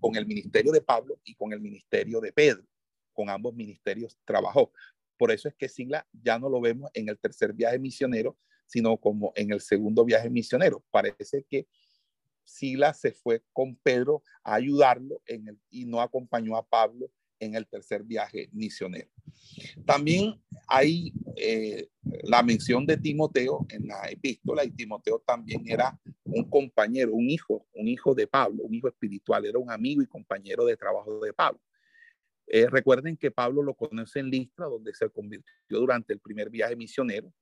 con 0.00 0.16
el 0.16 0.26
ministerio 0.26 0.72
de 0.72 0.80
Pablo 0.80 1.18
y 1.24 1.34
con 1.34 1.52
el 1.52 1.60
ministerio 1.60 2.20
de 2.20 2.32
Pedro. 2.32 2.64
Con 3.12 3.30
ambos 3.30 3.54
ministerios 3.54 4.18
trabajó. 4.24 4.72
Por 5.16 5.30
eso 5.30 5.48
es 5.48 5.54
que 5.54 5.68
Silas 5.68 6.04
ya 6.12 6.38
no 6.38 6.48
lo 6.48 6.60
vemos 6.60 6.90
en 6.94 7.08
el 7.08 7.18
tercer 7.18 7.52
viaje 7.52 7.78
misionero, 7.78 8.36
sino 8.66 8.96
como 8.96 9.32
en 9.36 9.52
el 9.52 9.60
segundo 9.60 10.04
viaje 10.04 10.28
misionero. 10.28 10.84
Parece 10.90 11.44
que 11.48 11.66
Silas 12.44 13.00
se 13.00 13.12
fue 13.12 13.42
con 13.52 13.76
Pedro 13.76 14.22
a 14.44 14.54
ayudarlo 14.54 15.22
en 15.26 15.58
y 15.70 15.84
no 15.84 16.00
acompañó 16.00 16.56
a 16.56 16.66
Pablo 16.66 17.10
en 17.38 17.54
el 17.54 17.66
tercer 17.66 18.02
viaje 18.02 18.48
misionero. 18.52 19.10
También 19.84 20.40
hay 20.68 21.12
eh, 21.36 21.88
la 22.24 22.42
mención 22.42 22.86
de 22.86 22.96
Timoteo 22.96 23.66
en 23.68 23.86
la 23.86 24.08
epístola 24.08 24.64
y 24.64 24.70
Timoteo 24.70 25.22
también 25.26 25.62
era 25.66 25.98
un 26.24 26.48
compañero, 26.48 27.12
un 27.12 27.30
hijo, 27.30 27.66
un 27.74 27.88
hijo 27.88 28.14
de 28.14 28.26
Pablo, 28.26 28.64
un 28.64 28.74
hijo 28.74 28.88
espiritual, 28.88 29.44
era 29.44 29.58
un 29.58 29.70
amigo 29.70 30.02
y 30.02 30.06
compañero 30.06 30.64
de 30.64 30.76
trabajo 30.76 31.20
de 31.20 31.32
Pablo. 31.32 31.60
Eh, 32.46 32.68
recuerden 32.68 33.16
que 33.16 33.30
Pablo 33.30 33.62
lo 33.62 33.74
conoce 33.74 34.20
en 34.20 34.30
Listra, 34.30 34.66
donde 34.66 34.94
se 34.94 35.08
convirtió 35.10 35.78
durante 35.80 36.12
el 36.12 36.20
primer 36.20 36.48
viaje 36.48 36.76
misionero. 36.76 37.32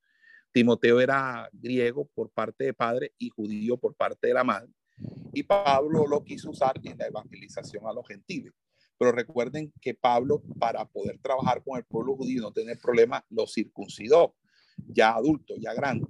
Timoteo 0.52 1.00
era 1.00 1.48
griego 1.52 2.08
por 2.14 2.30
parte 2.30 2.64
de 2.64 2.74
padre 2.74 3.12
y 3.18 3.28
judío 3.28 3.76
por 3.76 3.94
parte 3.94 4.28
de 4.28 4.34
la 4.34 4.44
madre. 4.44 4.72
Y 5.32 5.42
Pablo 5.42 6.06
lo 6.06 6.24
quiso 6.24 6.50
usar 6.50 6.80
en 6.82 6.96
la 6.96 7.06
evangelización 7.06 7.86
a 7.86 7.92
los 7.92 8.06
gentiles. 8.06 8.52
Pero 8.98 9.12
recuerden 9.12 9.72
que 9.80 9.94
Pablo, 9.94 10.42
para 10.58 10.84
poder 10.84 11.18
trabajar 11.18 11.62
con 11.62 11.78
el 11.78 11.84
pueblo 11.84 12.16
judío 12.16 12.42
no 12.42 12.52
tener 12.52 12.78
problemas, 12.78 13.22
lo 13.30 13.46
circuncidó, 13.46 14.34
ya 14.76 15.14
adulto, 15.14 15.54
ya 15.56 15.74
grande. 15.74 16.06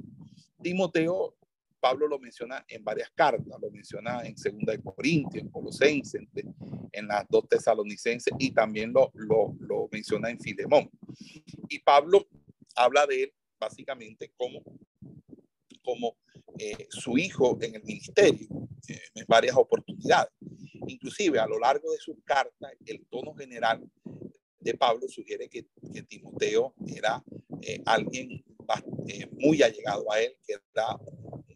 Timoteo, 0.63 1.37
Pablo 1.81 2.09
lo 2.09 2.19
menciona 2.19 2.65
en 2.69 2.83
varias 2.83 3.11
cartas, 3.11 3.61
lo 3.61 3.71
menciona 3.71 4.23
en 4.23 4.37
Segunda 4.37 4.73
de 4.73 4.83
Corintios, 4.83 5.43
en 5.43 5.51
Colosenses, 5.51 6.23
en 6.93 7.07
las 7.07 7.27
dos 7.29 7.47
tesalonicenses 7.49 8.33
y 8.39 8.53
también 8.53 8.93
lo, 8.93 9.11
lo, 9.15 9.55
lo 9.61 9.89
menciona 9.93 10.31
en 10.31 10.41
Filemón. 10.41 10.91
Y 11.69 11.79
Pablo 11.81 12.27
habla 12.75 13.07
de 13.07 13.25
él 13.25 13.33
básicamente 13.59 14.33
como, 14.37 14.63
como 15.83 16.17
eh, 16.59 16.87
su 16.89 17.19
hijo 17.19 17.59
en 17.61 17.75
el 17.75 17.83
ministerio 17.83 18.47
eh, 18.89 19.01
en 19.15 19.25
varias 19.27 19.57
oportunidades. 19.57 20.33
Inclusive 20.87 21.39
a 21.39 21.47
lo 21.47 21.59
largo 21.59 21.91
de 21.91 21.99
sus 21.99 22.17
cartas, 22.25 22.73
el 22.87 23.05
tono 23.07 23.35
general 23.35 23.83
de 24.61 24.75
Pablo 24.75 25.09
sugiere 25.09 25.49
que, 25.49 25.67
Timoteo 26.09 26.75
era 26.87 27.23
eh, 27.63 27.81
alguien 27.87 28.45
muy 29.33 29.63
allegado 29.63 30.11
a 30.11 30.21
él, 30.21 30.37
que 30.47 30.55
era 30.55 30.99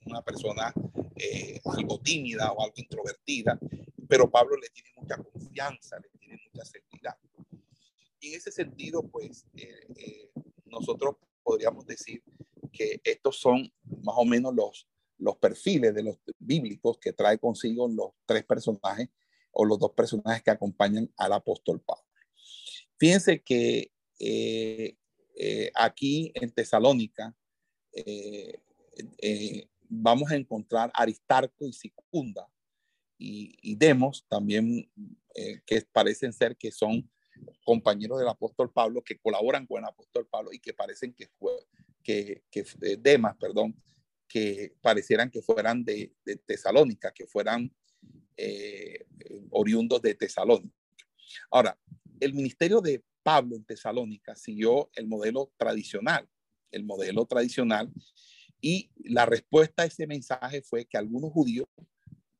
una 0.07 0.23
persona 0.23 0.73
algo 1.65 2.01
tímida 2.01 2.53
o 2.53 2.63
algo 2.63 2.75
introvertida, 2.77 3.59
pero 4.09 4.31
Pablo 4.31 4.57
le 4.57 4.69
tiene 4.69 4.91
mucha 4.97 5.17
confianza, 5.17 5.99
le 5.99 6.09
tiene 6.19 6.41
mucha 6.53 6.65
seguridad. 6.65 7.17
Y 8.21 8.29
en 8.29 8.35
ese 8.35 8.53
sentido, 8.53 9.03
pues, 9.03 9.47
nosotros 10.67 11.17
podríamos 11.43 11.87
decir 11.87 12.23
que 12.73 13.01
estos 13.03 13.39
son 13.39 13.73
más 14.03 14.15
o 14.19 14.25
menos 14.25 14.55
los, 14.55 14.89
los 15.19 15.37
perfiles 15.37 15.95
de 15.95 16.03
los 16.03 16.17
bíblicos 16.39 16.99
que 16.99 17.13
trae 17.13 17.39
consigo 17.39 17.89
los 17.89 18.11
tres 18.25 18.45
personajes 18.45 19.09
o 19.53 19.65
los 19.65 19.79
dos 19.79 19.93
personajes 19.93 20.43
que 20.43 20.51
acompañan 20.51 21.11
al 21.17 21.33
apóstol 21.33 21.81
Pablo. 21.81 22.05
Fíjense 22.99 23.43
que 23.43 23.93
eh, 24.19 24.97
eh, 25.37 25.71
aquí 25.75 26.33
en 26.35 26.51
Tesalónica 26.51 27.35
eh, 27.93 28.61
vamos 29.89 30.31
a 30.31 30.37
encontrar 30.37 30.91
Aristarco 30.95 31.67
y 31.67 31.73
Sicunda 31.73 32.49
y, 33.17 33.57
y 33.63 33.77
Demos 33.77 34.25
también 34.29 34.91
que 35.65 35.83
parecen 35.93 36.33
ser 36.33 36.57
que 36.57 36.73
son 36.73 37.09
compañeros 37.65 38.19
del 38.19 38.29
apóstol 38.29 38.73
Pablo 38.73 39.03
que 39.03 39.19
colaboran 39.19 39.67
con 39.67 39.79
el 39.79 39.89
apóstol 39.89 40.27
Pablo 40.27 40.53
y 40.53 40.59
que 40.59 40.75
parecen 40.75 41.15
que, 41.15 41.29
que, 42.09 42.43
que 42.51 42.65
Demas, 42.99 43.37
perdón, 43.37 43.77
que 44.27 44.73
parecieran 44.81 45.31
que 45.31 45.43
fueran 45.43 45.85
de, 45.85 46.15
Tesalónica, 46.47 47.13
que 47.13 47.27
fueran 47.27 47.71
eh, 48.35 49.05
oriundos 49.51 50.01
de 50.01 50.15
Tesalónica. 50.15 50.75
Ahora, 51.51 51.79
el 52.19 52.33
ministerio 52.33 52.81
de 52.81 53.05
Pablo 53.23 53.57
en 53.57 53.65
Tesalónica 53.65 54.35
siguió 54.37 54.89
el 54.95 55.07
modelo 55.07 55.53
tradicional, 55.59 56.27
el 56.71 56.85
modelo 56.85 57.27
tradicional, 57.27 57.93
y 58.59 58.91
la 59.05 59.27
respuesta 59.27 59.83
a 59.83 59.87
ese 59.87 60.07
mensaje 60.07 60.63
fue 60.63 60.87
que 60.87 60.97
algunos 60.97 61.31
judíos, 61.31 61.67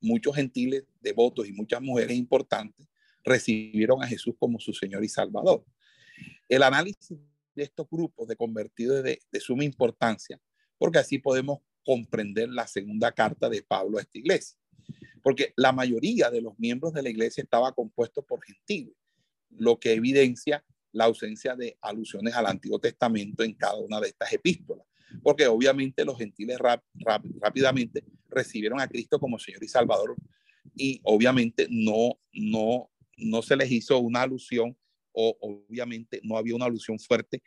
muchos 0.01 0.35
gentiles, 0.35 0.85
devotos 1.03 1.47
y 1.47 1.53
muchas 1.53 1.83
mujeres 1.83 2.17
importantes 2.17 2.89
recibieron 3.23 4.03
a 4.03 4.07
Jesús 4.07 4.35
como 4.39 4.59
su 4.61 4.73
Señor 4.73 5.05
y 5.05 5.11
Salvador. 5.11 5.63
El 6.49 6.63
análisis 6.63 7.19
de 7.59 7.65
estos 7.65 7.87
grupos 7.91 8.27
de 8.27 8.37
convertidos 8.37 9.03
de, 9.05 9.21
de 9.31 9.41
suma 9.41 9.65
importancia, 9.65 10.41
porque 10.79 10.99
así 10.99 11.19
podemos 11.19 11.59
comprender 11.85 12.49
la 12.49 12.67
segunda 12.67 13.13
carta 13.13 13.49
de 13.49 13.63
Pablo 13.63 13.99
a 13.99 14.03
esta 14.03 14.19
iglesia. 14.19 14.59
Porque 15.23 15.53
la 15.57 15.73
mayoría 15.73 16.31
de 16.31 16.41
los 16.41 16.59
miembros 16.59 16.93
de 16.93 17.03
la 17.03 17.11
iglesia 17.11 17.43
estaba 17.43 17.73
compuesto 17.73 18.23
por 18.23 18.43
gentiles, 18.43 18.95
lo 19.51 19.79
que 19.79 19.93
evidencia 19.93 20.65
la 20.93 21.05
ausencia 21.05 21.55
de 21.55 21.77
alusiones 21.81 22.35
al 22.35 22.47
Antiguo 22.47 22.79
Testamento 22.79 23.43
en 23.43 23.55
cada 23.55 23.77
una 23.77 24.01
de 24.01 24.09
estas 24.09 24.33
epístolas. 24.33 24.87
Porque 25.23 25.47
obviamente 25.47 26.05
los 26.05 26.19
gentiles 26.19 26.59
rápidamente 27.41 28.05
recibieron 28.29 28.81
a 28.81 28.89
Cristo 28.89 29.19
como 29.19 29.39
Señor 29.39 29.65
y 29.65 29.69
Salvador 29.69 30.15
y 30.75 31.01
obviamente 31.05 31.67
no, 31.71 32.19
no, 32.33 32.91
no 33.17 33.43
se 33.43 33.57
les 33.57 33.71
hizo 33.73 33.99
una 33.99 34.23
alusión 34.23 34.77
obviamente 35.19 36.21
no 36.23 36.37
había 36.37 36.55
una 36.55 36.67
alusión 36.67 36.99
fuerte 36.99 37.43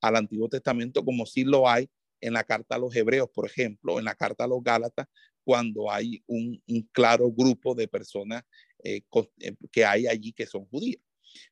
al 0.00 0.16
Antiguo 0.16 0.48
Testamento 0.48 1.04
como 1.04 1.26
sí 1.26 1.44
lo 1.44 1.68
hay 1.68 1.88
en 2.20 2.32
la 2.32 2.44
carta 2.44 2.74
a 2.74 2.78
los 2.78 2.94
Hebreos, 2.94 3.28
por 3.30 3.46
ejemplo, 3.46 3.98
en 3.98 4.04
la 4.04 4.14
carta 4.14 4.44
a 4.44 4.48
los 4.48 4.62
Gálatas, 4.62 5.06
cuando 5.42 5.90
hay 5.90 6.22
un, 6.26 6.62
claro 6.92 7.30
grupo 7.30 7.74
de 7.74 7.88
personas 7.88 8.44
eh, 8.84 9.02
eh, 9.40 9.54
que 9.72 9.84
hay 9.84 10.06
allí 10.06 10.32
que 10.32 10.46
son 10.46 10.66
judías. 10.66 11.02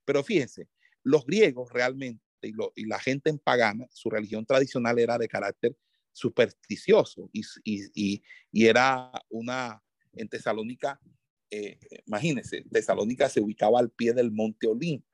Pero 0.05 0.23
fíjense, 0.23 0.69
los 1.03 1.25
griegos 1.25 1.71
realmente 1.73 2.23
y, 2.43 2.85
la 2.87 3.01
gente 3.01 3.31
en 3.31 3.39
pagana, 3.39 3.87
su 3.91 4.11
religión 4.11 4.45
tradicional 4.47 4.99
era 4.99 5.19
de 5.19 5.29
carácter 5.29 5.77
supersticioso 6.13 7.31
y 7.33 8.21
era 8.53 9.11
una, 9.31 9.83
en 10.13 10.29
Tesalónica, 10.29 11.01
eh, 11.51 11.79
imagínense, 12.07 12.63
Tesalónica 12.71 13.29
se 13.29 13.41
ubicaba 13.41 13.79
al 13.79 13.91
pie 13.91 14.13
del 14.13 14.31
monte 14.31 14.67
Olimpo 14.67 15.08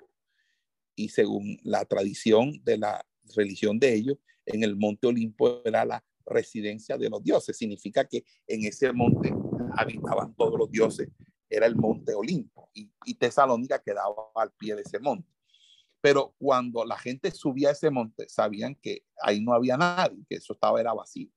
y 0.97 1.09
según 1.09 1.59
la 1.63 1.85
tradición 1.85 2.61
de 2.65 2.79
la 2.79 3.05
religión 3.35 3.79
de 3.79 3.95
ellos, 3.95 4.19
en 4.47 4.63
el 4.63 4.77
monte 4.77 5.07
Olimpo 5.07 5.63
era 5.65 5.85
la 5.85 6.05
residencia 6.27 6.97
de 6.97 7.11
los 7.11 7.23
dioses. 7.23 7.57
Significa 7.57 8.05
que 8.05 8.25
en 8.47 8.65
ese 8.65 8.93
monte 8.93 9.33
habitaban 9.77 10.35
todos 10.35 10.59
los 10.59 10.71
dioses. 10.71 11.09
Era 11.49 11.67
el 11.67 11.77
monte 11.77 12.15
Olimpo 12.15 12.71
y, 12.75 13.15
Tesalónica 13.15 13.83
quedaba 13.83 14.31
al 14.35 14.53
pie 14.53 14.75
de 14.75 14.83
ese 14.83 14.99
monte. 14.99 15.29
Pero 16.01 16.35
cuando 16.39 16.85
la 16.85 16.99
gente 16.99 17.31
subía 17.31 17.71
a 17.71 17.73
ese 17.73 17.91
monte, 17.91 18.29
sabían 18.29 18.75
que 18.75 19.05
ahí 19.23 19.41
no 19.41 19.55
había 19.55 19.77
nadie, 19.77 20.25
que 20.29 20.37
eso 20.37 20.53
estaba 20.53 20.81
era 20.81 20.93
vacío. 20.93 21.31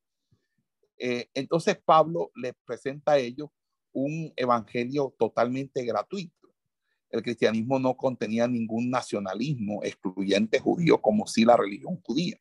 Eh, 1.00 1.30
entonces 1.34 1.78
Pablo 1.86 2.32
les 2.36 2.54
presenta 2.66 3.14
a 3.14 3.18
ellos 3.18 3.50
un 3.94 4.34
evangelio 4.36 5.16
totalmente 5.18 5.84
gratuito. 5.86 6.37
El 7.18 7.23
cristianismo 7.23 7.80
no 7.80 7.95
contenía 7.95 8.48
ningún 8.48 8.89
nacionalismo 8.89 9.84
excluyente 9.84 10.60
judío 10.60 11.02
como 11.02 11.27
si 11.27 11.45
la 11.45 11.57
religión 11.57 11.99
judía. 12.02 12.39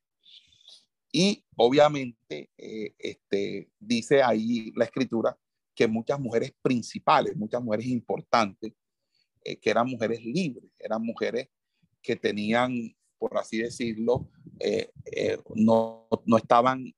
Y 1.12 1.44
obviamente, 1.56 2.50
eh, 2.58 2.94
este, 2.98 3.70
dice 3.78 4.22
ahí 4.22 4.72
la 4.76 4.84
escritura 4.84 5.36
que 5.74 5.86
muchas 5.86 6.20
mujeres 6.20 6.52
principales, 6.60 7.36
muchas 7.36 7.62
mujeres 7.62 7.86
importantes, 7.86 8.72
eh, 9.44 9.56
que 9.56 9.70
eran 9.70 9.88
mujeres 9.88 10.22
libres, 10.24 10.70
eran 10.78 11.02
mujeres 11.02 11.48
que 12.02 12.16
tenían, 12.16 12.94
por 13.18 13.36
así 13.38 13.58
decirlo, 13.58 14.28
eh, 14.60 14.90
no, 15.54 16.06
no, 16.24 16.36
estaban 16.36 16.94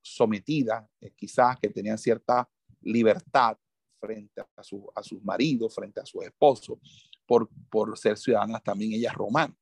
sometidas, 0.00 0.84
quizás 1.16 1.58
que 1.58 1.68
tenían 1.68 1.98
cierta 1.98 2.48
libertad 2.80 3.58
frente 4.04 4.40
a, 4.40 4.62
su, 4.62 4.90
a 4.94 5.02
sus 5.02 5.22
maridos, 5.22 5.74
frente 5.74 6.00
a 6.00 6.06
sus 6.06 6.24
esposos, 6.24 6.78
por, 7.26 7.48
ser 7.98 8.16
ciudadanas 8.18 8.62
también 8.62 8.92
ellas 8.92 9.14
romanas. 9.14 9.56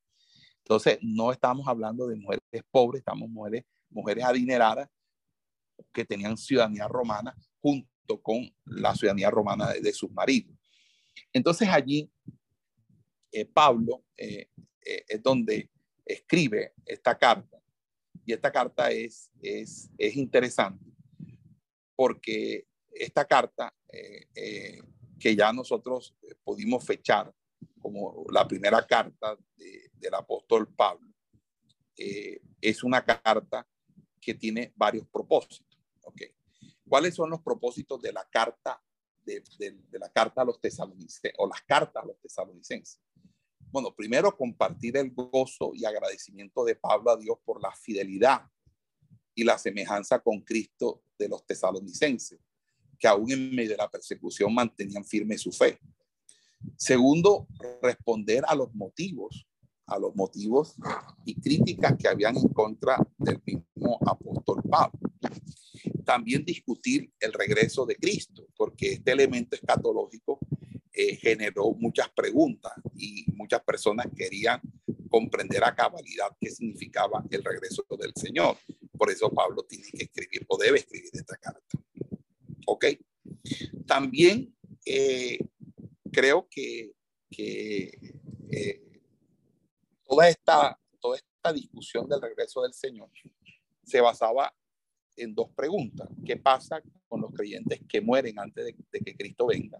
Entonces, 0.59 0.99
no 1.03 1.33
estamos 1.33 1.67
hablando 1.67 2.07
de 2.07 2.17
mujeres 2.17 2.43
pobres, 2.71 3.01
estamos 3.01 3.29
mujeres, 3.29 3.65
adineradas 4.25 4.89
que 5.93 6.05
tenían 6.05 6.37
ciudadanía 6.37 6.89
romana 6.89 7.37
junto 7.61 8.21
con 8.23 8.53
la 8.65 8.95
ciudadanía 8.95 9.31
romana 9.31 9.73
de, 9.73 9.93
sus 9.93 10.11
maridos. 10.11 10.57
Entonces 11.33 11.69
allí 11.69 12.11
eh, 13.33 13.45
Pablo 13.45 14.05
eh, 14.17 14.49
eh, 14.85 15.05
es 15.09 15.23
donde 15.23 15.71
escribe 16.05 16.73
esta 16.87 17.19
carta. 17.19 17.59
Y 18.25 18.33
esta 18.33 18.53
carta 18.53 18.91
es, 18.91 19.31
es 19.43 20.17
interesante 20.17 20.93
porque 21.97 22.67
esta 22.93 23.25
carta 23.25 23.73
que 23.93 25.37
ya 25.37 25.53
nosotros 25.53 26.17
pudimos 26.43 26.85
fechar 26.85 27.33
como 27.81 28.25
la 28.31 28.47
primera 28.47 28.87
carta 28.87 29.37
del 29.57 30.15
apóstol 30.15 30.73
Pablo, 30.75 31.13
eh, 31.97 32.41
es 32.61 32.83
una 32.83 33.05
carta 33.05 33.67
que 34.21 34.35
tiene 34.35 34.73
varios 34.77 35.07
propósitos. 35.09 35.79
¿okay? 36.03 36.35
¿Cuáles 36.89 37.15
son 37.15 37.31
los 37.31 37.41
propósitos 37.41 38.01
de 38.01 38.13
la 38.13 38.27
carta 38.29 38.83
de, 39.25 39.43
de, 39.59 39.99
la 39.99 40.11
carta 40.11 40.43
a 40.43 40.45
los 40.45 40.61
tesalonicenses 40.61 41.33
o 41.39 41.47
las 41.47 41.63
cartas 41.63 42.03
a 42.03 42.07
los 42.07 42.19
tesalonicenses? 42.21 43.01
Bueno, 43.71 43.95
primero 43.95 44.37
compartir 44.37 44.97
el 44.97 45.11
gozo 45.13 45.73
y 45.75 45.85
agradecimiento 45.85 46.65
de 46.65 46.77
Pablo 46.77 47.11
a 47.11 47.17
Dios 47.17 47.39
por 47.45 47.61
la 47.63 47.73
fidelidad 47.73 48.43
y 49.35 49.45
la 49.45 49.59
semejanza 49.59 50.21
con 50.21 50.41
Cristo 50.43 51.03
de 51.19 51.29
los 51.29 51.47
tesalonicenses, 51.47 52.39
que 53.03 53.09
aún 53.09 53.33
en 53.33 53.53
medio 53.53 53.71
de 53.71 53.77
la 53.79 53.91
persecución 53.91 54.55
mantenían 54.55 55.05
firme 55.05 55.37
su 55.37 55.51
fe. 55.51 55.77
Segundo, 56.77 57.49
responder 57.83 58.45
a 58.47 58.55
los 58.55 58.73
motivos, 58.77 59.45
a 59.87 59.99
los 59.99 60.15
motivos 60.15 60.77
y 61.25 61.35
críticas 61.35 61.97
que 61.99 62.07
habían 62.07 62.37
en 62.37 62.47
contra 62.51 62.97
del 63.19 63.43
mismo 63.45 63.99
apóstol 64.07 64.63
Pablo. 64.71 65.01
También 66.05 66.45
discutir 66.45 67.13
el 67.19 67.33
regreso 67.33 67.85
de 67.85 67.97
Cristo, 67.97 68.47
porque 68.57 68.93
este 68.93 69.11
elemento 69.11 69.57
escatológico 69.57 70.39
eh, 70.93 71.17
generó 71.17 71.73
muchas 71.73 72.09
preguntas 72.11 72.73
y 72.95 73.25
muchas 73.33 73.65
personas 73.65 74.07
querían 74.15 74.61
comprender 75.11 75.65
a 75.65 75.75
cabalidad 75.75 76.29
qué 76.41 76.51
significaba 76.51 77.25
el 77.31 77.43
regreso 77.43 77.85
del 77.99 78.13
Señor. 78.15 78.59
Por 78.97 79.11
eso 79.11 79.29
Pablo 79.29 79.65
tiene 79.65 79.89
que 79.91 80.05
escribir 80.05 80.45
o 80.47 80.57
debe 80.57 80.79
escribir 80.79 81.11
esta 81.13 81.37
carta. 81.37 81.83
¿Ok? 82.67 82.87
También 83.87 84.55
eh, 84.85 85.39
creo 86.13 86.49
que, 86.51 86.93
eh, 87.39 87.93
toda, 90.07 90.29
esta, 90.29 90.79
toda 91.01 91.17
esta 91.17 91.53
discusión 91.53 92.09
del 92.09 92.21
regreso 92.21 92.63
del 92.63 92.73
Señor 92.73 93.11
se 93.85 94.01
basaba 94.01 94.55
en 95.17 95.35
dos 95.35 95.51
preguntas. 95.55 96.09
¿Qué 96.25 96.37
pasa 96.37 96.83
con 97.09 97.21
los 97.21 97.33
creyentes 97.33 97.81
que 97.89 98.01
mueren 98.01 98.39
antes 98.39 98.65
de, 98.65 99.01
que 99.01 99.17
Cristo 99.17 99.47
venga? 99.47 99.79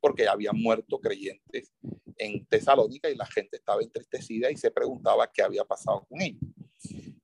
Porque 0.00 0.28
habían 0.28 0.56
muerto 0.56 0.98
creyentes 0.98 1.72
en 2.16 2.44
Tesalónica 2.46 3.10
y 3.10 3.16
la 3.16 3.26
gente 3.26 3.56
estaba 3.56 3.82
entristecida 3.82 4.50
y 4.50 4.56
se 4.56 4.70
preguntaba 4.70 5.30
qué 5.32 5.42
había 5.42 5.64
pasado 5.64 6.06
con 6.08 6.20
ellos. 6.20 6.42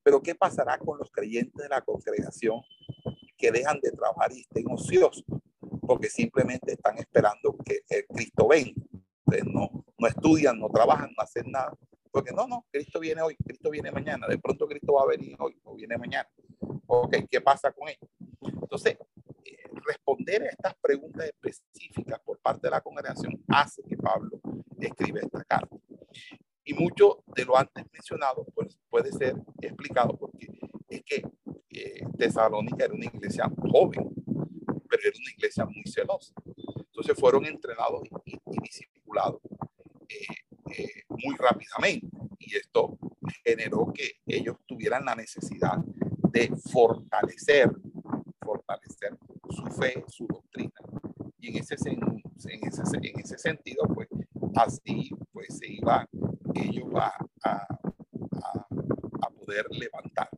Pero 0.02 0.22
¿qué 0.22 0.34
pasará 0.34 0.78
con 0.78 0.98
los 0.98 1.10
creyentes 1.10 1.62
de 1.62 1.68
la 1.68 1.82
congregación 1.82 2.62
que 3.36 3.52
dejan 3.52 3.80
de 3.80 3.92
trabajar 3.92 4.32
y 4.32 4.40
estén 4.40 4.64
ociosos? 4.70 5.24
porque 5.86 6.08
simplemente 6.08 6.72
están 6.72 6.98
esperando 6.98 7.56
que 7.64 7.80
el 7.88 8.06
Cristo 8.06 8.48
venga. 8.48 8.72
no, 9.46 9.84
no 9.98 10.08
estudian, 10.08 10.58
no 10.58 10.68
trabajan, 10.68 11.10
no 11.16 11.22
hacen 11.22 11.50
nada. 11.50 11.76
Porque 12.10 12.32
no, 12.32 12.46
no, 12.46 12.66
Cristo 12.70 12.98
viene 12.98 13.22
hoy, 13.22 13.36
Cristo 13.36 13.70
viene 13.70 13.90
mañana. 13.90 14.26
De 14.26 14.38
pronto 14.38 14.66
Cristo 14.66 14.94
va 14.94 15.02
a 15.02 15.06
venir 15.06 15.36
hoy 15.38 15.58
o 15.64 15.74
viene 15.74 15.96
mañana. 15.96 16.28
Ok, 16.86 17.16
¿qué 17.30 17.40
pasa 17.40 17.72
con 17.72 17.88
ellos? 17.88 18.10
Entonces, 18.40 18.96
eh, 19.44 19.56
responder 19.86 20.42
a 20.44 20.46
estas 20.46 20.74
preguntas 20.80 21.26
específicas 21.26 22.20
por 22.20 22.38
parte 22.38 22.66
de 22.66 22.70
la 22.70 22.80
congregación 22.80 23.32
hace 23.48 23.82
que 23.82 23.96
Pablo 23.96 24.40
escriba 24.80 25.20
esta 25.20 25.44
carta. 25.44 25.76
Y 26.64 26.74
mucho 26.74 27.22
de 27.26 27.44
lo 27.44 27.56
antes 27.56 27.84
mencionado 27.92 28.44
pues, 28.54 28.78
puede 28.88 29.12
ser 29.12 29.36
explicado 29.60 30.16
porque 30.16 30.48
es 30.88 31.02
que 31.04 31.22
eh, 31.76 32.04
Tesalónica 32.16 32.86
era 32.86 32.94
una 32.94 33.04
iglesia 33.04 33.50
joven, 33.70 34.10
pero 34.88 35.02
era 35.02 35.18
una 35.18 35.30
iglesia 35.36 35.64
muy 35.66 35.84
celosa. 35.84 36.32
Entonces 36.46 37.14
fueron 37.18 37.44
entrenados 37.44 38.02
y, 38.24 38.38
discipulados 38.62 39.40
eh, 40.08 40.72
eh, 40.74 41.02
muy 41.10 41.36
rápidamente 41.36 42.08
y 42.38 42.56
esto 42.56 42.98
generó 43.44 43.92
que 43.92 44.12
ellos 44.26 44.56
tuvieran 44.66 45.04
la 45.04 45.14
necesidad 45.14 45.76
de 46.32 46.50
fortalecer, 46.72 47.70
fortalecer 48.40 49.18
su 49.50 49.66
fe, 49.66 50.02
su 50.08 50.26
doctrina. 50.26 50.72
Y 51.38 51.48
en 51.48 51.56
ese, 51.58 51.74
en 51.88 52.66
ese, 52.66 52.82
en 53.02 53.20
ese 53.20 53.38
sentido, 53.38 53.84
pues 53.94 54.08
así 54.54 55.10
pues 55.32 55.58
se 55.58 55.70
iba 55.70 56.08
ellos 56.54 56.88
a, 56.94 57.12
a, 57.44 57.66
a 59.22 59.30
poder 59.30 59.66
levantar. 59.70 60.30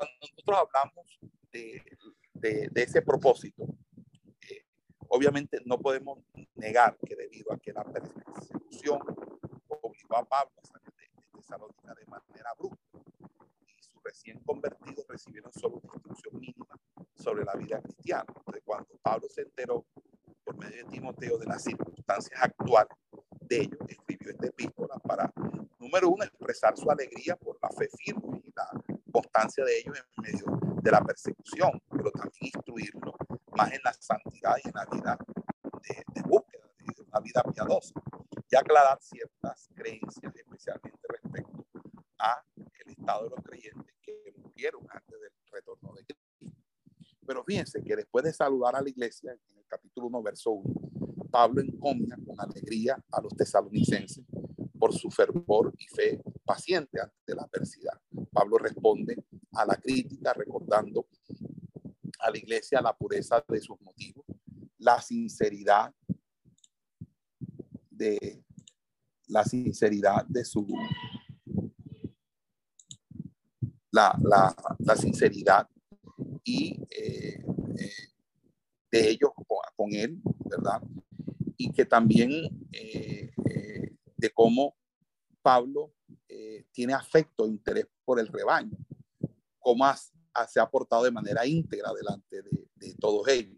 Cuando 0.00 0.16
nosotros 0.20 0.58
hablamos 0.58 1.20
de 1.52 1.82
de, 2.40 2.70
ese 2.74 3.02
propósito, 3.02 3.66
eh, 4.48 4.64
obviamente 5.08 5.60
no 5.64 5.78
podemos 5.78 6.18
negar 6.54 6.96
que 7.04 7.14
debido 7.14 7.52
a 7.52 7.58
que 7.58 7.72
la 7.72 7.84
persecución 7.84 9.00
obligó 9.68 10.16
a 10.16 10.24
Pablo 10.24 10.52
a 10.62 10.66
salir 10.66 10.92
de, 10.94 11.10
Tesalónica 11.38 11.94
de 11.94 12.06
manera 12.06 12.50
abrupta 12.50 12.98
y 13.66 13.82
su 13.82 13.98
reciente 14.00 14.04
recién 14.04 14.40
convertidos 14.40 15.06
recibieron 15.08 15.52
solo 15.52 15.80
una 15.82 15.94
instrucción 15.94 16.38
mínima 16.38 16.78
sobre 17.14 17.44
la 17.44 17.54
vida 17.54 17.80
cristiana. 17.80 18.24
Entonces, 18.28 18.62
cuando 18.64 18.98
Pablo 19.02 19.28
se 19.28 19.42
enteró 19.42 19.86
por 20.44 20.56
medio 20.56 20.84
de 20.84 20.90
Timoteo 20.90 21.38
de 21.38 21.46
las 21.46 21.62
circunstancias 21.62 22.40
actuales 22.42 22.96
de 23.40 23.62
ellos, 23.62 23.78
escribió 23.88 24.30
esta 24.30 24.46
epístola 24.46 24.96
para, 24.98 25.32
número 25.78 26.08
uno, 26.10 26.24
expresar 26.24 26.76
su 26.76 26.90
alegría 26.90 27.36
por 27.36 27.58
la 27.62 27.70
fe 27.70 27.88
firme 27.96 28.42
y 28.44 28.52
la 28.54 28.68
constancia 29.10 29.64
de 29.64 29.78
ellos 29.78 29.96
en 29.98 30.22
medio 30.22 30.60
de 30.82 30.90
la 30.90 31.02
persecución, 31.02 31.80
pero 31.90 32.10
también 32.10 32.52
instruirlo 32.54 33.14
más 33.56 33.72
en 33.72 33.80
la 33.84 33.92
santidad 33.92 34.56
y 34.62 34.68
en 34.68 34.74
la 34.74 34.86
vida 34.86 35.18
de, 36.14 36.22
búsqueda, 36.22 36.64
de 36.78 37.02
una 37.02 37.20
vida 37.20 37.42
piadosa, 37.52 37.94
y 38.50 38.56
aclarar 38.56 38.98
ciertas 39.00 39.68
creencias, 39.74 40.34
especialmente 40.34 41.00
respecto 41.08 41.66
a 42.18 42.42
el 42.54 42.92
estado 42.92 43.24
de 43.24 43.30
los 43.30 43.44
creyentes 43.44 43.94
que 44.02 44.34
murieron 44.36 44.86
antes 44.90 45.20
del 45.20 45.32
retorno 45.52 45.92
de 45.94 46.04
Cristo. 46.04 46.20
Pero 47.26 47.44
fíjense 47.44 47.82
que 47.82 47.96
después 47.96 48.24
de 48.24 48.32
saludar 48.32 48.76
a 48.76 48.82
la 48.82 48.88
iglesia, 48.88 49.32
en 49.32 49.58
el 49.58 49.66
capítulo 49.68 50.08
1, 50.08 50.22
verso 50.22 50.50
1, 50.50 51.28
Pablo 51.30 51.62
encomia 51.62 52.16
con 52.26 52.40
alegría 52.40 52.98
a 53.12 53.20
los 53.20 53.36
tesalonicenses 53.36 54.24
por 54.78 54.92
su 54.92 55.10
fervor 55.10 55.72
y 55.78 55.86
fe 55.86 56.20
paciente 56.44 57.00
ante 57.00 57.34
la 57.34 57.42
adversidad. 57.42 58.00
Pablo 58.30 58.58
responde 58.58 59.24
a 59.52 59.64
la 59.64 59.76
crítica 59.76 60.32
recordando 60.32 61.06
a 62.20 62.30
la 62.30 62.38
iglesia 62.38 62.80
la 62.80 62.96
pureza 62.96 63.44
de 63.48 63.60
sus 63.60 63.80
motivos, 63.80 64.24
la 64.78 65.00
sinceridad 65.00 65.92
de 67.90 68.44
la 69.26 69.44
sinceridad 69.44 70.24
de 70.26 70.44
su 70.44 70.66
la, 73.92 74.16
la, 74.78 74.96
sinceridad 74.96 75.68
y 76.44 76.80
eh, 76.90 77.44
eh, 77.76 78.08
de 78.90 79.10
ellos 79.10 79.30
con, 79.34 79.58
con, 79.76 79.92
él, 79.92 80.20
¿verdad? 80.44 80.80
Y 81.56 81.72
que 81.72 81.84
también 81.84 82.30
eh, 82.72 83.32
eh 83.44 83.96
de 84.20 84.30
cómo 84.30 84.76
Pablo 85.42 85.94
eh, 86.50 86.66
tiene 86.72 86.94
afecto, 86.94 87.46
interés 87.46 87.86
por 88.04 88.18
el 88.18 88.26
rebaño, 88.26 88.76
cómo 89.60 89.84
has, 89.84 90.12
se 90.48 90.58
ha 90.58 90.68
portado 90.68 91.04
de 91.04 91.12
manera 91.12 91.46
íntegra 91.46 91.92
delante 91.92 92.42
de, 92.42 92.68
de 92.74 92.94
todos 92.94 93.28
ellos. 93.28 93.56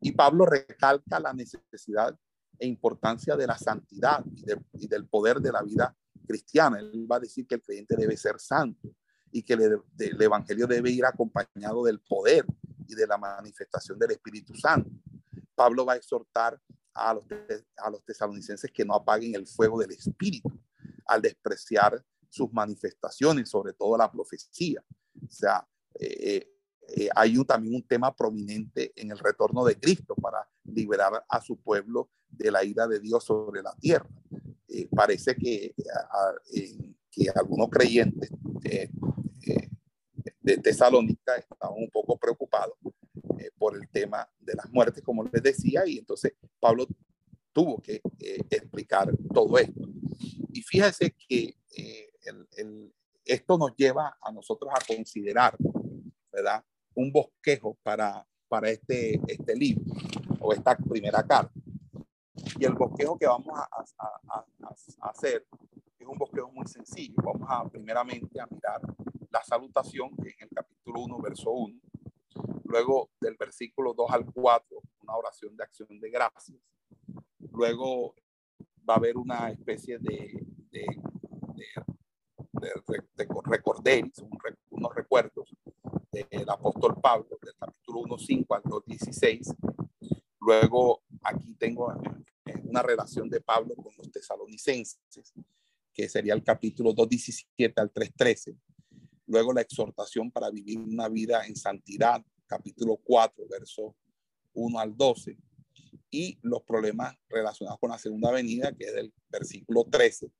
Y 0.00 0.12
Pablo 0.12 0.44
recalca 0.44 1.18
la 1.18 1.32
necesidad 1.32 2.14
e 2.58 2.66
importancia 2.66 3.36
de 3.36 3.46
la 3.46 3.56
santidad 3.56 4.22
y, 4.34 4.44
de, 4.44 4.60
y, 4.74 4.86
del 4.86 5.06
poder 5.06 5.40
de 5.40 5.50
la 5.50 5.62
vida 5.62 5.96
cristiana. 6.26 6.78
Él 6.78 7.06
va 7.10 7.16
a 7.16 7.20
decir 7.20 7.46
que 7.46 7.54
el 7.54 7.62
creyente 7.62 7.96
debe 7.96 8.16
ser 8.18 8.38
santo 8.38 8.90
y 9.32 9.42
que 9.42 9.54
el, 9.54 9.80
el, 9.98 10.20
Evangelio 10.22 10.66
debe 10.66 10.90
ir 10.90 11.06
acompañado 11.06 11.84
del 11.84 12.00
poder 12.00 12.44
y 12.86 12.94
de 12.94 13.06
la 13.06 13.16
manifestación 13.16 13.98
del 13.98 14.10
Espíritu 14.10 14.54
Santo. 14.54 14.90
Pablo 15.54 15.86
va 15.86 15.94
a 15.94 15.96
exhortar 15.96 16.60
a 16.92 17.14
los, 17.14 17.24
a 17.78 17.90
los 17.90 18.04
tesalonicenses 18.04 18.70
que 18.70 18.84
no 18.84 18.94
apaguen 18.94 19.34
el 19.34 19.46
fuego 19.46 19.78
del 19.78 19.92
Espíritu 19.92 20.52
al 21.06 21.22
despreciar 21.22 22.04
sus 22.30 22.52
manifestaciones, 22.52 23.48
sobre 23.48 23.72
todo 23.72 23.96
la 23.96 24.10
profecía. 24.10 24.82
O 25.24 25.30
sea, 25.30 25.66
eh, 25.98 26.48
eh, 26.88 27.08
hay 27.14 27.36
un, 27.36 27.44
también 27.44 27.74
un 27.74 27.82
tema 27.82 28.14
prominente 28.14 28.92
en 28.96 29.10
el 29.10 29.18
retorno 29.18 29.64
de 29.64 29.78
Cristo 29.78 30.14
para 30.14 30.48
liberar 30.64 31.24
a 31.28 31.40
su 31.40 31.56
pueblo 31.56 32.10
de 32.28 32.50
la 32.50 32.64
ira 32.64 32.86
de 32.86 33.00
Dios 33.00 33.24
sobre 33.24 33.62
la 33.62 33.74
tierra. 33.76 34.08
Eh, 34.68 34.88
parece 34.94 35.34
que, 35.34 35.74
que, 37.10 37.30
algunos 37.34 37.70
creyentes 37.70 38.30
de 40.40 40.58
Tesalónica 40.58 41.36
estaban 41.36 41.76
un 41.76 41.90
poco 41.90 42.16
preocupados 42.18 42.74
por 43.58 43.74
el 43.74 43.88
tema 43.88 44.28
de 44.38 44.54
las 44.54 44.70
muertes, 44.70 45.02
como 45.02 45.24
les 45.24 45.42
decía, 45.42 45.86
y 45.86 45.98
entonces 45.98 46.34
Pablo 46.60 46.86
tuvo 47.52 47.80
que 47.80 48.00
explicar 48.50 49.10
todo 49.32 49.58
esto. 49.58 49.88
Y 50.56 50.62
fíjese 50.62 51.14
que 51.28 51.54
eh, 51.76 52.08
el, 52.26 52.48
el, 52.56 52.94
esto 53.24 53.58
nos 53.58 53.74
lleva 53.76 54.16
a 54.20 54.32
nosotros 54.32 54.70
a 54.74 54.84
considerar, 54.86 55.56
¿verdad? 56.32 56.64
Un 56.94 57.12
bosquejo 57.12 57.76
para, 57.82 58.26
para 58.48 58.70
este, 58.70 59.20
este 59.26 59.54
libro 59.54 59.84
o 60.40 60.52
esta 60.52 60.76
primera 60.76 61.22
carta. 61.26 61.52
Y 62.58 62.64
el 62.64 62.74
bosquejo 62.74 63.18
que 63.18 63.26
vamos 63.26 63.48
a, 63.58 63.68
a, 63.98 64.46
a, 64.60 65.10
hacer 65.10 65.46
es 65.98 66.06
un 66.06 66.18
bosquejo 66.18 66.50
muy 66.52 66.66
sencillo. 66.66 67.14
Vamos 67.16 67.48
a 67.50 67.68
primeramente 67.68 68.40
a 68.40 68.46
mirar 68.46 68.80
la 69.30 69.42
salutación, 69.42 70.16
que 70.22 70.28
es 70.30 70.36
el 70.40 70.50
capítulo 70.50 71.00
1, 71.00 71.20
verso 71.20 71.50
1. 71.50 71.80
Luego 72.64 73.10
del 73.20 73.36
versículo 73.38 73.94
2 73.94 74.10
al 74.10 74.24
4, 74.26 74.66
una 75.02 75.16
oración 75.16 75.56
de 75.56 75.64
acción 75.64 75.88
de 76.00 76.10
gracias. 76.10 76.58
Luego 77.52 78.14
va 78.88 78.94
a 78.94 78.96
haber 78.98 79.16
una 79.16 79.50
especie 79.50 79.98
de, 79.98 80.46
de, 80.70 80.86
de, 81.54 81.64
de 83.14 83.28
recorderis, 83.44 84.22
unos 84.70 84.94
recuerdos 84.94 85.54
del 86.12 86.48
apóstol 86.48 87.00
Pablo, 87.00 87.38
del 87.42 87.54
capítulo 87.58 88.00
1.5 88.02 88.56
al 88.56 88.62
2.16. 88.62 89.54
Luego 90.40 91.02
aquí 91.22 91.54
tengo 91.54 91.92
eh, 91.92 92.60
una 92.64 92.82
relación 92.82 93.28
de 93.28 93.40
Pablo 93.40 93.74
con 93.74 93.92
los 93.96 94.10
tesalonicenses, 94.10 95.32
que 95.92 96.08
sería 96.08 96.34
el 96.34 96.42
capítulo 96.42 96.94
2.17 96.94 97.72
al 97.76 97.92
3.13. 97.92 98.58
Luego 99.26 99.52
la 99.52 99.62
exhortación 99.62 100.30
para 100.30 100.50
vivir 100.50 100.78
una 100.78 101.08
vida 101.08 101.46
en 101.46 101.56
santidad, 101.56 102.24
capítulo 102.46 102.96
4, 103.02 103.44
verso 103.48 103.96
1 104.54 104.78
al 104.78 104.96
12 104.96 105.36
y 106.10 106.38
los 106.42 106.62
problemas 106.62 107.16
relacionados 107.28 107.78
con 107.78 107.90
la 107.90 107.98
segunda 107.98 108.30
venida, 108.30 108.72
que 108.72 108.84
es 108.84 108.94
del 108.94 109.12
versículo 109.28 109.84
13 109.84 110.30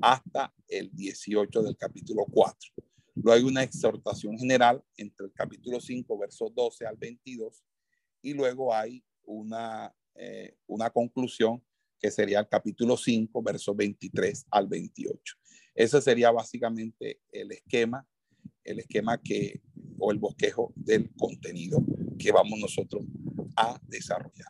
hasta 0.00 0.52
el 0.68 0.90
18 0.94 1.62
del 1.62 1.76
capítulo 1.76 2.24
4. 2.30 2.70
Luego 3.16 3.32
hay 3.32 3.42
una 3.42 3.62
exhortación 3.62 4.36
general 4.38 4.82
entre 4.96 5.26
el 5.26 5.32
capítulo 5.32 5.80
5, 5.80 6.18
versos 6.18 6.54
12 6.54 6.86
al 6.86 6.96
22, 6.96 7.64
y 8.22 8.34
luego 8.34 8.74
hay 8.74 9.04
una, 9.22 9.94
eh, 10.14 10.56
una 10.66 10.90
conclusión 10.90 11.62
que 12.00 12.10
sería 12.10 12.40
el 12.40 12.48
capítulo 12.48 12.96
5, 12.96 13.42
versos 13.42 13.76
23 13.76 14.46
al 14.50 14.66
28. 14.66 15.36
Ese 15.74 16.02
sería 16.02 16.30
básicamente 16.30 17.20
el 17.32 17.52
esquema, 17.52 18.06
el 18.62 18.80
esquema 18.80 19.20
que, 19.20 19.62
o 19.98 20.12
el 20.12 20.18
bosquejo 20.18 20.72
del 20.76 21.10
contenido 21.14 21.84
que 22.18 22.32
vamos 22.32 22.58
nosotros 22.58 23.04
a 23.56 23.80
desarrollar. 23.86 24.48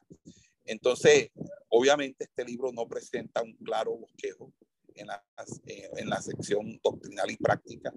Entonces, 0.65 1.31
obviamente 1.69 2.25
este 2.25 2.45
libro 2.45 2.73
no 2.73 2.87
presenta 2.87 3.43
un 3.43 3.55
claro 3.55 3.97
bosquejo 3.97 4.53
en 4.95 5.09
la, 5.09 5.25
en 5.67 6.09
la 6.09 6.23
sección 6.23 6.81
doctrinal 6.83 7.31
y 7.31 7.37
práctica, 7.37 7.93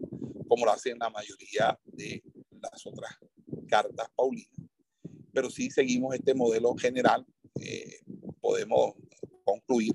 como 0.47 0.65
lo 0.65 0.71
hacen 0.71 0.97
la 0.99 1.09
mayoría 1.09 1.79
de 1.85 2.23
las 2.61 2.85
otras 2.85 3.11
cartas 3.67 4.09
paulinas. 4.15 4.51
Pero 5.31 5.49
si 5.49 5.69
seguimos 5.69 6.15
este 6.15 6.33
modelo 6.33 6.73
general, 6.75 7.25
eh, 7.61 7.99
podemos 8.41 8.95
concluir 9.43 9.93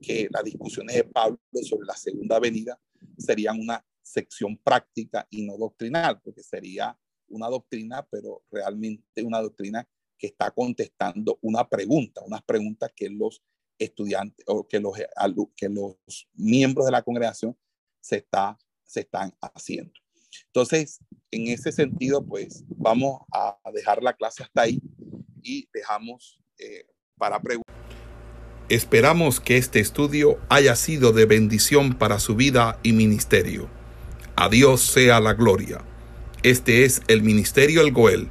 que 0.00 0.28
las 0.30 0.44
discusiones 0.44 0.96
de 0.96 1.04
Pablo 1.04 1.38
sobre 1.62 1.86
la 1.86 1.96
segunda 1.96 2.38
venida 2.38 2.78
serían 3.18 3.58
una 3.58 3.84
sección 4.02 4.56
práctica 4.58 5.26
y 5.30 5.44
no 5.44 5.56
doctrinal, 5.56 6.20
porque 6.20 6.42
sería 6.42 6.96
una 7.28 7.48
doctrina, 7.48 8.06
pero 8.10 8.44
realmente 8.50 9.22
una 9.22 9.40
doctrina 9.40 9.88
que 10.18 10.28
está 10.28 10.50
contestando 10.50 11.38
una 11.42 11.68
pregunta, 11.68 12.22
unas 12.24 12.42
preguntas 12.42 12.92
que 12.94 13.08
los 13.08 13.42
estudiantes 13.78 14.44
o 14.48 14.66
que 14.66 14.80
los, 14.80 14.96
que 15.56 15.68
los 15.68 16.28
miembros 16.34 16.86
de 16.86 16.92
la 16.92 17.02
congregación 17.02 17.56
se, 18.00 18.16
está, 18.16 18.58
se 18.84 19.00
están 19.00 19.34
haciendo. 19.40 19.92
Entonces, 20.46 21.00
en 21.30 21.48
ese 21.48 21.72
sentido, 21.72 22.24
pues 22.24 22.64
vamos 22.68 23.20
a 23.32 23.58
dejar 23.72 24.02
la 24.02 24.14
clase 24.14 24.42
hasta 24.42 24.62
ahí 24.62 24.80
y 25.42 25.68
dejamos 25.72 26.40
eh, 26.58 26.86
para 27.16 27.40
preguntas. 27.40 27.74
Esperamos 28.68 29.40
que 29.40 29.56
este 29.56 29.78
estudio 29.78 30.40
haya 30.48 30.74
sido 30.74 31.12
de 31.12 31.24
bendición 31.24 31.96
para 31.96 32.18
su 32.18 32.34
vida 32.34 32.80
y 32.82 32.92
ministerio. 32.92 33.68
A 34.34 34.48
Dios 34.48 34.80
sea 34.82 35.20
la 35.20 35.34
gloria. 35.34 35.84
Este 36.42 36.84
es 36.84 37.00
el 37.08 37.22
Ministerio 37.22 37.80
El 37.80 37.92
Goel 37.92 38.30